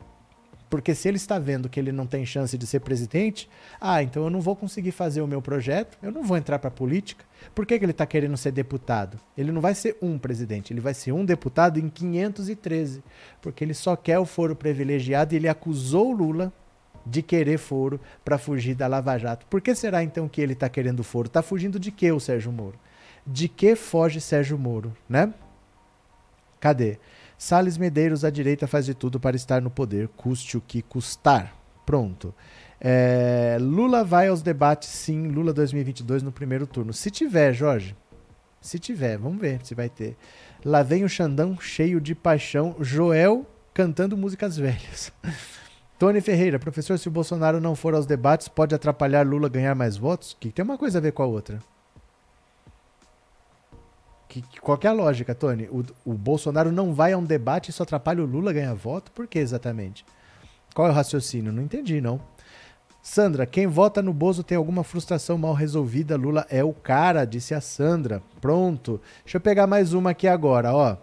Porque 0.73 0.94
se 0.94 1.06
ele 1.06 1.19
está 1.19 1.39
vendo 1.39 1.69
que 1.69 1.78
ele 1.78 1.93
não 1.93 2.06
tem 2.06 2.24
chance 2.24 2.56
de 2.56 2.66
ser 2.66 2.81
presidente, 2.81 3.47
ah, 3.78 4.02
então 4.02 4.24
eu 4.24 4.31
não 4.31 4.40
vou 4.40 4.56
conseguir 4.56 4.93
fazer 4.93 5.20
o 5.20 5.27
meu 5.27 5.43
projeto, 5.43 5.98
eu 6.02 6.10
não 6.10 6.23
vou 6.23 6.35
entrar 6.35 6.59
para 6.59 6.69
a 6.69 6.70
política. 6.70 7.27
Por 7.55 7.66
que, 7.66 7.78
que 7.78 7.85
ele 7.85 7.93
está 7.93 8.06
querendo 8.06 8.39
ser 8.39 8.52
deputado? 8.52 9.20
Ele 9.36 9.52
não 9.52 9.60
vai 9.60 9.74
ser 9.74 9.98
um 10.01 10.16
presidente, 10.16 10.73
ele 10.73 10.81
vai 10.81 10.94
ser 10.94 11.12
um 11.12 11.27
deputado 11.27 11.78
em 11.78 11.90
513. 11.90 13.05
Porque 13.43 13.62
ele 13.62 13.74
só 13.74 13.94
quer 13.97 14.19
o 14.19 14.24
foro 14.24 14.56
privilegiado 14.56 15.35
e 15.35 15.36
ele 15.36 15.48
acusou 15.48 16.09
o 16.09 16.16
Lula 16.16 16.51
de 17.05 17.23
querer 17.23 17.59
foro 17.59 18.01
para 18.24 18.39
fugir 18.39 18.74
da 18.74 18.87
Lava 18.87 19.19
Jato. 19.19 19.47
Por 19.47 19.61
que 19.61 19.74
será 19.74 20.03
então 20.03 20.29
que 20.29 20.41
ele 20.41 20.53
está 20.53 20.69
querendo 20.69 21.03
foro? 21.03 21.27
Está 21.27 21.43
fugindo 21.43 21.79
de 21.79 21.91
que 21.91 22.11
o 22.11 22.20
Sérgio 22.20 22.53
Moro? 22.53 22.79
De 23.27 23.49
que 23.49 23.77
foge 23.77 24.20
Sérgio 24.20 24.59
Moro, 24.59 24.93
né? 25.09 25.33
Cadê? 26.61 26.99
Salles 27.37 27.77
Medeiros, 27.77 28.24
a 28.24 28.31
direita 28.31 28.66
faz 28.66 28.87
de 28.87 28.95
tudo 28.95 29.19
para 29.19 29.35
estar 29.35 29.61
no 29.61 29.70
poder, 29.70 30.09
custe 30.09 30.57
o 30.57 30.61
que 30.61 30.81
custar. 30.81 31.57
Pronto. 31.85 32.33
É, 32.81 33.59
Lula 33.61 34.05
vai 34.05 34.29
aos 34.29 34.43
debates, 34.43 34.89
sim. 34.89 35.29
Lula 35.29 35.53
2022 35.53 36.23
no 36.23 36.33
primeiro 36.33 36.66
turno. 36.66 36.93
Se 36.93 37.11
tiver, 37.11 37.53
Jorge. 37.53 37.97
Se 38.61 38.79
tiver, 38.79 39.19
vamos 39.19 39.41
ver 39.41 39.61
se 39.65 39.74
vai 39.74 39.89
ter. 39.89 40.16
Lá 40.65 40.83
vem 40.83 41.05
o 41.05 41.09
Xandão 41.09 41.59
cheio 41.61 42.01
de 42.01 42.15
paixão. 42.15 42.77
Joel 42.81 43.47
cantando 43.74 44.16
músicas 44.16 44.57
velhas. 44.57 45.12
Tony 46.03 46.20
Ferreira, 46.20 46.59
professor, 46.59 46.99
se 46.99 47.07
o 47.07 47.12
Bolsonaro 47.12 47.61
não 47.61 47.77
for 47.77 47.95
aos 47.95 48.07
debates, 48.07 48.49
pode 48.49 48.74
atrapalhar 48.74 49.24
Lula 49.24 49.49
ganhar 49.49 49.73
mais 49.77 49.97
votos? 49.97 50.37
Que 50.41 50.51
tem 50.51 50.65
uma 50.65 50.77
coisa 50.77 50.99
a 50.99 51.01
ver 51.01 51.12
com 51.12 51.23
a 51.23 51.27
outra. 51.27 51.61
Que, 54.29 54.43
qual 54.61 54.77
que 54.77 54.89
é 54.89 54.91
a 54.91 54.93
lógica, 54.93 55.33
Tony? 55.33 55.69
O, 55.70 55.85
o 56.05 56.15
Bolsonaro 56.15 56.73
não 56.73 56.93
vai 56.93 57.12
a 57.12 57.16
um 57.16 57.23
debate 57.23 57.70
e 57.70 57.73
só 57.73 57.85
atrapalha 57.85 58.20
o 58.20 58.27
Lula 58.27 58.53
ganhar 58.53 58.74
voto? 58.74 59.12
Por 59.12 59.29
que 59.29 59.39
exatamente? 59.39 60.05
Qual 60.74 60.89
é 60.89 60.91
o 60.91 60.93
raciocínio? 60.93 61.53
Não 61.53 61.62
entendi, 61.62 62.01
não. 62.01 62.20
Sandra, 63.01 63.47
quem 63.47 63.69
vota 63.69 64.03
no 64.03 64.12
Bozo 64.12 64.43
tem 64.43 64.59
alguma 64.59 64.83
frustração 64.83 65.39
mal 65.39 65.55
resolvida. 65.55 66.16
Lula 66.16 66.45
é 66.51 66.65
o 66.65 66.73
cara, 66.73 67.24
disse 67.24 67.55
a 67.55 67.61
Sandra. 67.61 68.20
Pronto. 68.41 69.01
Deixa 69.23 69.37
eu 69.37 69.41
pegar 69.41 69.69
mais 69.69 69.93
uma 69.93 70.11
aqui 70.11 70.27
agora, 70.27 70.74
ó. 70.74 70.97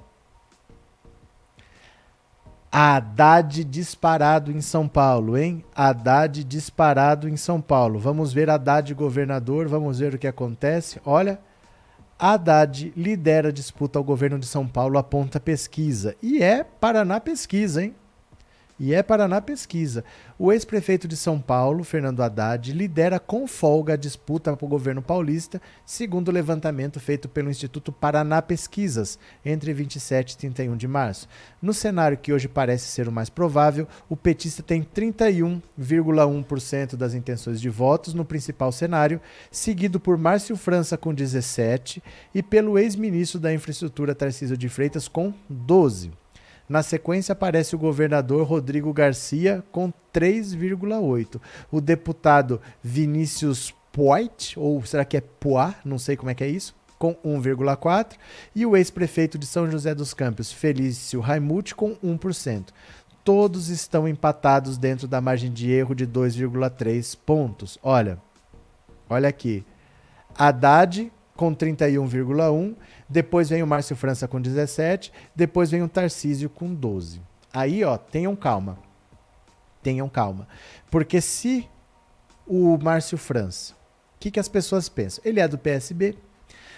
Haddad 2.71 3.63
disparado 3.63 4.51
em 4.51 4.61
São 4.61 4.87
Paulo, 4.87 5.37
hein? 5.37 5.63
Haddad 5.75 6.43
disparado 6.43 7.27
em 7.27 7.35
São 7.35 7.59
Paulo. 7.59 7.97
Vamos 7.99 8.31
ver 8.31 8.49
Haddad 8.49 8.93
governador, 8.93 9.67
vamos 9.67 9.99
ver 9.99 10.13
o 10.13 10.19
que 10.19 10.27
acontece. 10.27 11.01
Olha, 11.03 11.39
Haddad 12.17 12.93
lidera 12.95 13.49
a 13.49 13.51
disputa 13.51 13.97
ao 13.97 14.03
governo 14.03 14.37
de 14.37 14.45
São 14.45 14.67
Paulo, 14.67 14.99
aponta 14.99 15.39
pesquisa. 15.39 16.15
E 16.21 16.43
é 16.43 16.63
Paraná 16.63 17.19
Pesquisa, 17.19 17.83
hein? 17.83 17.95
E 18.79 18.93
é 18.93 19.01
Paraná 19.03 19.41
Pesquisa. 19.41 20.05
O 20.37 20.53
ex-prefeito 20.53 21.05
de 21.05 21.17
São 21.17 21.37
Paulo, 21.37 21.83
Fernando 21.83 22.23
Haddad, 22.23 22.71
lidera 22.71 23.19
com 23.19 23.45
folga 23.45 23.95
a 23.95 23.97
disputa 23.97 24.55
para 24.55 24.65
o 24.65 24.69
governo 24.69 25.01
paulista, 25.01 25.61
segundo 25.85 26.29
o 26.29 26.31
levantamento 26.31 26.97
feito 26.97 27.27
pelo 27.27 27.49
Instituto 27.49 27.91
Paraná 27.91 28.41
Pesquisas, 28.41 29.19
entre 29.43 29.73
27 29.73 30.31
e 30.31 30.37
31 30.37 30.77
de 30.77 30.87
março. 30.87 31.27
No 31.61 31.73
cenário 31.73 32.17
que 32.17 32.31
hoje 32.31 32.47
parece 32.47 32.85
ser 32.85 33.09
o 33.09 33.11
mais 33.11 33.29
provável, 33.29 33.85
o 34.07 34.15
petista 34.15 34.63
tem 34.63 34.81
31,1% 34.81 36.95
das 36.95 37.13
intenções 37.13 37.59
de 37.59 37.69
votos 37.69 38.13
no 38.13 38.23
principal 38.23 38.71
cenário, 38.71 39.19
seguido 39.51 39.99
por 39.99 40.17
Márcio 40.17 40.55
França 40.55 40.97
com 40.97 41.13
17% 41.13 42.01
e 42.33 42.41
pelo 42.41 42.79
ex-ministro 42.79 43.41
da 43.41 43.53
Infraestrutura 43.53 44.15
Tarcísio 44.15 44.55
de 44.55 44.69
Freitas 44.69 45.09
com 45.09 45.33
12%. 45.51 46.28
Na 46.69 46.83
sequência 46.83 47.33
aparece 47.33 47.75
o 47.75 47.79
governador 47.79 48.45
Rodrigo 48.45 48.93
Garcia 48.93 49.63
com 49.71 49.91
3,8. 50.13 51.41
O 51.71 51.81
deputado 51.81 52.61
Vinícius 52.83 53.73
Poit, 53.91 54.53
ou 54.55 54.85
será 54.85 55.03
que 55.03 55.17
é 55.17 55.21
Poit? 55.21 55.75
Não 55.83 55.97
sei 55.97 56.15
como 56.15 56.29
é 56.29 56.35
que 56.35 56.43
é 56.43 56.47
isso. 56.47 56.75
Com 56.99 57.15
1,4%. 57.25 58.11
E 58.55 58.67
o 58.67 58.77
ex-prefeito 58.77 59.39
de 59.39 59.47
São 59.47 59.69
José 59.69 59.95
dos 59.95 60.13
Campos, 60.13 60.51
Felício 60.51 61.19
Raimuti, 61.19 61.73
com 61.73 61.95
1%. 61.95 62.67
Todos 63.23 63.69
estão 63.69 64.07
empatados 64.07 64.77
dentro 64.77 65.07
da 65.07 65.19
margem 65.19 65.51
de 65.51 65.71
erro 65.71 65.95
de 65.95 66.05
2,3 66.05 67.17
pontos. 67.25 67.79
Olha, 67.81 68.19
olha 69.09 69.27
aqui. 69.27 69.65
Haddad 70.37 71.11
com 71.35 71.55
31,1 71.55 72.75
depois 73.09 73.49
vem 73.49 73.63
o 73.63 73.67
Márcio 73.67 73.95
França 73.95 74.27
com 74.27 74.39
17, 74.39 75.11
depois 75.35 75.71
vem 75.71 75.81
o 75.81 75.89
Tarcísio 75.89 76.49
com 76.49 76.73
12. 76.73 77.21
Aí, 77.51 77.83
ó, 77.83 77.97
tenham 77.97 78.35
calma. 78.35 78.77
Tenham 79.81 80.07
calma. 80.07 80.47
Porque 80.91 81.19
se 81.19 81.67
o 82.45 82.77
Márcio 82.77 83.17
França, 83.17 83.73
o 83.73 84.19
que, 84.19 84.29
que 84.29 84.39
as 84.39 84.47
pessoas 84.47 84.87
pensam? 84.87 85.23
Ele 85.25 85.39
é 85.39 85.47
do 85.47 85.57
PSB, 85.57 86.15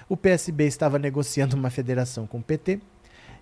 o 0.07 0.15
PSB 0.15 0.65
estava 0.65 0.97
negociando 0.97 1.55
uma 1.55 1.69
federação 1.69 2.25
com 2.25 2.39
o 2.39 2.43
PT, 2.43 2.79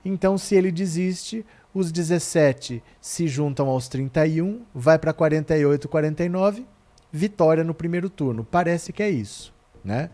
então 0.04 0.38
se 0.38 0.56
ele 0.56 0.72
desiste, 0.72 1.46
os 1.74 1.92
17 1.92 2.82
se 3.02 3.28
juntam 3.28 3.68
aos 3.68 3.88
31, 3.88 4.62
vai 4.74 4.98
para 4.98 5.14
48, 5.14 5.88
49, 5.88 6.66
vitória 7.12 7.64
no 7.64 7.74
primeiro 7.74 8.10
turno. 8.10 8.44
Parece 8.44 8.94
que 8.94 9.04
é 9.04 9.10
isso, 9.10 9.54
né? 9.84 10.10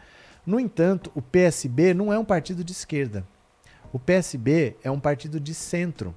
No 0.46 0.60
entanto, 0.60 1.12
o 1.16 1.22
PSB 1.22 1.94
não 1.94 2.14
é 2.14 2.20
um 2.20 2.26
partido 2.26 2.64
de 2.64 2.72
esquerda. 2.72 3.26
O 3.92 4.00
PSB 4.00 4.76
é 4.84 4.92
um 4.92 5.00
partido 5.00 5.40
de 5.40 5.54
centro. 5.54 6.14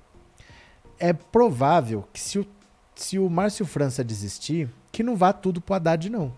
É 0.98 1.12
provável 1.12 2.06
que 2.12 2.20
se 2.20 2.38
o, 2.38 2.46
se 2.94 3.18
o 3.18 3.30
Márcio 3.30 3.64
França 3.64 4.04
desistir, 4.04 4.68
que 4.90 5.02
não 5.02 5.16
vá 5.16 5.32
tudo 5.32 5.60
para 5.60 5.74
o 5.74 5.76
Haddad, 5.76 6.10
não. 6.10 6.34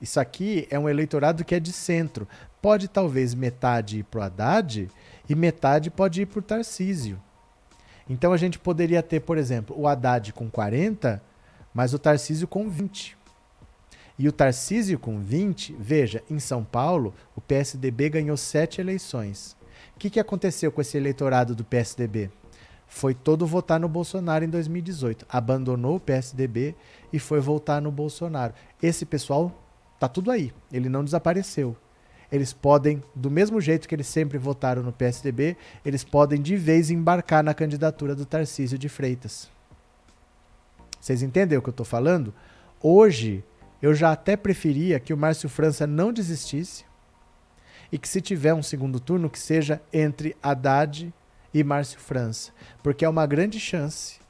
Isso 0.00 0.18
aqui 0.18 0.66
é 0.70 0.78
um 0.78 0.88
eleitorado 0.88 1.44
que 1.44 1.54
é 1.54 1.60
de 1.60 1.72
centro. 1.72 2.26
Pode 2.60 2.88
talvez 2.88 3.34
metade 3.34 4.00
ir 4.00 4.04
para 4.04 4.20
o 4.20 4.22
Haddad 4.22 4.90
e 5.28 5.34
metade 5.34 5.90
pode 5.90 6.22
ir 6.22 6.26
para 6.26 6.40
o 6.40 6.42
Tarcísio. 6.42 7.20
Então 8.08 8.32
a 8.32 8.36
gente 8.36 8.58
poderia 8.58 9.02
ter, 9.02 9.20
por 9.20 9.38
exemplo, 9.38 9.78
o 9.78 9.86
Haddad 9.86 10.32
com 10.32 10.50
40, 10.50 11.22
mas 11.72 11.94
o 11.94 11.98
Tarcísio 11.98 12.48
com 12.48 12.68
20. 12.68 13.16
E 14.20 14.28
o 14.28 14.32
Tarcísio 14.32 14.98
com 14.98 15.18
20, 15.18 15.74
veja, 15.80 16.22
em 16.28 16.38
São 16.38 16.62
Paulo, 16.62 17.14
o 17.34 17.40
PSDB 17.40 18.10
ganhou 18.10 18.36
sete 18.36 18.78
eleições. 18.78 19.56
O 19.96 19.98
que, 19.98 20.10
que 20.10 20.20
aconteceu 20.20 20.70
com 20.70 20.82
esse 20.82 20.98
eleitorado 20.98 21.54
do 21.54 21.64
PSDB? 21.64 22.30
Foi 22.86 23.14
todo 23.14 23.46
votar 23.46 23.80
no 23.80 23.88
Bolsonaro 23.88 24.44
em 24.44 24.50
2018. 24.50 25.24
Abandonou 25.26 25.96
o 25.96 26.00
PSDB 26.00 26.74
e 27.10 27.18
foi 27.18 27.40
votar 27.40 27.80
no 27.80 27.90
Bolsonaro. 27.90 28.52
Esse 28.82 29.06
pessoal 29.06 29.58
tá 29.98 30.06
tudo 30.06 30.30
aí. 30.30 30.52
Ele 30.70 30.90
não 30.90 31.02
desapareceu. 31.02 31.74
Eles 32.30 32.52
podem, 32.52 33.02
do 33.14 33.30
mesmo 33.30 33.58
jeito 33.58 33.88
que 33.88 33.94
eles 33.94 34.06
sempre 34.06 34.36
votaram 34.36 34.82
no 34.82 34.92
PSDB, 34.92 35.56
eles 35.82 36.04
podem 36.04 36.42
de 36.42 36.58
vez 36.58 36.90
embarcar 36.90 37.42
na 37.42 37.54
candidatura 37.54 38.14
do 38.14 38.26
Tarcísio 38.26 38.76
de 38.76 38.90
Freitas. 38.90 39.50
Vocês 41.00 41.22
entendem 41.22 41.56
o 41.56 41.62
que 41.62 41.70
eu 41.70 41.72
estou 41.72 41.86
falando? 41.86 42.34
Hoje, 42.82 43.42
eu 43.82 43.94
já 43.94 44.12
até 44.12 44.36
preferia 44.36 45.00
que 45.00 45.12
o 45.12 45.16
Márcio 45.16 45.48
França 45.48 45.86
não 45.86 46.12
desistisse 46.12 46.84
e 47.92 47.98
que 47.98 48.08
se 48.08 48.20
tiver 48.20 48.54
um 48.54 48.62
segundo 48.62 49.00
turno 49.00 49.30
que 49.30 49.38
seja 49.38 49.80
entre 49.92 50.36
Haddad 50.42 51.12
e 51.52 51.64
Márcio 51.64 51.98
França, 51.98 52.52
porque 52.82 53.04
é 53.04 53.08
uma 53.08 53.26
grande 53.26 53.58
chance 53.58 54.20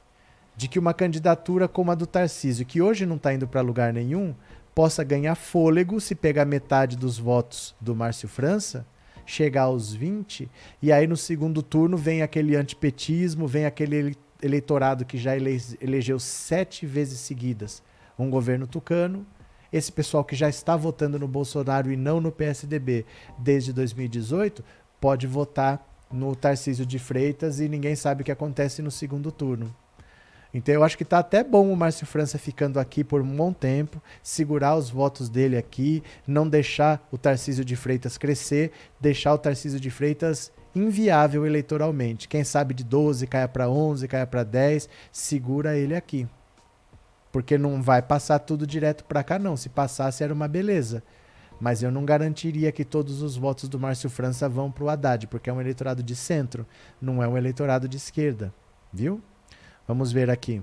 de 0.55 0.67
que 0.67 0.79
uma 0.79 0.93
candidatura 0.93 1.67
como 1.67 1.91
a 1.91 1.95
do 1.95 2.05
Tarcísio, 2.05 2.65
que 2.65 2.81
hoje 2.81 3.05
não 3.05 3.15
está 3.15 3.33
indo 3.33 3.47
para 3.47 3.61
lugar 3.61 3.93
nenhum, 3.93 4.35
possa 4.73 5.03
ganhar 5.03 5.35
fôlego 5.35 5.99
se 5.99 6.15
pegar 6.15 6.45
metade 6.45 6.97
dos 6.97 7.17
votos 7.17 7.75
do 7.79 7.95
Márcio 7.95 8.27
França, 8.27 8.85
chegar 9.25 9.63
aos 9.63 9.93
20, 9.93 10.49
e 10.81 10.91
aí 10.91 11.07
no 11.07 11.17
segundo 11.17 11.61
turno 11.61 11.97
vem 11.97 12.21
aquele 12.21 12.55
antipetismo, 12.55 13.47
vem 13.47 13.65
aquele 13.65 14.15
eleitorado 14.41 15.05
que 15.05 15.17
já 15.17 15.35
elegeu 15.35 16.19
sete 16.19 16.85
vezes 16.85 17.19
seguidas. 17.19 17.83
Um 18.17 18.29
governo 18.29 18.67
tucano, 18.67 19.25
esse 19.71 19.91
pessoal 19.91 20.23
que 20.23 20.35
já 20.35 20.49
está 20.49 20.75
votando 20.75 21.17
no 21.17 21.27
Bolsonaro 21.27 21.91
e 21.91 21.97
não 21.97 22.19
no 22.19 22.31
PSDB 22.31 23.05
desde 23.37 23.71
2018 23.71 24.63
pode 24.99 25.27
votar 25.27 25.87
no 26.11 26.35
Tarcísio 26.35 26.85
de 26.85 26.99
Freitas 26.99 27.59
e 27.59 27.69
ninguém 27.69 27.95
sabe 27.95 28.21
o 28.21 28.25
que 28.25 28.31
acontece 28.31 28.81
no 28.81 28.91
segundo 28.91 29.31
turno. 29.31 29.73
Então 30.53 30.75
eu 30.75 30.83
acho 30.83 30.97
que 30.97 31.03
está 31.03 31.19
até 31.19 31.43
bom 31.43 31.71
o 31.71 31.77
Márcio 31.77 32.05
França 32.05 32.37
ficando 32.37 32.79
aqui 32.79 33.03
por 33.03 33.21
um 33.21 33.35
bom 33.35 33.53
tempo, 33.53 34.01
segurar 34.21 34.75
os 34.75 34.89
votos 34.89 35.29
dele 35.29 35.57
aqui, 35.57 36.03
não 36.27 36.47
deixar 36.47 37.07
o 37.11 37.17
Tarcísio 37.17 37.63
de 37.63 37.75
Freitas 37.75 38.17
crescer, 38.17 38.71
deixar 38.99 39.33
o 39.33 39.37
Tarcísio 39.37 39.79
de 39.79 39.89
Freitas 39.89 40.51
inviável 40.75 41.45
eleitoralmente. 41.45 42.27
Quem 42.27 42.43
sabe 42.43 42.73
de 42.73 42.83
12 42.83 43.27
caia 43.27 43.47
para 43.47 43.69
11, 43.69 44.07
caia 44.07 44.27
para 44.27 44.43
10, 44.43 44.89
segura 45.11 45.77
ele 45.77 45.95
aqui. 45.95 46.27
Porque 47.31 47.57
não 47.57 47.81
vai 47.81 48.01
passar 48.01 48.39
tudo 48.39 48.67
direto 48.67 49.03
para 49.05 49.23
cá, 49.23 49.39
não. 49.39 49.55
Se 49.55 49.69
passasse, 49.69 50.23
era 50.23 50.33
uma 50.33 50.47
beleza. 50.47 51.01
Mas 51.59 51.83
eu 51.83 51.91
não 51.91 52.03
garantiria 52.03 52.71
que 52.71 52.83
todos 52.83 53.21
os 53.21 53.37
votos 53.37 53.69
do 53.69 53.79
Márcio 53.79 54.09
França 54.09 54.49
vão 54.49 54.71
para 54.71 54.83
o 54.83 54.89
Haddad, 54.89 55.27
porque 55.27 55.49
é 55.49 55.53
um 55.53 55.61
eleitorado 55.61 56.01
de 56.01 56.15
centro, 56.15 56.65
não 56.99 57.21
é 57.21 57.27
um 57.27 57.37
eleitorado 57.37 57.87
de 57.87 57.97
esquerda. 57.97 58.51
Viu? 58.91 59.21
Vamos 59.87 60.11
ver 60.11 60.29
aqui. 60.29 60.61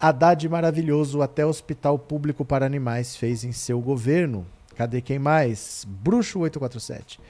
Haddad 0.00 0.48
maravilhoso, 0.48 1.20
até 1.20 1.44
hospital 1.44 1.98
público 1.98 2.44
para 2.44 2.64
animais 2.64 3.16
fez 3.16 3.44
em 3.44 3.52
seu 3.52 3.80
governo. 3.80 4.46
Cadê 4.76 5.00
quem 5.00 5.18
mais? 5.18 5.84
Bruxo 5.86 6.38
847. 6.38 7.20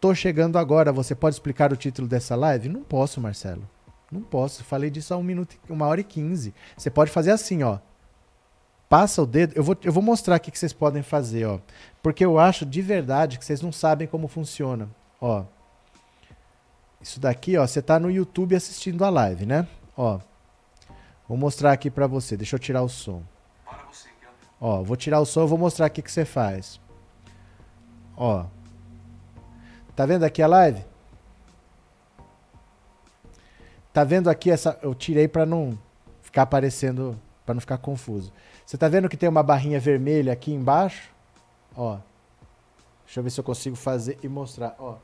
Tô 0.00 0.14
chegando 0.14 0.56
agora. 0.56 0.90
Você 0.90 1.14
pode 1.14 1.36
explicar 1.36 1.72
o 1.72 1.76
título 1.76 2.08
dessa 2.08 2.34
live? 2.34 2.68
Não 2.68 2.82
posso, 2.82 3.20
Marcelo. 3.20 3.68
Não 4.10 4.22
posso. 4.22 4.64
Falei 4.64 4.90
disso 4.90 5.12
há 5.12 5.16
um 5.16 5.22
minuto, 5.22 5.56
uma 5.68 5.86
hora 5.86 6.00
e 6.00 6.04
quinze. 6.04 6.54
Você 6.76 6.90
pode 6.90 7.10
fazer 7.10 7.30
assim, 7.30 7.62
ó. 7.62 7.78
Passa 8.88 9.22
o 9.22 9.26
dedo. 9.26 9.52
Eu 9.54 9.62
vou, 9.62 9.76
eu 9.82 9.92
vou 9.92 10.02
mostrar 10.02 10.36
aqui 10.36 10.50
que 10.50 10.58
vocês 10.58 10.72
podem 10.72 11.02
fazer, 11.02 11.44
ó. 11.46 11.60
Porque 12.02 12.24
eu 12.24 12.38
acho 12.38 12.64
de 12.64 12.80
verdade 12.80 13.38
que 13.38 13.44
vocês 13.44 13.60
não 13.60 13.70
sabem 13.70 14.08
como 14.08 14.28
funciona. 14.28 14.88
Ó. 15.20 15.44
Isso 17.00 17.20
daqui, 17.20 17.56
ó. 17.58 17.66
Você 17.66 17.82
tá 17.82 17.98
no 17.98 18.10
YouTube 18.10 18.56
assistindo 18.56 19.04
a 19.04 19.10
live, 19.10 19.44
né? 19.44 19.68
Ó. 19.96 20.18
Vou 21.28 21.36
mostrar 21.36 21.72
aqui 21.72 21.90
para 21.90 22.06
você. 22.06 22.36
Deixa 22.36 22.56
eu 22.56 22.60
tirar 22.60 22.82
o 22.82 22.88
som. 22.88 23.22
Ó, 24.60 24.82
vou 24.82 24.96
tirar 24.96 25.20
o 25.20 25.26
som, 25.26 25.44
e 25.44 25.46
vou 25.46 25.58
mostrar 25.58 25.86
aqui 25.86 26.00
o 26.00 26.04
que 26.04 26.10
você 26.10 26.24
faz. 26.24 26.80
Ó. 28.16 28.44
Tá 29.94 30.04
vendo 30.04 30.24
aqui 30.24 30.42
a 30.42 30.46
live? 30.46 30.84
Tá 33.98 34.04
vendo 34.04 34.30
aqui 34.30 34.48
essa. 34.48 34.78
Eu 34.80 34.94
tirei 34.94 35.26
para 35.26 35.44
não 35.44 35.76
ficar 36.22 36.42
aparecendo. 36.42 37.20
para 37.44 37.54
não 37.54 37.60
ficar 37.60 37.78
confuso. 37.78 38.32
Você 38.64 38.78
tá 38.78 38.86
vendo 38.86 39.08
que 39.08 39.16
tem 39.16 39.28
uma 39.28 39.42
barrinha 39.42 39.80
vermelha 39.80 40.32
aqui 40.32 40.52
embaixo? 40.52 41.12
Ó. 41.76 41.98
Deixa 43.04 43.18
eu 43.18 43.24
ver 43.24 43.30
se 43.30 43.40
eu 43.40 43.44
consigo 43.44 43.74
fazer 43.74 44.16
e 44.22 44.28
mostrar. 44.28 44.76
Ó. 44.78 44.98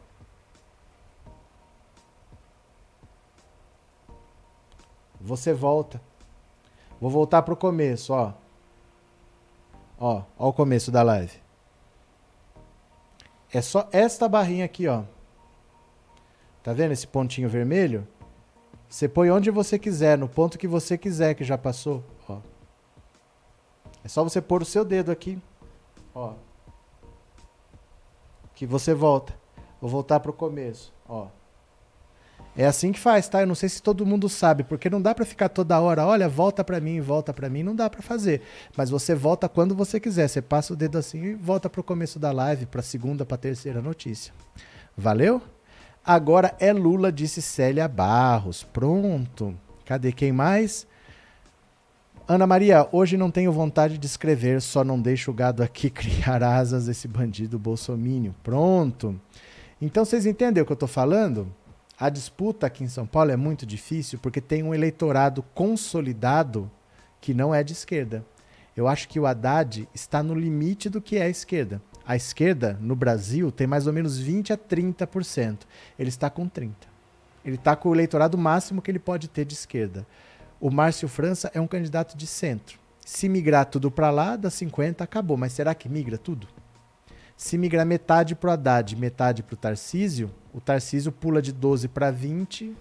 Você 5.21 5.53
volta. 5.53 6.01
Vou 7.01 7.11
voltar 7.11 7.43
pro 7.43 7.57
começo, 7.57 8.13
ó. 8.13 8.33
Ó, 9.99 10.23
ó 10.39 10.49
o 10.51 10.53
começo 10.53 10.93
da 10.93 11.03
live. 11.03 11.37
É 13.53 13.61
só 13.61 13.89
esta 13.91 14.29
barrinha 14.29 14.65
aqui, 14.65 14.87
ó. 14.87 15.03
Tá 16.63 16.73
vendo 16.73 16.93
esse 16.93 17.09
pontinho 17.09 17.49
vermelho? 17.49 18.07
Você 18.95 19.09
põe 19.09 19.29
onde 19.29 19.51
você 19.51 19.77
quiser, 19.77 20.17
no 20.17 20.29
ponto 20.29 20.57
que 20.57 20.69
você 20.69 20.97
quiser 20.97 21.35
que 21.35 21.43
já 21.43 21.59
passou, 21.59 22.05
ó. 22.29 22.39
É 24.05 24.07
só 24.07 24.23
você 24.23 24.41
pôr 24.41 24.63
o 24.63 24.65
seu 24.65 24.85
dedo 24.85 25.11
aqui, 25.11 25.37
ó. 26.15 26.35
Que 28.55 28.65
você 28.65 28.95
volta. 28.95 29.35
Vou 29.81 29.91
voltar 29.91 30.21
pro 30.21 30.33
começo, 30.33 30.93
ó. 31.09 31.27
É 32.57 32.67
assim 32.67 32.93
que 32.93 33.01
faz, 33.01 33.29
tá? 33.29 33.41
Eu 33.41 33.49
não 33.49 33.57
sei 33.57 33.69
se 33.69 33.83
todo 33.83 34.07
mundo 34.07 34.29
sabe, 34.29 34.63
porque 34.63 34.89
não 34.89 35.03
dá 35.03 35.13
para 35.13 35.25
ficar 35.25 35.49
toda 35.49 35.81
hora, 35.81 36.07
olha, 36.07 36.29
volta 36.29 36.63
para 36.63 36.79
mim, 36.79 37.01
volta 37.01 37.35
para 37.35 37.49
mim, 37.49 37.65
não 37.65 37.75
dá 37.75 37.91
para 37.91 38.01
fazer. 38.01 38.43
Mas 38.77 38.91
você 38.91 39.13
volta 39.13 39.49
quando 39.49 39.75
você 39.75 39.99
quiser, 39.99 40.29
você 40.29 40.41
passa 40.41 40.73
o 40.73 40.77
dedo 40.77 40.99
assim 40.99 41.21
e 41.21 41.35
volta 41.35 41.69
pro 41.69 41.83
começo 41.83 42.21
da 42.21 42.31
live, 42.31 42.65
para 42.67 42.81
segunda, 42.81 43.27
para 43.27 43.39
terceira 43.39 43.83
notícia. 43.83 44.33
Valeu? 44.97 45.43
Agora 46.05 46.55
é 46.61 46.73
Lula, 46.73 47.11
disse 47.11 47.41
Célia 47.41 47.89
Barros. 47.89 48.63
Pronto. 48.63 49.55
Cadê 49.85 50.13
quem 50.13 50.33
mais? 50.33 50.87
Ana 52.29 52.47
Maria, 52.47 52.89
hoje 52.93 53.17
não 53.17 53.31
tenho 53.31 53.53
vontade 53.53 53.99
de 53.99 54.07
escrever, 54.07 54.61
só 54.63 54.83
não 54.83 55.01
deixo 55.01 55.31
o 55.31 55.35
gado 55.35 55.63
aqui 55.63 55.89
criar 55.91 56.43
asas 56.43 56.89
esse 56.89 57.09
bandido 57.09 57.59
bolsomínio. 57.59 58.35
Pronto. 58.43 59.21
Então 59.81 60.05
vocês 60.05 60.27
entendem 60.27 60.63
o 60.63 60.67
que 60.67 60.73
eu 60.73 60.77
tô 60.77 60.87
falando? 60.87 61.53
a 61.99 62.09
disputa 62.09 62.67
aqui 62.67 62.83
em 62.83 62.89
São 62.89 63.07
Paulo 63.07 63.31
é 63.31 63.37
muito 63.37 63.65
difícil 63.65 64.19
porque 64.19 64.41
tem 64.41 64.63
um 64.63 64.75
eleitorado 64.75 65.43
consolidado 65.55 66.71
que 67.21 67.33
não 67.33 67.55
é 67.55 67.63
de 67.63 67.73
esquerda. 67.73 68.25
Eu 68.77 68.89
acho 68.89 69.09
que 69.09 69.21
o 69.21 69.27
Haddad 69.27 69.89
está 69.95 70.23
no 70.23 70.35
limite 70.35 70.89
do 70.89 71.01
que 71.01 71.17
é 71.17 71.23
a 71.23 71.29
esquerda. 71.29 71.81
A 72.07 72.17
esquerda, 72.17 72.79
no 72.81 72.95
Brasil, 72.95 73.51
tem 73.51 73.67
mais 73.67 73.87
ou 73.87 73.93
menos 73.93 74.19
20 74.19 74.53
a 74.53 74.59
30%. 74.59 75.61
Ele 75.99 76.09
está 76.09 76.29
com 76.29 76.49
30%. 76.49 76.73
Ele 77.45 77.57
está 77.57 77.77
com 77.77 77.91
o 77.91 77.95
eleitorado 77.95 78.39
máximo 78.39 78.81
que 78.81 78.91
ele 78.91 78.99
pode 78.99 79.29
ter 79.29 79.45
de 79.45 79.55
esquerda. 79.55 80.07
O 80.59 80.71
Márcio 80.71 81.07
França 81.09 81.51
é 81.53 81.61
um 81.61 81.67
candidato 81.67 82.17
de 82.17 82.27
centro. 82.27 82.79
Se 83.05 83.29
migrar 83.29 83.67
tudo 83.67 83.91
para 83.91 84.11
lá, 84.11 84.35
dá 84.35 84.49
50, 84.49 85.05
acabou. 85.05 85.37
Mas 85.37 85.53
será 85.53 85.75
que 85.75 85.89
migra 85.89 86.17
tudo? 86.17 86.49
Se 87.37 87.59
migrar 87.59 87.85
metade 87.85 88.35
para 88.35 88.49
o 88.49 88.53
Haddad, 88.53 88.97
metade 88.97 89.43
para 89.43 89.55
o 89.55 89.57
Tarcísio, 89.57 90.31
o 90.53 90.61
Tarcísio 90.61 91.13
pula 91.13 91.43
de 91.43 91.53
12 91.53 91.89
para 91.89 92.11
20, 92.11 92.75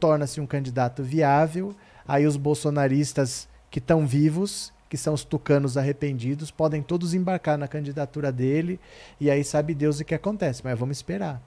torna-se 0.00 0.40
um 0.40 0.46
candidato 0.46 1.02
viável. 1.02 1.74
Aí 2.06 2.26
os 2.26 2.36
bolsonaristas 2.36 3.48
que 3.70 3.78
estão 3.78 4.06
vivos, 4.06 4.72
que 4.92 4.98
são 4.98 5.14
os 5.14 5.24
tucanos 5.24 5.78
arrependidos, 5.78 6.50
podem 6.50 6.82
todos 6.82 7.14
embarcar 7.14 7.56
na 7.56 7.66
candidatura 7.66 8.30
dele. 8.30 8.78
E 9.18 9.30
aí 9.30 9.42
sabe 9.42 9.74
Deus 9.74 9.98
o 9.98 10.04
que 10.04 10.14
acontece, 10.14 10.60
mas 10.62 10.78
vamos 10.78 10.98
esperar. 10.98 11.40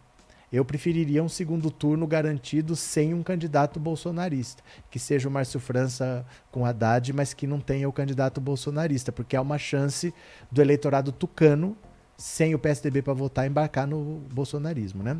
Eu 0.51 0.65
preferiria 0.65 1.23
um 1.23 1.29
segundo 1.29 1.69
turno 1.69 2.07
garantido 2.07 2.75
sem 2.75 3.13
um 3.13 3.21
candidato 3.21 3.79
bolsonarista, 3.79 4.63
que 4.89 4.97
seja 4.97 5.29
o 5.29 5.31
Márcio 5.31 5.59
França 5.59 6.25
com 6.49 6.65
Haddad, 6.65 7.13
mas 7.13 7.35
que 7.35 7.45
não 7.45 7.59
tenha 7.59 7.87
o 7.87 7.93
candidato 7.93 8.41
bolsonarista, 8.41 9.11
porque 9.11 9.35
há 9.35 9.41
uma 9.43 9.59
chance 9.59 10.11
do 10.51 10.59
eleitorado 10.59 11.11
tucano 11.11 11.77
sem 12.17 12.55
o 12.55 12.57
PSDB 12.57 13.03
para 13.03 13.13
votar, 13.13 13.45
embarcar 13.45 13.85
no 13.85 14.23
bolsonarismo, 14.33 15.03
né? 15.03 15.17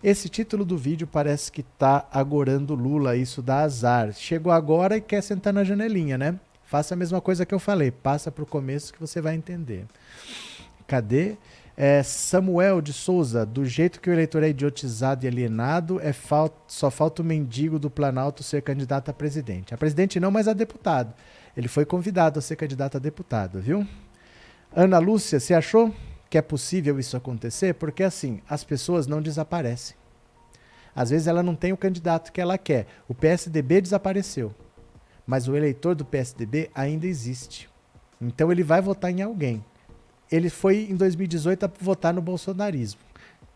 Esse 0.00 0.28
título 0.28 0.64
do 0.64 0.78
vídeo 0.78 1.08
parece 1.08 1.50
que 1.50 1.64
tá 1.64 2.06
agorando 2.12 2.76
Lula, 2.76 3.16
isso 3.16 3.42
dá 3.42 3.62
azar. 3.62 4.12
Chegou 4.12 4.52
agora 4.52 4.96
e 4.96 5.00
quer 5.00 5.24
sentar 5.24 5.52
na 5.52 5.64
janelinha, 5.64 6.16
né? 6.16 6.38
Faça 6.66 6.94
a 6.94 6.96
mesma 6.96 7.20
coisa 7.20 7.44
que 7.44 7.54
eu 7.54 7.58
falei, 7.58 7.90
passa 7.90 8.30
para 8.30 8.42
o 8.42 8.46
começo 8.46 8.92
que 8.92 9.00
você 9.00 9.20
vai 9.20 9.34
entender. 9.34 9.84
Cadê? 10.86 11.36
É, 11.76 12.02
Samuel 12.02 12.80
de 12.80 12.92
Souza, 12.92 13.44
do 13.44 13.64
jeito 13.64 14.00
que 14.00 14.08
o 14.08 14.12
eleitor 14.12 14.42
é 14.42 14.48
idiotizado 14.48 15.24
e 15.24 15.28
alienado, 15.28 16.00
é 16.00 16.12
fal 16.12 16.64
só 16.68 16.90
falta 16.90 17.20
o 17.20 17.24
mendigo 17.24 17.78
do 17.78 17.90
Planalto 17.90 18.42
ser 18.42 18.62
candidato 18.62 19.10
a 19.10 19.12
presidente. 19.12 19.74
A 19.74 19.76
presidente 19.76 20.20
não, 20.20 20.30
mas 20.30 20.46
a 20.46 20.52
deputado. 20.52 21.12
Ele 21.56 21.68
foi 21.68 21.84
convidado 21.84 22.38
a 22.38 22.42
ser 22.42 22.56
candidato 22.56 22.96
a 22.96 23.00
deputado, 23.00 23.60
viu? 23.60 23.86
Ana 24.74 24.98
Lúcia, 24.98 25.40
você 25.40 25.54
achou? 25.54 25.92
que 26.34 26.38
é 26.38 26.42
possível 26.42 26.98
isso 26.98 27.16
acontecer, 27.16 27.74
porque 27.74 28.02
assim, 28.02 28.40
as 28.50 28.64
pessoas 28.64 29.06
não 29.06 29.22
desaparecem. 29.22 29.94
Às 30.92 31.10
vezes 31.10 31.28
ela 31.28 31.44
não 31.44 31.54
tem 31.54 31.72
o 31.72 31.76
candidato 31.76 32.32
que 32.32 32.40
ela 32.40 32.58
quer. 32.58 32.88
O 33.06 33.14
PSDB 33.14 33.80
desapareceu, 33.80 34.52
mas 35.26 35.48
o 35.48 35.56
eleitor 35.56 35.94
do 35.94 36.04
PSDB 36.04 36.70
ainda 36.74 37.06
existe. 37.06 37.68
Então 38.20 38.50
ele 38.50 38.62
vai 38.62 38.80
votar 38.80 39.10
em 39.10 39.22
alguém. 39.22 39.64
Ele 40.30 40.48
foi 40.48 40.88
em 40.90 40.96
2018 40.96 41.64
a 41.64 41.70
votar 41.80 42.12
no 42.12 42.22
bolsonarismo. 42.22 43.00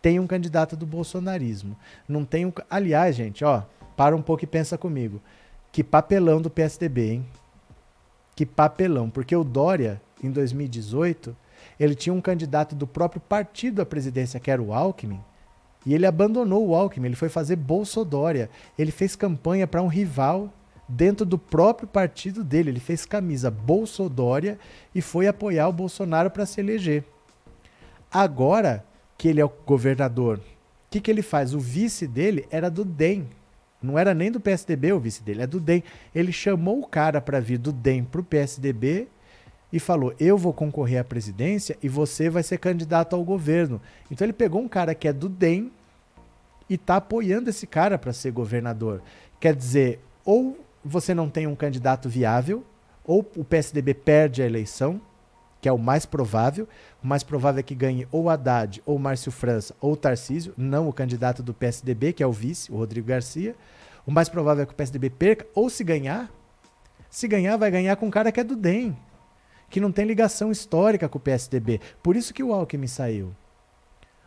Tem 0.01 0.21
um 0.21 0.27
candidato 0.27 0.77
do 0.77 0.87
bolsonarismo. 0.87 1.77
Não 2.09 2.25
tem 2.25 2.47
um. 2.47 2.53
Aliás, 2.71 3.17
gente, 3.17 3.45
ó, 3.45 3.63
para 3.97 4.15
um 4.15 4.23
pouco 4.23 4.45
e 4.45 4.47
pensa 4.47 4.79
comigo. 4.79 5.21
Que 5.73 5.83
papelão 5.83 6.41
do 6.41 6.51
PSDB, 6.51 7.13
hein? 7.13 7.27
Que 8.37 8.47
papelão. 8.47 9.11
Porque 9.11 9.35
o 9.35 9.43
Dória, 9.45 10.01
em 10.23 10.31
2018 10.31 11.37
ele 11.79 11.95
tinha 11.95 12.13
um 12.13 12.21
candidato 12.21 12.75
do 12.75 12.87
próprio 12.87 13.21
partido 13.21 13.83
à 13.83 13.87
presidência, 13.87 14.41
que 14.41 14.51
era 14.51 14.63
o 14.63 14.73
Alckmin, 14.73 15.21
e 15.87 15.95
ele 15.95 16.07
abandonou 16.07 16.69
o 16.69 16.75
Alckmin, 16.75 17.07
ele 17.07 17.17
foi 17.17 17.29
fazer 17.29 17.57
Bolsodória. 17.57 18.51
Ele 18.79 18.91
fez 18.91 19.17
campanha 19.17 19.67
para 19.67 19.83
um 19.83 19.87
rival 19.87 20.53
dentro 20.89 21.27
do 21.27 21.39
próprio 21.39 21.87
partido 21.87 22.43
dele. 22.43 22.71
Ele 22.71 22.81
fez 22.81 23.05
camisa 23.05 23.51
Bolsodória 23.51 24.59
e 24.95 25.03
foi 25.03 25.27
apoiar 25.27 25.69
o 25.69 25.73
Bolsonaro 25.73 26.31
para 26.31 26.47
se 26.47 26.61
eleger. 26.61 27.05
Agora 28.11 28.85
que 29.17 29.29
ele 29.29 29.41
é 29.41 29.45
o 29.45 29.53
governador, 29.67 30.39
o 30.39 30.91
que, 30.91 31.01
que 31.01 31.11
ele 31.11 31.23
faz? 31.23 31.53
O 31.53 31.61
vice 31.61 32.07
dele 32.07 32.47
era 32.51 32.71
do 32.71 32.85
DEM. 32.85 33.29
Não 33.83 33.99
era 33.99 34.15
nem 34.15 34.31
do 34.31 34.41
PSDB 34.41 34.93
o 34.93 34.99
vice 34.99 35.23
dele, 35.23 35.43
é 35.43 35.47
do 35.47 35.61
DEM. 35.61 35.85
Ele 36.15 36.33
chamou 36.33 36.81
o 36.81 36.87
cara 36.87 37.21
para 37.21 37.39
vir 37.39 37.59
do 37.59 37.73
DEM 37.73 38.05
para 38.05 38.21
o 38.21 38.25
PSDB 38.25 39.07
e 39.73 39.79
falou: 39.79 40.15
Eu 40.19 40.39
vou 40.39 40.53
concorrer 40.53 41.01
à 41.01 41.05
presidência 41.05 41.77
e 41.83 41.89
você 41.89 42.31
vai 42.31 42.43
ser 42.43 42.59
candidato 42.59 43.15
ao 43.15 43.23
governo. 43.23 43.81
Então 44.11 44.25
ele 44.25 44.33
pegou 44.33 44.63
um 44.63 44.69
cara 44.69 44.95
que 44.95 45.07
é 45.07 45.13
do 45.13 45.29
DEM 45.29 45.71
e 46.69 46.75
está 46.75 46.97
apoiando 46.97 47.51
esse 47.51 47.67
cara 47.67 47.99
para 47.99 48.13
ser 48.13 48.33
governador. 48.33 49.03
Quer 49.39 49.55
dizer, 49.55 50.01
ou 50.25 50.59
você 50.89 51.15
não 51.15 51.29
tem 51.29 51.47
um 51.47 51.55
candidato 51.55 52.09
viável, 52.09 52.65
ou 53.05 53.21
o 53.37 53.45
PSDB 53.45 53.95
perde 53.95 54.43
a 54.43 54.47
eleição, 54.47 55.01
que 55.61 55.69
é 55.69 55.73
o 55.73 55.79
mais 55.79 56.07
provável. 56.07 56.69
O 57.03 57.07
mais 57.07 57.23
provável 57.23 57.61
é 57.61 57.63
que 57.63 57.75
ganhe 57.75 58.07
ou 58.11 58.29
Haddad, 58.31 58.83
ou 58.87 58.99
Márcio 58.99 59.31
França, 59.31 59.75
ou 59.81 59.97
Tarcísio, 59.97 60.55
não 60.57 60.89
o 60.89 60.93
candidato 60.93 61.43
do 61.43 61.55
PSDB, 61.55 62.13
que 62.13 62.23
é 62.23 62.27
o 62.27 62.33
vice, 62.33 62.73
o 62.73 62.77
Rodrigo 62.77 63.09
Garcia. 63.09 63.55
O 64.07 64.11
mais 64.11 64.29
provável 64.29 64.63
é 64.63 64.67
que 64.67 64.73
o 64.73 64.77
PSDB 64.77 65.11
perca, 65.11 65.47
ou 65.55 65.69
se 65.69 65.85
ganhar, 65.85 66.31
Se 67.11 67.27
ganhar, 67.27 67.57
vai 67.57 67.71
ganhar 67.71 67.97
com 67.97 68.07
um 68.07 68.11
cara 68.11 68.31
que 68.31 68.39
é 68.39 68.45
do 68.45 68.55
DEM, 68.55 68.95
que 69.71 69.81
não 69.81 69.91
tem 69.91 70.05
ligação 70.05 70.51
histórica 70.51 71.09
com 71.09 71.17
o 71.17 71.21
PSDB. 71.21 71.81
Por 72.03 72.17
isso 72.17 72.35
que 72.35 72.43
o 72.43 72.53
Alckmin 72.53 72.87
saiu. 72.87 73.35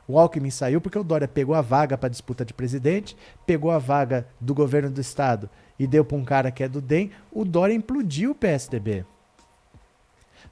O 0.07 0.17
Alckmin 0.17 0.49
saiu 0.49 0.81
porque 0.81 0.97
o 0.97 1.03
Dória 1.03 1.27
pegou 1.27 1.53
a 1.53 1.61
vaga 1.61 1.95
para 1.97 2.09
disputa 2.09 2.43
de 2.43 2.53
presidente, 2.53 3.15
pegou 3.45 3.69
a 3.69 3.77
vaga 3.77 4.27
do 4.39 4.53
governo 4.53 4.89
do 4.89 4.99
estado 4.99 5.47
e 5.79 5.87
deu 5.87 6.03
para 6.05 6.17
um 6.17 6.23
cara 6.23 6.51
que 6.51 6.63
é 6.63 6.69
do 6.69 6.81
DEM. 6.81 7.11
O 7.31 7.43
Dória 7.43 7.73
implodiu 7.73 8.31
o 8.31 8.35
PSDB. 8.35 9.05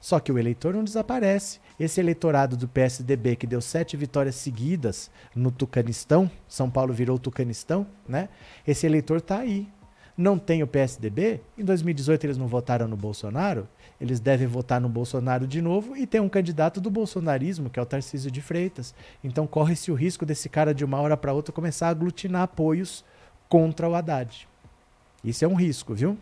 Só 0.00 0.18
que 0.18 0.32
o 0.32 0.38
eleitor 0.38 0.74
não 0.74 0.82
desaparece. 0.82 1.60
Esse 1.78 2.00
eleitorado 2.00 2.56
do 2.56 2.68
PSDB 2.68 3.36
que 3.36 3.46
deu 3.46 3.60
sete 3.60 3.96
vitórias 3.96 4.34
seguidas 4.34 5.10
no 5.34 5.50
Tucanistão, 5.50 6.30
São 6.48 6.70
Paulo 6.70 6.92
virou 6.92 7.18
Tucanistão, 7.18 7.86
né? 8.08 8.28
Esse 8.66 8.86
eleitor 8.86 9.18
está 9.18 9.38
aí. 9.38 9.68
Não 10.16 10.38
tem 10.38 10.62
o 10.62 10.66
PSDB. 10.66 11.40
Em 11.56 11.64
2018 11.64 12.24
eles 12.24 12.36
não 12.36 12.46
votaram 12.46 12.86
no 12.86 12.96
Bolsonaro. 12.96 13.66
Eles 13.98 14.20
devem 14.20 14.46
votar 14.46 14.80
no 14.80 14.88
Bolsonaro 14.88 15.46
de 15.46 15.62
novo 15.62 15.96
e 15.96 16.06
tem 16.06 16.20
um 16.20 16.28
candidato 16.28 16.80
do 16.80 16.90
bolsonarismo, 16.90 17.70
que 17.70 17.78
é 17.78 17.82
o 17.82 17.86
Tarcísio 17.86 18.30
de 18.30 18.40
Freitas. 18.40 18.94
Então 19.24 19.46
corre-se 19.46 19.90
o 19.90 19.94
risco 19.94 20.26
desse 20.26 20.48
cara 20.48 20.74
de 20.74 20.84
uma 20.84 21.00
hora 21.00 21.16
para 21.16 21.32
outra 21.32 21.52
começar 21.52 21.88
a 21.88 21.90
aglutinar 21.90 22.42
apoios 22.42 23.04
contra 23.48 23.88
o 23.88 23.94
Haddad. 23.94 24.49
Isso 25.22 25.44
é 25.44 25.48
um 25.48 25.54
risco, 25.54 25.94
viu? 25.94 26.16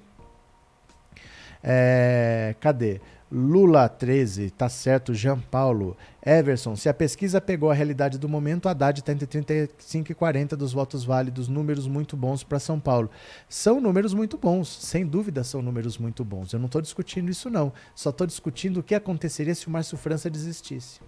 É, 1.62 2.54
cadê? 2.60 3.00
Lula 3.30 3.86
13, 3.90 4.50
tá 4.50 4.70
certo, 4.70 5.12
Jean 5.12 5.38
Paulo. 5.38 5.94
Everson, 6.24 6.74
se 6.74 6.88
a 6.88 6.94
pesquisa 6.94 7.42
pegou 7.42 7.70
a 7.70 7.74
realidade 7.74 8.18
do 8.18 8.26
momento, 8.26 8.70
Haddad 8.70 9.00
está 9.00 9.12
entre 9.12 9.26
35 9.26 10.12
e 10.12 10.14
40 10.14 10.56
dos 10.56 10.72
votos 10.72 11.04
válidos, 11.04 11.46
números 11.46 11.86
muito 11.86 12.16
bons 12.16 12.42
para 12.42 12.58
São 12.58 12.80
Paulo. 12.80 13.10
São 13.46 13.82
números 13.82 14.14
muito 14.14 14.38
bons, 14.38 14.68
sem 14.68 15.06
dúvida 15.06 15.44
são 15.44 15.60
números 15.60 15.98
muito 15.98 16.24
bons. 16.24 16.54
Eu 16.54 16.58
não 16.58 16.66
estou 16.66 16.80
discutindo 16.80 17.30
isso 17.30 17.50
não, 17.50 17.70
só 17.94 18.08
estou 18.08 18.26
discutindo 18.26 18.78
o 18.80 18.82
que 18.82 18.94
aconteceria 18.94 19.54
se 19.54 19.68
o 19.68 19.70
Márcio 19.70 19.98
França 19.98 20.30
desistisse. 20.30 21.00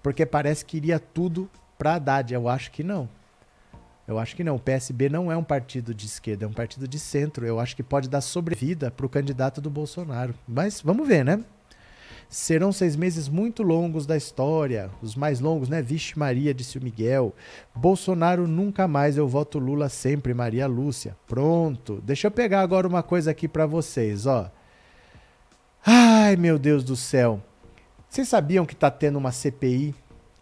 Porque 0.00 0.24
parece 0.24 0.64
que 0.64 0.76
iria 0.76 1.00
tudo 1.00 1.50
para 1.76 1.94
Haddad, 1.96 2.32
eu 2.32 2.48
acho 2.48 2.70
que 2.70 2.84
não. 2.84 3.08
Eu 4.06 4.18
acho 4.18 4.36
que 4.36 4.44
não. 4.44 4.56
O 4.56 4.60
PSB 4.60 5.08
não 5.08 5.32
é 5.32 5.36
um 5.36 5.44
partido 5.44 5.94
de 5.94 6.06
esquerda, 6.06 6.44
é 6.44 6.48
um 6.48 6.52
partido 6.52 6.86
de 6.86 6.98
centro. 6.98 7.46
Eu 7.46 7.58
acho 7.58 7.74
que 7.74 7.82
pode 7.82 8.08
dar 8.08 8.20
sobrevida 8.20 8.90
para 8.90 9.06
o 9.06 9.08
candidato 9.08 9.60
do 9.60 9.70
Bolsonaro. 9.70 10.34
Mas 10.46 10.80
vamos 10.80 11.08
ver, 11.08 11.24
né? 11.24 11.42
Serão 12.28 12.72
seis 12.72 12.96
meses 12.96 13.28
muito 13.28 13.62
longos 13.62 14.06
da 14.06 14.16
história, 14.16 14.90
os 15.00 15.14
mais 15.14 15.40
longos, 15.40 15.68
né? 15.68 15.80
Vixe 15.80 16.18
Maria, 16.18 16.52
disse 16.52 16.78
o 16.78 16.82
Miguel. 16.82 17.34
Bolsonaro 17.74 18.48
nunca 18.48 18.88
mais, 18.88 19.16
eu 19.16 19.28
voto 19.28 19.58
Lula 19.58 19.88
sempre, 19.88 20.34
Maria 20.34 20.66
Lúcia. 20.66 21.16
Pronto. 21.26 22.02
Deixa 22.04 22.26
eu 22.26 22.30
pegar 22.30 22.60
agora 22.60 22.88
uma 22.88 23.02
coisa 23.02 23.30
aqui 23.30 23.46
para 23.46 23.66
vocês, 23.66 24.26
ó. 24.26 24.50
Ai, 25.86 26.34
meu 26.36 26.58
Deus 26.58 26.82
do 26.82 26.96
céu. 26.96 27.40
Vocês 28.08 28.28
sabiam 28.28 28.64
que 28.66 28.74
tá 28.74 28.90
tendo 28.90 29.18
uma 29.18 29.32
CPI 29.32 29.94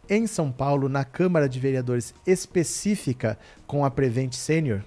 em 0.09 0.27
São 0.27 0.51
Paulo, 0.51 0.89
na 0.89 1.05
Câmara 1.05 1.49
de 1.49 1.61
Vereadores 1.61 2.15
específica 2.27 3.39
com 3.67 3.85
a 3.85 3.91
Prevent 3.91 4.35
Senior. 4.35 4.83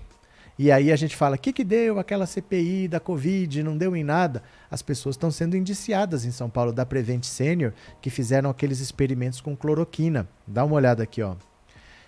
E 0.58 0.72
aí 0.72 0.92
a 0.92 0.96
gente 0.96 1.16
fala, 1.16 1.36
o 1.36 1.40
que, 1.40 1.52
que 1.52 1.64
deu 1.64 2.00
aquela 2.00 2.26
CPI 2.26 2.88
da 2.88 3.00
Covid, 3.00 3.62
não 3.62 3.78
deu 3.78 3.96
em 3.96 4.04
nada. 4.04 4.42
As 4.72 4.82
pessoas 4.82 5.16
estão 5.16 5.30
sendo 5.30 5.58
indiciadas 5.58 6.24
em 6.24 6.32
São 6.32 6.50
Paulo 6.50 6.72
da 6.72 6.86
Prevent 6.86 7.26
Senior, 7.26 7.74
que 8.02 8.10
fizeram 8.10 8.50
aqueles 8.50 8.80
experimentos 8.80 9.42
com 9.42 9.56
cloroquina. 9.56 10.28
Dá 10.48 10.64
uma 10.64 10.76
olhada 10.76 11.04
aqui, 11.04 11.22
ó. 11.22 11.36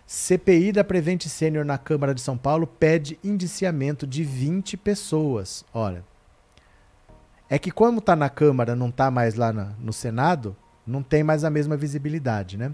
CPI 0.06 0.72
da 0.72 0.86
Prevent 0.86 1.28
Senior 1.28 1.66
na 1.66 1.78
Câmara 1.78 2.16
de 2.16 2.22
São 2.22 2.38
Paulo 2.38 2.66
pede 2.66 3.20
indiciamento 3.22 4.08
de 4.08 4.24
20 4.24 4.78
pessoas. 4.78 5.66
Olha, 5.74 6.06
é 7.50 7.60
que 7.60 7.70
como 7.70 8.00
está 8.00 8.16
na 8.16 8.30
Câmara, 8.30 8.74
não 8.74 8.88
está 8.88 9.12
mais 9.12 9.36
lá 9.36 9.52
na, 9.52 9.74
no 9.78 9.92
Senado, 9.92 10.56
não 10.88 11.04
tem 11.04 11.24
mais 11.24 11.44
a 11.44 11.50
mesma 11.50 11.76
visibilidade, 11.76 12.58
né? 12.58 12.72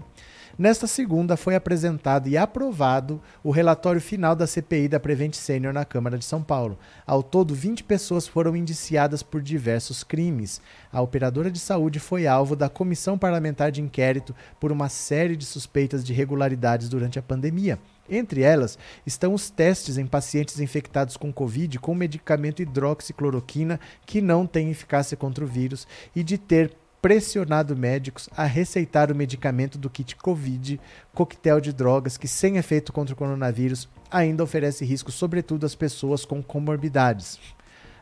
Nesta 0.56 0.86
segunda 0.86 1.36
foi 1.36 1.56
apresentado 1.56 2.28
e 2.28 2.36
aprovado 2.36 3.20
o 3.42 3.50
relatório 3.50 4.00
final 4.00 4.36
da 4.36 4.46
CPI 4.46 4.86
da 4.86 5.00
Prevent 5.00 5.34
Senior 5.34 5.74
na 5.74 5.84
Câmara 5.84 6.16
de 6.16 6.24
São 6.24 6.44
Paulo. 6.44 6.78
Ao 7.04 7.24
todo, 7.24 7.52
20 7.52 7.82
pessoas 7.82 8.28
foram 8.28 8.54
indiciadas 8.54 9.20
por 9.20 9.42
diversos 9.42 10.04
crimes. 10.04 10.60
A 10.92 11.02
operadora 11.02 11.50
de 11.50 11.58
saúde 11.58 11.98
foi 11.98 12.28
alvo 12.28 12.54
da 12.54 12.68
Comissão 12.68 13.18
Parlamentar 13.18 13.72
de 13.72 13.82
Inquérito 13.82 14.32
por 14.60 14.70
uma 14.70 14.88
série 14.88 15.34
de 15.34 15.44
suspeitas 15.44 16.04
de 16.04 16.12
irregularidades 16.12 16.88
durante 16.88 17.18
a 17.18 17.22
pandemia. 17.22 17.76
Entre 18.08 18.42
elas 18.42 18.78
estão 19.04 19.34
os 19.34 19.50
testes 19.50 19.98
em 19.98 20.06
pacientes 20.06 20.60
infectados 20.60 21.16
com 21.16 21.32
Covid 21.32 21.80
com 21.80 21.96
medicamento 21.96 22.62
hidroxicloroquina 22.62 23.80
que 24.06 24.20
não 24.20 24.46
tem 24.46 24.70
eficácia 24.70 25.16
contra 25.16 25.42
o 25.42 25.48
vírus 25.48 25.88
e 26.14 26.22
de 26.22 26.38
ter 26.38 26.70
pressionado 27.04 27.76
médicos 27.76 28.30
a 28.34 28.44
receitar 28.44 29.12
o 29.12 29.14
medicamento 29.14 29.76
do 29.76 29.90
kit 29.90 30.16
Covid, 30.16 30.80
coquetel 31.12 31.60
de 31.60 31.70
drogas 31.70 32.16
que, 32.16 32.26
sem 32.26 32.56
efeito 32.56 32.94
contra 32.94 33.12
o 33.12 33.16
coronavírus, 33.18 33.86
ainda 34.10 34.42
oferece 34.42 34.86
risco, 34.86 35.12
sobretudo 35.12 35.66
às 35.66 35.74
pessoas 35.74 36.24
com 36.24 36.42
comorbidades. 36.42 37.38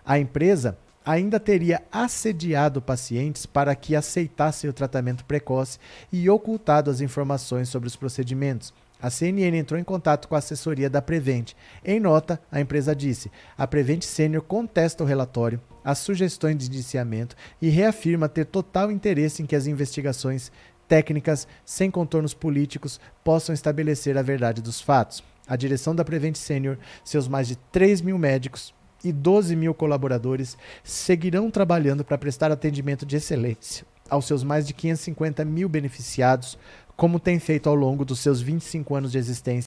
A 0.07 0.21
empresa 0.21 0.79
ainda 1.05 1.41
teria 1.41 1.83
assediado 1.91 2.81
pacientes 2.81 3.45
para 3.45 3.75
que 3.75 3.97
aceitassem 3.97 4.71
o 4.71 4.73
tratamento 4.73 5.25
precoce 5.25 5.81
e 6.13 6.31
ocultado 6.31 6.89
as 6.89 7.01
informações 7.01 7.69
sobre 7.69 7.89
os 7.89 7.97
procedimentos. 7.97 8.73
A 9.03 9.11
CNN 9.11 9.59
entrou 9.59 9.81
em 9.81 9.85
contato 9.85 10.29
com 10.29 10.37
a 10.37 10.39
assessoria 10.39 10.89
da 10.89 11.03
Prevent. 11.03 11.55
Em 11.85 11.99
nota, 11.99 12.41
a 12.53 12.61
empresa 12.61 12.95
disse: 12.95 13.33
a 13.59 13.67
Prevent 13.67 14.05
Senior 14.05 14.45
contesta 14.45 15.03
o 15.03 15.07
relatório, 15.09 15.61
as 15.85 15.99
sugestões 15.99 16.57
de 16.59 16.67
indiciamento 16.67 17.37
e 17.61 17.69
reafirma 17.69 18.29
ter 18.29 18.47
total 18.47 18.91
interesse 18.91 19.43
em 19.43 19.47
que 19.47 19.57
as 19.57 19.67
investigações 19.67 20.53
técnicas, 20.89 21.47
sem 21.65 21.91
contornos 21.91 22.35
políticos, 22.35 23.01
possam 23.25 23.55
estabelecer 23.55 24.17
a 24.19 24.23
verdade 24.23 24.61
dos 24.61 24.81
fatos. 24.81 25.23
A 25.47 25.57
direção 25.57 25.95
da 25.95 26.05
Prevent 26.05 26.37
Senior, 26.37 26.79
seus 27.05 27.27
mais 27.27 27.49
de 27.49 27.57
3 27.57 28.01
mil 28.01 28.19
médicos 28.19 28.75
e 29.03 29.13
12 29.13 29.57
mil 29.57 29.75
colaboradores 29.75 30.57
seguirão 30.85 31.51
trabalhando 31.51 32.05
para 32.05 32.19
prestar 32.19 32.53
atendimento 32.53 33.05
de 33.05 33.17
excelência 33.17 33.85
aos 34.13 34.27
seus 34.27 34.45
mais 34.45 34.67
de 34.67 34.75
550 34.75 35.43
mil 35.43 35.71
beneficiados 35.71 36.59
como 36.95 37.19
tem 37.19 37.39
feito 37.39 37.69
ao 37.69 37.75
longo 37.75 38.05
dos 38.05 38.21
seus 38.21 38.41
25 38.41 38.95
anos 38.95 39.13
de 39.13 39.19
existência, 39.19 39.67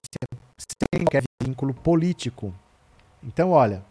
sem 0.59 1.03
qualquer 1.03 1.23
vínculo 1.43 1.73
político. 1.73 2.53
Então, 3.23 3.49
olha, 3.49 3.83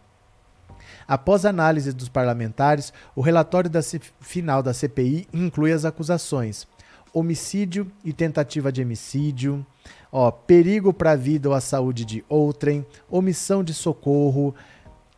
após 1.07 1.45
análise 1.45 1.91
dos 1.91 2.09
parlamentares, 2.09 2.93
o 3.15 3.21
relatório 3.21 3.69
da 3.69 3.81
final 4.19 4.63
da 4.63 4.73
CPI 4.73 5.27
inclui 5.33 5.71
as 5.71 5.85
acusações: 5.85 6.67
homicídio 7.13 7.91
e 8.03 8.11
tentativa 8.11 8.71
de 8.71 8.81
homicídio, 8.81 9.65
ó, 10.11 10.31
perigo 10.31 10.93
para 10.93 11.11
a 11.11 11.15
vida 11.15 11.49
ou 11.49 11.55
a 11.55 11.61
saúde 11.61 12.05
de 12.05 12.23
outrem, 12.27 12.85
omissão 13.09 13.63
de 13.63 13.73
socorro, 13.73 14.55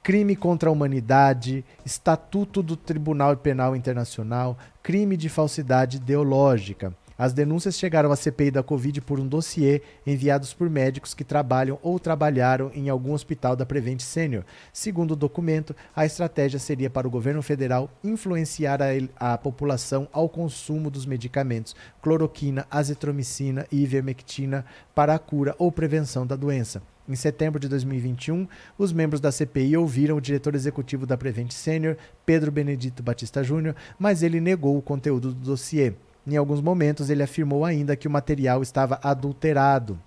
crime 0.03 0.35
contra 0.35 0.69
a 0.69 0.71
humanidade, 0.71 1.65
estatuto 1.85 2.63
do 2.63 2.77
Tribunal 2.77 3.35
Penal 3.35 3.75
Internacional, 3.75 4.57
crime 4.81 5.17
de 5.17 5.27
falsidade 5.27 5.97
ideológica. 5.97 6.95
As 7.17 7.33
denúncias 7.33 7.77
chegaram 7.77 8.11
à 8.11 8.15
CPI 8.15 8.51
da 8.51 8.61
Covid 8.61 9.01
por 9.01 9.19
um 9.19 9.27
dossiê 9.27 9.81
enviados 10.05 10.53
por 10.53 10.69
médicos 10.69 11.15
que 11.15 11.23
trabalham 11.23 11.79
ou 11.81 11.99
trabalharam 11.99 12.69
em 12.75 12.89
algum 12.89 13.13
hospital 13.13 13.55
da 13.55 13.65
Prevent 13.65 14.01
Senior. 14.01 14.43
Segundo 14.71 15.11
o 15.11 15.15
documento, 15.15 15.75
a 15.95 16.05
estratégia 16.05 16.59
seria 16.59 16.89
para 16.89 17.07
o 17.07 17.11
governo 17.11 17.41
federal 17.41 17.89
influenciar 18.03 18.79
a, 18.81 19.33
a 19.33 19.37
população 19.37 20.07
ao 20.11 20.29
consumo 20.29 20.91
dos 20.91 21.05
medicamentos 21.05 21.75
cloroquina, 22.01 22.67
azitromicina 22.69 23.65
e 23.71 23.81
ivermectina 23.81 24.63
para 24.93 25.15
a 25.15 25.19
cura 25.19 25.55
ou 25.57 25.71
prevenção 25.71 26.25
da 26.25 26.35
doença. 26.35 26.83
Em 27.09 27.15
setembro 27.15 27.57
de 27.57 27.69
2021, 27.69 28.47
os 28.77 28.91
membros 28.91 29.21
da 29.21 29.31
CPI 29.31 29.77
ouviram 29.77 30.17
o 30.17 30.21
diretor 30.21 30.53
executivo 30.53 31.05
da 31.05 31.17
Prevent 31.17 31.51
Senior, 31.51 31.95
Pedro 32.25 32.51
Benedito 32.51 33.01
Batista 33.01 33.41
Júnior, 33.41 33.75
mas 33.97 34.21
ele 34.21 34.41
negou 34.41 34.77
o 34.77 34.81
conteúdo 34.81 35.33
do 35.33 35.39
dossiê. 35.39 35.93
Em 36.27 36.35
alguns 36.35 36.59
momentos, 36.59 37.09
ele 37.09 37.23
afirmou 37.23 37.63
ainda 37.63 37.95
que 37.95 38.07
o 38.07 38.11
material 38.11 38.61
estava 38.61 38.99
adulterado. 39.01 39.97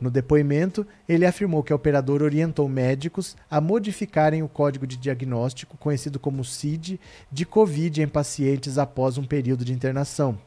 No 0.00 0.10
depoimento, 0.10 0.86
ele 1.08 1.26
afirmou 1.26 1.62
que 1.62 1.72
a 1.72 1.76
operadora 1.76 2.22
orientou 2.22 2.68
médicos 2.68 3.34
a 3.50 3.60
modificarem 3.60 4.42
o 4.42 4.48
código 4.48 4.86
de 4.86 4.96
diagnóstico, 4.96 5.76
conhecido 5.76 6.20
como 6.20 6.44
CID, 6.44 7.00
de 7.32 7.44
Covid 7.44 8.00
em 8.00 8.06
pacientes 8.06 8.78
após 8.78 9.18
um 9.18 9.24
período 9.24 9.64
de 9.64 9.72
internação 9.72 10.38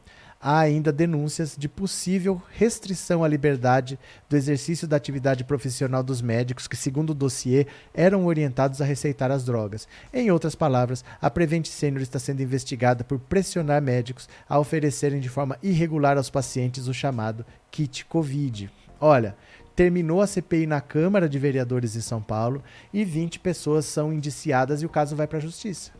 há 0.42 0.60
ainda 0.60 0.92
denúncias 0.92 1.56
de 1.58 1.68
possível 1.68 2.42
restrição 2.52 3.24
à 3.24 3.28
liberdade 3.28 4.00
do 4.30 4.38
exercício 4.38 4.88
da 4.88 4.96
atividade 4.96 5.44
profissional 5.44 6.02
dos 6.02 6.22
médicos 6.22 6.68
que, 6.68 6.78
segundo 6.78 7.10
o 7.10 7.16
dossiê, 7.16 7.68
eram 7.94 8.26
orientados 8.26 8.82
a 8.82 8.86
receitar 8.86 9.32
as 9.32 9.44
drogas. 9.44 9.88
Em 10.14 10.32
outras 10.32 10.56
palavras, 10.56 11.04
a 11.22 11.30
Prevent 11.30 11.66
Senior 11.66 12.02
está 12.02 12.20
sendo 12.20 12.42
investigada 12.42 13.04
por 13.04 13.20
pressionar 13.20 13.82
médicos 13.82 14.30
a 14.48 14.58
oferecerem 14.58 15.20
de 15.20 15.30
forma 15.30 15.58
irregular 15.62 16.18
aos 16.18 16.30
pacientes 16.30 16.88
o 16.88 16.94
chamado 16.94 17.46
kit 17.70 18.06
COVID. 18.06 18.72
Olha, 19.02 19.36
terminou 19.76 20.22
a 20.22 20.28
CPI 20.28 20.66
na 20.66 20.82
Câmara 20.82 21.28
de 21.28 21.40
Vereadores 21.40 21.94
de 21.94 22.02
São 22.02 22.22
Paulo 22.22 22.64
e 22.94 23.04
20 23.04 23.40
pessoas 23.40 23.86
são 23.86 24.14
indiciadas 24.14 24.82
e 24.82 24.86
o 24.86 24.90
caso 24.90 25.16
vai 25.16 25.28
para 25.28 25.38
a 25.38 25.42
justiça. 25.42 25.92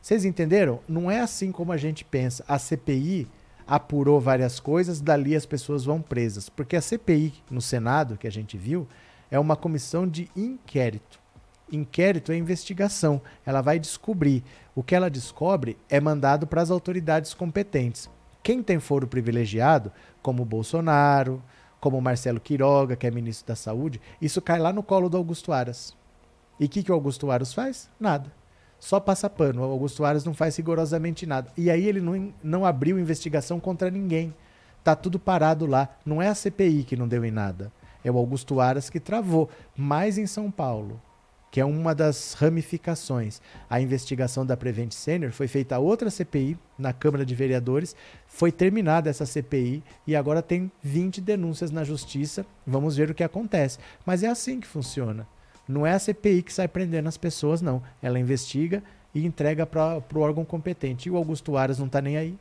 Vocês 0.00 0.24
entenderam? 0.24 0.80
Não 0.88 1.10
é 1.10 1.20
assim 1.20 1.52
como 1.52 1.72
a 1.72 1.76
gente 1.76 2.04
pensa. 2.04 2.42
A 2.48 2.58
CPI 2.58 3.28
apurou 3.66 4.20
várias 4.20 4.60
coisas, 4.60 5.00
dali 5.00 5.34
as 5.34 5.46
pessoas 5.46 5.84
vão 5.84 6.00
presas. 6.00 6.48
Porque 6.48 6.76
a 6.76 6.80
CPI 6.80 7.34
no 7.50 7.60
Senado, 7.60 8.16
que 8.16 8.26
a 8.26 8.32
gente 8.32 8.56
viu, 8.56 8.86
é 9.30 9.38
uma 9.38 9.56
comissão 9.56 10.06
de 10.06 10.28
inquérito. 10.36 11.18
Inquérito 11.70 12.32
é 12.32 12.36
investigação. 12.36 13.20
Ela 13.46 13.60
vai 13.60 13.78
descobrir. 13.78 14.42
O 14.74 14.82
que 14.82 14.94
ela 14.94 15.08
descobre 15.08 15.76
é 15.88 16.00
mandado 16.00 16.46
para 16.46 16.62
as 16.62 16.70
autoridades 16.70 17.32
competentes. 17.34 18.10
Quem 18.42 18.62
tem 18.62 18.80
foro 18.80 19.06
privilegiado, 19.06 19.92
como 20.22 20.44
Bolsonaro, 20.44 21.42
como 21.80 22.00
Marcelo 22.00 22.40
Quiroga, 22.40 22.96
que 22.96 23.06
é 23.06 23.10
ministro 23.10 23.46
da 23.46 23.56
Saúde, 23.56 24.00
isso 24.20 24.42
cai 24.42 24.58
lá 24.58 24.72
no 24.72 24.82
colo 24.82 25.08
do 25.08 25.16
Augusto 25.16 25.52
Aras. 25.52 25.94
E 26.58 26.64
o 26.64 26.68
que, 26.68 26.82
que 26.82 26.90
o 26.90 26.94
Augusto 26.94 27.30
Aras 27.30 27.54
faz? 27.54 27.88
Nada 27.98 28.39
só 28.80 28.98
passa 28.98 29.28
pano. 29.28 29.60
O 29.60 29.70
Augusto 29.70 30.04
Aras 30.04 30.24
não 30.24 30.32
faz 30.32 30.56
rigorosamente 30.56 31.26
nada. 31.26 31.52
E 31.56 31.70
aí 31.70 31.86
ele 31.86 32.00
não, 32.00 32.32
não 32.42 32.64
abriu 32.64 32.98
investigação 32.98 33.60
contra 33.60 33.90
ninguém. 33.90 34.34
Tá 34.82 34.96
tudo 34.96 35.18
parado 35.18 35.66
lá. 35.66 35.90
Não 36.04 36.20
é 36.20 36.28
a 36.28 36.34
CPI 36.34 36.84
que 36.84 36.96
não 36.96 37.06
deu 37.06 37.22
em 37.22 37.30
nada. 37.30 37.70
É 38.02 38.10
o 38.10 38.16
Augusto 38.16 38.58
Aras 38.58 38.88
que 38.88 38.98
travou. 38.98 39.50
Mais 39.76 40.16
em 40.16 40.26
São 40.26 40.50
Paulo, 40.50 40.98
que 41.50 41.60
é 41.60 41.64
uma 41.64 41.94
das 41.94 42.32
ramificações. 42.32 43.42
A 43.68 43.78
investigação 43.82 44.46
da 44.46 44.56
Prevent 44.56 44.92
Senior 44.92 45.30
foi 45.30 45.46
feita 45.46 45.78
outra 45.78 46.10
CPI 46.10 46.56
na 46.78 46.94
Câmara 46.94 47.26
de 47.26 47.34
Vereadores. 47.34 47.94
Foi 48.26 48.50
terminada 48.50 49.10
essa 49.10 49.26
CPI 49.26 49.84
e 50.06 50.16
agora 50.16 50.40
tem 50.40 50.72
20 50.82 51.20
denúncias 51.20 51.70
na 51.70 51.84
Justiça. 51.84 52.46
Vamos 52.66 52.96
ver 52.96 53.10
o 53.10 53.14
que 53.14 53.22
acontece. 53.22 53.78
Mas 54.06 54.22
é 54.22 54.28
assim 54.28 54.58
que 54.58 54.66
funciona. 54.66 55.26
Não 55.68 55.86
é 55.86 55.92
a 55.92 55.98
CPI 55.98 56.42
que 56.42 56.52
sai 56.52 56.68
prendendo 56.68 57.08
as 57.08 57.16
pessoas, 57.16 57.62
não. 57.62 57.82
Ela 58.02 58.18
investiga 58.18 58.82
e 59.14 59.26
entrega 59.26 59.66
para 59.66 60.02
o 60.14 60.20
órgão 60.20 60.44
competente. 60.44 61.08
E 61.08 61.12
o 61.12 61.16
Augusto 61.16 61.56
Aras 61.56 61.78
não 61.78 61.86
está 61.86 62.00
nem 62.00 62.16
aí. 62.16 62.38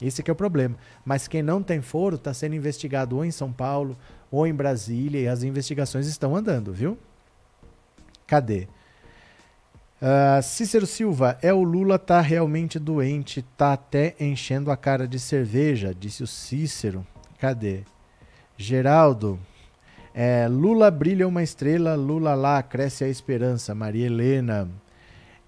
Esse 0.00 0.22
é 0.26 0.32
o 0.32 0.36
problema. 0.36 0.76
Mas 1.04 1.28
quem 1.28 1.42
não 1.42 1.62
tem 1.62 1.82
foro 1.82 2.16
está 2.16 2.32
sendo 2.32 2.54
investigado 2.54 3.16
ou 3.16 3.24
em 3.24 3.30
São 3.30 3.52
Paulo 3.52 3.96
ou 4.30 4.46
em 4.46 4.54
Brasília 4.54 5.20
e 5.20 5.28
as 5.28 5.42
investigações 5.42 6.06
estão 6.06 6.34
andando, 6.34 6.72
viu? 6.72 6.96
Cadê? 8.26 8.68
Uh, 10.00 10.42
Cícero 10.42 10.86
Silva, 10.86 11.38
é 11.42 11.52
o 11.52 11.62
Lula 11.62 11.98
tá 11.98 12.22
realmente 12.22 12.78
doente, 12.78 13.42
tá 13.58 13.74
até 13.74 14.14
enchendo 14.18 14.70
a 14.70 14.76
cara 14.76 15.06
de 15.06 15.18
cerveja, 15.18 15.94
disse 15.94 16.22
o 16.22 16.26
Cícero. 16.26 17.06
Cadê? 17.38 17.82
Geraldo, 18.56 19.38
é, 20.14 20.48
Lula 20.48 20.90
brilha 20.90 21.26
uma 21.26 21.42
estrela, 21.42 21.94
Lula 21.94 22.34
lá, 22.34 22.62
cresce 22.62 23.04
a 23.04 23.08
esperança. 23.08 23.74
Maria 23.74 24.06
Helena. 24.06 24.68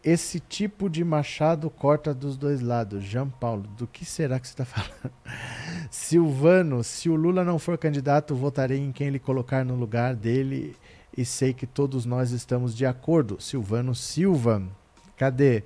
Esse 0.04 0.40
tipo 0.40 0.90
de 0.90 1.04
machado 1.04 1.70
corta 1.70 2.12
dos 2.12 2.36
dois 2.36 2.60
lados. 2.60 3.04
Jean 3.04 3.28
Paulo, 3.28 3.64
do 3.76 3.86
que 3.86 4.04
será 4.04 4.38
que 4.40 4.46
você 4.48 4.52
está 4.52 4.64
falando? 4.64 5.12
Silvano, 5.90 6.82
se 6.82 7.08
o 7.08 7.14
Lula 7.14 7.44
não 7.44 7.58
for 7.58 7.78
candidato, 7.78 8.34
votarei 8.34 8.78
em 8.78 8.90
quem 8.90 9.08
ele 9.08 9.18
colocar 9.18 9.64
no 9.64 9.76
lugar 9.76 10.14
dele 10.14 10.74
e 11.16 11.24
sei 11.24 11.52
que 11.52 11.66
todos 11.66 12.04
nós 12.04 12.30
estamos 12.32 12.76
de 12.76 12.86
acordo. 12.86 13.40
Silvano 13.40 13.94
Silva. 13.94 14.62
Cadê? 15.16 15.62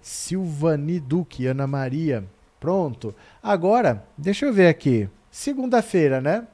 Silvani 0.00 1.00
Duque, 1.00 1.46
Ana 1.46 1.66
Maria. 1.66 2.24
Pronto. 2.60 3.14
Agora, 3.42 4.04
deixa 4.16 4.46
eu 4.46 4.52
ver 4.52 4.68
aqui. 4.68 5.08
Segunda-feira, 5.30 6.20
né? 6.20 6.46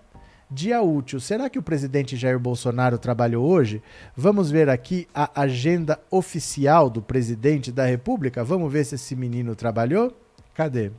Dia 0.49 0.81
útil. 0.81 1.19
Será 1.19 1.51
que 1.51 1.59
o 1.59 1.63
presidente 1.63 2.17
Jair 2.17 2.39
Bolsonaro 2.39 2.99
trabalhou 2.99 3.45
hoje? 3.45 3.83
Vamos 4.17 4.49
ver 4.49 4.69
aqui 4.69 5.09
a 5.13 5.43
agenda 5.43 6.01
oficial 6.09 6.89
do 6.89 7.03
presidente 7.03 7.73
da 7.73 7.85
República. 7.85 8.45
Vamos 8.45 8.73
ver 8.73 8.85
se 8.85 8.95
esse 8.95 9.17
menino 9.17 9.57
trabalhou? 9.57 10.17
Cadê? 10.55 10.93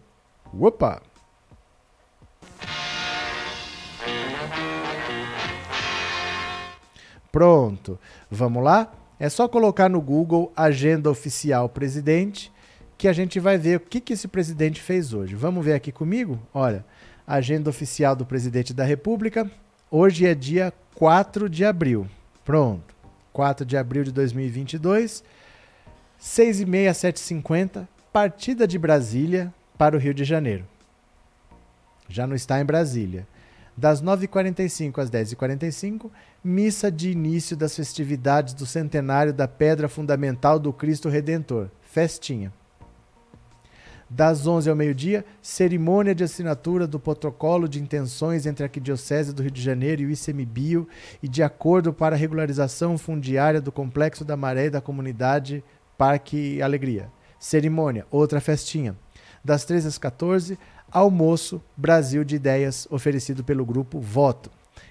Opa! 0.54 1.02
Pronto. 7.32 7.98
Vamos 8.30 8.64
lá? 8.64 8.92
É 9.18 9.30
só 9.30 9.48
colocar 9.48 9.90
no 9.90 10.02
Google 10.02 10.52
agenda 10.56 11.10
oficial 11.10 11.70
presidente 11.70 12.52
que 12.98 13.08
a 13.08 13.14
gente 13.14 13.40
vai 13.40 13.58
ver 13.58 13.78
o 13.78 13.80
que, 13.80 14.02
que 14.02 14.14
esse 14.14 14.28
presidente 14.28 14.82
fez 14.82 15.14
hoje. 15.14 15.36
Vamos 15.36 15.64
ver 15.64 15.74
aqui 15.74 15.92
comigo? 15.92 16.40
Olha, 16.54 16.84
Agenda 17.28 17.70
oficial 17.70 18.16
do 18.16 18.26
presidente 18.26 18.74
da 18.74 18.86
República. 18.86 19.52
Hoje 19.92 20.26
é 20.26 20.34
dia 20.34 20.74
4 20.96 21.50
de 21.50 21.66
abril. 21.66 22.08
Pronto. 22.46 22.96
4 23.34 23.66
de 23.66 23.76
abril 23.76 24.06
de 24.06 24.14
2022. 24.14 25.26
6 26.18 26.62
e 26.62 26.66
meia, 26.66 26.94
7h50. 26.94 27.86
Partida 28.14 28.66
de 28.66 28.80
Brasília 28.80 29.54
para 29.78 29.98
o 29.98 30.00
Rio 30.00 30.14
de 30.14 30.24
Janeiro. 30.24 30.66
Já 32.08 32.26
não 32.26 32.34
está 32.34 32.62
em 32.62 32.66
Brasília. 32.66 33.28
Das 33.76 34.02
9h45 34.02 34.98
às 34.98 35.12
10h45, 35.12 36.10
missa 36.42 36.90
de 36.90 37.12
início 37.12 37.58
das 37.58 37.76
festividades 37.76 38.54
do 38.54 38.66
centenário 38.66 39.34
da 39.34 39.50
Pedra 39.50 39.90
Fundamental 39.90 40.58
do 40.58 40.72
Cristo 40.72 41.10
Redentor. 41.10 41.70
Festinha 41.82 42.54
das 44.10 44.48
11 44.48 44.70
ao 44.70 44.76
meio-dia, 44.76 45.26
cerimônia 45.42 46.16
de 46.16 46.24
assinatura 46.24 46.88
do 46.88 47.00
protocolo 47.00 47.68
de 47.68 47.82
intenções 47.82 48.46
entre 48.46 48.64
a 48.64 48.68
Arquidiocese 48.68 49.34
do 49.34 49.42
Rio 49.42 49.52
de 49.52 49.62
Janeiro 49.62 50.02
e 50.02 50.06
o 50.06 50.12
ICMBio 50.12 50.88
e 51.22 51.28
de 51.28 51.44
acordo 51.44 51.92
para 51.92 52.16
regularização 52.16 52.98
fundiária 52.98 53.60
do 53.60 53.72
Complexo 53.72 54.24
da 54.24 54.38
Maré 54.38 54.70
da 54.70 54.82
comunidade 54.82 55.64
Parque 55.98 56.62
Alegria. 56.62 57.12
Cerimônia, 57.40 58.06
outra 58.10 58.40
festinha. 58.40 58.96
Das 59.44 59.66
13 59.66 59.88
às 59.88 59.98
14, 59.98 60.58
almoço 60.92 61.62
Brasil 61.76 62.24
de 62.24 62.36
Ideias 62.36 62.88
oferecido 62.90 63.44
pelo 63.44 63.66
grupo 63.66 64.00
Voto. 64.00 64.50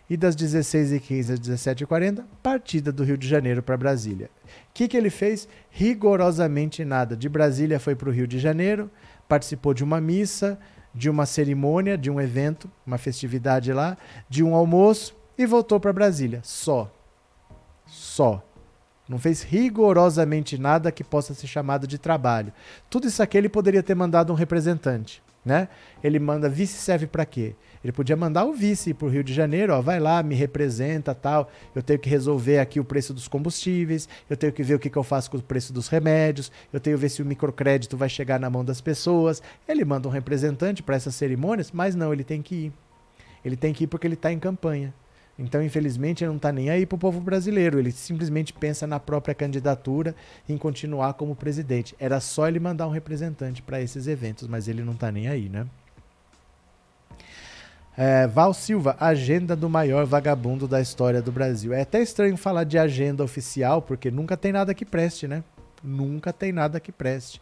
E 0.08 0.16
das 0.16 0.36
16h15 0.36 1.32
às 1.32 1.40
17h40, 1.40 2.24
partida 2.42 2.92
do 2.92 3.02
Rio 3.02 3.18
de 3.18 3.26
Janeiro 3.26 3.62
para 3.62 3.76
Brasília. 3.76 4.30
Que, 4.76 4.86
que 4.88 4.94
ele 4.94 5.08
fez? 5.08 5.48
Rigorosamente 5.70 6.84
nada. 6.84 7.16
De 7.16 7.30
Brasília 7.30 7.80
foi 7.80 7.94
para 7.94 8.10
o 8.10 8.12
Rio 8.12 8.26
de 8.26 8.38
Janeiro, 8.38 8.90
participou 9.26 9.72
de 9.72 9.82
uma 9.82 10.02
missa, 10.02 10.58
de 10.94 11.08
uma 11.08 11.24
cerimônia, 11.24 11.96
de 11.96 12.10
um 12.10 12.20
evento, 12.20 12.70
uma 12.86 12.98
festividade 12.98 13.72
lá, 13.72 13.96
de 14.28 14.44
um 14.44 14.54
almoço 14.54 15.16
e 15.38 15.46
voltou 15.46 15.80
para 15.80 15.94
Brasília. 15.94 16.40
Só. 16.42 16.92
Só. 17.86 18.46
Não 19.08 19.18
fez 19.18 19.40
rigorosamente 19.40 20.58
nada 20.58 20.92
que 20.92 21.02
possa 21.02 21.32
ser 21.32 21.46
chamado 21.46 21.86
de 21.86 21.96
trabalho. 21.96 22.52
Tudo 22.90 23.06
isso 23.06 23.22
aqui 23.22 23.38
ele 23.38 23.48
poderia 23.48 23.82
ter 23.82 23.94
mandado 23.94 24.30
um 24.30 24.36
representante. 24.36 25.22
Né? 25.46 25.68
Ele 26.02 26.18
manda 26.18 26.48
vice 26.48 26.76
serve 26.76 27.06
para 27.06 27.24
quê? 27.24 27.54
Ele 27.84 27.92
podia 27.92 28.16
mandar 28.16 28.44
o 28.44 28.52
vice 28.52 28.92
para 28.92 29.06
o 29.06 29.08
Rio 29.08 29.22
de 29.22 29.32
Janeiro, 29.32 29.72
ó, 29.72 29.80
vai 29.80 30.00
lá, 30.00 30.20
me 30.20 30.34
representa, 30.34 31.14
tal. 31.14 31.48
Eu 31.72 31.84
tenho 31.84 32.00
que 32.00 32.10
resolver 32.10 32.58
aqui 32.58 32.80
o 32.80 32.84
preço 32.84 33.14
dos 33.14 33.28
combustíveis, 33.28 34.08
eu 34.28 34.36
tenho 34.36 34.52
que 34.52 34.64
ver 34.64 34.74
o 34.74 34.78
que, 34.80 34.90
que 34.90 34.98
eu 34.98 35.04
faço 35.04 35.30
com 35.30 35.36
o 35.36 35.42
preço 35.42 35.72
dos 35.72 35.86
remédios, 35.86 36.50
eu 36.72 36.80
tenho 36.80 36.96
que 36.96 37.00
ver 37.00 37.08
se 37.10 37.22
o 37.22 37.24
microcrédito 37.24 37.96
vai 37.96 38.08
chegar 38.08 38.40
na 38.40 38.50
mão 38.50 38.64
das 38.64 38.80
pessoas. 38.80 39.40
Ele 39.68 39.84
manda 39.84 40.08
um 40.08 40.10
representante 40.10 40.82
para 40.82 40.96
essas 40.96 41.14
cerimônias, 41.14 41.70
mas 41.70 41.94
não, 41.94 42.12
ele 42.12 42.24
tem 42.24 42.42
que 42.42 42.54
ir. 42.56 42.72
Ele 43.44 43.56
tem 43.56 43.72
que 43.72 43.84
ir 43.84 43.86
porque 43.86 44.08
ele 44.08 44.14
está 44.14 44.32
em 44.32 44.40
campanha. 44.40 44.92
Então, 45.38 45.62
infelizmente, 45.62 46.24
ele 46.24 46.30
não 46.30 46.36
está 46.36 46.50
nem 46.50 46.70
aí 46.70 46.86
para 46.86 46.96
o 46.96 46.98
povo 46.98 47.20
brasileiro. 47.20 47.78
Ele 47.78 47.92
simplesmente 47.92 48.52
pensa 48.52 48.86
na 48.86 48.98
própria 48.98 49.34
candidatura 49.34 50.14
em 50.48 50.56
continuar 50.56 51.14
como 51.14 51.36
presidente. 51.36 51.94
Era 51.98 52.20
só 52.20 52.48
ele 52.48 52.58
mandar 52.58 52.86
um 52.86 52.90
representante 52.90 53.60
para 53.60 53.80
esses 53.80 54.06
eventos, 54.06 54.48
mas 54.48 54.66
ele 54.66 54.82
não 54.82 54.94
está 54.94 55.12
nem 55.12 55.28
aí, 55.28 55.48
né? 55.48 55.66
É, 57.98 58.26
Val 58.26 58.52
Silva, 58.52 58.94
agenda 59.00 59.56
do 59.56 59.70
maior 59.70 60.04
vagabundo 60.04 60.68
da 60.68 60.80
história 60.80 61.22
do 61.22 61.32
Brasil. 61.32 61.72
É 61.72 61.82
até 61.82 62.00
estranho 62.02 62.36
falar 62.36 62.64
de 62.64 62.78
agenda 62.78 63.24
oficial, 63.24 63.80
porque 63.80 64.10
nunca 64.10 64.36
tem 64.36 64.52
nada 64.52 64.74
que 64.74 64.84
preste, 64.84 65.26
né? 65.26 65.42
Nunca 65.82 66.32
tem 66.32 66.52
nada 66.52 66.78
que 66.80 66.92
preste. 66.92 67.40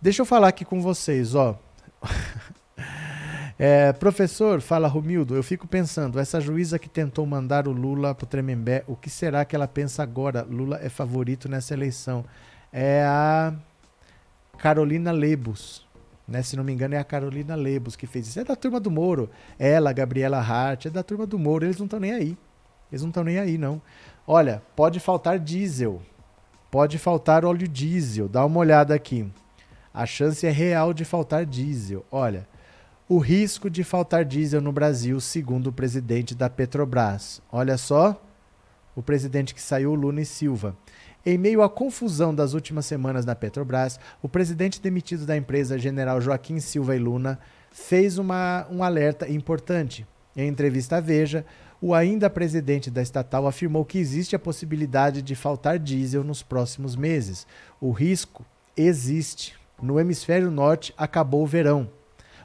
Deixa 0.00 0.22
eu 0.22 0.26
falar 0.26 0.48
aqui 0.48 0.64
com 0.64 0.80
vocês, 0.80 1.34
ó. 1.34 1.58
É, 3.58 3.92
professor, 3.92 4.60
fala 4.60 4.86
Romildo, 4.86 5.34
eu 5.34 5.42
fico 5.42 5.66
pensando, 5.66 6.20
essa 6.20 6.40
juíza 6.40 6.78
que 6.78 6.88
tentou 6.88 7.26
mandar 7.26 7.66
o 7.66 7.72
Lula 7.72 8.14
pro 8.14 8.24
Tremembé, 8.24 8.84
o 8.86 8.94
que 8.94 9.10
será 9.10 9.44
que 9.44 9.56
ela 9.56 9.66
pensa 9.66 10.00
agora? 10.00 10.46
Lula 10.48 10.78
é 10.80 10.88
favorito 10.88 11.48
nessa 11.48 11.74
eleição. 11.74 12.24
É 12.72 13.02
a 13.04 13.52
Carolina 14.58 15.10
Lebus. 15.10 15.84
Né? 16.26 16.42
Se 16.42 16.56
não 16.56 16.62
me 16.62 16.72
engano, 16.72 16.94
é 16.94 16.98
a 16.98 17.04
Carolina 17.04 17.56
Lebos 17.56 17.96
que 17.96 18.06
fez 18.06 18.28
isso. 18.28 18.38
É 18.38 18.44
da 18.44 18.54
turma 18.54 18.78
do 18.78 18.92
Moro. 18.92 19.28
Ela, 19.58 19.92
Gabriela 19.92 20.38
Hart, 20.38 20.86
é 20.86 20.90
da 20.90 21.02
turma 21.02 21.26
do 21.26 21.38
Moro. 21.38 21.64
Eles 21.64 21.78
não 21.78 21.86
estão 21.86 21.98
nem 21.98 22.12
aí. 22.12 22.38
Eles 22.92 23.02
não 23.02 23.08
estão 23.08 23.24
nem 23.24 23.38
aí, 23.38 23.58
não. 23.58 23.82
Olha, 24.26 24.62
pode 24.76 25.00
faltar 25.00 25.38
diesel. 25.38 26.00
Pode 26.70 26.98
faltar 26.98 27.44
óleo 27.44 27.66
diesel. 27.66 28.28
Dá 28.28 28.44
uma 28.44 28.60
olhada 28.60 28.94
aqui. 28.94 29.26
A 29.92 30.04
chance 30.06 30.46
é 30.46 30.50
real 30.50 30.92
de 30.92 31.04
faltar 31.04 31.46
diesel. 31.46 32.04
Olha, 32.12 32.46
o 33.08 33.16
risco 33.16 33.70
de 33.70 33.82
faltar 33.82 34.22
diesel 34.22 34.60
no 34.60 34.70
Brasil, 34.70 35.18
segundo 35.18 35.68
o 35.68 35.72
presidente 35.72 36.34
da 36.34 36.50
Petrobras. 36.50 37.40
Olha 37.50 37.78
só, 37.78 38.22
o 38.94 39.02
presidente 39.02 39.54
que 39.54 39.62
saiu, 39.62 39.94
Luna 39.94 40.20
e 40.20 40.26
Silva. 40.26 40.76
Em 41.24 41.38
meio 41.38 41.62
à 41.62 41.70
confusão 41.70 42.34
das 42.34 42.52
últimas 42.52 42.84
semanas 42.84 43.24
na 43.24 43.34
Petrobras, 43.34 43.98
o 44.22 44.28
presidente 44.28 44.78
demitido 44.78 45.24
da 45.24 45.34
empresa, 45.34 45.78
general 45.78 46.20
Joaquim 46.20 46.60
Silva 46.60 46.94
e 46.94 46.98
Luna, 46.98 47.38
fez 47.70 48.18
uma, 48.18 48.66
um 48.70 48.82
alerta 48.82 49.26
importante. 49.26 50.06
Em 50.36 50.46
entrevista 50.46 50.98
à 50.98 51.00
Veja, 51.00 51.46
o 51.80 51.94
ainda 51.94 52.28
presidente 52.28 52.90
da 52.90 53.00
estatal 53.00 53.46
afirmou 53.46 53.86
que 53.86 53.98
existe 53.98 54.36
a 54.36 54.38
possibilidade 54.38 55.22
de 55.22 55.34
faltar 55.34 55.78
diesel 55.78 56.22
nos 56.22 56.42
próximos 56.42 56.94
meses. 56.94 57.46
O 57.80 57.90
risco 57.90 58.44
existe. 58.76 59.54
No 59.80 59.98
hemisfério 59.98 60.50
norte 60.50 60.92
acabou 60.98 61.42
o 61.42 61.46
verão 61.46 61.88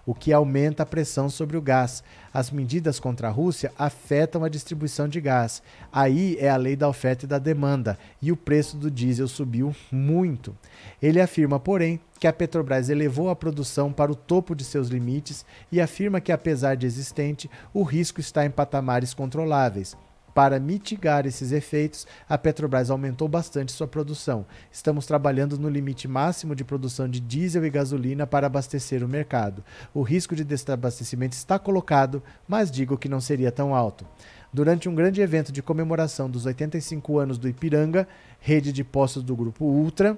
o 0.05 0.13
que 0.13 0.34
aumenta 0.34 0.84
a 0.84 0.85
pressão 0.85 1.30
sobre 1.30 1.57
o 1.57 1.61
gás. 1.61 2.03
As 2.34 2.51
medidas 2.51 2.99
contra 2.99 3.27
a 3.27 3.31
Rússia 3.31 3.71
afetam 3.77 4.43
a 4.43 4.49
distribuição 4.49 5.07
de 5.07 5.21
gás. 5.21 5.61
Aí 5.91 6.38
é 6.39 6.49
a 6.49 6.57
lei 6.57 6.75
da 6.75 6.89
oferta 6.89 7.25
e 7.25 7.27
da 7.27 7.39
demanda, 7.39 7.97
e 8.21 8.31
o 8.31 8.38
preço 8.38 8.77
do 8.77 8.89
diesel 8.89 9.27
subiu 9.27 9.75
muito. 9.91 10.55
Ele 11.01 11.21
afirma, 11.21 11.59
porém, 11.59 11.99
que 12.19 12.27
a 12.27 12.34
Petrobras 12.34 12.89
elevou 12.89 13.30
a 13.30 13.35
produção 13.35 13.91
para 13.91 14.11
o 14.11 14.15
topo 14.15 14.55
de 14.55 14.63
seus 14.63 14.88
limites 14.88 15.45
e 15.71 15.81
afirma 15.81 16.21
que, 16.21 16.31
apesar 16.31 16.75
de 16.75 16.85
existente, 16.85 17.49
o 17.73 17.84
risco 17.84 18.19
está 18.19 18.45
em 18.45 18.49
patamares 18.49 19.13
controláveis. 19.13 19.95
Para 20.34 20.60
mitigar 20.60 21.27
esses 21.27 21.51
efeitos, 21.51 22.07
a 22.27 22.38
Petrobras 22.38 22.89
aumentou 22.89 23.27
bastante 23.27 23.72
sua 23.72 23.88
produção. 23.88 24.45
Estamos 24.72 25.05
trabalhando 25.05 25.60
no 25.60 25.69
limite 25.69 26.07
máximo 26.07 26.55
de 26.55 26.64
produção 26.64 27.07
de 27.07 27.19
diesel 27.19 27.65
e 27.65 27.69
gasolina 27.69 28.26
para 28.26 28.47
abastecer 28.47 29.03
o 29.03 29.07
mercado. 29.07 29.64
O 29.93 30.01
risco 30.01 30.35
de 30.35 30.43
desabastecimento 30.43 31.34
está 31.34 31.60
colocado, 31.60 32.23
mas 32.47 32.72
digo 32.72 32.97
que 32.97 33.07
não 33.07 33.22
seria 33.22 33.51
tão 33.51 33.76
alto. 33.76 34.05
Durante 34.51 34.89
um 34.89 34.95
grande 34.95 35.22
evento 35.22 35.51
de 35.51 35.61
comemoração 35.61 36.30
dos 36.30 36.45
85 36.45 37.19
anos 37.19 37.38
do 37.38 37.47
Ipiranga, 37.47 38.07
rede 38.39 38.72
de 38.72 38.84
postos 38.84 39.23
do 39.23 39.35
grupo 39.35 39.65
Ultra, 39.65 40.18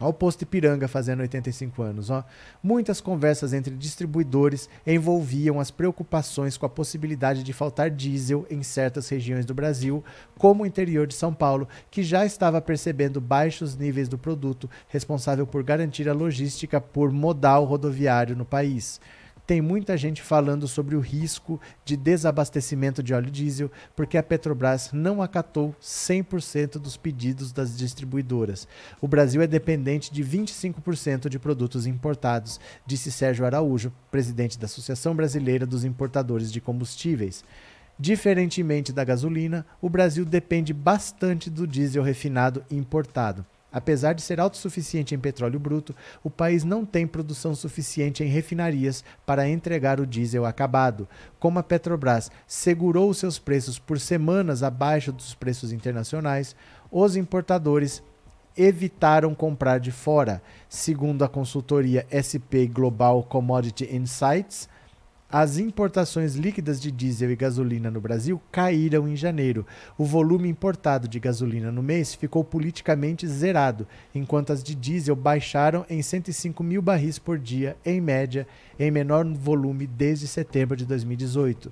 Olha 0.00 0.10
o 0.10 0.12
posto 0.12 0.42
Ipiranga 0.42 0.86
fazendo 0.86 1.20
85 1.20 1.82
anos. 1.82 2.10
Ó. 2.10 2.24
Muitas 2.62 3.00
conversas 3.00 3.52
entre 3.52 3.74
distribuidores 3.74 4.68
envolviam 4.86 5.58
as 5.58 5.70
preocupações 5.70 6.56
com 6.56 6.64
a 6.64 6.68
possibilidade 6.68 7.42
de 7.42 7.52
faltar 7.52 7.90
diesel 7.90 8.46
em 8.48 8.62
certas 8.62 9.08
regiões 9.08 9.44
do 9.44 9.54
Brasil, 9.54 10.04
como 10.36 10.62
o 10.62 10.66
interior 10.66 11.06
de 11.06 11.14
São 11.14 11.34
Paulo, 11.34 11.68
que 11.90 12.02
já 12.02 12.24
estava 12.24 12.60
percebendo 12.60 13.20
baixos 13.20 13.76
níveis 13.76 14.08
do 14.08 14.16
produto, 14.16 14.70
responsável 14.88 15.46
por 15.46 15.64
garantir 15.64 16.08
a 16.08 16.14
logística 16.14 16.80
por 16.80 17.10
modal 17.10 17.64
rodoviário 17.64 18.36
no 18.36 18.44
país 18.44 19.00
tem 19.48 19.62
muita 19.62 19.96
gente 19.96 20.20
falando 20.20 20.68
sobre 20.68 20.94
o 20.94 21.00
risco 21.00 21.58
de 21.82 21.96
desabastecimento 21.96 23.02
de 23.02 23.14
óleo 23.14 23.30
diesel, 23.30 23.72
porque 23.96 24.18
a 24.18 24.22
Petrobras 24.22 24.90
não 24.92 25.22
acatou 25.22 25.74
100% 25.80 26.72
dos 26.72 26.98
pedidos 26.98 27.50
das 27.50 27.74
distribuidoras. 27.74 28.68
O 29.00 29.08
Brasil 29.08 29.40
é 29.40 29.46
dependente 29.46 30.12
de 30.12 30.22
25% 30.22 31.30
de 31.30 31.38
produtos 31.38 31.86
importados, 31.86 32.60
disse 32.84 33.10
Sérgio 33.10 33.46
Araújo, 33.46 33.90
presidente 34.10 34.58
da 34.58 34.66
Associação 34.66 35.16
Brasileira 35.16 35.64
dos 35.64 35.82
Importadores 35.82 36.52
de 36.52 36.60
Combustíveis. 36.60 37.42
Diferentemente 37.98 38.92
da 38.92 39.02
gasolina, 39.02 39.64
o 39.80 39.88
Brasil 39.88 40.26
depende 40.26 40.74
bastante 40.74 41.48
do 41.48 41.66
diesel 41.66 42.02
refinado 42.02 42.62
importado. 42.70 43.46
Apesar 43.70 44.14
de 44.14 44.22
ser 44.22 44.40
autossuficiente 44.40 45.14
em 45.14 45.18
petróleo 45.18 45.60
bruto, 45.60 45.94
o 46.24 46.30
país 46.30 46.64
não 46.64 46.86
tem 46.86 47.06
produção 47.06 47.54
suficiente 47.54 48.24
em 48.24 48.26
refinarias 48.26 49.04
para 49.26 49.48
entregar 49.48 50.00
o 50.00 50.06
diesel 50.06 50.46
acabado. 50.46 51.06
Como 51.38 51.58
a 51.58 51.62
Petrobras 51.62 52.30
segurou 52.46 53.12
seus 53.12 53.38
preços 53.38 53.78
por 53.78 54.00
semanas 54.00 54.62
abaixo 54.62 55.12
dos 55.12 55.34
preços 55.34 55.70
internacionais, 55.70 56.56
os 56.90 57.14
importadores 57.14 58.02
evitaram 58.56 59.34
comprar 59.34 59.78
de 59.78 59.92
fora. 59.92 60.42
Segundo 60.68 61.22
a 61.22 61.28
consultoria 61.28 62.06
SP 62.08 62.66
Global 62.66 63.22
Commodity 63.22 63.94
Insights, 63.94 64.68
as 65.30 65.58
importações 65.58 66.36
líquidas 66.36 66.80
de 66.80 66.90
diesel 66.90 67.30
e 67.30 67.36
gasolina 67.36 67.90
no 67.90 68.00
Brasil 68.00 68.40
caíram 68.50 69.06
em 69.06 69.14
janeiro. 69.14 69.66
O 69.98 70.04
volume 70.04 70.48
importado 70.48 71.06
de 71.06 71.20
gasolina 71.20 71.70
no 71.70 71.82
mês 71.82 72.14
ficou 72.14 72.42
politicamente 72.42 73.26
zerado, 73.26 73.86
enquanto 74.14 74.54
as 74.54 74.62
de 74.62 74.74
diesel 74.74 75.14
baixaram 75.14 75.84
em 75.90 76.00
105 76.00 76.64
mil 76.64 76.80
barris 76.80 77.18
por 77.18 77.38
dia, 77.38 77.76
em 77.84 78.00
média, 78.00 78.46
em 78.78 78.90
menor 78.90 79.26
volume 79.26 79.86
desde 79.86 80.26
setembro 80.26 80.74
de 80.74 80.86
2018 80.86 81.70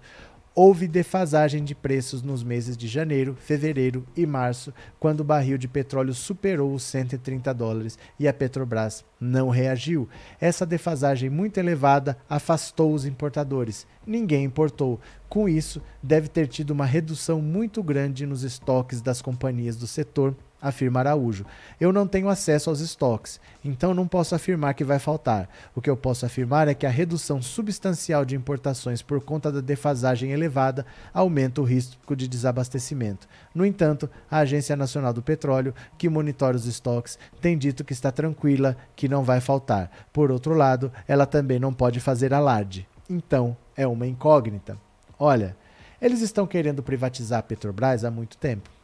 houve 0.59 0.89
defasagem 0.89 1.62
de 1.62 1.74
preços 1.74 2.23
nos 2.23 2.43
meses 2.43 2.78
de 2.78 2.89
janeiro, 2.89 3.37
fevereiro 3.39 4.07
e 4.16 4.24
março, 4.24 4.73
quando 4.99 5.20
o 5.20 5.24
barril 5.24 5.59
de 5.59 5.69
petróleo 5.69 6.15
superou 6.15 6.73
os 6.73 6.83
130 6.85 7.53
dólares 7.53 7.99
e 8.19 8.27
a 8.27 8.33
Petrobras 8.33 9.05
não 9.20 9.51
reagiu. 9.51 10.09
Essa 10.41 10.65
defasagem 10.65 11.28
muito 11.28 11.59
elevada 11.59 12.16
afastou 12.27 12.95
os 12.95 13.05
importadores. 13.05 13.87
Ninguém 14.07 14.45
importou. 14.45 14.99
Com 15.28 15.47
isso, 15.47 15.83
deve 16.03 16.28
ter 16.28 16.47
tido 16.47 16.70
uma 16.70 16.87
redução 16.87 17.43
muito 17.43 17.83
grande 17.83 18.24
nos 18.24 18.43
estoques 18.43 19.03
das 19.03 19.20
companhias 19.20 19.77
do 19.77 19.87
setor 19.87 20.35
afirma 20.68 21.01
Araújo. 21.01 21.47
Eu 21.80 21.93
não 21.93 22.06
tenho 22.06 22.28
acesso 22.28 22.70
aos 22.70 22.80
estoques, 22.80 23.40
então 23.64 23.94
não 23.94 24.06
posso 24.06 24.34
afirmar 24.34 24.74
que 24.74 24.84
vai 24.84 24.98
faltar. 24.98 25.48
O 25.74 25.80
que 25.80 25.88
eu 25.88 25.97
posso 25.97 26.26
afirmar 26.26 26.68
é 26.68 26.74
que 26.74 26.86
a 26.86 26.90
redução 26.90 27.40
substancial 27.40 28.24
de 28.24 28.36
importações 28.36 29.02
por 29.02 29.20
conta 29.20 29.51
da 29.52 29.60
defasagem 29.60 30.32
elevada 30.32 30.84
aumenta 31.12 31.60
o 31.60 31.64
risco 31.64 32.16
de 32.16 32.28
desabastecimento. 32.28 33.28
No 33.55 33.64
entanto, 33.64 34.10
a 34.30 34.38
Agência 34.38 34.76
Nacional 34.76 35.12
do 35.12 35.22
Petróleo, 35.22 35.74
que 35.97 36.09
monitora 36.09 36.56
os 36.56 36.66
estoques, 36.66 37.18
tem 37.40 37.56
dito 37.56 37.84
que 37.84 37.93
está 37.93 38.10
tranquila, 38.10 38.76
que 38.94 39.09
não 39.09 39.22
vai 39.22 39.40
faltar. 39.40 39.90
Por 40.12 40.30
outro 40.30 40.55
lado, 40.55 40.93
ela 41.06 41.26
também 41.26 41.59
não 41.59 41.72
pode 41.72 42.01
fazer 42.01 42.34
alarde. 42.34 42.86
Então, 43.09 43.56
é 43.76 43.86
uma 43.86 44.06
incógnita. 44.06 44.76
Olha, 45.18 45.56
eles 46.01 46.20
estão 46.20 46.47
querendo 46.47 46.82
privatizar 46.82 47.38
a 47.38 47.43
Petrobras 47.43 48.05
há 48.05 48.10
muito 48.10 48.36
tempo 48.36 48.76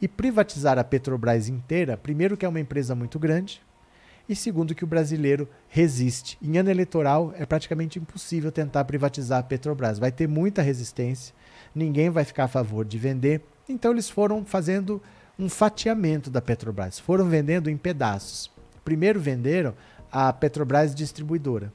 e 0.00 0.08
privatizar 0.08 0.78
a 0.78 0.84
Petrobras 0.84 1.48
inteira, 1.48 1.96
primeiro 1.96 2.36
que 2.36 2.44
é 2.44 2.48
uma 2.48 2.60
empresa 2.60 2.94
muito 2.94 3.18
grande, 3.18 3.62
e 4.28 4.36
segundo 4.36 4.74
que 4.74 4.84
o 4.84 4.86
brasileiro 4.86 5.48
resiste. 5.68 6.38
Em 6.40 6.56
ano 6.56 6.70
eleitoral 6.70 7.34
é 7.36 7.44
praticamente 7.44 7.98
impossível 7.98 8.52
tentar 8.52 8.84
privatizar 8.84 9.40
a 9.40 9.42
Petrobras. 9.42 9.98
Vai 9.98 10.12
ter 10.12 10.28
muita 10.28 10.62
resistência, 10.62 11.34
ninguém 11.74 12.10
vai 12.10 12.24
ficar 12.24 12.44
a 12.44 12.48
favor 12.48 12.84
de 12.84 12.96
vender. 12.96 13.42
Então 13.68 13.90
eles 13.90 14.08
foram 14.08 14.44
fazendo 14.44 15.02
um 15.36 15.48
fatiamento 15.48 16.30
da 16.30 16.40
Petrobras, 16.40 16.98
foram 16.98 17.28
vendendo 17.28 17.68
em 17.68 17.76
pedaços. 17.76 18.50
Primeiro 18.84 19.18
venderam 19.18 19.74
a 20.12 20.32
Petrobras 20.32 20.94
Distribuidora, 20.94 21.72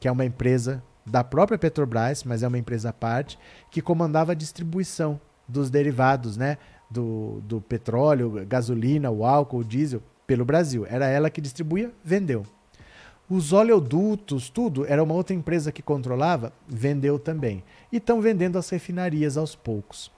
que 0.00 0.08
é 0.08 0.12
uma 0.12 0.24
empresa 0.24 0.82
da 1.04 1.22
própria 1.22 1.58
Petrobras, 1.58 2.24
mas 2.24 2.42
é 2.42 2.48
uma 2.48 2.58
empresa 2.58 2.90
à 2.90 2.92
parte, 2.92 3.38
que 3.70 3.80
comandava 3.80 4.32
a 4.32 4.34
distribuição 4.34 5.20
dos 5.48 5.70
derivados, 5.70 6.36
né? 6.36 6.58
Do, 6.90 7.40
do 7.42 7.60
petróleo, 7.60 8.44
gasolina, 8.46 9.10
o 9.10 9.24
álcool, 9.24 9.58
o 9.58 9.64
diesel, 9.64 10.02
pelo 10.26 10.44
Brasil. 10.44 10.86
Era 10.88 11.06
ela 11.06 11.30
que 11.30 11.40
distribuía, 11.40 11.92
vendeu. 12.04 12.44
Os 13.28 13.52
oleodutos, 13.52 14.48
tudo, 14.48 14.86
era 14.86 15.02
uma 15.02 15.14
outra 15.14 15.34
empresa 15.34 15.72
que 15.72 15.82
controlava, 15.82 16.52
vendeu 16.68 17.18
também. 17.18 17.64
E 17.90 17.96
estão 17.96 18.20
vendendo 18.20 18.56
as 18.56 18.68
refinarias 18.68 19.36
aos 19.36 19.56
poucos. 19.56 20.12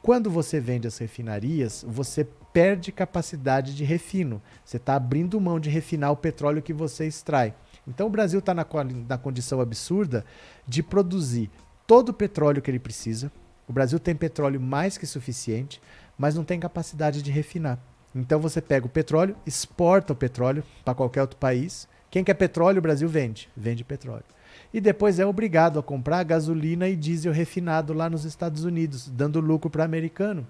Quando 0.00 0.30
você 0.30 0.60
vende 0.60 0.86
as 0.86 0.98
refinarias, 0.98 1.84
você 1.86 2.26
perde 2.52 2.92
capacidade 2.92 3.74
de 3.74 3.84
refino. 3.84 4.40
Você 4.64 4.76
está 4.76 4.94
abrindo 4.94 5.40
mão 5.40 5.58
de 5.58 5.68
refinar 5.68 6.12
o 6.12 6.16
petróleo 6.16 6.62
que 6.62 6.72
você 6.72 7.06
extrai. 7.06 7.54
Então 7.86 8.06
o 8.06 8.10
Brasil 8.10 8.38
está 8.38 8.54
na, 8.54 8.66
na 9.08 9.18
condição 9.18 9.60
absurda 9.60 10.24
de 10.66 10.82
produzir 10.82 11.50
todo 11.86 12.10
o 12.10 12.14
petróleo 12.14 12.62
que 12.62 12.70
ele 12.70 12.78
precisa. 12.78 13.30
O 13.66 13.72
Brasil 13.72 13.98
tem 13.98 14.14
petróleo 14.14 14.60
mais 14.60 14.98
que 14.98 15.06
suficiente 15.06 15.80
mas 16.18 16.34
não 16.34 16.44
tem 16.44 16.60
capacidade 16.60 17.22
de 17.22 17.30
refinar. 17.30 17.78
Então 18.14 18.38
você 18.38 18.60
pega 18.60 18.86
o 18.86 18.90
petróleo, 18.90 19.36
exporta 19.44 20.12
o 20.12 20.16
petróleo 20.16 20.62
para 20.84 20.94
qualquer 20.94 21.20
outro 21.20 21.36
país. 21.36 21.88
Quem 22.10 22.22
quer 22.22 22.34
petróleo, 22.34 22.78
o 22.78 22.82
Brasil 22.82 23.08
vende, 23.08 23.48
vende 23.56 23.82
petróleo. 23.82 24.24
E 24.72 24.80
depois 24.80 25.18
é 25.18 25.26
obrigado 25.26 25.78
a 25.78 25.82
comprar 25.82 26.22
gasolina 26.22 26.88
e 26.88 26.96
diesel 26.96 27.32
refinado 27.32 27.92
lá 27.92 28.08
nos 28.08 28.24
Estados 28.24 28.64
Unidos, 28.64 29.08
dando 29.08 29.40
lucro 29.40 29.68
para 29.68 29.84
americano. 29.84 30.46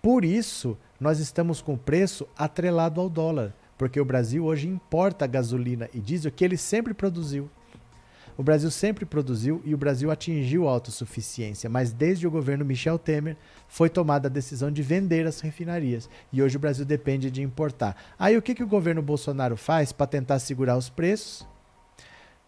Por 0.00 0.24
isso, 0.24 0.76
nós 1.00 1.18
estamos 1.18 1.60
com 1.62 1.74
o 1.74 1.78
preço 1.78 2.26
atrelado 2.36 3.00
ao 3.00 3.08
dólar, 3.08 3.54
porque 3.76 4.00
o 4.00 4.04
Brasil 4.04 4.44
hoje 4.44 4.68
importa 4.68 5.26
gasolina 5.26 5.88
e 5.92 6.00
diesel 6.00 6.30
que 6.30 6.44
ele 6.44 6.56
sempre 6.56 6.94
produziu. 6.94 7.50
O 8.36 8.42
Brasil 8.42 8.70
sempre 8.70 9.04
produziu 9.04 9.62
e 9.64 9.72
o 9.74 9.78
Brasil 9.78 10.10
atingiu 10.10 10.68
a 10.68 10.72
autossuficiência, 10.72 11.70
mas 11.70 11.92
desde 11.92 12.26
o 12.26 12.30
governo 12.30 12.64
Michel 12.64 12.98
Temer 12.98 13.36
foi 13.68 13.88
tomada 13.88 14.26
a 14.26 14.30
decisão 14.30 14.72
de 14.72 14.82
vender 14.82 15.24
as 15.24 15.40
refinarias 15.40 16.10
e 16.32 16.42
hoje 16.42 16.56
o 16.56 16.60
Brasil 16.60 16.84
depende 16.84 17.30
de 17.30 17.42
importar. 17.42 17.96
Aí 18.18 18.36
o 18.36 18.42
que, 18.42 18.54
que 18.54 18.62
o 18.62 18.68
governo 18.68 19.00
Bolsonaro 19.00 19.56
faz 19.56 19.92
para 19.92 20.08
tentar 20.08 20.40
segurar 20.40 20.76
os 20.76 20.88
preços? 20.88 21.46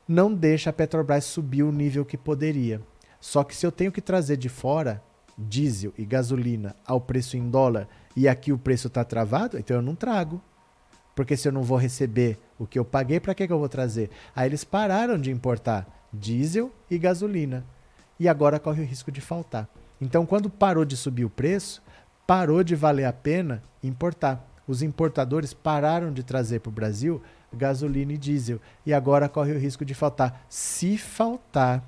Não 0.08 0.34
deixa 0.34 0.70
a 0.70 0.72
Petrobras 0.72 1.24
subir 1.24 1.62
o 1.62 1.72
nível 1.72 2.04
que 2.04 2.16
poderia. 2.16 2.80
Só 3.20 3.44
que 3.44 3.54
se 3.54 3.64
eu 3.64 3.70
tenho 3.70 3.92
que 3.92 4.00
trazer 4.00 4.36
de 4.36 4.48
fora 4.48 5.02
diesel 5.38 5.92
e 5.96 6.04
gasolina 6.04 6.74
ao 6.84 7.00
preço 7.00 7.36
em 7.36 7.48
dólar 7.48 7.88
e 8.16 8.26
aqui 8.26 8.52
o 8.52 8.58
preço 8.58 8.88
está 8.88 9.04
travado, 9.04 9.58
então 9.58 9.76
eu 9.76 9.82
não 9.82 9.94
trago. 9.94 10.40
Porque 11.16 11.34
se 11.34 11.48
eu 11.48 11.52
não 11.52 11.62
vou 11.62 11.78
receber 11.78 12.38
o 12.58 12.66
que 12.66 12.78
eu 12.78 12.84
paguei, 12.84 13.18
para 13.18 13.34
que, 13.34 13.46
que 13.46 13.52
eu 13.52 13.58
vou 13.58 13.70
trazer? 13.70 14.10
Aí 14.36 14.46
eles 14.46 14.64
pararam 14.64 15.18
de 15.18 15.30
importar 15.30 15.88
diesel 16.12 16.70
e 16.90 16.98
gasolina. 16.98 17.64
E 18.20 18.28
agora 18.28 18.60
corre 18.60 18.82
o 18.82 18.86
risco 18.86 19.10
de 19.10 19.22
faltar. 19.22 19.66
Então, 19.98 20.26
quando 20.26 20.50
parou 20.50 20.84
de 20.84 20.94
subir 20.94 21.24
o 21.24 21.30
preço, 21.30 21.82
parou 22.26 22.62
de 22.62 22.76
valer 22.76 23.06
a 23.06 23.14
pena 23.14 23.62
importar. 23.82 24.46
Os 24.68 24.82
importadores 24.82 25.54
pararam 25.54 26.12
de 26.12 26.22
trazer 26.22 26.60
para 26.60 26.68
o 26.68 26.72
Brasil 26.72 27.22
gasolina 27.50 28.12
e 28.12 28.18
diesel. 28.18 28.60
E 28.84 28.92
agora 28.92 29.26
corre 29.26 29.52
o 29.52 29.58
risco 29.58 29.86
de 29.86 29.94
faltar. 29.94 30.44
Se 30.50 30.98
faltar 30.98 31.82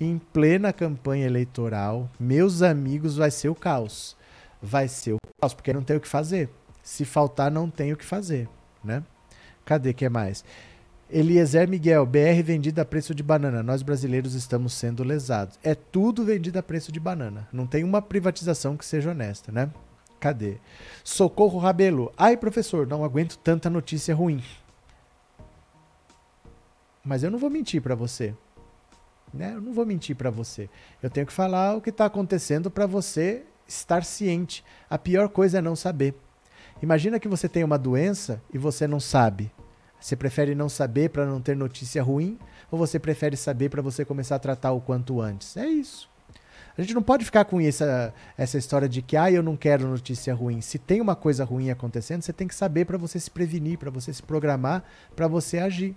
em 0.00 0.16
plena 0.16 0.72
campanha 0.72 1.26
eleitoral, 1.26 2.08
meus 2.20 2.62
amigos, 2.62 3.16
vai 3.16 3.32
ser 3.32 3.48
o 3.48 3.54
caos. 3.54 4.16
Vai 4.62 4.86
ser 4.86 5.14
o 5.14 5.18
caos, 5.40 5.54
porque 5.54 5.72
não 5.72 5.82
tem 5.82 5.96
o 5.96 6.00
que 6.00 6.06
fazer. 6.06 6.48
Se 6.88 7.04
faltar, 7.04 7.50
não 7.50 7.68
tem 7.68 7.92
o 7.92 7.98
que 7.98 8.04
fazer, 8.04 8.48
né? 8.82 9.04
Cadê 9.62 9.92
que 9.92 10.06
é 10.06 10.08
mais? 10.08 10.42
Eliezer 11.10 11.68
Miguel, 11.68 12.06
BR 12.06 12.42
vendida 12.42 12.80
a 12.80 12.84
preço 12.84 13.14
de 13.14 13.22
banana. 13.22 13.62
Nós 13.62 13.82
brasileiros 13.82 14.32
estamos 14.32 14.72
sendo 14.72 15.04
lesados. 15.04 15.58
É 15.62 15.74
tudo 15.74 16.24
vendido 16.24 16.58
a 16.58 16.62
preço 16.62 16.90
de 16.90 16.98
banana. 16.98 17.46
Não 17.52 17.66
tem 17.66 17.84
uma 17.84 18.00
privatização 18.00 18.74
que 18.74 18.86
seja 18.86 19.10
honesta, 19.10 19.52
né? 19.52 19.70
Cadê? 20.18 20.56
Socorro 21.04 21.58
Rabelo. 21.58 22.10
Ai, 22.16 22.38
professor, 22.38 22.86
não 22.86 23.04
aguento 23.04 23.36
tanta 23.36 23.68
notícia 23.68 24.14
ruim. 24.14 24.42
Mas 27.04 27.22
eu 27.22 27.30
não 27.30 27.38
vou 27.38 27.50
mentir 27.50 27.82
para 27.82 27.94
você. 27.94 28.34
Né? 29.32 29.52
Eu 29.54 29.60
não 29.60 29.74
vou 29.74 29.84
mentir 29.84 30.16
para 30.16 30.30
você. 30.30 30.70
Eu 31.02 31.10
tenho 31.10 31.26
que 31.26 31.34
falar 31.34 31.76
o 31.76 31.82
que 31.82 31.90
está 31.90 32.06
acontecendo 32.06 32.70
para 32.70 32.86
você 32.86 33.44
estar 33.68 34.02
ciente. 34.06 34.64
A 34.88 34.96
pior 34.96 35.28
coisa 35.28 35.58
é 35.58 35.60
não 35.60 35.76
saber. 35.76 36.14
Imagina 36.82 37.18
que 37.18 37.28
você 37.28 37.48
tem 37.48 37.64
uma 37.64 37.78
doença 37.78 38.40
e 38.52 38.58
você 38.58 38.86
não 38.86 39.00
sabe. 39.00 39.50
Você 40.00 40.14
prefere 40.14 40.54
não 40.54 40.68
saber 40.68 41.10
para 41.10 41.26
não 41.26 41.40
ter 41.40 41.56
notícia 41.56 42.02
ruim 42.02 42.38
ou 42.70 42.78
você 42.78 42.98
prefere 42.98 43.36
saber 43.36 43.68
para 43.68 43.82
você 43.82 44.04
começar 44.04 44.36
a 44.36 44.38
tratar 44.38 44.72
o 44.72 44.80
quanto 44.80 45.20
antes? 45.20 45.56
É 45.56 45.66
isso. 45.66 46.08
A 46.76 46.82
gente 46.82 46.94
não 46.94 47.02
pode 47.02 47.24
ficar 47.24 47.44
com 47.44 47.60
essa, 47.60 48.14
essa 48.36 48.56
história 48.56 48.88
de 48.88 49.02
que 49.02 49.16
ah, 49.16 49.32
eu 49.32 49.42
não 49.42 49.56
quero 49.56 49.88
notícia 49.88 50.32
ruim. 50.32 50.60
Se 50.60 50.78
tem 50.78 51.00
uma 51.00 51.16
coisa 51.16 51.44
ruim 51.44 51.70
acontecendo, 51.70 52.22
você 52.22 52.32
tem 52.32 52.46
que 52.46 52.54
saber 52.54 52.84
para 52.84 52.96
você 52.96 53.18
se 53.18 53.28
prevenir, 53.28 53.78
para 53.78 53.90
você 53.90 54.12
se 54.12 54.22
programar, 54.22 54.84
para 55.16 55.26
você 55.26 55.58
agir. 55.58 55.96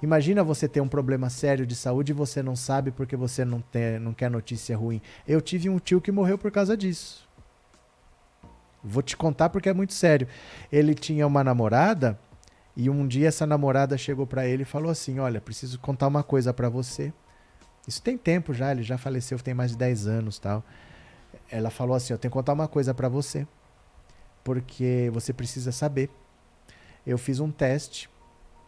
Imagina 0.00 0.44
você 0.44 0.68
ter 0.68 0.80
um 0.80 0.86
problema 0.86 1.28
sério 1.28 1.66
de 1.66 1.74
saúde 1.74 2.12
e 2.12 2.14
você 2.14 2.40
não 2.40 2.54
sabe 2.54 2.92
porque 2.92 3.16
você 3.16 3.44
não, 3.44 3.60
tem, 3.60 3.98
não 3.98 4.14
quer 4.14 4.30
notícia 4.30 4.76
ruim. 4.76 5.02
Eu 5.26 5.40
tive 5.40 5.68
um 5.68 5.80
tio 5.80 6.00
que 6.00 6.12
morreu 6.12 6.38
por 6.38 6.52
causa 6.52 6.76
disso. 6.76 7.28
Vou 8.82 9.02
te 9.02 9.16
contar 9.16 9.48
porque 9.48 9.68
é 9.68 9.74
muito 9.74 9.92
sério. 9.92 10.26
Ele 10.70 10.94
tinha 10.94 11.26
uma 11.26 11.44
namorada 11.44 12.18
e 12.76 12.90
um 12.90 13.06
dia 13.06 13.28
essa 13.28 13.46
namorada 13.46 13.96
chegou 13.96 14.26
para 14.26 14.46
ele 14.46 14.62
e 14.62 14.66
falou 14.66 14.90
assim: 14.90 15.18
"Olha, 15.18 15.40
preciso 15.40 15.78
contar 15.78 16.08
uma 16.08 16.22
coisa 16.22 16.52
para 16.52 16.68
você. 16.68 17.12
Isso 17.86 18.02
tem 18.02 18.16
tempo 18.16 18.52
já, 18.52 18.72
ele 18.72 18.82
já 18.82 18.98
faleceu 18.98 19.38
tem 19.38 19.54
mais 19.54 19.72
de 19.72 19.76
10 19.76 20.06
anos, 20.06 20.38
tal. 20.38 20.64
Ela 21.50 21.70
falou 21.70 21.94
assim: 21.94 22.12
"Eu 22.12 22.18
tenho 22.18 22.30
que 22.30 22.36
contar 22.36 22.52
uma 22.54 22.68
coisa 22.68 22.92
para 22.92 23.08
você, 23.08 23.46
porque 24.42 25.10
você 25.12 25.32
precisa 25.32 25.70
saber. 25.70 26.10
Eu 27.06 27.18
fiz 27.18 27.40
um 27.40 27.50
teste, 27.50 28.08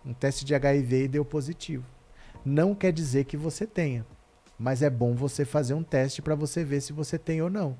um 0.05 0.12
teste 0.12 0.45
de 0.45 0.55
HIV 0.55 1.05
e 1.05 1.09
deu 1.09 1.24
positivo. 1.24 1.85
Não 2.45 2.74
quer 2.74 2.93
dizer 2.93 3.24
que 3.24 3.36
você 3.36 3.66
tenha, 3.66 4.07
mas 4.59 4.82
é 4.82 4.91
bom 4.91 5.15
você 5.15 5.45
fazer 5.45 5.74
um 5.74 5.82
teste 5.82 6.20
para 6.20 6.35
você 6.35 6.62
ver 6.65 6.81
se 6.81 6.93
você 6.93 7.19
tem 7.19 7.41
ou 7.41 7.49
não. 7.49 7.77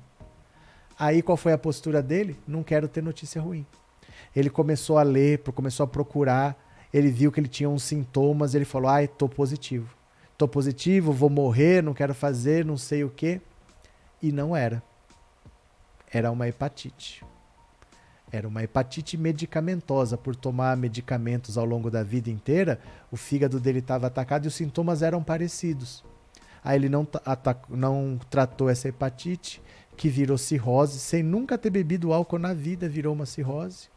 Aí 0.97 1.21
qual 1.21 1.37
foi 1.37 1.53
a 1.53 1.57
postura 1.57 2.01
dele? 2.01 2.39
Não 2.47 2.63
quero 2.63 2.87
ter 2.87 3.03
notícia 3.03 3.41
ruim. 3.41 3.65
Ele 4.35 4.49
começou 4.49 4.97
a 4.97 5.03
ler, 5.03 5.39
começou 5.39 5.83
a 5.83 5.87
procurar, 5.87 6.57
ele 6.93 7.09
viu 7.09 7.31
que 7.31 7.39
ele 7.39 7.47
tinha 7.47 7.69
uns 7.69 7.83
sintomas, 7.83 8.55
ele 8.55 8.65
falou: 8.65 8.89
"Ai, 8.89 9.07
tô 9.07 9.27
positivo. 9.27 9.93
Tô 10.37 10.47
positivo, 10.47 11.11
vou 11.11 11.29
morrer, 11.29 11.81
não 11.81 11.93
quero 11.93 12.13
fazer, 12.13 12.65
não 12.65 12.77
sei 12.77 13.03
o 13.03 13.09
quê". 13.09 13.41
E 14.21 14.31
não 14.31 14.55
era. 14.55 14.81
Era 16.11 16.31
uma 16.31 16.47
hepatite. 16.47 17.23
Era 18.31 18.47
uma 18.47 18.63
hepatite 18.63 19.17
medicamentosa 19.17 20.17
por 20.17 20.35
tomar 20.35 20.75
medicamentos 20.75 21.57
ao 21.57 21.65
longo 21.65 21.91
da 21.91 22.03
vida 22.03 22.29
inteira. 22.29 22.79
O 23.11 23.17
fígado 23.17 23.59
dele 23.59 23.79
estava 23.79 24.07
atacado 24.07 24.45
e 24.45 24.47
os 24.47 24.55
sintomas 24.55 25.01
eram 25.01 25.23
parecidos. 25.23 26.03
Aí 26.63 26.77
ele 26.77 26.89
não, 26.89 27.07
não 27.69 28.19
tratou 28.29 28.69
essa 28.69 28.87
hepatite, 28.87 29.61
que 29.95 30.09
virou 30.09 30.37
cirrose, 30.37 30.99
sem 30.99 31.23
nunca 31.23 31.57
ter 31.57 31.69
bebido 31.69 32.13
álcool 32.13 32.37
na 32.37 32.53
vida, 32.53 32.87
virou 32.87 33.13
uma 33.13 33.25
cirrose 33.25 33.89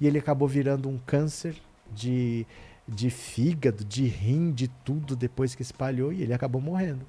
e 0.00 0.06
ele 0.06 0.18
acabou 0.18 0.46
virando 0.46 0.88
um 0.88 0.98
câncer 0.98 1.56
de, 1.92 2.46
de 2.86 3.10
fígado, 3.10 3.84
de 3.84 4.06
rim, 4.06 4.52
de 4.52 4.68
tudo 4.68 5.16
depois 5.16 5.54
que 5.54 5.62
espalhou 5.62 6.12
e 6.12 6.22
ele 6.22 6.32
acabou 6.32 6.60
morrendo. 6.60 7.04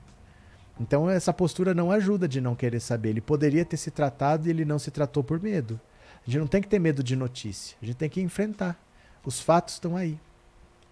Então 0.79 1.09
essa 1.09 1.33
postura 1.33 1.73
não 1.73 1.91
ajuda 1.91 2.27
de 2.27 2.39
não 2.39 2.55
querer 2.55 2.79
saber. 2.79 3.09
Ele 3.09 3.21
poderia 3.21 3.65
ter 3.65 3.77
se 3.77 3.91
tratado 3.91 4.47
e 4.47 4.49
ele 4.49 4.65
não 4.65 4.79
se 4.79 4.89
tratou 4.89 5.23
por 5.23 5.41
medo. 5.41 5.79
A 6.25 6.29
gente 6.29 6.39
não 6.39 6.47
tem 6.47 6.61
que 6.61 6.67
ter 6.67 6.79
medo 6.79 7.03
de 7.03 7.15
notícia, 7.15 7.77
a 7.81 7.85
gente 7.85 7.95
tem 7.95 8.09
que 8.09 8.21
enfrentar. 8.21 8.79
Os 9.25 9.39
fatos 9.39 9.75
estão 9.75 9.95
aí. 9.95 10.19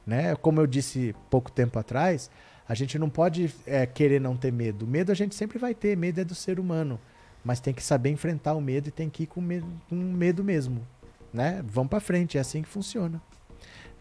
Né? 0.06 0.36
Como 0.36 0.62
eu 0.62 0.68
disse 0.68 1.16
pouco 1.30 1.52
tempo 1.52 1.78
atrás, 1.80 2.30
a 2.68 2.74
gente 2.74 3.00
não 3.00 3.10
pode 3.10 3.54
é, 3.66 3.86
querer 3.86 4.20
não 4.20 4.36
ter 4.36 4.52
medo. 4.52 4.86
Medo 4.86 5.12
a 5.12 5.16
gente 5.16 5.36
sempre 5.36 5.58
vai 5.58 5.74
ter, 5.74 5.96
medo 5.96 6.22
é 6.22 6.24
do 6.24 6.36
ser 6.36 6.60
humano. 6.60 7.00
Mas 7.44 7.60
tem 7.60 7.74
que 7.74 7.84
saber 7.84 8.10
enfrentar 8.10 8.54
o 8.54 8.62
medo 8.62 8.90
e 8.90 8.92
tem 8.92 9.10
que 9.10 9.24
ir 9.24 9.28
com 9.28 9.40
medo, 9.40 9.68
com 9.90 9.96
medo 9.96 10.44
mesmo 10.44 10.86
né? 11.34 11.64
Vamos 11.66 11.90
para 11.90 12.00
frente, 12.00 12.38
é 12.38 12.42
assim 12.42 12.62
que 12.62 12.68
funciona. 12.68 13.22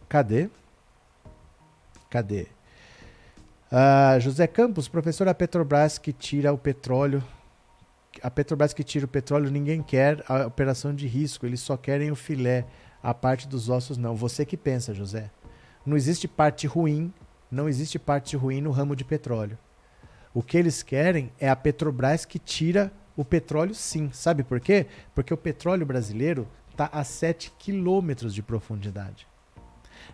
Cadê? 0.09 0.49
Cadê? 2.09 2.47
Uh, 3.71 4.21
José 4.21 4.47
Campos, 4.47 4.89
professor, 4.89 5.29
a 5.29 5.35
Petrobras 5.35 5.99
que 5.99 6.13
tira 6.13 6.53
o 6.53 6.59
petróleo. 6.59 7.23
A 8.23 8.31
Petrobras 8.31 8.73
que 8.73 8.83
tira 8.83 9.05
o 9.05 9.09
petróleo, 9.09 9.51
ninguém 9.51 9.83
quer 9.83 10.25
a 10.29 10.47
operação 10.47 10.95
de 10.95 11.07
risco, 11.07 11.45
eles 11.45 11.61
só 11.61 11.77
querem 11.77 12.11
o 12.11 12.17
filé, 12.17 12.65
a 13.03 13.13
parte 13.13 13.47
dos 13.47 13.69
ossos 13.69 13.99
não. 13.99 14.15
Você 14.15 14.45
que 14.47 14.57
pensa, 14.57 14.95
José. 14.95 15.31
Não 15.85 15.97
existe 15.97 16.27
parte 16.27 16.67
ruim, 16.67 17.13
não 17.51 17.69
existe 17.69 17.99
parte 17.99 18.37
ruim 18.37 18.61
no 18.61 18.71
ramo 18.71 18.97
de 18.97 19.05
petróleo. 19.05 19.59
O 20.35 20.43
que 20.43 20.57
eles 20.57 20.83
querem 20.83 21.33
é 21.39 21.49
a 21.49 21.57
Petrobras 21.57 22.25
que 22.25 22.39
tira 22.39 22.93
o 23.17 23.25
petróleo 23.25 23.75
sim. 23.75 24.11
Sabe 24.13 24.43
por 24.43 24.61
quê? 24.61 24.87
Porque 25.15 25.33
o 25.33 25.37
petróleo 25.37 25.87
brasileiro 25.87 26.47
está 26.71 26.91
a 26.93 27.03
7 27.03 27.53
quilômetros 27.59 28.35
de 28.35 28.43
profundidade. 28.43 29.27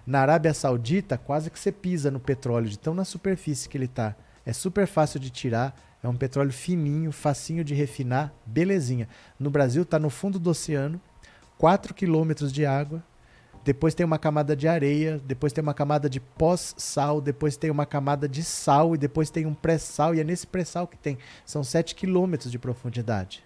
Na 0.07 0.21
Arábia 0.21 0.55
Saudita, 0.55 1.19
quase 1.19 1.51
que 1.51 1.59
você 1.59 1.73
pisa 1.73 2.11
no 2.11 2.21
petróleo, 2.21 2.69
de 2.69 2.79
tão 2.79 2.95
na 2.95 3.05
superfície 3.05 3.69
que 3.69 3.77
ele 3.77 3.87
está. 3.87 4.15
É 4.47 4.53
super 4.53 4.87
fácil 4.87 5.19
de 5.19 5.31
tirar, 5.31 5.77
é 6.03 6.09
um 6.09 6.17
petróleo 6.17 6.53
fininho, 6.53 7.13
facinho 7.13 7.65
de 7.65 7.75
refinar, 7.75 8.33
belezinha. 8.47 9.09
No 9.39 9.51
Brasil 9.51 9.83
está 9.83 9.99
no 9.99 10.11
fundo 10.11 10.39
do 10.39 10.51
oceano, 10.51 11.01
4 11.59 11.95
quilômetros 11.95 12.53
de 12.53 12.67
água, 12.67 13.03
depois 13.65 13.95
tem 13.95 14.05
uma 14.05 14.19
camada 14.19 14.57
de 14.57 14.67
areia, 14.67 15.21
depois 15.25 15.53
tem 15.53 15.63
uma 15.63 15.75
camada 15.75 16.11
de 16.11 16.19
pós-sal, 16.19 17.21
depois 17.21 17.57
tem 17.57 17.71
uma 17.71 17.87
camada 17.87 18.29
de 18.29 18.43
sal 18.43 18.95
e 18.95 18.99
depois 18.99 19.31
tem 19.31 19.47
um 19.47 19.55
pré-sal, 19.55 20.15
e 20.15 20.21
é 20.21 20.25
nesse 20.25 20.47
pré-sal 20.47 20.87
que 20.87 20.97
tem. 20.97 21.17
São 21.47 21.63
7 21.63 21.95
quilômetros 21.95 22.51
de 22.51 22.59
profundidade. 22.59 23.45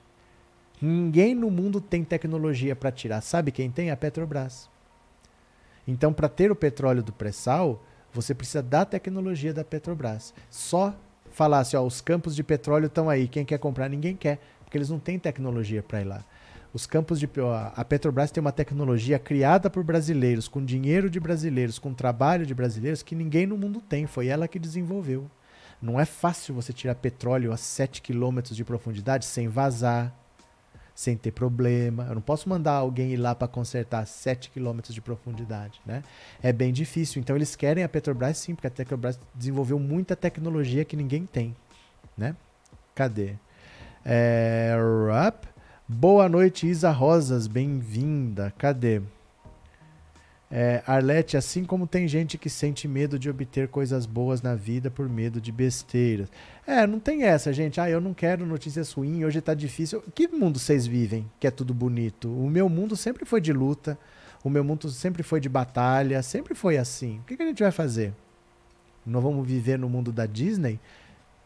Ninguém 0.81 1.35
no 1.35 1.51
mundo 1.51 1.81
tem 1.81 2.05
tecnologia 2.05 2.75
para 2.75 2.91
tirar. 2.91 3.21
Sabe 3.21 3.51
quem 3.51 3.71
tem? 3.71 3.91
A 3.91 3.97
Petrobras. 3.97 4.69
Então, 5.87 6.13
para 6.13 6.29
ter 6.29 6.51
o 6.51 6.57
petróleo 6.57 7.03
do 7.03 7.13
pré-sal, 7.13 7.83
você 8.13 8.35
precisa 8.35 8.63
da 8.63 8.85
tecnologia 8.85 9.53
da 9.55 9.65
Petrobras. 9.65 10.35
Só 10.51 10.95
falar 11.31 11.61
assim, 11.61 11.77
ó, 11.77 11.83
os 11.83 12.01
campos 12.01 12.35
de 12.35 12.43
petróleo 12.43 12.87
estão 12.87 13.11
aí, 13.11 13.29
quem 13.29 13.45
quer 13.45 13.59
comprar? 13.59 13.89
Ninguém 13.89 14.17
quer, 14.17 14.41
porque 14.65 14.79
eles 14.79 14.89
não 14.89 14.99
têm 14.99 15.19
tecnologia 15.19 15.83
para 15.83 16.01
ir 16.01 16.05
lá. 16.05 16.25
Os 16.77 16.85
campos 16.85 17.19
de 17.19 17.27
a 17.75 17.83
Petrobras 17.87 18.31
tem 18.31 18.39
uma 18.39 18.53
tecnologia 18.53 19.19
criada 19.19 19.71
por 19.71 19.83
brasileiros, 19.83 20.47
com 20.47 20.63
dinheiro 20.63 21.09
de 21.09 21.19
brasileiros, 21.19 21.79
com 21.79 21.95
trabalho 21.95 22.45
de 22.45 22.55
brasileiros 22.55 23.03
que 23.03 23.15
ninguém 23.15 23.47
no 23.47 23.57
mundo 23.57 23.81
tem, 23.81 24.07
foi 24.07 24.27
ela 24.27 24.47
que 24.47 24.59
desenvolveu. 24.59 25.27
Não 25.81 25.99
é 25.99 26.05
fácil 26.05 26.55
você 26.55 26.75
tirar 26.75 26.95
petróleo 26.97 27.51
a 27.51 27.57
7 27.57 28.03
quilômetros 28.03 28.55
de 28.55 28.63
profundidade 28.63 29.25
sem 29.25 29.49
vazar, 29.49 30.15
sem 30.95 31.17
ter 31.17 31.31
problema. 31.31 32.09
Eu 32.11 32.17
não 32.17 32.21
posso 32.21 32.47
mandar 32.47 32.73
alguém 32.73 33.11
ir 33.11 33.17
lá 33.17 33.35
para 33.35 33.49
consertar 33.49 34.07
7 34.07 34.51
km 34.51 34.81
de 34.87 35.01
profundidade, 35.01 35.81
né? 35.87 36.03
É 36.43 36.53
bem 36.53 36.75
difícil. 36.75 37.23
Então 37.23 37.35
eles 37.35 37.57
querem 37.57 37.85
a 37.85 37.89
Petrobras 37.89 38.37
sim, 38.37 38.55
porque 38.55 38.67
a 38.67 38.71
Petrobras 38.71 39.19
desenvolveu 39.35 39.79
muita 39.79 40.15
tecnologia 40.15 40.85
que 40.85 40.95
ninguém 40.95 41.25
tem, 41.25 41.57
né? 42.19 42.37
Cadê? 42.95 43.33
É, 44.05 44.77
rap. 45.09 45.56
Boa 45.89 46.29
noite, 46.29 46.67
Isa 46.67 46.91
Rosas, 46.91 47.47
bem-vinda. 47.47 48.53
Cadê? 48.59 49.01
É, 50.51 50.83
Arlete, 50.85 51.37
assim 51.37 51.65
como 51.65 51.87
tem 51.87 52.09
gente 52.09 52.37
que 52.37 52.51
sente 52.51 52.89
medo 52.89 53.17
de 53.17 53.31
obter 53.31 53.69
coisas 53.69 54.05
boas 54.05 54.43
na 54.43 54.57
vida 54.57 54.91
por 54.91 55.09
medo 55.09 55.41
de 55.41 55.53
besteiras. 55.53 56.29
É, 56.67 56.89
não 56.89 56.99
tem 56.99 57.23
essa, 57.23 57.53
gente. 57.53 57.81
Ah, 57.81 57.89
eu 57.89 58.01
não 58.01 58.13
quero 58.13 58.45
notícias 58.45 58.91
ruins, 58.91 59.25
hoje 59.25 59.41
tá 59.41 59.55
difícil. 59.55 60.03
Que 60.13 60.27
mundo 60.27 60.59
vocês 60.59 60.89
vivem 60.89 61.31
que 61.39 61.47
é 61.47 61.53
tudo 61.53 61.73
bonito? 61.73 62.29
O 62.33 62.51
meu 62.51 62.69
mundo 62.69 62.97
sempre 62.97 63.25
foi 63.25 63.41
de 63.41 63.53
luta, 63.53 63.97
o 64.43 64.51
meu 64.51 64.65
mundo 64.65 64.91
sempre 64.91 65.23
foi 65.23 65.39
de 65.39 65.49
batalha, 65.49 66.21
sempre 66.21 66.57
foi 66.57 66.79
assim. 66.79 67.21
O 67.21 67.23
que, 67.23 67.37
que 67.37 67.45
a 67.45 67.47
gente 67.47 67.63
vai 67.63 67.71
fazer? 67.71 68.13
Não 69.07 69.21
vamos 69.21 69.47
viver 69.47 69.79
no 69.79 69.89
mundo 69.89 70.11
da 70.11 70.27
Disney? 70.27 70.81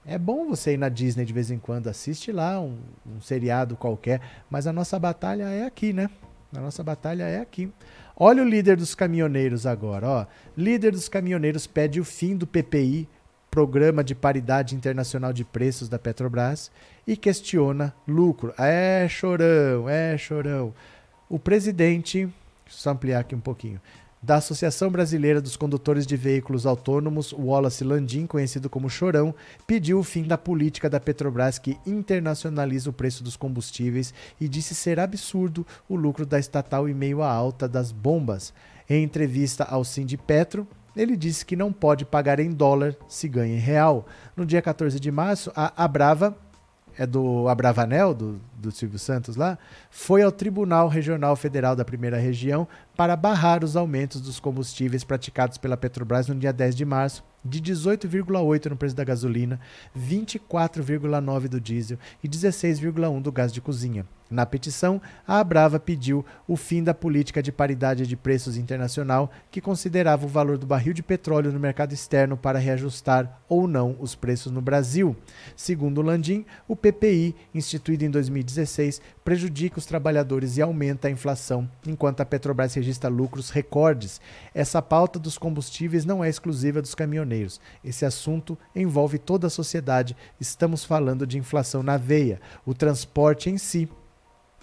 É 0.04 0.16
bom 0.16 0.48
você 0.48 0.72
ir 0.72 0.78
na 0.78 0.88
Disney 0.88 1.24
de 1.24 1.32
vez 1.32 1.50
em 1.50 1.58
quando, 1.58 1.88
assiste 1.88 2.32
lá 2.32 2.58
um, 2.58 2.78
um 3.06 3.20
seriado 3.20 3.76
qualquer, 3.76 4.20
mas 4.48 4.66
a 4.66 4.72
nossa 4.72 4.98
batalha 4.98 5.44
é 5.44 5.66
aqui, 5.66 5.92
né? 5.92 6.08
A 6.56 6.60
nossa 6.60 6.82
batalha 6.82 7.24
é 7.24 7.40
aqui. 7.40 7.70
Olha 8.16 8.42
o 8.42 8.48
líder 8.48 8.76
dos 8.76 8.94
caminhoneiros 8.94 9.66
agora, 9.66 10.08
ó. 10.08 10.26
Líder 10.56 10.92
dos 10.92 11.08
caminhoneiros 11.08 11.66
pede 11.66 12.00
o 12.00 12.04
fim 12.04 12.36
do 12.36 12.46
PPI, 12.46 13.08
Programa 13.50 14.02
de 14.02 14.14
Paridade 14.14 14.74
Internacional 14.74 15.32
de 15.32 15.44
Preços 15.44 15.88
da 15.88 15.98
Petrobras, 15.98 16.70
e 17.06 17.16
questiona 17.16 17.94
lucro. 18.06 18.54
É 18.58 19.06
chorão, 19.08 19.88
é 19.88 20.16
chorão. 20.16 20.72
O 21.28 21.38
presidente, 21.38 22.28
deixa 22.66 22.88
eu 22.88 22.92
ampliar 22.92 23.20
aqui 23.20 23.34
um 23.34 23.40
pouquinho 23.40 23.80
da 24.22 24.36
Associação 24.36 24.90
Brasileira 24.90 25.40
dos 25.40 25.56
Condutores 25.56 26.06
de 26.06 26.16
Veículos 26.16 26.66
Autônomos, 26.66 27.32
Wallace 27.32 27.82
Landim, 27.82 28.26
conhecido 28.26 28.68
como 28.68 28.90
Chorão, 28.90 29.34
pediu 29.66 29.98
o 29.98 30.04
fim 30.04 30.24
da 30.24 30.36
política 30.36 30.90
da 30.90 31.00
Petrobras 31.00 31.58
que 31.58 31.78
internacionaliza 31.86 32.90
o 32.90 32.92
preço 32.92 33.24
dos 33.24 33.36
combustíveis 33.36 34.12
e 34.38 34.46
disse 34.46 34.74
ser 34.74 35.00
absurdo 35.00 35.66
o 35.88 35.96
lucro 35.96 36.26
da 36.26 36.38
estatal 36.38 36.88
em 36.88 36.94
meio 36.94 37.22
à 37.22 37.32
alta 37.32 37.66
das 37.66 37.92
bombas. 37.92 38.52
Em 38.88 39.02
entrevista 39.02 39.64
ao 39.64 39.84
Sindipetro, 39.84 40.68
ele 40.94 41.16
disse 41.16 41.46
que 41.46 41.56
não 41.56 41.72
pode 41.72 42.04
pagar 42.04 42.40
em 42.40 42.50
dólar 42.50 42.96
se 43.08 43.28
ganha 43.28 43.56
em 43.56 43.60
real. 43.60 44.06
No 44.36 44.44
dia 44.44 44.60
14 44.60 45.00
de 45.00 45.10
março, 45.10 45.50
a 45.54 45.72
Abrava 45.82 46.36
é 47.00 47.06
do 47.06 47.48
Abravanel, 47.48 48.12
do, 48.12 48.38
do 48.58 48.70
Silvio 48.70 48.98
Santos 48.98 49.34
lá, 49.34 49.56
foi 49.90 50.20
ao 50.20 50.30
Tribunal 50.30 50.86
Regional 50.86 51.34
Federal 51.34 51.74
da 51.74 51.82
Primeira 51.82 52.18
Região 52.18 52.68
para 52.94 53.16
barrar 53.16 53.64
os 53.64 53.74
aumentos 53.74 54.20
dos 54.20 54.38
combustíveis 54.38 55.02
praticados 55.02 55.56
pela 55.56 55.78
Petrobras 55.78 56.28
no 56.28 56.34
dia 56.34 56.52
10 56.52 56.76
de 56.76 56.84
março, 56.84 57.24
de 57.44 57.60
18,8 57.60 58.66
no 58.66 58.76
preço 58.76 58.94
da 58.94 59.04
gasolina, 59.04 59.60
24,9 59.96 61.48
do 61.48 61.60
diesel 61.60 61.98
e 62.22 62.28
16,1 62.28 63.20
do 63.20 63.32
gás 63.32 63.52
de 63.52 63.60
cozinha. 63.60 64.06
Na 64.30 64.46
petição, 64.46 65.02
a 65.26 65.40
Abrava 65.40 65.80
pediu 65.80 66.24
o 66.46 66.56
fim 66.56 66.84
da 66.84 66.94
política 66.94 67.42
de 67.42 67.50
paridade 67.50 68.06
de 68.06 68.16
preços 68.16 68.56
internacional, 68.56 69.28
que 69.50 69.60
considerava 69.60 70.24
o 70.24 70.28
valor 70.28 70.56
do 70.56 70.66
barril 70.66 70.92
de 70.92 71.02
petróleo 71.02 71.52
no 71.52 71.58
mercado 71.58 71.92
externo 71.92 72.36
para 72.36 72.60
reajustar 72.60 73.40
ou 73.48 73.66
não 73.66 73.96
os 73.98 74.14
preços 74.14 74.52
no 74.52 74.60
Brasil. 74.60 75.16
Segundo 75.56 76.00
Landim, 76.00 76.46
o 76.68 76.76
PPI, 76.76 77.34
instituído 77.52 78.04
em 78.04 78.10
2016, 78.10 79.02
prejudica 79.24 79.80
os 79.80 79.86
trabalhadores 79.86 80.56
e 80.56 80.62
aumenta 80.62 81.08
a 81.08 81.10
inflação, 81.10 81.68
enquanto 81.84 82.20
a 82.20 82.24
Petrobras 82.24 82.74
registra 82.74 83.10
lucros 83.10 83.50
recordes. 83.50 84.20
Essa 84.54 84.80
pauta 84.80 85.18
dos 85.18 85.36
combustíveis 85.36 86.04
não 86.04 86.22
é 86.22 86.28
exclusiva 86.28 86.80
dos 86.80 86.94
caminhoneiros. 86.94 87.29
Esse 87.84 88.04
assunto 88.04 88.58
envolve 88.74 89.18
toda 89.18 89.46
a 89.46 89.50
sociedade. 89.50 90.16
Estamos 90.40 90.84
falando 90.84 91.26
de 91.26 91.38
inflação 91.38 91.82
na 91.82 91.96
veia. 91.96 92.40
O 92.64 92.74
transporte 92.74 93.50
em 93.50 93.58
si 93.58 93.88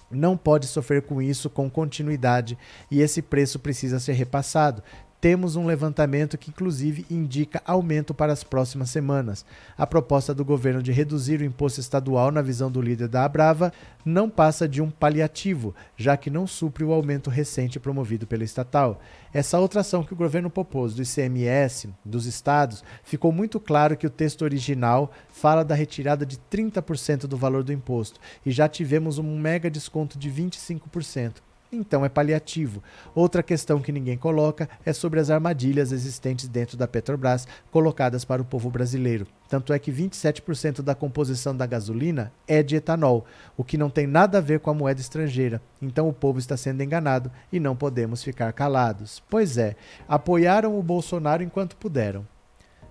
não 0.10 0.38
pode 0.38 0.68
sofrer 0.68 1.02
com 1.02 1.22
isso 1.22 1.50
com 1.50 1.70
continuidade 1.70 2.58
e 2.90 3.02
esse 3.02 3.22
preço 3.22 3.60
precisa 3.60 4.00
ser 4.00 4.14
repassado. 4.14 4.82
Temos 5.20 5.56
um 5.56 5.66
levantamento 5.66 6.38
que, 6.38 6.52
inclusive, 6.52 7.04
indica 7.10 7.60
aumento 7.66 8.14
para 8.14 8.32
as 8.32 8.44
próximas 8.44 8.92
semanas. 8.92 9.44
A 9.76 9.88
proposta 9.88 10.32
do 10.32 10.46
governo 10.46 10.84
de 10.84 10.92
reduzir 10.92 11.42
o 11.42 11.44
imposto 11.44 11.80
estadual, 11.80 12.32
na 12.32 12.44
visão 12.44 12.70
do 12.70 12.80
líder 12.80 13.08
da 13.08 13.26
Abrava, 13.26 13.74
não 14.06 14.30
passa 14.30 14.68
de 14.68 14.80
um 14.80 14.92
paliativo, 14.92 15.74
já 15.98 16.16
que 16.16 16.30
não 16.30 16.46
supre 16.46 16.84
o 16.84 16.94
aumento 16.94 17.32
recente 17.32 17.80
promovido 17.80 18.28
pela 18.28 18.44
estatal. 18.44 19.02
Essa 19.34 19.58
outra 19.58 19.82
ação 19.82 20.04
que 20.04 20.14
o 20.14 20.18
governo 20.18 20.52
propôs 20.52 20.94
do 20.94 21.02
ICMS 21.02 21.90
dos 22.06 22.28
estados, 22.28 22.84
ficou 23.04 23.32
muito 23.32 23.60
claro 23.60 23.98
que 23.98 24.06
o 24.06 24.12
texto 24.12 24.44
original 24.44 25.12
fala 25.30 25.66
da 25.66 25.74
retirada 25.74 26.28
de 26.28 26.38
30% 26.38 27.22
do 27.26 27.36
valor 27.36 27.64
do 27.64 27.74
imposto 27.74 28.20
e 28.46 28.52
já 28.52 28.70
tivemos 28.70 29.18
um 29.18 29.40
mega 29.40 29.70
desconto 29.70 30.18
de 30.20 30.30
25% 30.30 31.47
então 31.72 32.06
é 32.06 32.10
paliativo. 32.10 32.82
Outra 33.14 33.44
questão 33.44 33.80
que 33.80 33.92
ninguém 33.92 34.18
coloca 34.18 34.70
é 34.86 34.94
sobre 34.94 35.20
as 35.20 35.30
armadilhas 35.30 35.92
existentes 35.92 36.48
dentro 36.48 36.78
da 36.78 36.88
Petrobras 36.88 37.48
colocadas 37.72 38.24
para 38.24 38.42
o 38.42 38.46
povo 38.46 38.70
brasileiro. 38.70 39.28
Tanto 39.50 39.74
é 39.74 39.80
que 39.80 39.92
27% 39.92 40.82
da 40.82 40.96
composição 40.96 41.56
da 41.56 41.66
gasolina 41.66 42.32
é 42.48 42.62
de 42.62 42.76
etanol, 42.76 43.26
o 43.56 43.64
que 43.64 43.78
não 43.78 43.90
tem 43.90 44.06
nada 44.06 44.38
a 44.38 44.42
ver 44.42 44.60
com 44.60 44.70
a 44.70 44.74
moeda 44.74 45.00
estrangeira. 45.00 45.62
Então 45.82 46.08
o 46.08 46.14
povo 46.14 46.40
está 46.40 46.58
sendo 46.58 46.82
enganado 46.82 47.32
e 47.52 47.60
não 47.60 47.76
podemos 47.76 48.24
ficar 48.24 48.52
calados. 48.54 49.22
Pois 49.30 49.58
é, 49.58 49.76
apoiaram 50.08 50.78
o 50.78 50.84
Bolsonaro 50.84 51.44
enquanto 51.44 51.78
puderam. 51.78 52.26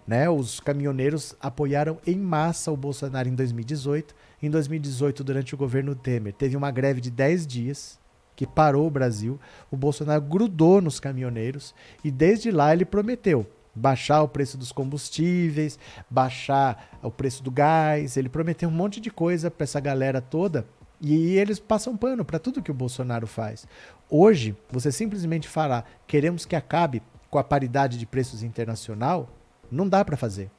Né? 0.07 0.31
Os 0.31 0.61
caminhoneiros 0.61 1.35
apoiaram 1.41 1.99
em 2.07 2.17
massa 2.17 2.71
o 2.71 2.77
Bolsonaro 2.77 3.29
em 3.29 3.35
2018. 3.35 4.15
Em 4.43 4.51
2018, 4.51 5.25
durante 5.25 5.55
o 5.55 5.59
governo 5.59 5.95
Temer, 5.95 6.33
teve 6.33 6.57
uma 6.57 6.71
greve 6.71 7.01
de 7.01 7.11
10 7.11 7.47
dias 7.47 7.99
que 8.37 8.47
parou 8.47 8.87
o 8.87 8.91
Brasil. 8.91 9.41
O 9.71 9.77
Bolsonaro 9.77 10.21
grudou 10.21 10.81
nos 10.81 11.01
caminhoneiros 11.01 11.75
e 12.05 12.11
desde 12.11 12.51
lá 12.51 12.73
ele 12.73 12.85
prometeu 12.85 13.47
baixar 13.75 14.23
o 14.23 14.29
preço 14.29 14.57
dos 14.57 14.73
combustíveis, 14.73 15.79
baixar 16.09 16.99
o 17.03 17.11
preço 17.11 17.43
do 17.43 17.51
gás. 17.51 18.17
Ele 18.17 18.29
prometeu 18.29 18.69
um 18.69 18.73
monte 18.73 19.01
de 19.01 19.11
coisa 19.11 19.51
para 19.51 19.65
essa 19.65 19.81
galera 19.81 20.21
toda 20.21 20.67
e 21.01 21.37
eles 21.37 21.59
passam 21.59 21.97
pano 21.97 22.25
para 22.25 22.39
tudo 22.39 22.63
que 22.63 22.71
o 22.71 22.75
Bolsonaro 22.75 23.27
faz. 23.27 23.67
Hoje, 24.09 24.57
você 24.71 24.93
simplesmente 24.93 25.49
falar 25.49 25.89
queremos 26.07 26.45
que 26.47 26.57
acabe 26.57 27.03
com 27.31 27.39
a 27.39 27.45
paridade 27.45 27.99
de 27.99 28.07
preços 28.07 28.43
internacional, 28.43 29.29
não 29.71 29.89
dá 29.89 30.05
para 30.05 30.17
fazer. 30.17 30.51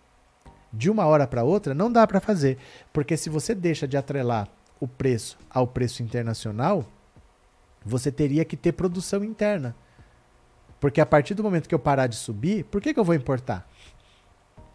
De 0.71 0.89
uma 0.89 1.05
hora 1.05 1.25
para 1.25 1.43
outra, 1.43 1.73
não 1.73 1.91
dá 1.91 2.05
para 2.05 2.19
fazer, 2.19 2.57
porque 2.91 3.15
se 3.15 3.29
você 3.29 3.55
deixa 3.55 3.87
de 3.87 3.97
atrelar 3.97 4.47
o 4.79 4.87
preço 4.87 5.39
ao 5.49 5.65
preço 5.65 6.03
internacional, 6.03 6.85
você 7.87 8.11
teria 8.11 8.45
que 8.45 8.57
ter 8.57 8.73
produção 8.73 9.23
interna. 9.23 9.75
Porque 10.79 11.01
a 11.01 11.05
partir 11.05 11.33
do 11.33 11.43
momento 11.43 11.67
que 11.67 11.73
eu 11.73 11.79
parar 11.79 12.07
de 12.07 12.15
subir, 12.15 12.65
por 12.65 12.81
que, 12.81 12.93
que 12.93 12.99
eu 12.99 13.03
vou 13.03 13.15
importar? 13.15 13.67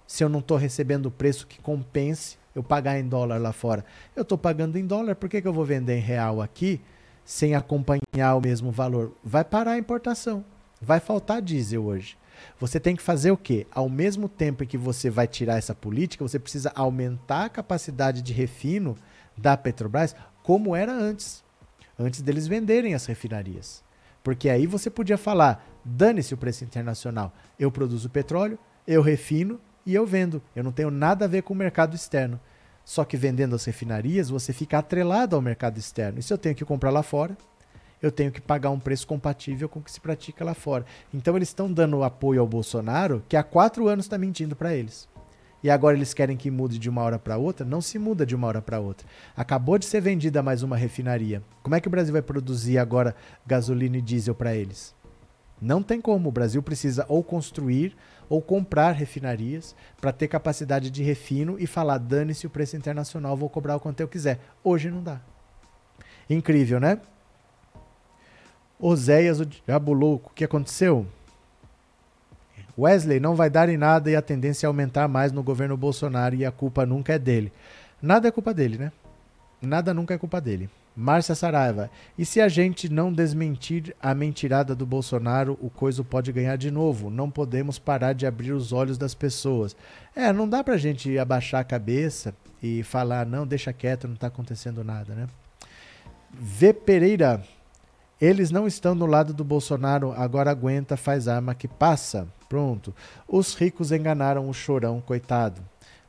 Se 0.07 0.25
eu 0.25 0.29
não 0.29 0.41
estou 0.41 0.57
recebendo 0.57 1.07
o 1.07 1.11
preço 1.11 1.47
que 1.47 1.61
compense 1.61 2.39
eu 2.55 2.63
pagar 2.63 2.99
em 2.99 3.09
dólar 3.09 3.41
lá 3.41 3.53
fora. 3.53 3.85
Eu 4.15 4.23
estou 4.23 4.37
pagando 4.37 4.79
em 4.79 4.87
dólar, 4.87 5.15
por 5.17 5.29
que, 5.29 5.41
que 5.41 5.49
eu 5.49 5.53
vou 5.53 5.65
vender 5.65 5.97
em 5.97 6.03
real 6.03 6.43
aqui 6.43 6.81
sem 7.25 7.55
acompanhar 7.55 8.35
o 8.37 8.41
mesmo 8.41 8.71
valor? 8.71 9.13
Vai 9.25 9.45
parar 9.45 9.73
a 9.73 9.79
importação. 9.79 10.45
Vai 10.81 11.01
faltar 11.01 11.41
diesel 11.41 11.85
hoje. 11.85 12.19
Você 12.59 12.81
tem 12.81 12.97
que 12.97 13.03
fazer 13.03 13.31
o 13.31 13.37
quê? 13.37 13.67
Ao 13.71 13.89
mesmo 13.89 14.29
tempo 14.29 14.67
que 14.67 14.77
você 14.77 15.09
vai 15.09 15.27
tirar 15.27 15.57
essa 15.57 15.75
política, 15.75 16.27
você 16.27 16.39
precisa 16.39 16.73
aumentar 16.75 17.45
a 17.45 17.49
capacidade 17.49 18.21
de 18.21 18.33
refino 18.33 18.97
da 19.37 19.57
Petrobras 19.57 20.15
como 20.43 20.75
era 20.75 20.93
antes 20.93 21.43
antes 21.99 22.23
deles 22.23 22.47
venderem 22.47 22.95
as 22.95 23.07
refinarias. 23.07 23.83
Porque 24.23 24.49
aí 24.49 24.67
você 24.67 24.91
podia 24.91 25.19
falar: 25.19 25.65
dane-se 25.85 26.35
o 26.35 26.37
preço 26.37 26.65
internacional. 26.65 27.33
Eu 27.59 27.71
produzo 27.71 28.11
petróleo, 28.11 28.59
eu 28.87 29.03
refino 29.03 29.61
e 29.85 29.95
eu 29.95 30.07
vendo. 30.07 30.43
Eu 30.55 30.65
não 30.65 30.73
tenho 30.73 30.91
nada 30.91 31.25
a 31.25 31.29
ver 31.29 31.43
com 31.43 31.55
o 31.55 31.57
mercado 31.57 31.95
externo. 31.95 32.41
Só 32.85 33.05
que 33.05 33.17
vendendo 33.17 33.55
as 33.55 33.65
refinarias, 33.65 34.29
você 34.29 34.53
fica 34.53 34.79
atrelado 34.79 35.37
ao 35.37 35.43
mercado 35.43 35.79
externo. 35.79 36.19
E 36.19 36.23
se 36.23 36.33
eu 36.33 36.39
tenho 36.39 36.55
que 36.55 36.65
comprar 36.65 36.91
lá 36.91 37.03
fora, 37.03 37.37
eu 38.01 38.11
tenho 38.11 38.33
que 38.33 38.41
pagar 38.41 38.71
um 38.71 38.81
preço 38.81 39.07
compatível 39.07 39.69
com 39.69 39.79
o 39.79 39.83
que 39.83 39.93
se 39.93 40.01
pratica 40.01 40.45
lá 40.45 40.55
fora. 40.55 40.85
Então 41.15 41.37
eles 41.37 41.49
estão 41.49 41.73
dando 41.73 42.03
apoio 42.03 42.41
ao 42.41 42.47
Bolsonaro, 42.47 43.23
que 43.29 43.37
há 43.37 43.43
quatro 43.45 43.87
anos 43.87 44.07
está 44.07 44.19
mentindo 44.19 44.57
para 44.57 44.75
eles 44.75 45.09
e 45.63 45.71
agora 45.71 45.97
eles 45.97 46.13
querem 46.13 46.37
que 46.37 46.51
mude 46.51 46.79
de 46.79 46.91
uma 46.91 47.03
hora 47.03 47.19
para 47.19 47.37
outra, 47.37 47.65
não 47.65 47.81
se 47.81 47.99
muda 47.99 48.27
de 48.27 48.35
uma 48.35 48.47
hora 48.47 48.61
para 48.61 48.81
outra. 48.81 49.07
Acabou 49.37 49.79
de 49.79 49.87
ser 49.87 50.01
vendida 50.01 50.43
mais 50.43 50.63
uma 50.63 50.77
refinaria. 50.77 51.43
Como 51.63 51.75
é 51.75 51.81
que 51.81 51.89
o 51.89 51.91
Brasil 51.91 52.13
vai 52.13 52.23
produzir 52.23 52.79
agora 52.79 53.15
gasolina 53.47 53.97
e 53.97 54.03
diesel 54.03 54.35
para 54.35 54.55
eles? 54.55 54.95
Não 55.61 55.81
tem 55.81 56.01
como. 56.01 56.29
O 56.29 56.33
Brasil 56.33 56.61
precisa 56.61 57.07
ou 57.09 57.23
construir 57.23 57.97
ou 58.29 58.43
comprar 58.43 58.93
refinarias 58.93 59.77
para 60.01 60.13
ter 60.13 60.27
capacidade 60.27 60.91
de 60.91 61.05
refino 61.05 61.57
e 61.59 61.69
falar: 61.69 61.99
dane-se 61.99 62.47
o 62.47 62.51
preço 62.51 62.77
internacional, 62.77 63.37
vou 63.37 63.49
cobrar 63.49 63.77
o 63.77 63.81
quanto 63.81 64.01
eu 64.01 64.09
quiser. 64.09 64.41
Hoje 64.65 64.91
não 64.91 65.03
dá. 65.03 65.21
Incrível, 66.29 66.81
né? 66.81 67.01
Oséias, 68.77 69.39
o 69.39 69.47
diabo 69.47 69.93
louco, 69.93 70.31
o 70.31 70.35
que 70.35 70.43
aconteceu? 70.43 71.07
Wesley 72.79 73.21
não 73.21 73.35
vai 73.35 73.51
dar 73.51 73.69
em 73.69 73.77
nada 73.77 74.11
e 74.11 74.17
a 74.17 74.23
tendência 74.23 74.67
é 74.67 74.69
aumentar 74.69 75.09
mais 75.09 75.33
no 75.33 75.43
governo 75.43 75.77
Bolsonaro 75.77 76.35
e 76.35 76.45
a 76.45 76.51
culpa 76.51 76.87
nunca 76.87 77.15
é 77.15 77.19
dele. 77.19 77.53
Nada 78.01 78.29
é 78.29 78.31
culpa 78.31 78.55
dele, 78.55 78.79
né? 78.79 78.93
Nada 79.61 79.95
nunca 79.95 80.15
é 80.15 80.19
culpa 80.19 80.41
dele. 80.41 80.69
Márcia 80.95 81.35
Saraiva. 81.35 81.91
E 82.19 82.25
se 82.25 82.41
a 82.41 82.49
gente 82.49 82.89
não 82.89 83.13
desmentir 83.13 83.95
a 84.01 84.15
mentirada 84.15 84.75
do 84.75 84.85
Bolsonaro, 84.85 85.59
o 85.61 85.71
coisa 85.71 86.05
pode 86.05 86.33
ganhar 86.33 86.57
de 86.57 86.71
novo. 86.71 87.09
Não 87.09 87.31
podemos 87.31 87.79
parar 87.79 88.13
de 88.13 88.27
abrir 88.27 88.53
os 88.53 88.73
olhos 88.73 88.99
das 88.99 89.15
pessoas. 89.15 89.75
É, 90.15 90.33
não 90.33 90.49
dá 90.49 90.63
pra 90.63 90.77
gente 90.77 91.19
abaixar 91.19 91.61
a 91.61 91.65
cabeça 91.65 92.35
e 92.63 92.83
falar, 92.83 93.25
não, 93.25 93.47
deixa 93.47 93.73
quieto, 93.73 94.07
não 94.07 94.17
tá 94.17 94.27
acontecendo 94.27 94.85
nada, 94.85 95.15
né? 95.15 95.27
V. 96.33 96.73
Pereira. 96.75 97.43
Eles 98.23 98.53
não 98.53 98.69
estão 98.69 98.95
no 98.95 99.05
lado 99.05 99.35
do 99.35 99.43
Bolsonaro, 99.43 100.13
agora 100.13 100.49
aguenta, 100.49 100.97
faz 100.97 101.27
arma 101.27 101.57
que 101.57 101.67
passa. 101.67 102.29
Pronto. 102.49 102.95
Os 103.27 103.53
ricos 103.53 103.91
enganaram 103.91 104.49
o 104.49 104.55
chorão, 104.55 105.01
coitado. 105.01 105.61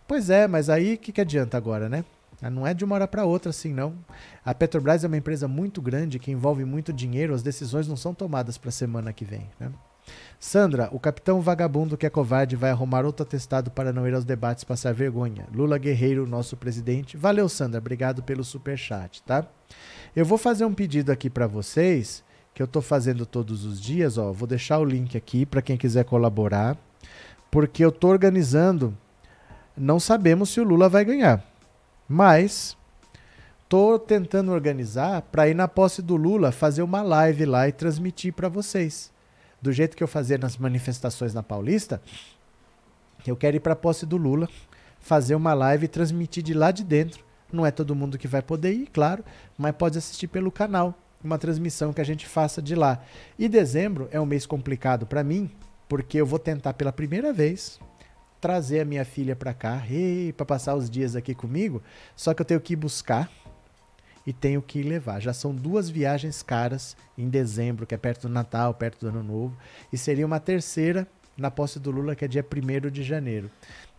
Pois 0.08 0.30
é, 0.30 0.48
mas 0.48 0.70
aí 0.70 0.94
o 0.94 0.98
que, 1.00 1.12
que 1.12 1.22
adianta 1.22 1.58
agora, 1.58 1.90
né? 1.90 2.06
Ah, 2.40 2.52
não 2.52 2.68
é 2.68 2.74
de 2.76 2.86
uma 2.86 2.94
hora 2.94 3.08
para 3.08 3.26
outra 3.26 3.50
assim, 3.50 3.74
não. 3.74 3.96
A 4.46 4.54
Petrobras 4.54 5.04
é 5.04 5.08
uma 5.08 5.18
empresa 5.18 5.48
muito 5.48 5.82
grande 5.82 6.20
que 6.20 6.30
envolve 6.30 6.64
muito 6.64 6.94
dinheiro, 6.94 7.34
as 7.34 7.42
decisões 7.42 7.88
não 7.88 7.96
são 7.96 8.14
tomadas 8.14 8.60
para 8.60 8.70
a 8.70 8.72
semana 8.72 9.12
que 9.12 9.26
vem. 9.26 9.50
Né? 9.60 9.72
Sandra, 10.40 10.90
o 10.92 11.00
capitão 11.00 11.40
vagabundo 11.40 11.96
que 11.96 12.06
é 12.06 12.10
covarde 12.10 12.58
vai 12.58 12.70
arrumar 12.70 13.06
outro 13.06 13.24
atestado 13.24 13.72
para 13.72 13.94
não 13.94 14.06
ir 14.06 14.14
aos 14.14 14.26
debates 14.26 14.66
passar 14.66 14.94
vergonha. 14.94 15.48
Lula 15.54 15.78
Guerreiro, 15.78 16.28
nosso 16.28 16.58
presidente. 16.58 17.16
Valeu, 17.16 17.48
Sandra, 17.48 17.80
obrigado 17.80 18.22
pelo 18.22 18.44
super 18.44 18.78
chat, 18.78 19.24
tá? 19.24 19.48
Eu 20.14 20.26
vou 20.26 20.38
fazer 20.38 20.66
um 20.66 20.74
pedido 20.74 21.12
aqui 21.12 21.30
para 21.30 21.48
vocês, 21.48 22.24
que 22.54 22.62
eu 22.62 22.66
estou 22.66 22.82
fazendo 22.82 23.26
todos 23.26 23.64
os 23.64 23.80
dias, 23.80 24.18
ó. 24.18 24.34
Vou 24.34 24.46
deixar 24.48 24.80
o 24.80 24.86
link 24.86 25.18
aqui 25.18 25.46
para 25.46 25.62
quem 25.62 25.78
quiser 25.78 26.04
colaborar, 26.04 26.78
porque 27.50 27.84
eu 27.84 27.90
estou 27.90 28.10
organizando. 28.10 28.98
Não 29.78 29.98
sabemos 29.98 30.50
se 30.50 30.60
o 30.60 30.66
Lula 30.66 30.90
vai 30.90 31.06
ganhar. 31.06 31.42
Mas 32.06 32.76
tô 33.70 33.98
tentando 33.98 34.52
organizar 34.52 35.22
para 35.22 35.48
ir 35.48 35.54
na 35.54 35.70
posse 35.70 36.02
do 36.02 36.18
Lula 36.18 36.52
fazer 36.52 36.84
uma 36.84 37.02
live 37.02 37.46
lá 37.46 37.68
e 37.68 37.72
transmitir 37.72 38.34
para 38.34 38.50
vocês. 38.50 39.13
Do 39.64 39.72
jeito 39.72 39.96
que 39.96 40.04
eu 40.04 40.10
fazia 40.10 40.38
nas 40.38 40.58
manifestações 40.58 41.34
na 41.34 41.42
Paulista, 41.42 42.02
eu 43.26 43.34
quero 43.34 43.56
ir 43.56 43.62
para 43.62 43.72
a 43.72 43.78
posse 43.78 44.06
do 44.06 44.18
Lula, 44.18 44.50
fazer 45.00 45.36
uma 45.36 45.54
live 45.54 45.86
e 45.86 45.88
transmitir 45.88 46.44
de 46.44 46.54
lá 46.54 46.70
de 46.70 46.84
dentro. 46.84 47.24
Não 47.50 47.66
é 47.66 47.72
todo 47.72 47.96
mundo 47.96 48.18
que 48.18 48.28
vai 48.28 48.42
poder 48.42 48.74
ir, 48.74 48.90
claro, 48.92 49.24
mas 49.58 49.74
pode 49.74 49.98
assistir 49.98 50.28
pelo 50.28 50.52
canal, 50.52 50.94
uma 51.24 51.38
transmissão 51.38 51.94
que 51.94 52.02
a 52.02 52.04
gente 52.04 52.28
faça 52.28 52.62
de 52.62 52.76
lá. 52.76 53.06
E 53.40 53.48
dezembro 53.48 54.10
é 54.12 54.20
um 54.20 54.26
mês 54.26 54.46
complicado 54.46 55.06
para 55.06 55.24
mim, 55.24 55.50
porque 55.88 56.18
eu 56.18 56.26
vou 56.26 56.40
tentar 56.40 56.74
pela 56.74 56.92
primeira 56.92 57.32
vez 57.32 57.80
trazer 58.42 58.82
a 58.82 58.86
minha 58.86 59.06
filha 59.06 59.34
para 59.34 59.54
cá, 59.54 59.82
para 60.36 60.46
passar 60.46 60.76
os 60.76 60.90
dias 60.90 61.16
aqui 61.16 61.34
comigo, 61.34 61.82
só 62.18 62.34
que 62.34 62.42
eu 62.42 62.46
tenho 62.46 62.60
que 62.60 62.74
ir 62.74 62.76
buscar 62.76 63.32
e 64.26 64.32
tenho 64.32 64.62
que 64.62 64.82
levar. 64.82 65.20
Já 65.20 65.34
são 65.34 65.54
duas 65.54 65.90
viagens 65.90 66.42
caras 66.42 66.96
em 67.18 67.30
dezembro, 67.30 67.86
que 67.86 67.96
é 67.96 67.98
perto 67.98 68.28
do 68.28 68.34
Natal, 68.34 68.74
perto 68.74 69.02
do 69.02 69.08
Ano 69.10 69.24
Novo, 69.24 69.58
e 69.92 69.98
seria 69.98 70.26
uma 70.26 70.40
terceira 70.40 71.08
na 71.36 71.50
posse 71.50 71.80
do 71.80 71.92
Lula, 71.92 72.16
que 72.16 72.24
é 72.24 72.28
dia 72.28 72.46
1 72.46 72.90
de 72.90 73.04
janeiro. 73.04 73.50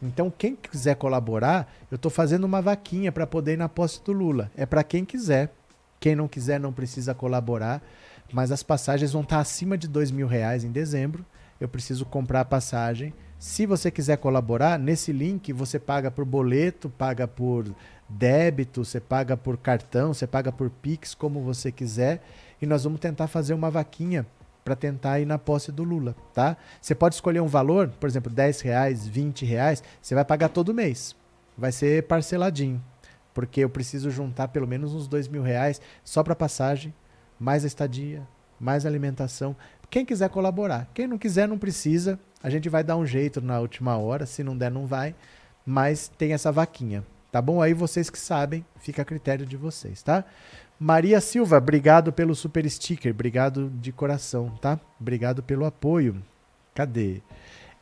Então, 0.01 0.31
quem 0.31 0.55
quiser 0.55 0.97
colaborar, 0.97 1.73
eu 1.91 1.97
estou 1.97 2.11
fazendo 2.11 2.45
uma 2.45 2.63
vaquinha 2.63 3.11
para 3.11 3.27
poder 3.27 3.55
ir 3.55 3.57
na 3.57 3.69
posse 3.69 4.03
do 4.05 4.13
Lula. 4.13 4.51
É 4.57 4.65
para 4.65 4.85
quem 4.85 5.05
quiser. 5.05 5.53
Quem 5.99 6.15
não 6.15 6.29
quiser 6.29 6.61
não 6.61 6.73
precisa 6.73 7.15
colaborar, 7.15 7.83
mas 8.33 8.53
as 8.53 8.63
passagens 8.63 9.13
vão 9.13 9.23
estar 9.23 9.37
tá 9.37 9.43
acima 9.43 9.79
de 9.79 9.89
dois 9.89 10.11
mil 10.11 10.27
reais 10.27 10.63
em 10.63 10.71
dezembro. 10.71 11.25
Eu 11.59 11.69
preciso 11.69 12.05
comprar 12.05 12.41
a 12.41 12.45
passagem 12.45 13.15
se 13.45 13.67
você 13.67 13.91
quiser 13.91 14.17
colaborar, 14.17 14.79
nesse 14.79 15.13
link 15.13 15.53
você 15.53 15.79
paga 15.79 16.11
por 16.11 16.25
boleto, 16.25 16.89
paga 16.89 17.29
por 17.29 17.67
débito, 18.09 18.85
você 18.85 19.01
paga 19.01 19.37
por 19.37 19.57
cartão, 19.57 20.13
você 20.13 20.27
paga 20.27 20.53
por 20.53 20.71
Pix, 20.71 21.15
como 21.15 21.43
você 21.43 21.73
quiser. 21.73 22.23
E 22.61 22.67
nós 22.67 22.85
vamos 22.85 23.01
tentar 23.01 23.27
fazer 23.27 23.55
uma 23.55 23.71
vaquinha 23.71 24.27
para 24.65 24.75
tentar 24.75 25.21
ir 25.21 25.27
na 25.27 25.39
posse 25.39 25.71
do 25.71 25.85
Lula, 25.85 26.17
tá? 26.33 26.57
Você 26.81 26.95
pode 26.95 27.15
escolher 27.15 27.41
um 27.41 27.47
valor, 27.47 27.89
por 28.01 28.09
exemplo, 28.09 28.33
10 28.33 28.63
reais, 28.63 29.07
20 29.07 29.45
reais, 29.45 29.83
você 30.01 30.15
vai 30.15 30.25
pagar 30.25 30.49
todo 30.49 30.73
mês. 30.73 31.15
Vai 31.57 31.71
ser 31.71 32.05
parceladinho, 32.05 32.83
porque 33.35 33.61
eu 33.61 33.69
preciso 33.69 34.11
juntar 34.11 34.49
pelo 34.49 34.67
menos 34.67 34.95
uns 34.95 35.07
2 35.07 35.29
mil 35.29 35.43
reais 35.43 35.81
só 36.03 36.23
para 36.23 36.35
passagem, 36.35 36.95
mais 37.39 37.63
a 37.65 37.67
estadia, 37.67 38.27
mais 38.59 38.87
alimentação. 38.87 39.55
Quem 39.91 40.05
quiser 40.05 40.31
colaborar. 40.31 40.89
Quem 40.95 41.07
não 41.07 41.19
quiser, 41.19 41.47
não 41.47 41.59
precisa. 41.59 42.19
A 42.43 42.51
gente 42.51 42.69
vai 42.69 42.83
dar 42.83 42.97
um 42.97 43.07
jeito 43.07 43.41
na 43.41 43.61
última 43.61 43.97
hora. 43.97 44.27
Se 44.27 44.43
não 44.43 44.57
der, 44.57 44.71
não 44.71 44.87
vai. 44.87 45.15
Mas 45.65 46.09
tem 46.09 46.33
essa 46.33 46.51
vaquinha. 46.51 47.05
Tá 47.35 47.43
bom? 47.43 47.61
Aí 47.61 47.75
vocês 47.75 48.09
que 48.09 48.17
sabem, 48.17 48.65
fica 48.79 49.03
a 49.03 49.05
critério 49.05 49.45
de 49.45 49.57
vocês, 49.57 50.05
tá? 50.05 50.25
Maria 50.79 51.21
Silva, 51.21 51.59
obrigado 51.59 52.13
pelo 52.13 52.33
super 52.33 52.65
sticker. 52.71 53.11
Obrigado 53.11 53.71
de 53.71 53.91
coração, 53.91 54.51
tá? 54.63 54.79
Obrigado 55.01 55.43
pelo 55.43 55.65
apoio. 55.65 56.23
Cadê? 56.77 57.23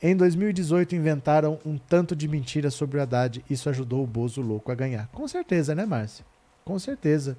Em 0.01 0.17
2018 0.17 0.97
inventaram 0.97 1.59
um 1.67 1.77
tanto 1.77 2.17
de 2.17 2.27
mentira 2.27 2.71
sobre 2.71 2.97
o 2.97 3.03
Haddad. 3.03 3.45
Isso 3.51 3.69
ajudou 3.69 4.03
o 4.03 4.07
Bozo 4.07 4.41
louco 4.41 4.73
a 4.73 4.75
ganhar. 4.75 5.09
Com 5.09 5.29
certeza, 5.29 5.75
né, 5.75 5.85
Márcia? 5.85 6.25
Com 6.65 6.79
certeza. 6.79 7.37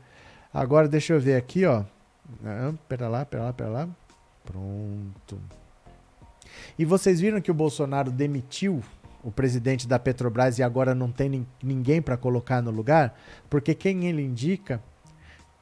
Agora 0.54 0.88
deixa 0.88 1.14
eu 1.14 1.20
ver 1.20 1.36
aqui, 1.36 1.66
ó. 1.66 1.84
Ah, 2.46 2.74
pera 2.88 3.08
lá, 3.08 3.26
pera 3.26 3.46
lá, 3.46 3.54
pera 3.54 3.70
lá. 3.72 3.90
Pronto. 4.46 5.42
E 6.78 6.86
vocês 6.86 7.20
viram 7.20 7.42
que 7.42 7.50
o 7.50 7.56
Bolsonaro 7.56 8.12
demitiu 8.12 8.84
o 9.24 9.32
presidente 9.32 9.88
da 9.88 9.98
Petrobras 9.98 10.60
e 10.60 10.64
agora 10.64 10.94
não 10.94 11.12
tem 11.12 11.48
ninguém 11.64 12.02
para 12.02 12.18
colocar 12.18 12.62
no 12.62 12.70
lugar? 12.70 13.18
Porque 13.50 13.74
quem 13.74 14.06
ele 14.06 14.22
indica 14.22 14.84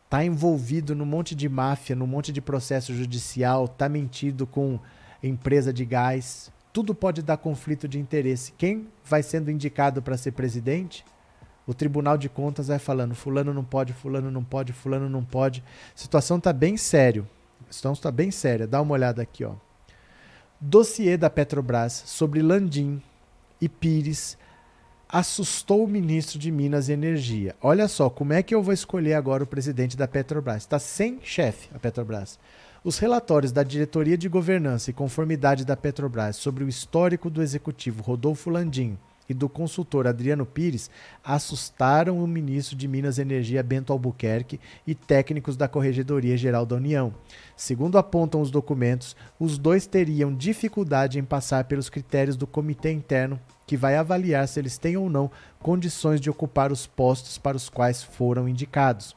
está 0.05 0.25
envolvido 0.25 0.93
num 0.93 1.05
monte 1.05 1.33
de 1.33 1.47
máfia, 1.47 1.95
num 1.95 2.07
monte 2.07 2.33
de 2.33 2.41
processo 2.41 2.93
judicial, 2.93 3.65
está 3.65 3.87
mentido 3.87 4.45
com 4.45 4.77
empresa 5.23 5.71
de 5.71 5.85
gás. 5.85 6.51
Tudo 6.73 6.93
pode 6.93 7.21
dar 7.21 7.37
conflito 7.37 7.87
de 7.87 7.97
interesse. 7.97 8.51
Quem 8.57 8.89
vai 9.05 9.23
sendo 9.23 9.49
indicado 9.49 10.01
para 10.01 10.17
ser 10.17 10.31
presidente? 10.31 11.05
O 11.65 11.73
Tribunal 11.73 12.17
de 12.17 12.27
Contas 12.27 12.67
vai 12.67 12.79
falando: 12.79 13.15
Fulano 13.15 13.53
não 13.53 13.63
pode, 13.63 13.93
Fulano 13.93 14.29
não 14.29 14.43
pode, 14.43 14.73
Fulano 14.73 15.09
não 15.09 15.23
pode. 15.23 15.63
A 15.95 15.97
situação 15.97 16.37
está 16.37 16.51
bem 16.51 16.75
sério. 16.75 17.27
A 17.69 17.71
situação 17.71 17.93
está 17.93 18.11
bem 18.11 18.31
séria. 18.31 18.67
Dá 18.67 18.81
uma 18.81 18.93
olhada 18.93 19.21
aqui, 19.21 19.45
ó. 19.45 19.53
Dossiê 20.59 21.15
da 21.15 21.29
Petrobras 21.29 22.03
sobre 22.05 22.41
Landim 22.41 23.01
e 23.61 23.69
Pires 23.69 24.37
assustou 25.07 25.83
o 25.83 25.87
ministro 25.87 26.39
de 26.39 26.49
Minas 26.49 26.89
e 26.89 26.93
Energia. 26.93 27.55
Olha 27.61 27.87
só, 27.87 28.09
como 28.09 28.33
é 28.33 28.41
que 28.41 28.55
eu 28.55 28.63
vou 28.63 28.73
escolher 28.73 29.13
agora 29.13 29.43
o 29.43 29.47
presidente 29.47 29.95
da 29.95 30.07
Petrobras? 30.07 30.63
Está 30.63 30.79
sem 30.79 31.19
chefe 31.21 31.69
a 31.75 31.77
Petrobras. 31.77 32.39
Os 32.83 32.97
relatórios 32.97 33.51
da 33.51 33.61
Diretoria 33.61 34.17
de 34.17 34.27
Governança 34.27 34.89
e 34.89 34.93
Conformidade 34.93 35.65
da 35.65 35.77
Petrobras 35.77 36.37
sobre 36.37 36.63
o 36.63 36.69
histórico 36.69 37.29
do 37.29 37.41
executivo 37.43 38.01
Rodolfo 38.01 38.49
Landim 38.49 38.97
e 39.29 39.33
do 39.33 39.47
consultor 39.47 40.07
Adriano 40.07 40.45
Pires 40.45 40.89
assustaram 41.23 42.21
o 42.21 42.27
ministro 42.27 42.75
de 42.75 42.87
Minas 42.87 43.17
e 43.17 43.21
Energia 43.21 43.63
Bento 43.63 43.93
Albuquerque 43.93 44.59
e 44.85 44.95
técnicos 44.95 45.55
da 45.55 45.67
Corregedoria 45.67 46.35
Geral 46.35 46.65
da 46.65 46.75
União. 46.75 47.13
Segundo 47.61 47.99
apontam 47.99 48.41
os 48.41 48.49
documentos, 48.49 49.15
os 49.39 49.59
dois 49.59 49.85
teriam 49.85 50.33
dificuldade 50.33 51.19
em 51.19 51.23
passar 51.23 51.65
pelos 51.65 51.91
critérios 51.91 52.35
do 52.35 52.47
comitê 52.47 52.91
interno 52.91 53.39
que 53.67 53.77
vai 53.77 53.95
avaliar 53.95 54.47
se 54.47 54.59
eles 54.59 54.79
têm 54.79 54.97
ou 54.97 55.07
não 55.11 55.29
condições 55.59 56.19
de 56.19 56.27
ocupar 56.27 56.71
os 56.71 56.87
postos 56.87 57.37
para 57.37 57.55
os 57.55 57.69
quais 57.69 58.01
foram 58.01 58.49
indicados. 58.49 59.15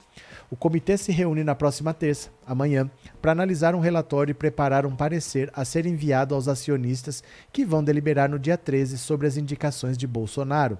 O 0.51 0.57
comitê 0.57 0.99
se 0.99 1.11
reúne 1.11 1.43
na 1.43 1.55
próxima 1.55 1.95
terça, 1.95 2.29
amanhã, 2.47 2.91
para 3.23 3.33
analisar 3.33 3.75
um 3.75 3.81
relatório 3.81 4.33
e 4.33 4.35
preparar 4.35 4.85
um 4.85 4.95
parecer 4.95 5.51
a 5.55 5.65
ser 5.65 5.87
enviado 5.87 6.35
aos 6.35 6.47
acionistas 6.47 7.25
que 7.51 7.65
vão 7.65 7.83
deliberar 7.83 8.29
no 8.29 8.39
dia 8.39 8.59
13 8.59 8.99
sobre 8.99 9.27
as 9.27 9.39
indicações 9.39 9.97
de 9.97 10.07
Bolsonaro. 10.07 10.77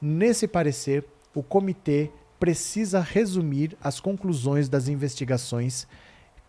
Nesse 0.00 0.46
parecer, 0.46 1.04
o 1.34 1.42
comitê 1.42 2.08
precisa 2.38 3.00
resumir 3.00 3.76
as 3.82 3.98
conclusões 3.98 4.68
das 4.68 4.86
investigações 4.86 5.88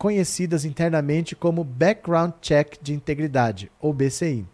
conhecidas 0.01 0.65
internamente 0.65 1.35
como 1.35 1.63
Background 1.63 2.31
Check 2.41 2.81
de 2.81 2.91
Integridade, 2.91 3.71
ou 3.79 3.93
BCI. 3.93 4.47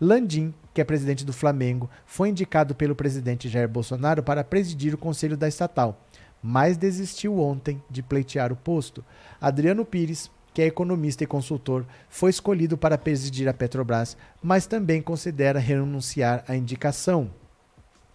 Landim, 0.00 0.52
que 0.74 0.80
é 0.80 0.84
presidente 0.84 1.24
do 1.24 1.32
Flamengo, 1.32 1.88
foi 2.04 2.30
indicado 2.30 2.74
pelo 2.74 2.96
presidente 2.96 3.48
Jair 3.48 3.68
Bolsonaro 3.68 4.24
para 4.24 4.42
presidir 4.42 4.92
o 4.92 4.98
conselho 4.98 5.36
da 5.36 5.46
estatal 5.46 6.04
mas 6.42 6.76
desistiu 6.76 7.38
ontem 7.40 7.82
de 7.90 8.02
pleitear 8.02 8.52
o 8.52 8.56
posto. 8.56 9.04
Adriano 9.40 9.84
Pires, 9.84 10.30
que 10.54 10.62
é 10.62 10.66
economista 10.66 11.24
e 11.24 11.26
consultor, 11.26 11.84
foi 12.08 12.30
escolhido 12.30 12.78
para 12.78 12.98
presidir 12.98 13.48
a 13.48 13.54
Petrobras, 13.54 14.16
mas 14.42 14.66
também 14.66 15.02
considera 15.02 15.58
renunciar 15.58 16.44
à 16.46 16.56
indicação. 16.56 17.30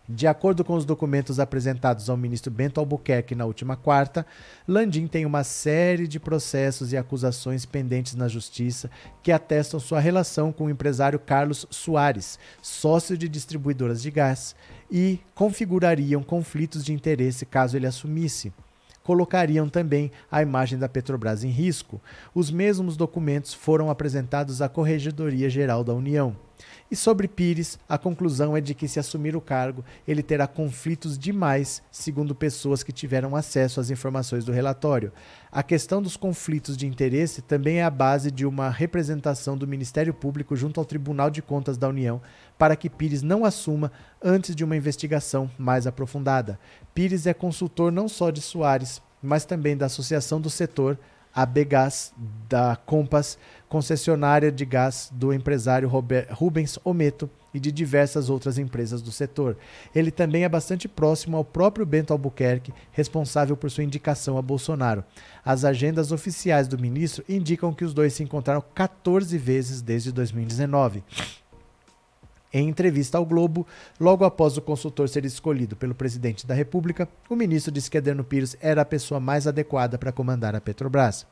De 0.07 0.27
acordo 0.27 0.65
com 0.65 0.73
os 0.75 0.83
documentos 0.83 1.39
apresentados 1.39 2.09
ao 2.09 2.17
ministro 2.17 2.51
Bento 2.51 2.77
Albuquerque 2.77 3.35
na 3.35 3.45
última 3.45 3.77
quarta, 3.77 4.25
Landim 4.67 5.07
tem 5.07 5.25
uma 5.25 5.45
série 5.45 6.07
de 6.07 6.19
processos 6.19 6.91
e 6.91 6.97
acusações 6.97 7.65
pendentes 7.65 8.13
na 8.13 8.27
justiça 8.27 8.91
que 9.21 9.31
atestam 9.31 9.79
sua 9.79 10.01
relação 10.01 10.51
com 10.51 10.65
o 10.65 10.69
empresário 10.69 11.17
Carlos 11.17 11.65
Soares, 11.69 12.37
sócio 12.61 13.17
de 13.17 13.29
distribuidoras 13.29 14.01
de 14.01 14.11
gás, 14.11 14.57
e 14.91 15.21
configurariam 15.33 16.21
conflitos 16.21 16.83
de 16.83 16.91
interesse 16.91 17.45
caso 17.45 17.77
ele 17.77 17.87
assumisse. 17.87 18.51
Colocariam 19.03 19.69
também 19.69 20.11
a 20.31 20.41
imagem 20.41 20.79
da 20.79 20.89
Petrobras 20.89 21.43
em 21.43 21.49
risco. 21.49 22.01
Os 22.33 22.49
mesmos 22.49 22.95
documentos 22.95 23.53
foram 23.53 23.89
apresentados 23.89 24.61
à 24.61 24.69
Corregedoria 24.69 25.49
Geral 25.49 25.83
da 25.83 25.93
União. 25.93 26.35
E 26.89 26.95
sobre 26.95 27.27
Pires, 27.27 27.79
a 27.89 27.97
conclusão 27.97 28.55
é 28.55 28.61
de 28.61 28.73
que, 28.73 28.87
se 28.87 28.99
assumir 28.99 29.35
o 29.35 29.41
cargo, 29.41 29.83
ele 30.07 30.21
terá 30.21 30.45
conflitos 30.45 31.17
demais, 31.17 31.81
segundo 31.91 32.35
pessoas 32.35 32.83
que 32.83 32.91
tiveram 32.91 33.35
acesso 33.35 33.79
às 33.79 33.89
informações 33.89 34.45
do 34.45 34.51
relatório. 34.51 35.11
A 35.55 35.61
questão 35.61 36.01
dos 36.01 36.17
conflitos 36.17 36.75
de 36.75 36.87
interesse 36.87 37.39
também 37.39 37.77
é 37.77 37.83
a 37.83 37.89
base 37.91 38.31
de 38.31 38.43
uma 38.43 38.71
representação 38.71 39.55
do 39.55 39.67
Ministério 39.67 40.11
Público 40.11 40.55
junto 40.55 40.79
ao 40.79 40.85
Tribunal 40.85 41.29
de 41.29 41.43
Contas 41.43 41.77
da 41.77 41.87
União 41.87 42.19
para 42.57 42.75
que 42.75 42.89
Pires 42.89 43.21
não 43.21 43.45
assuma 43.45 43.91
antes 44.19 44.55
de 44.55 44.63
uma 44.63 44.75
investigação 44.75 45.47
mais 45.55 45.85
aprofundada. 45.85 46.59
Pires 46.91 47.27
é 47.27 47.35
consultor 47.35 47.91
não 47.91 48.07
só 48.07 48.31
de 48.31 48.41
Soares, 48.41 48.99
mas 49.21 49.45
também 49.45 49.77
da 49.77 49.85
Associação 49.85 50.41
do 50.41 50.49
Setor, 50.49 50.97
a 51.31 51.45
Begás, 51.45 52.15
da 52.49 52.75
Compass, 52.75 53.37
concessionária 53.73 54.51
de 54.51 54.65
gás 54.65 55.09
do 55.11 55.33
empresário 55.33 55.89
Rubens 56.29 56.77
Ometo 56.83 57.27
e 57.51 57.59
de 57.59 57.71
diversas 57.71 58.29
outras 58.29 58.59
empresas 58.59 59.01
do 59.01 59.11
setor. 59.11 59.57
Ele 59.95 60.11
também 60.11 60.43
é 60.43 60.49
bastante 60.49 60.87
próximo 60.87 61.37
ao 61.37 61.43
próprio 61.43 61.83
Bento 61.83 62.13
Albuquerque, 62.13 62.71
responsável 62.91 63.57
por 63.57 63.71
sua 63.71 63.83
indicação 63.83 64.37
a 64.37 64.43
Bolsonaro. 64.43 65.03
As 65.43 65.65
agendas 65.65 66.11
oficiais 66.11 66.67
do 66.67 66.77
ministro 66.77 67.25
indicam 67.27 67.73
que 67.73 67.83
os 67.83 67.95
dois 67.95 68.13
se 68.13 68.21
encontraram 68.21 68.63
14 68.75 69.35
vezes 69.39 69.81
desde 69.81 70.11
2019. 70.11 71.03
Em 72.53 72.69
entrevista 72.69 73.17
ao 73.17 73.25
Globo, 73.25 73.65
logo 73.99 74.23
após 74.23 74.55
o 74.55 74.61
consultor 74.61 75.09
ser 75.09 75.25
escolhido 75.25 75.75
pelo 75.75 75.95
presidente 75.95 76.45
da 76.45 76.53
República, 76.53 77.09
o 77.27 77.35
ministro 77.35 77.71
disse 77.71 77.89
que 77.89 77.97
Adriano 77.97 78.23
Pires 78.23 78.55
era 78.61 78.83
a 78.83 78.85
pessoa 78.85 79.19
mais 79.19 79.47
adequada 79.47 79.97
para 79.97 80.11
comandar 80.11 80.55
a 80.55 80.61
Petrobras. 80.61 81.25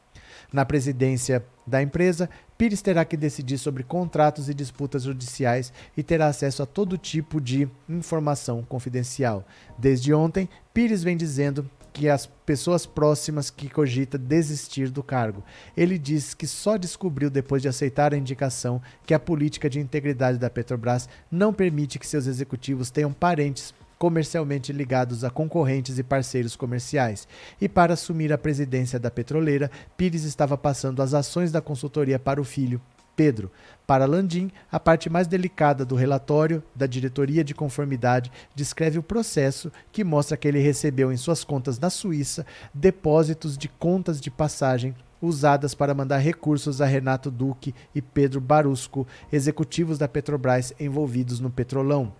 Na 0.51 0.65
presidência 0.65 1.45
da 1.72 1.81
empresa, 1.81 2.30
Pires 2.57 2.81
terá 2.81 3.03
que 3.06 3.18
decidir 3.18 3.57
sobre 3.57 3.81
contratos 3.81 4.49
e 4.49 4.53
disputas 4.53 5.03
judiciais 5.03 5.73
e 5.95 6.03
terá 6.03 6.27
acesso 6.27 6.61
a 6.61 6.65
todo 6.65 6.98
tipo 6.98 7.41
de 7.41 7.68
informação 7.89 8.61
confidencial. 8.61 9.48
Desde 9.77 10.14
ontem, 10.14 10.48
Pires 10.73 11.02
vem 11.02 11.18
dizendo 11.18 11.68
que 11.93 12.07
as 12.07 12.26
pessoas 12.26 12.85
próximas 12.85 13.49
que 13.49 13.69
cogita 13.69 14.18
desistir 14.18 14.89
do 14.89 15.02
cargo. 15.02 15.43
Ele 15.76 15.98
diz 15.98 16.34
que 16.34 16.48
só 16.48 16.77
descobriu 16.77 17.30
depois 17.30 17.61
de 17.61 17.68
aceitar 17.68 18.14
a 18.14 18.18
indicação 18.18 18.81
que 19.06 19.14
a 19.14 19.19
política 19.19 19.69
de 19.69 19.80
integridade 19.80 20.38
da 20.38 20.49
Petrobras 20.49 21.10
não 21.30 21.53
permite 21.53 21.99
que 21.99 22.07
seus 22.07 22.27
executivos 22.27 22.91
tenham 22.91 23.11
parentes 23.11 23.73
comercialmente 24.02 24.73
ligados 24.73 25.23
a 25.23 25.30
concorrentes 25.30 25.99
e 25.99 26.03
parceiros 26.03 26.56
comerciais. 26.56 27.28
E 27.61 27.69
para 27.69 27.94
assumir 27.94 28.34
a 28.34 28.38
presidência 28.38 28.99
da 28.99 29.11
petroleira, 29.11 29.69
Pires 29.95 30.23
estava 30.23 30.57
passando 30.57 31.03
as 31.03 31.14
ações 31.14 31.52
da 31.52 31.61
consultoria 31.61 32.18
para 32.18 32.41
o 32.41 32.44
filho, 32.44 32.82
Pedro. 33.15 33.52
Para 33.86 34.07
Landim, 34.07 34.49
a 34.72 34.80
parte 34.80 35.07
mais 35.07 35.28
delicada 35.28 35.86
do 35.86 35.94
relatório 35.94 36.64
da 36.76 36.88
diretoria 36.88 37.44
de 37.44 37.53
conformidade 37.53 38.32
descreve 38.56 38.98
o 38.98 39.03
processo 39.03 39.72
que 39.91 40.03
mostra 40.03 40.36
que 40.36 40.48
ele 40.48 40.57
recebeu 40.57 41.11
em 41.11 41.18
suas 41.18 41.44
contas 41.44 41.78
na 41.78 41.91
Suíça 41.91 42.44
depósitos 42.73 43.56
de 43.56 43.69
contas 43.69 44.19
de 44.19 44.32
passagem 44.32 44.95
usadas 45.22 45.76
para 45.76 45.94
mandar 45.94 46.18
recursos 46.18 46.82
a 46.82 46.88
Renato 46.88 47.30
Duque 47.30 47.76
e 47.94 48.02
Pedro 48.02 48.41
Barusco, 48.41 49.06
executivos 49.32 49.99
da 49.99 50.07
Petrobras 50.07 50.73
envolvidos 50.80 51.40
no 51.40 51.52
Petrolão. 51.52 52.19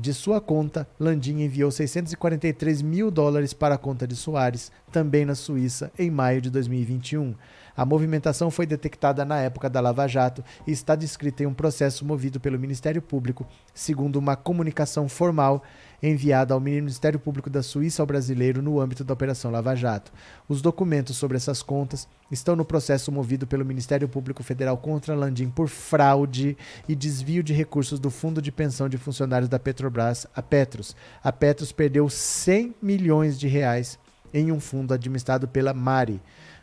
De 0.00 0.14
sua 0.14 0.40
conta, 0.40 0.88
Landim 0.98 1.42
enviou 1.42 1.70
643 1.70 2.80
mil 2.80 3.10
dólares 3.10 3.52
para 3.52 3.74
a 3.74 3.78
conta 3.78 4.06
de 4.06 4.16
Soares, 4.16 4.72
também 4.90 5.26
na 5.26 5.34
Suíça, 5.34 5.92
em 5.98 6.10
maio 6.10 6.40
de 6.40 6.48
2021. 6.48 7.34
A 7.76 7.84
movimentação 7.84 8.50
foi 8.50 8.64
detectada 8.64 9.26
na 9.26 9.40
época 9.40 9.68
da 9.68 9.78
Lava 9.78 10.08
Jato 10.08 10.42
e 10.66 10.72
está 10.72 10.96
descrita 10.96 11.42
em 11.42 11.46
um 11.46 11.52
processo 11.52 12.02
movido 12.02 12.40
pelo 12.40 12.58
Ministério 12.58 13.02
Público, 13.02 13.46
segundo 13.74 14.16
uma 14.16 14.36
comunicação 14.36 15.06
formal 15.06 15.62
enviada 16.02 16.54
ao 16.54 16.60
Ministério 16.60 17.18
Público 17.18 17.50
da 17.50 17.62
Suíça 17.62 18.02
ao 18.02 18.06
brasileiro 18.06 18.62
no 18.62 18.80
âmbito 18.80 19.04
da 19.04 19.12
Operação 19.12 19.50
Lava 19.50 19.74
Jato. 19.74 20.12
Os 20.48 20.62
documentos 20.62 21.16
sobre 21.16 21.36
essas 21.36 21.62
contas 21.62 22.08
estão 22.30 22.56
no 22.56 22.64
processo 22.64 23.12
movido 23.12 23.46
pelo 23.46 23.64
Ministério 23.64 24.08
Público 24.08 24.42
Federal 24.42 24.76
contra 24.78 25.14
Landim 25.14 25.50
por 25.50 25.68
fraude 25.68 26.56
e 26.88 26.94
desvio 26.94 27.42
de 27.42 27.52
recursos 27.52 27.98
do 27.98 28.10
Fundo 28.10 28.40
de 28.40 28.52
Pensão 28.52 28.88
de 28.88 28.98
Funcionários 28.98 29.48
da 29.48 29.58
Petrobras, 29.58 30.26
a 30.34 30.42
Petros. 30.42 30.96
A 31.22 31.32
Petros 31.32 31.72
perdeu 31.72 32.08
100 32.08 32.74
milhões 32.80 33.38
de 33.38 33.48
reais 33.48 33.98
em 34.32 34.52
um 34.52 34.60
fundo 34.60 34.94
administrado 34.94 35.48
pela 35.48 35.74
Mari. 35.74 36.20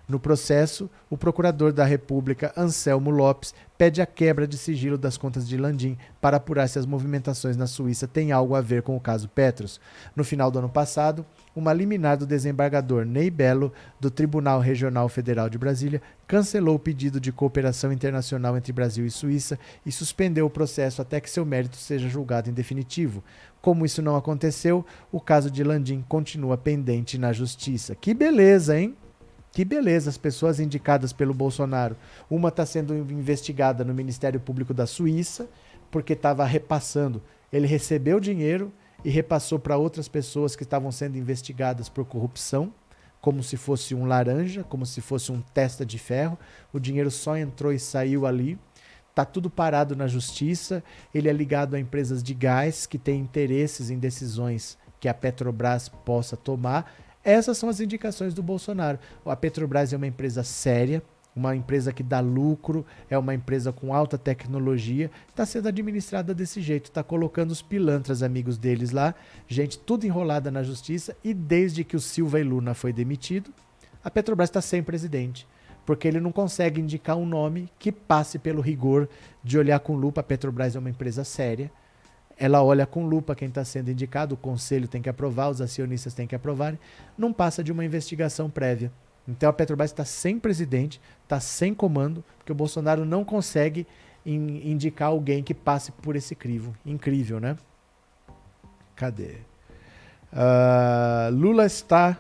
No 0.08 0.22
processo, 0.22 0.90
o 1.10 1.18
procurador 1.18 1.74
da 1.74 1.84
República, 1.84 2.54
Anselmo 2.56 3.10
Lopes, 3.10 3.54
pede 3.78 4.02
a 4.02 4.06
quebra 4.06 4.48
de 4.48 4.58
sigilo 4.58 4.98
das 4.98 5.18
contas 5.18 5.46
de 5.46 5.58
Landim 5.58 5.98
para 6.22 6.38
apurar 6.38 6.70
se 6.70 6.80
as 6.80 6.86
movimentações 6.86 7.58
na 7.58 7.68
Suíça 7.68 8.08
têm 8.08 8.32
algo 8.32 8.56
a 8.56 8.62
ver 8.62 8.84
com 8.84 8.96
o 8.96 9.02
caso 9.02 9.28
Petros. 9.28 9.82
No 10.16 10.24
final 10.24 10.50
do 10.50 10.60
ano 10.60 10.70
passado, 10.70 11.26
uma 11.54 11.74
liminar 11.74 12.16
do 12.16 12.26
desembargador 12.26 13.06
Ney 13.06 13.30
Belo, 13.30 13.74
do 14.00 14.10
Tribunal 14.10 14.62
Regional 14.62 15.10
Federal 15.10 15.50
de 15.50 15.58
Brasília, 15.58 16.02
cancelou 16.26 16.76
o 16.76 16.80
pedido 16.80 17.20
de 17.20 17.34
cooperação 17.34 17.92
internacional 17.92 18.56
entre 18.56 18.72
Brasil 18.72 19.06
e 19.06 19.12
Suíça 19.12 19.60
e 19.86 19.92
suspendeu 19.92 20.46
o 20.46 20.50
processo 20.50 21.02
até 21.02 21.20
que 21.20 21.30
seu 21.30 21.46
mérito 21.46 21.76
seja 21.76 22.08
julgado 22.08 22.50
em 22.50 22.54
definitivo. 22.54 23.22
Como 23.62 23.86
isso 23.86 24.02
não 24.02 24.16
aconteceu, 24.16 24.86
o 25.12 25.20
caso 25.20 25.52
de 25.52 25.66
Landim 25.66 26.02
continua 26.08 26.58
pendente 26.58 27.18
na 27.18 27.34
justiça. 27.34 27.94
Que 27.94 28.14
beleza, 28.14 28.80
hein? 28.80 28.96
Que 29.58 29.66
beleza, 29.66 30.12
as 30.12 30.20
pessoas 30.20 30.60
indicadas 30.60 31.12
pelo 31.12 31.34
Bolsonaro. 31.34 31.98
Uma 32.30 32.50
está 32.50 32.64
sendo 32.64 32.94
investigada 32.96 33.84
no 33.84 33.92
Ministério 33.92 34.40
Público 34.40 34.72
da 34.72 34.86
Suíça, 34.86 35.50
porque 35.90 36.14
estava 36.14 36.46
repassando. 36.46 37.24
Ele 37.52 37.66
recebeu 37.66 38.20
dinheiro 38.20 38.72
e 39.04 39.10
repassou 39.10 39.58
para 39.58 39.76
outras 39.76 40.08
pessoas 40.08 40.56
que 40.56 40.62
estavam 40.62 40.92
sendo 40.92 41.18
investigadas 41.18 41.90
por 41.90 42.06
corrupção, 42.06 42.72
como 43.20 43.42
se 43.42 43.58
fosse 43.58 43.96
um 43.96 44.06
laranja, 44.06 44.64
como 44.64 44.86
se 44.86 45.02
fosse 45.02 45.32
um 45.32 45.42
testa 45.42 45.84
de 45.84 45.98
ferro. 45.98 46.38
O 46.72 46.80
dinheiro 46.80 47.10
só 47.10 47.36
entrou 47.36 47.74
e 47.74 47.80
saiu 47.80 48.28
ali. 48.28 48.60
Está 49.10 49.26
tudo 49.26 49.50
parado 49.50 49.96
na 49.96 50.06
justiça. 50.06 50.84
Ele 51.12 51.30
é 51.30 51.34
ligado 51.34 51.74
a 51.74 51.80
empresas 51.80 52.22
de 52.22 52.36
gás 52.36 52.86
que 52.86 53.00
têm 53.00 53.20
interesses 53.20 53.90
em 53.90 53.98
decisões 53.98 54.78
que 55.00 55.10
a 55.10 55.16
Petrobras 55.16 55.90
possa 55.90 56.38
tomar 56.38 57.07
essas 57.28 57.58
são 57.58 57.68
as 57.68 57.82
indicações 57.82 58.34
do 58.34 58.42
Bolsonaro. 58.42 58.98
A 59.26 59.36
Petrobras 59.36 59.92
é 59.92 59.98
uma 59.98 60.08
empresa 60.08 60.44
séria, 60.44 61.04
uma 61.36 61.54
empresa 61.54 61.92
que 61.92 62.02
dá 62.02 62.22
lucro, 62.22 62.86
é 63.10 63.18
uma 63.18 63.36
empresa 63.36 63.74
com 63.74 63.94
alta 63.94 64.18
tecnologia, 64.18 65.12
está 65.30 65.46
sendo 65.46 65.68
administrada 65.68 66.34
desse 66.34 66.62
jeito, 66.62 66.86
está 66.86 67.04
colocando 67.04 67.52
os 67.52 67.62
pilantras 67.62 68.24
amigos 68.24 68.58
deles 68.58 68.92
lá, 68.92 69.14
gente 69.46 69.78
tudo 69.78 70.06
enrolada 70.06 70.50
na 70.50 70.64
justiça, 70.64 71.16
e 71.22 71.34
desde 71.34 71.84
que 71.84 71.98
o 71.98 72.00
Silva 72.00 72.40
e 72.40 72.44
Luna 72.44 72.74
foi 72.74 72.94
demitido, 72.94 73.54
a 74.02 74.10
Petrobras 74.10 74.50
está 74.50 74.62
sem 74.62 74.82
presidente, 74.82 75.46
porque 75.86 76.08
ele 76.08 76.22
não 76.22 76.32
consegue 76.32 76.80
indicar 76.80 77.18
um 77.18 77.26
nome 77.26 77.70
que 77.78 77.92
passe 77.92 78.40
pelo 78.40 78.62
rigor 78.62 79.08
de 79.44 79.58
olhar 79.58 79.80
com 79.80 79.96
lupa. 79.96 80.22
A 80.22 80.24
Petrobras 80.24 80.78
é 80.78 80.80
uma 80.80 80.90
empresa 80.90 81.26
séria, 81.26 81.70
ela 82.38 82.64
olha 82.64 82.86
com 82.86 83.06
lupa 83.06 83.36
quem 83.36 83.48
está 83.48 83.66
sendo 83.66 83.90
indicado, 83.90 84.36
o 84.36 84.38
conselho 84.38 84.88
tem 84.88 85.02
que 85.02 85.10
aprovar, 85.10 85.50
os 85.50 85.62
acionistas 85.62 86.14
têm 86.14 86.28
que 86.28 86.36
aprovar, 86.36 86.78
não 87.18 87.34
passa 87.34 87.64
de 87.64 87.72
uma 87.72 87.84
investigação 87.84 88.50
prévia. 88.50 88.92
Então 89.28 89.50
a 89.50 89.54
Petrobras 89.54 89.92
está 89.92 90.06
sem 90.06 90.40
presidente, 90.40 91.02
está 91.24 91.40
sem 91.40 91.74
comando, 91.74 92.24
porque 92.38 92.52
o 92.52 92.56
Bolsonaro 92.56 93.04
não 93.04 93.26
consegue 93.26 93.86
in, 94.26 94.72
indicar 94.72 95.10
alguém 95.10 95.44
que 95.44 95.54
passe 95.54 95.92
por 95.92 96.16
esse 96.16 96.36
crivo. 96.36 96.74
Incrível, 96.86 97.40
né? 97.40 97.58
Cadê? 98.96 99.38
Uh, 100.32 101.32
Lula 101.32 101.66
está 101.66 102.18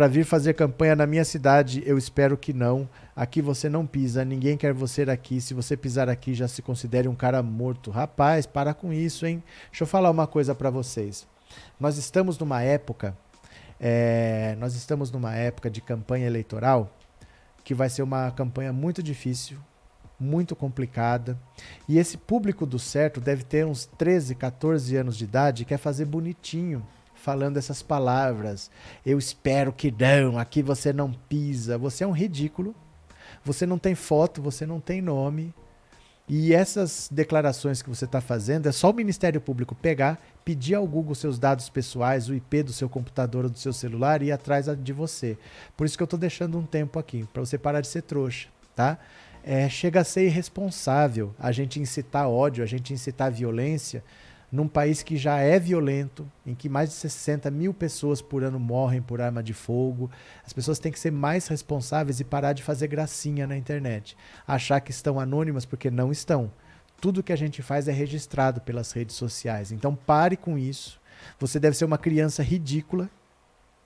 para 0.00 0.08
vir 0.08 0.24
fazer 0.24 0.54
campanha 0.54 0.96
na 0.96 1.06
minha 1.06 1.26
cidade? 1.26 1.82
Eu 1.84 1.98
espero 1.98 2.34
que 2.34 2.54
não. 2.54 2.88
Aqui 3.14 3.42
você 3.42 3.68
não 3.68 3.86
pisa, 3.86 4.24
ninguém 4.24 4.56
quer 4.56 4.72
você 4.72 5.02
aqui. 5.02 5.42
Se 5.42 5.52
você 5.52 5.76
pisar 5.76 6.08
aqui, 6.08 6.32
já 6.32 6.48
se 6.48 6.62
considere 6.62 7.06
um 7.06 7.14
cara 7.14 7.42
morto. 7.42 7.90
Rapaz, 7.90 8.46
para 8.46 8.72
com 8.72 8.94
isso, 8.94 9.26
hein? 9.26 9.42
Deixa 9.68 9.82
eu 9.82 9.86
falar 9.86 10.10
uma 10.10 10.26
coisa 10.26 10.54
para 10.54 10.70
vocês. 10.70 11.28
Nós 11.78 11.98
estamos 11.98 12.38
numa 12.38 12.62
época, 12.62 13.14
é, 13.78 14.56
nós 14.58 14.74
estamos 14.74 15.10
numa 15.10 15.34
época 15.34 15.68
de 15.68 15.82
campanha 15.82 16.26
eleitoral 16.26 16.90
que 17.62 17.74
vai 17.74 17.90
ser 17.90 18.02
uma 18.02 18.30
campanha 18.30 18.72
muito 18.72 19.02
difícil, 19.02 19.58
muito 20.18 20.56
complicada. 20.56 21.38
E 21.86 21.98
esse 21.98 22.16
público 22.16 22.64
do 22.64 22.78
certo 22.78 23.20
deve 23.20 23.44
ter 23.44 23.66
uns 23.66 23.84
13, 23.84 24.34
14 24.34 24.96
anos 24.96 25.14
de 25.18 25.24
idade 25.24 25.62
e 25.62 25.66
quer 25.66 25.76
fazer 25.76 26.06
bonitinho 26.06 26.82
falando 27.20 27.56
essas 27.56 27.82
palavras. 27.82 28.70
Eu 29.04 29.18
espero 29.18 29.72
que 29.72 29.92
não, 29.92 30.38
aqui 30.38 30.62
você 30.62 30.92
não 30.92 31.12
pisa. 31.12 31.78
Você 31.78 32.04
é 32.04 32.06
um 32.06 32.12
ridículo. 32.12 32.74
Você 33.44 33.66
não 33.66 33.78
tem 33.78 33.94
foto, 33.94 34.42
você 34.42 34.66
não 34.66 34.80
tem 34.80 35.00
nome. 35.00 35.54
E 36.32 36.54
essas 36.54 37.08
declarações 37.10 37.82
que 37.82 37.88
você 37.88 38.04
está 38.04 38.20
fazendo 38.20 38.68
é 38.68 38.72
só 38.72 38.90
o 38.90 38.94
Ministério 38.94 39.40
Público 39.40 39.74
pegar, 39.74 40.20
pedir 40.44 40.76
ao 40.76 40.86
Google 40.86 41.14
seus 41.14 41.40
dados 41.40 41.68
pessoais, 41.68 42.28
o 42.28 42.34
IP 42.34 42.62
do 42.62 42.72
seu 42.72 42.88
computador 42.88 43.44
ou 43.44 43.50
do 43.50 43.58
seu 43.58 43.72
celular 43.72 44.22
e 44.22 44.26
ir 44.26 44.32
atrás 44.32 44.66
de 44.66 44.92
você. 44.92 45.36
Por 45.76 45.86
isso 45.86 45.96
que 45.96 46.02
eu 46.02 46.06
estou 46.06 46.18
deixando 46.18 46.56
um 46.56 46.64
tempo 46.64 47.00
aqui, 47.00 47.26
para 47.32 47.44
você 47.44 47.58
parar 47.58 47.80
de 47.80 47.88
ser 47.88 48.02
trouxa, 48.02 48.48
tá? 48.76 48.96
É, 49.42 49.68
chega 49.68 50.02
a 50.02 50.04
ser 50.04 50.26
irresponsável 50.26 51.34
a 51.36 51.50
gente 51.50 51.80
incitar 51.80 52.28
ódio, 52.28 52.62
a 52.62 52.66
gente 52.66 52.92
incitar 52.92 53.32
violência 53.32 54.04
num 54.50 54.66
país 54.66 55.02
que 55.02 55.16
já 55.16 55.38
é 55.38 55.58
violento, 55.58 56.30
em 56.44 56.54
que 56.54 56.68
mais 56.68 56.90
de 56.90 56.96
60 56.96 57.50
mil 57.50 57.72
pessoas 57.72 58.20
por 58.20 58.42
ano 58.42 58.58
morrem 58.58 59.00
por 59.00 59.20
arma 59.20 59.42
de 59.42 59.54
fogo. 59.54 60.10
As 60.44 60.52
pessoas 60.52 60.78
têm 60.78 60.90
que 60.90 60.98
ser 60.98 61.12
mais 61.12 61.46
responsáveis 61.46 62.18
e 62.18 62.24
parar 62.24 62.52
de 62.52 62.62
fazer 62.62 62.88
gracinha 62.88 63.46
na 63.46 63.56
internet. 63.56 64.16
Achar 64.46 64.80
que 64.80 64.90
estão 64.90 65.20
anônimas 65.20 65.64
porque 65.64 65.90
não 65.90 66.10
estão. 66.10 66.50
Tudo 67.00 67.22
que 67.22 67.32
a 67.32 67.36
gente 67.36 67.62
faz 67.62 67.86
é 67.86 67.92
registrado 67.92 68.60
pelas 68.60 68.92
redes 68.92 69.14
sociais. 69.14 69.70
Então 69.70 69.94
pare 69.94 70.36
com 70.36 70.58
isso. 70.58 71.00
Você 71.38 71.60
deve 71.60 71.76
ser 71.76 71.84
uma 71.84 71.98
criança 71.98 72.42
ridícula. 72.42 73.08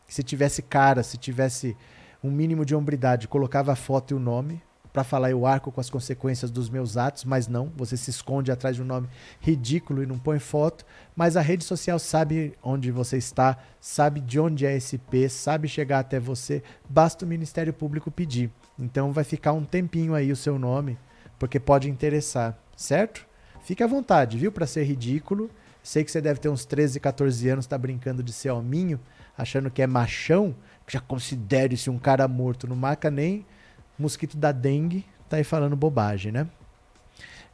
Se 0.08 0.22
tivesse 0.22 0.62
cara, 0.62 1.02
se 1.02 1.18
tivesse 1.18 1.76
um 2.22 2.30
mínimo 2.30 2.64
de 2.64 2.74
hombridade, 2.74 3.28
colocava 3.28 3.72
a 3.72 3.76
foto 3.76 4.12
e 4.12 4.14
o 4.14 4.20
nome, 4.20 4.62
para 4.94 5.02
falar 5.02 5.32
eu 5.32 5.44
arco 5.44 5.72
com 5.72 5.80
as 5.80 5.90
consequências 5.90 6.52
dos 6.52 6.70
meus 6.70 6.96
atos, 6.96 7.24
mas 7.24 7.48
não, 7.48 7.68
você 7.76 7.96
se 7.96 8.10
esconde 8.10 8.52
atrás 8.52 8.76
de 8.76 8.82
um 8.82 8.84
nome 8.84 9.08
ridículo 9.40 10.04
e 10.04 10.06
não 10.06 10.16
põe 10.16 10.38
foto, 10.38 10.86
mas 11.16 11.36
a 11.36 11.40
rede 11.40 11.64
social 11.64 11.98
sabe 11.98 12.56
onde 12.62 12.92
você 12.92 13.16
está, 13.16 13.58
sabe 13.80 14.20
de 14.20 14.38
onde 14.38 14.64
é 14.64 14.76
esse 14.76 14.96
P, 14.96 15.28
sabe 15.28 15.66
chegar 15.66 15.98
até 15.98 16.20
você, 16.20 16.62
basta 16.88 17.24
o 17.24 17.28
Ministério 17.28 17.72
Público 17.72 18.08
pedir. 18.08 18.52
Então 18.78 19.10
vai 19.10 19.24
ficar 19.24 19.52
um 19.52 19.64
tempinho 19.64 20.14
aí 20.14 20.30
o 20.30 20.36
seu 20.36 20.60
nome, 20.60 20.96
porque 21.40 21.58
pode 21.58 21.90
interessar, 21.90 22.56
certo? 22.76 23.26
Fique 23.64 23.82
à 23.82 23.88
vontade, 23.88 24.38
viu, 24.38 24.52
para 24.52 24.64
ser 24.64 24.84
ridículo. 24.84 25.50
Sei 25.82 26.04
que 26.04 26.10
você 26.12 26.20
deve 26.20 26.38
ter 26.38 26.48
uns 26.48 26.64
13, 26.64 27.00
14 27.00 27.48
anos, 27.48 27.66
tá 27.66 27.76
brincando 27.76 28.22
de 28.22 28.32
ser 28.32 28.50
hominho, 28.50 29.00
achando 29.36 29.72
que 29.72 29.82
é 29.82 29.88
machão, 29.88 30.54
já 30.86 31.00
considere-se 31.00 31.90
um 31.90 31.98
cara 31.98 32.28
morto, 32.28 32.68
não 32.68 32.76
marca 32.76 33.10
nem 33.10 33.44
mosquito 33.98 34.36
da 34.36 34.52
dengue 34.52 35.04
tá 35.28 35.36
aí 35.38 35.44
falando 35.44 35.74
bobagem, 35.74 36.30
né? 36.30 36.46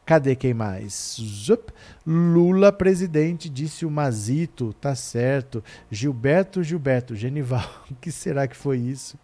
Cadê 0.04 0.34
quem 0.34 0.52
mais? 0.52 1.16
Zup. 1.20 1.72
Lula 2.04 2.72
presidente, 2.72 3.48
disse 3.48 3.86
o 3.86 3.90
Mazito, 3.90 4.72
tá 4.74 4.94
certo. 4.94 5.62
Gilberto, 5.90 6.62
Gilberto, 6.62 7.14
Genival, 7.14 7.84
o 7.90 7.94
que 8.00 8.10
será 8.10 8.48
que 8.48 8.56
foi 8.56 8.78
isso? 8.78 9.18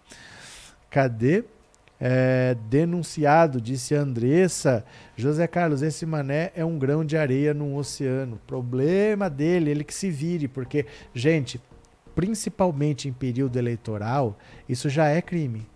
Cadê? 0.88 1.44
É, 1.98 2.56
denunciado, 2.68 3.60
disse 3.60 3.94
Andressa. 3.94 4.84
José 5.16 5.46
Carlos, 5.46 5.82
esse 5.82 6.06
mané 6.06 6.52
é 6.54 6.64
um 6.64 6.78
grão 6.78 7.04
de 7.04 7.16
areia 7.16 7.52
num 7.52 7.74
oceano. 7.74 8.40
Problema 8.46 9.28
dele, 9.28 9.70
ele 9.70 9.82
que 9.82 9.94
se 9.94 10.10
vire, 10.10 10.46
porque, 10.46 10.86
gente, 11.12 11.60
principalmente 12.14 13.08
em 13.08 13.12
período 13.12 13.58
eleitoral, 13.58 14.38
isso 14.68 14.88
já 14.88 15.08
é 15.08 15.20
crime 15.20 15.66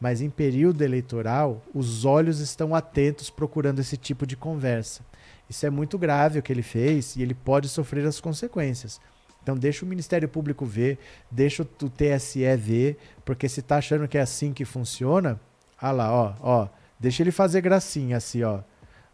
mas 0.00 0.22
em 0.22 0.30
período 0.30 0.82
eleitoral, 0.82 1.62
os 1.74 2.04
olhos 2.04 2.40
estão 2.40 2.74
atentos 2.74 3.28
procurando 3.28 3.80
esse 3.80 3.96
tipo 3.96 4.26
de 4.26 4.36
conversa. 4.36 5.02
Isso 5.48 5.66
é 5.66 5.70
muito 5.70 5.98
grave 5.98 6.38
o 6.38 6.42
que 6.42 6.52
ele 6.52 6.62
fez 6.62 7.16
e 7.16 7.22
ele 7.22 7.34
pode 7.34 7.68
sofrer 7.68 8.06
as 8.06 8.20
consequências. 8.20 9.00
Então 9.42 9.56
deixa 9.56 9.84
o 9.84 9.88
Ministério 9.88 10.28
Público 10.28 10.64
ver, 10.64 10.98
deixa 11.30 11.62
o 11.62 11.66
TSE 11.66 12.56
ver, 12.56 12.98
porque 13.24 13.48
se 13.48 13.60
tá 13.62 13.76
achando 13.76 14.08
que 14.08 14.16
é 14.16 14.20
assim 14.20 14.52
que 14.52 14.64
funciona, 14.64 15.40
ah 15.78 15.90
lá, 15.90 16.12
ó, 16.12 16.34
ó, 16.40 16.68
deixa 16.98 17.22
ele 17.22 17.30
fazer 17.30 17.60
gracinha 17.60 18.16
assim, 18.16 18.42
ó. 18.42 18.60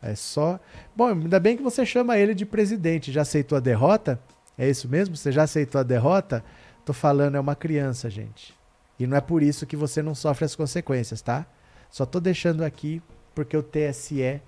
É 0.02 0.14
só. 0.14 0.60
Bom, 0.94 1.08
ainda 1.08 1.40
bem 1.40 1.56
que 1.56 1.62
você 1.62 1.84
chama 1.86 2.18
ele 2.18 2.34
de 2.34 2.44
presidente. 2.44 3.10
Já 3.10 3.22
aceitou 3.22 3.56
a 3.56 3.60
derrota? 3.60 4.20
É 4.58 4.68
isso 4.68 4.88
mesmo? 4.88 5.16
Você 5.16 5.32
já 5.32 5.44
aceitou 5.44 5.80
a 5.80 5.84
derrota? 5.84 6.44
Tô 6.84 6.92
falando, 6.92 7.36
é 7.36 7.40
uma 7.40 7.56
criança, 7.56 8.08
gente. 8.10 8.54
E 8.98 9.06
não 9.06 9.16
é 9.16 9.20
por 9.20 9.42
isso 9.42 9.66
que 9.66 9.76
você 9.76 10.02
não 10.02 10.14
sofre 10.14 10.44
as 10.44 10.56
consequências, 10.56 11.20
tá? 11.20 11.46
Só 11.90 12.06
tô 12.06 12.18
deixando 12.20 12.64
aqui 12.64 13.02
porque 13.34 13.56
o 13.56 13.62
TSE, 13.62 14.40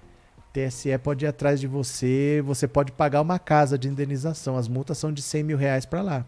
TSE 0.52 0.96
pode 0.98 1.24
ir 1.24 1.28
atrás 1.28 1.60
de 1.60 1.66
você, 1.66 2.42
você 2.44 2.66
pode 2.66 2.92
pagar 2.92 3.20
uma 3.20 3.38
casa 3.38 3.78
de 3.78 3.88
indenização. 3.88 4.56
As 4.56 4.66
multas 4.66 4.98
são 4.98 5.12
de 5.12 5.20
100 5.20 5.42
mil 5.42 5.56
reais 5.58 5.84
para 5.84 6.02
lá. 6.02 6.26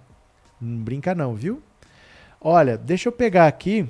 Não 0.61 0.83
brinca 0.83 1.15
não, 1.15 1.35
viu? 1.35 1.63
Olha, 2.41 2.77
deixa 2.77 3.09
eu 3.09 3.13
pegar 3.13 3.47
aqui. 3.47 3.89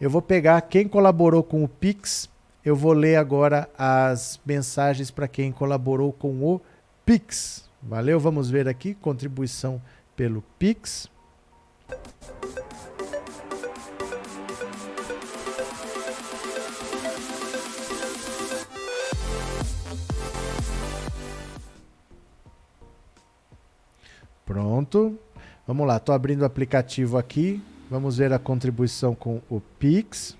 Eu 0.00 0.10
vou 0.10 0.22
pegar 0.22 0.60
quem 0.62 0.86
colaborou 0.86 1.42
com 1.42 1.64
o 1.64 1.68
Pix. 1.68 2.28
Eu 2.64 2.76
vou 2.76 2.92
ler 2.92 3.16
agora 3.16 3.68
as 3.76 4.38
mensagens 4.44 5.10
para 5.10 5.26
quem 5.26 5.50
colaborou 5.50 6.12
com 6.12 6.42
o 6.42 6.60
Pix. 7.04 7.68
Valeu? 7.82 8.20
Vamos 8.20 8.50
ver 8.50 8.68
aqui 8.68 8.94
contribuição 8.94 9.80
pelo 10.14 10.42
Pix. 10.58 11.08
Pronto. 24.44 25.18
Vamos 25.66 25.86
lá, 25.86 25.98
estou 25.98 26.14
abrindo 26.14 26.42
o 26.42 26.44
aplicativo 26.46 27.18
aqui. 27.18 27.62
Vamos 27.90 28.16
ver 28.16 28.32
a 28.32 28.38
contribuição 28.38 29.14
com 29.14 29.42
o 29.50 29.60
Pix. 29.60 30.36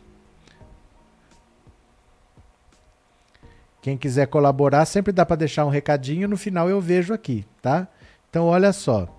Quem 3.83 3.97
quiser 3.97 4.27
colaborar, 4.27 4.87
sempre 4.87 5.13
dá 5.13 5.27
para 5.27 5.37
deixar 5.37 5.65
um 5.67 5.71
recadinho, 5.71 6.29
no 6.29 6.37
final 6.37 6.69
eu 6.69 6.81
vejo 6.81 7.13
aqui, 7.13 7.47
tá? 7.61 7.89
Então 8.29 8.47
olha 8.47 8.73
só. 8.73 9.18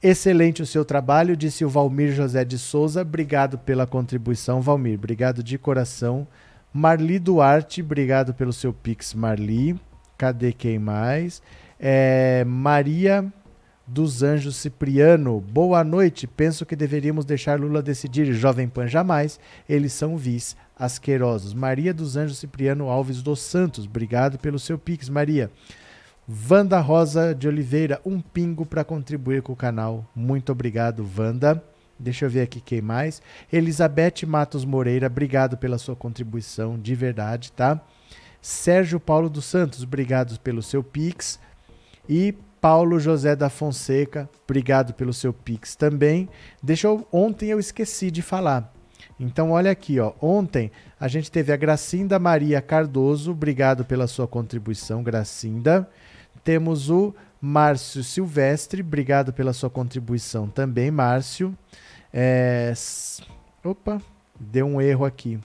Excelente 0.00 0.62
o 0.62 0.66
seu 0.66 0.84
trabalho, 0.84 1.36
disse 1.36 1.64
o 1.64 1.68
Valmir 1.68 2.12
José 2.12 2.44
de 2.44 2.56
Souza. 2.56 3.02
Obrigado 3.02 3.58
pela 3.58 3.84
contribuição, 3.84 4.60
Valmir. 4.60 4.96
Obrigado 4.96 5.42
de 5.42 5.58
coração. 5.58 6.26
Marli 6.72 7.18
Duarte, 7.18 7.82
obrigado 7.82 8.32
pelo 8.32 8.52
seu 8.52 8.72
Pix, 8.72 9.12
Marli. 9.12 9.74
Cadê 10.16 10.52
quem 10.52 10.78
mais? 10.78 11.42
É, 11.80 12.44
Maria 12.46 13.26
dos 13.84 14.22
Anjos 14.22 14.54
Cipriano, 14.54 15.40
boa 15.40 15.82
noite. 15.82 16.28
Penso 16.28 16.64
que 16.64 16.76
deveríamos 16.76 17.24
deixar 17.24 17.58
Lula 17.58 17.82
decidir. 17.82 18.32
Jovem 18.32 18.68
Pan 18.68 18.86
jamais. 18.86 19.40
Eles 19.68 19.92
são 19.92 20.16
vis 20.16 20.56
asquerosos. 20.78 21.52
Maria 21.54 21.92
dos 21.92 22.16
Anjos 22.16 22.38
Cipriano 22.38 22.88
Alves 22.88 23.20
dos 23.20 23.40
Santos, 23.40 23.86
obrigado 23.86 24.38
pelo 24.38 24.60
seu 24.60 24.78
pix, 24.78 25.08
Maria. 25.08 25.50
Vanda 26.30 26.78
Rosa 26.78 27.34
de 27.34 27.48
Oliveira, 27.48 28.02
um 28.04 28.20
pingo 28.20 28.66
para 28.66 28.84
contribuir 28.84 29.40
com 29.40 29.54
o 29.54 29.56
canal. 29.56 30.04
Muito 30.14 30.52
obrigado, 30.52 31.02
Vanda. 31.02 31.64
Deixa 31.98 32.26
eu 32.26 32.30
ver 32.30 32.42
aqui 32.42 32.60
quem 32.60 32.82
mais. 32.82 33.22
Elizabeth 33.50 34.26
Matos 34.26 34.62
Moreira, 34.62 35.06
obrigado 35.06 35.56
pela 35.56 35.78
sua 35.78 35.96
contribuição, 35.96 36.78
de 36.78 36.94
verdade, 36.94 37.50
tá? 37.52 37.80
Sérgio 38.42 39.00
Paulo 39.00 39.30
dos 39.30 39.46
Santos, 39.46 39.82
obrigado 39.82 40.38
pelo 40.40 40.62
seu 40.62 40.84
pix. 40.84 41.40
E 42.06 42.34
Paulo 42.60 43.00
José 43.00 43.34
da 43.34 43.48
Fonseca, 43.48 44.28
obrigado 44.44 44.92
pelo 44.92 45.14
seu 45.14 45.32
pix 45.32 45.74
também. 45.74 46.28
Deixa 46.62 46.88
eu, 46.88 47.08
ontem 47.10 47.48
eu 47.48 47.58
esqueci 47.58 48.10
de 48.10 48.20
falar. 48.20 48.70
Então 49.18 49.52
olha 49.52 49.70
aqui, 49.70 49.98
ó. 49.98 50.12
Ontem 50.20 50.70
a 51.00 51.08
gente 51.08 51.32
teve 51.32 51.54
a 51.54 51.56
Gracinda 51.56 52.18
Maria 52.18 52.60
Cardoso, 52.60 53.30
obrigado 53.30 53.82
pela 53.82 54.06
sua 54.06 54.28
contribuição, 54.28 55.02
Gracinda. 55.02 55.88
Temos 56.42 56.90
o 56.90 57.14
Márcio 57.40 58.02
Silvestre, 58.02 58.82
obrigado 58.82 59.32
pela 59.32 59.52
sua 59.52 59.70
contribuição 59.70 60.48
também, 60.48 60.90
Márcio. 60.90 61.56
É... 62.12 62.72
Opa, 63.62 64.00
deu 64.38 64.66
um 64.66 64.80
erro 64.80 65.04
aqui. 65.04 65.38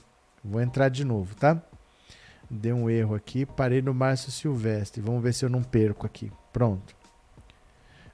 Vou 0.43 0.61
entrar 0.61 0.89
de 0.89 1.03
novo, 1.03 1.35
tá? 1.35 1.61
Deu 2.49 2.75
um 2.75 2.89
erro 2.89 3.15
aqui, 3.15 3.45
parei 3.45 3.81
no 3.81 3.93
Márcio 3.93 4.31
Silvestre. 4.31 5.01
Vamos 5.01 5.23
ver 5.23 5.33
se 5.33 5.45
eu 5.45 5.49
não 5.49 5.63
perco 5.63 6.05
aqui. 6.05 6.31
Pronto. 6.51 6.95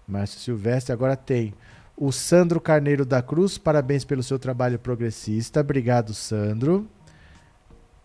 Márcio 0.08 0.40
Silvestre. 0.40 0.94
Agora 0.94 1.16
tem 1.16 1.54
o 1.96 2.12
Sandro 2.12 2.62
Carneiro 2.62 3.06
da 3.06 3.22
Cruz. 3.22 3.58
Parabéns 3.58 4.06
pelo 4.06 4.24
seu 4.24 4.40
trabalho 4.40 4.80
progressista. 4.80 5.60
Obrigado, 5.60 6.14
Sandro. 6.14 6.88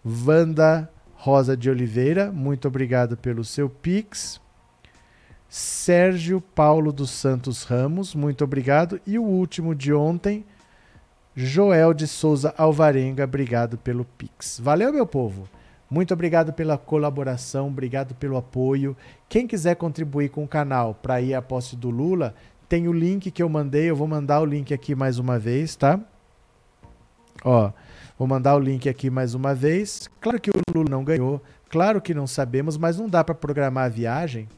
Wanda 0.05 0.91
Rosa 1.15 1.57
de 1.57 1.71
Oliveira. 1.71 2.31
Muito 2.33 2.69
obrigado 2.69 3.17
pelo 3.17 3.45
seu 3.45 3.71
Pix. 3.71 4.41
Sérgio 5.57 6.41
Paulo 6.41 6.93
dos 6.93 7.13
Santos 7.13 7.63
Ramos. 7.63 8.13
Muito 8.13 8.43
obrigado. 8.43 9.01
E 9.07 9.21
o 9.21 9.23
último 9.23 9.73
de 9.73 9.95
ontem. 9.95 10.45
Joel 11.33 11.95
de 11.95 12.09
Souza 12.09 12.53
Alvarenga, 12.59 13.23
obrigado 13.23 13.79
pelo 13.79 14.05
Pix. 14.05 14.59
Valeu, 14.59 14.93
meu 14.93 15.07
povo! 15.07 15.49
Muito 15.89 16.13
obrigado 16.13 16.53
pela 16.53 16.77
colaboração, 16.77 17.69
obrigado 17.69 18.17
pelo 18.17 18.37
apoio. 18.37 18.97
Quem 19.29 19.47
quiser 19.47 19.77
contribuir 19.77 20.31
com 20.31 20.43
o 20.43 20.49
canal 20.49 20.93
para 20.93 21.21
ir 21.21 21.35
à 21.35 21.41
posse 21.41 21.77
do 21.77 21.89
Lula, 21.89 22.35
tem 22.69 22.89
o 22.89 22.93
link 22.93 23.31
que 23.31 23.43
eu 23.43 23.49
mandei, 23.49 23.89
eu 23.89 23.95
vou 23.95 24.09
mandar 24.09 24.41
o 24.41 24.45
link 24.45 24.75
aqui 24.75 24.93
mais 24.93 25.21
uma 25.21 25.39
vez, 25.39 25.77
tá? 25.77 26.01
Ó, 27.45 27.71
Vou 28.19 28.27
mandar 28.27 28.57
o 28.57 28.61
link 28.61 28.89
aqui 28.89 29.09
mais 29.09 29.35
uma 29.35 29.55
vez. 29.55 30.11
Claro 30.21 30.41
que 30.41 30.51
o 30.51 30.55
Lula 30.75 30.91
não 30.91 31.05
ganhou, 31.05 31.41
claro 31.69 32.01
que 32.01 32.13
não 32.13 32.27
sabemos, 32.27 32.77
mas 32.77 32.99
não 32.99 33.09
dá 33.09 33.23
para 33.23 33.37
programar 33.37 33.85
a 33.85 33.89
viagem 33.89 34.49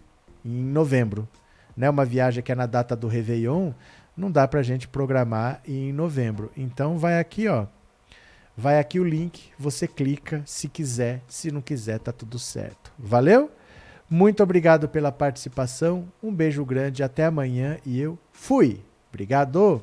em 0.46 0.64
novembro. 0.64 1.28
Né? 1.76 1.90
Uma 1.90 2.04
viagem 2.04 2.42
que 2.42 2.52
é 2.52 2.54
na 2.54 2.66
data 2.66 2.94
do 2.94 3.08
Réveillon, 3.08 3.72
não 4.16 4.30
dá 4.30 4.46
para 4.46 4.60
a 4.60 4.62
gente 4.62 4.88
programar 4.88 5.60
em 5.66 5.92
novembro. 5.92 6.50
Então 6.56 6.96
vai 6.96 7.18
aqui, 7.18 7.48
ó. 7.48 7.66
Vai 8.56 8.78
aqui 8.78 8.98
o 8.98 9.04
link, 9.04 9.50
você 9.58 9.86
clica 9.86 10.42
se 10.46 10.66
quiser, 10.66 11.22
se 11.28 11.50
não 11.50 11.60
quiser, 11.60 11.98
tá 11.98 12.10
tudo 12.10 12.38
certo. 12.38 12.90
Valeu? 12.98 13.50
Muito 14.08 14.42
obrigado 14.42 14.88
pela 14.88 15.12
participação. 15.12 16.06
Um 16.22 16.32
beijo 16.32 16.64
grande, 16.64 17.02
até 17.02 17.26
amanhã 17.26 17.76
e 17.84 18.00
eu 18.00 18.18
fui. 18.32 18.80
Obrigado. 19.10 19.82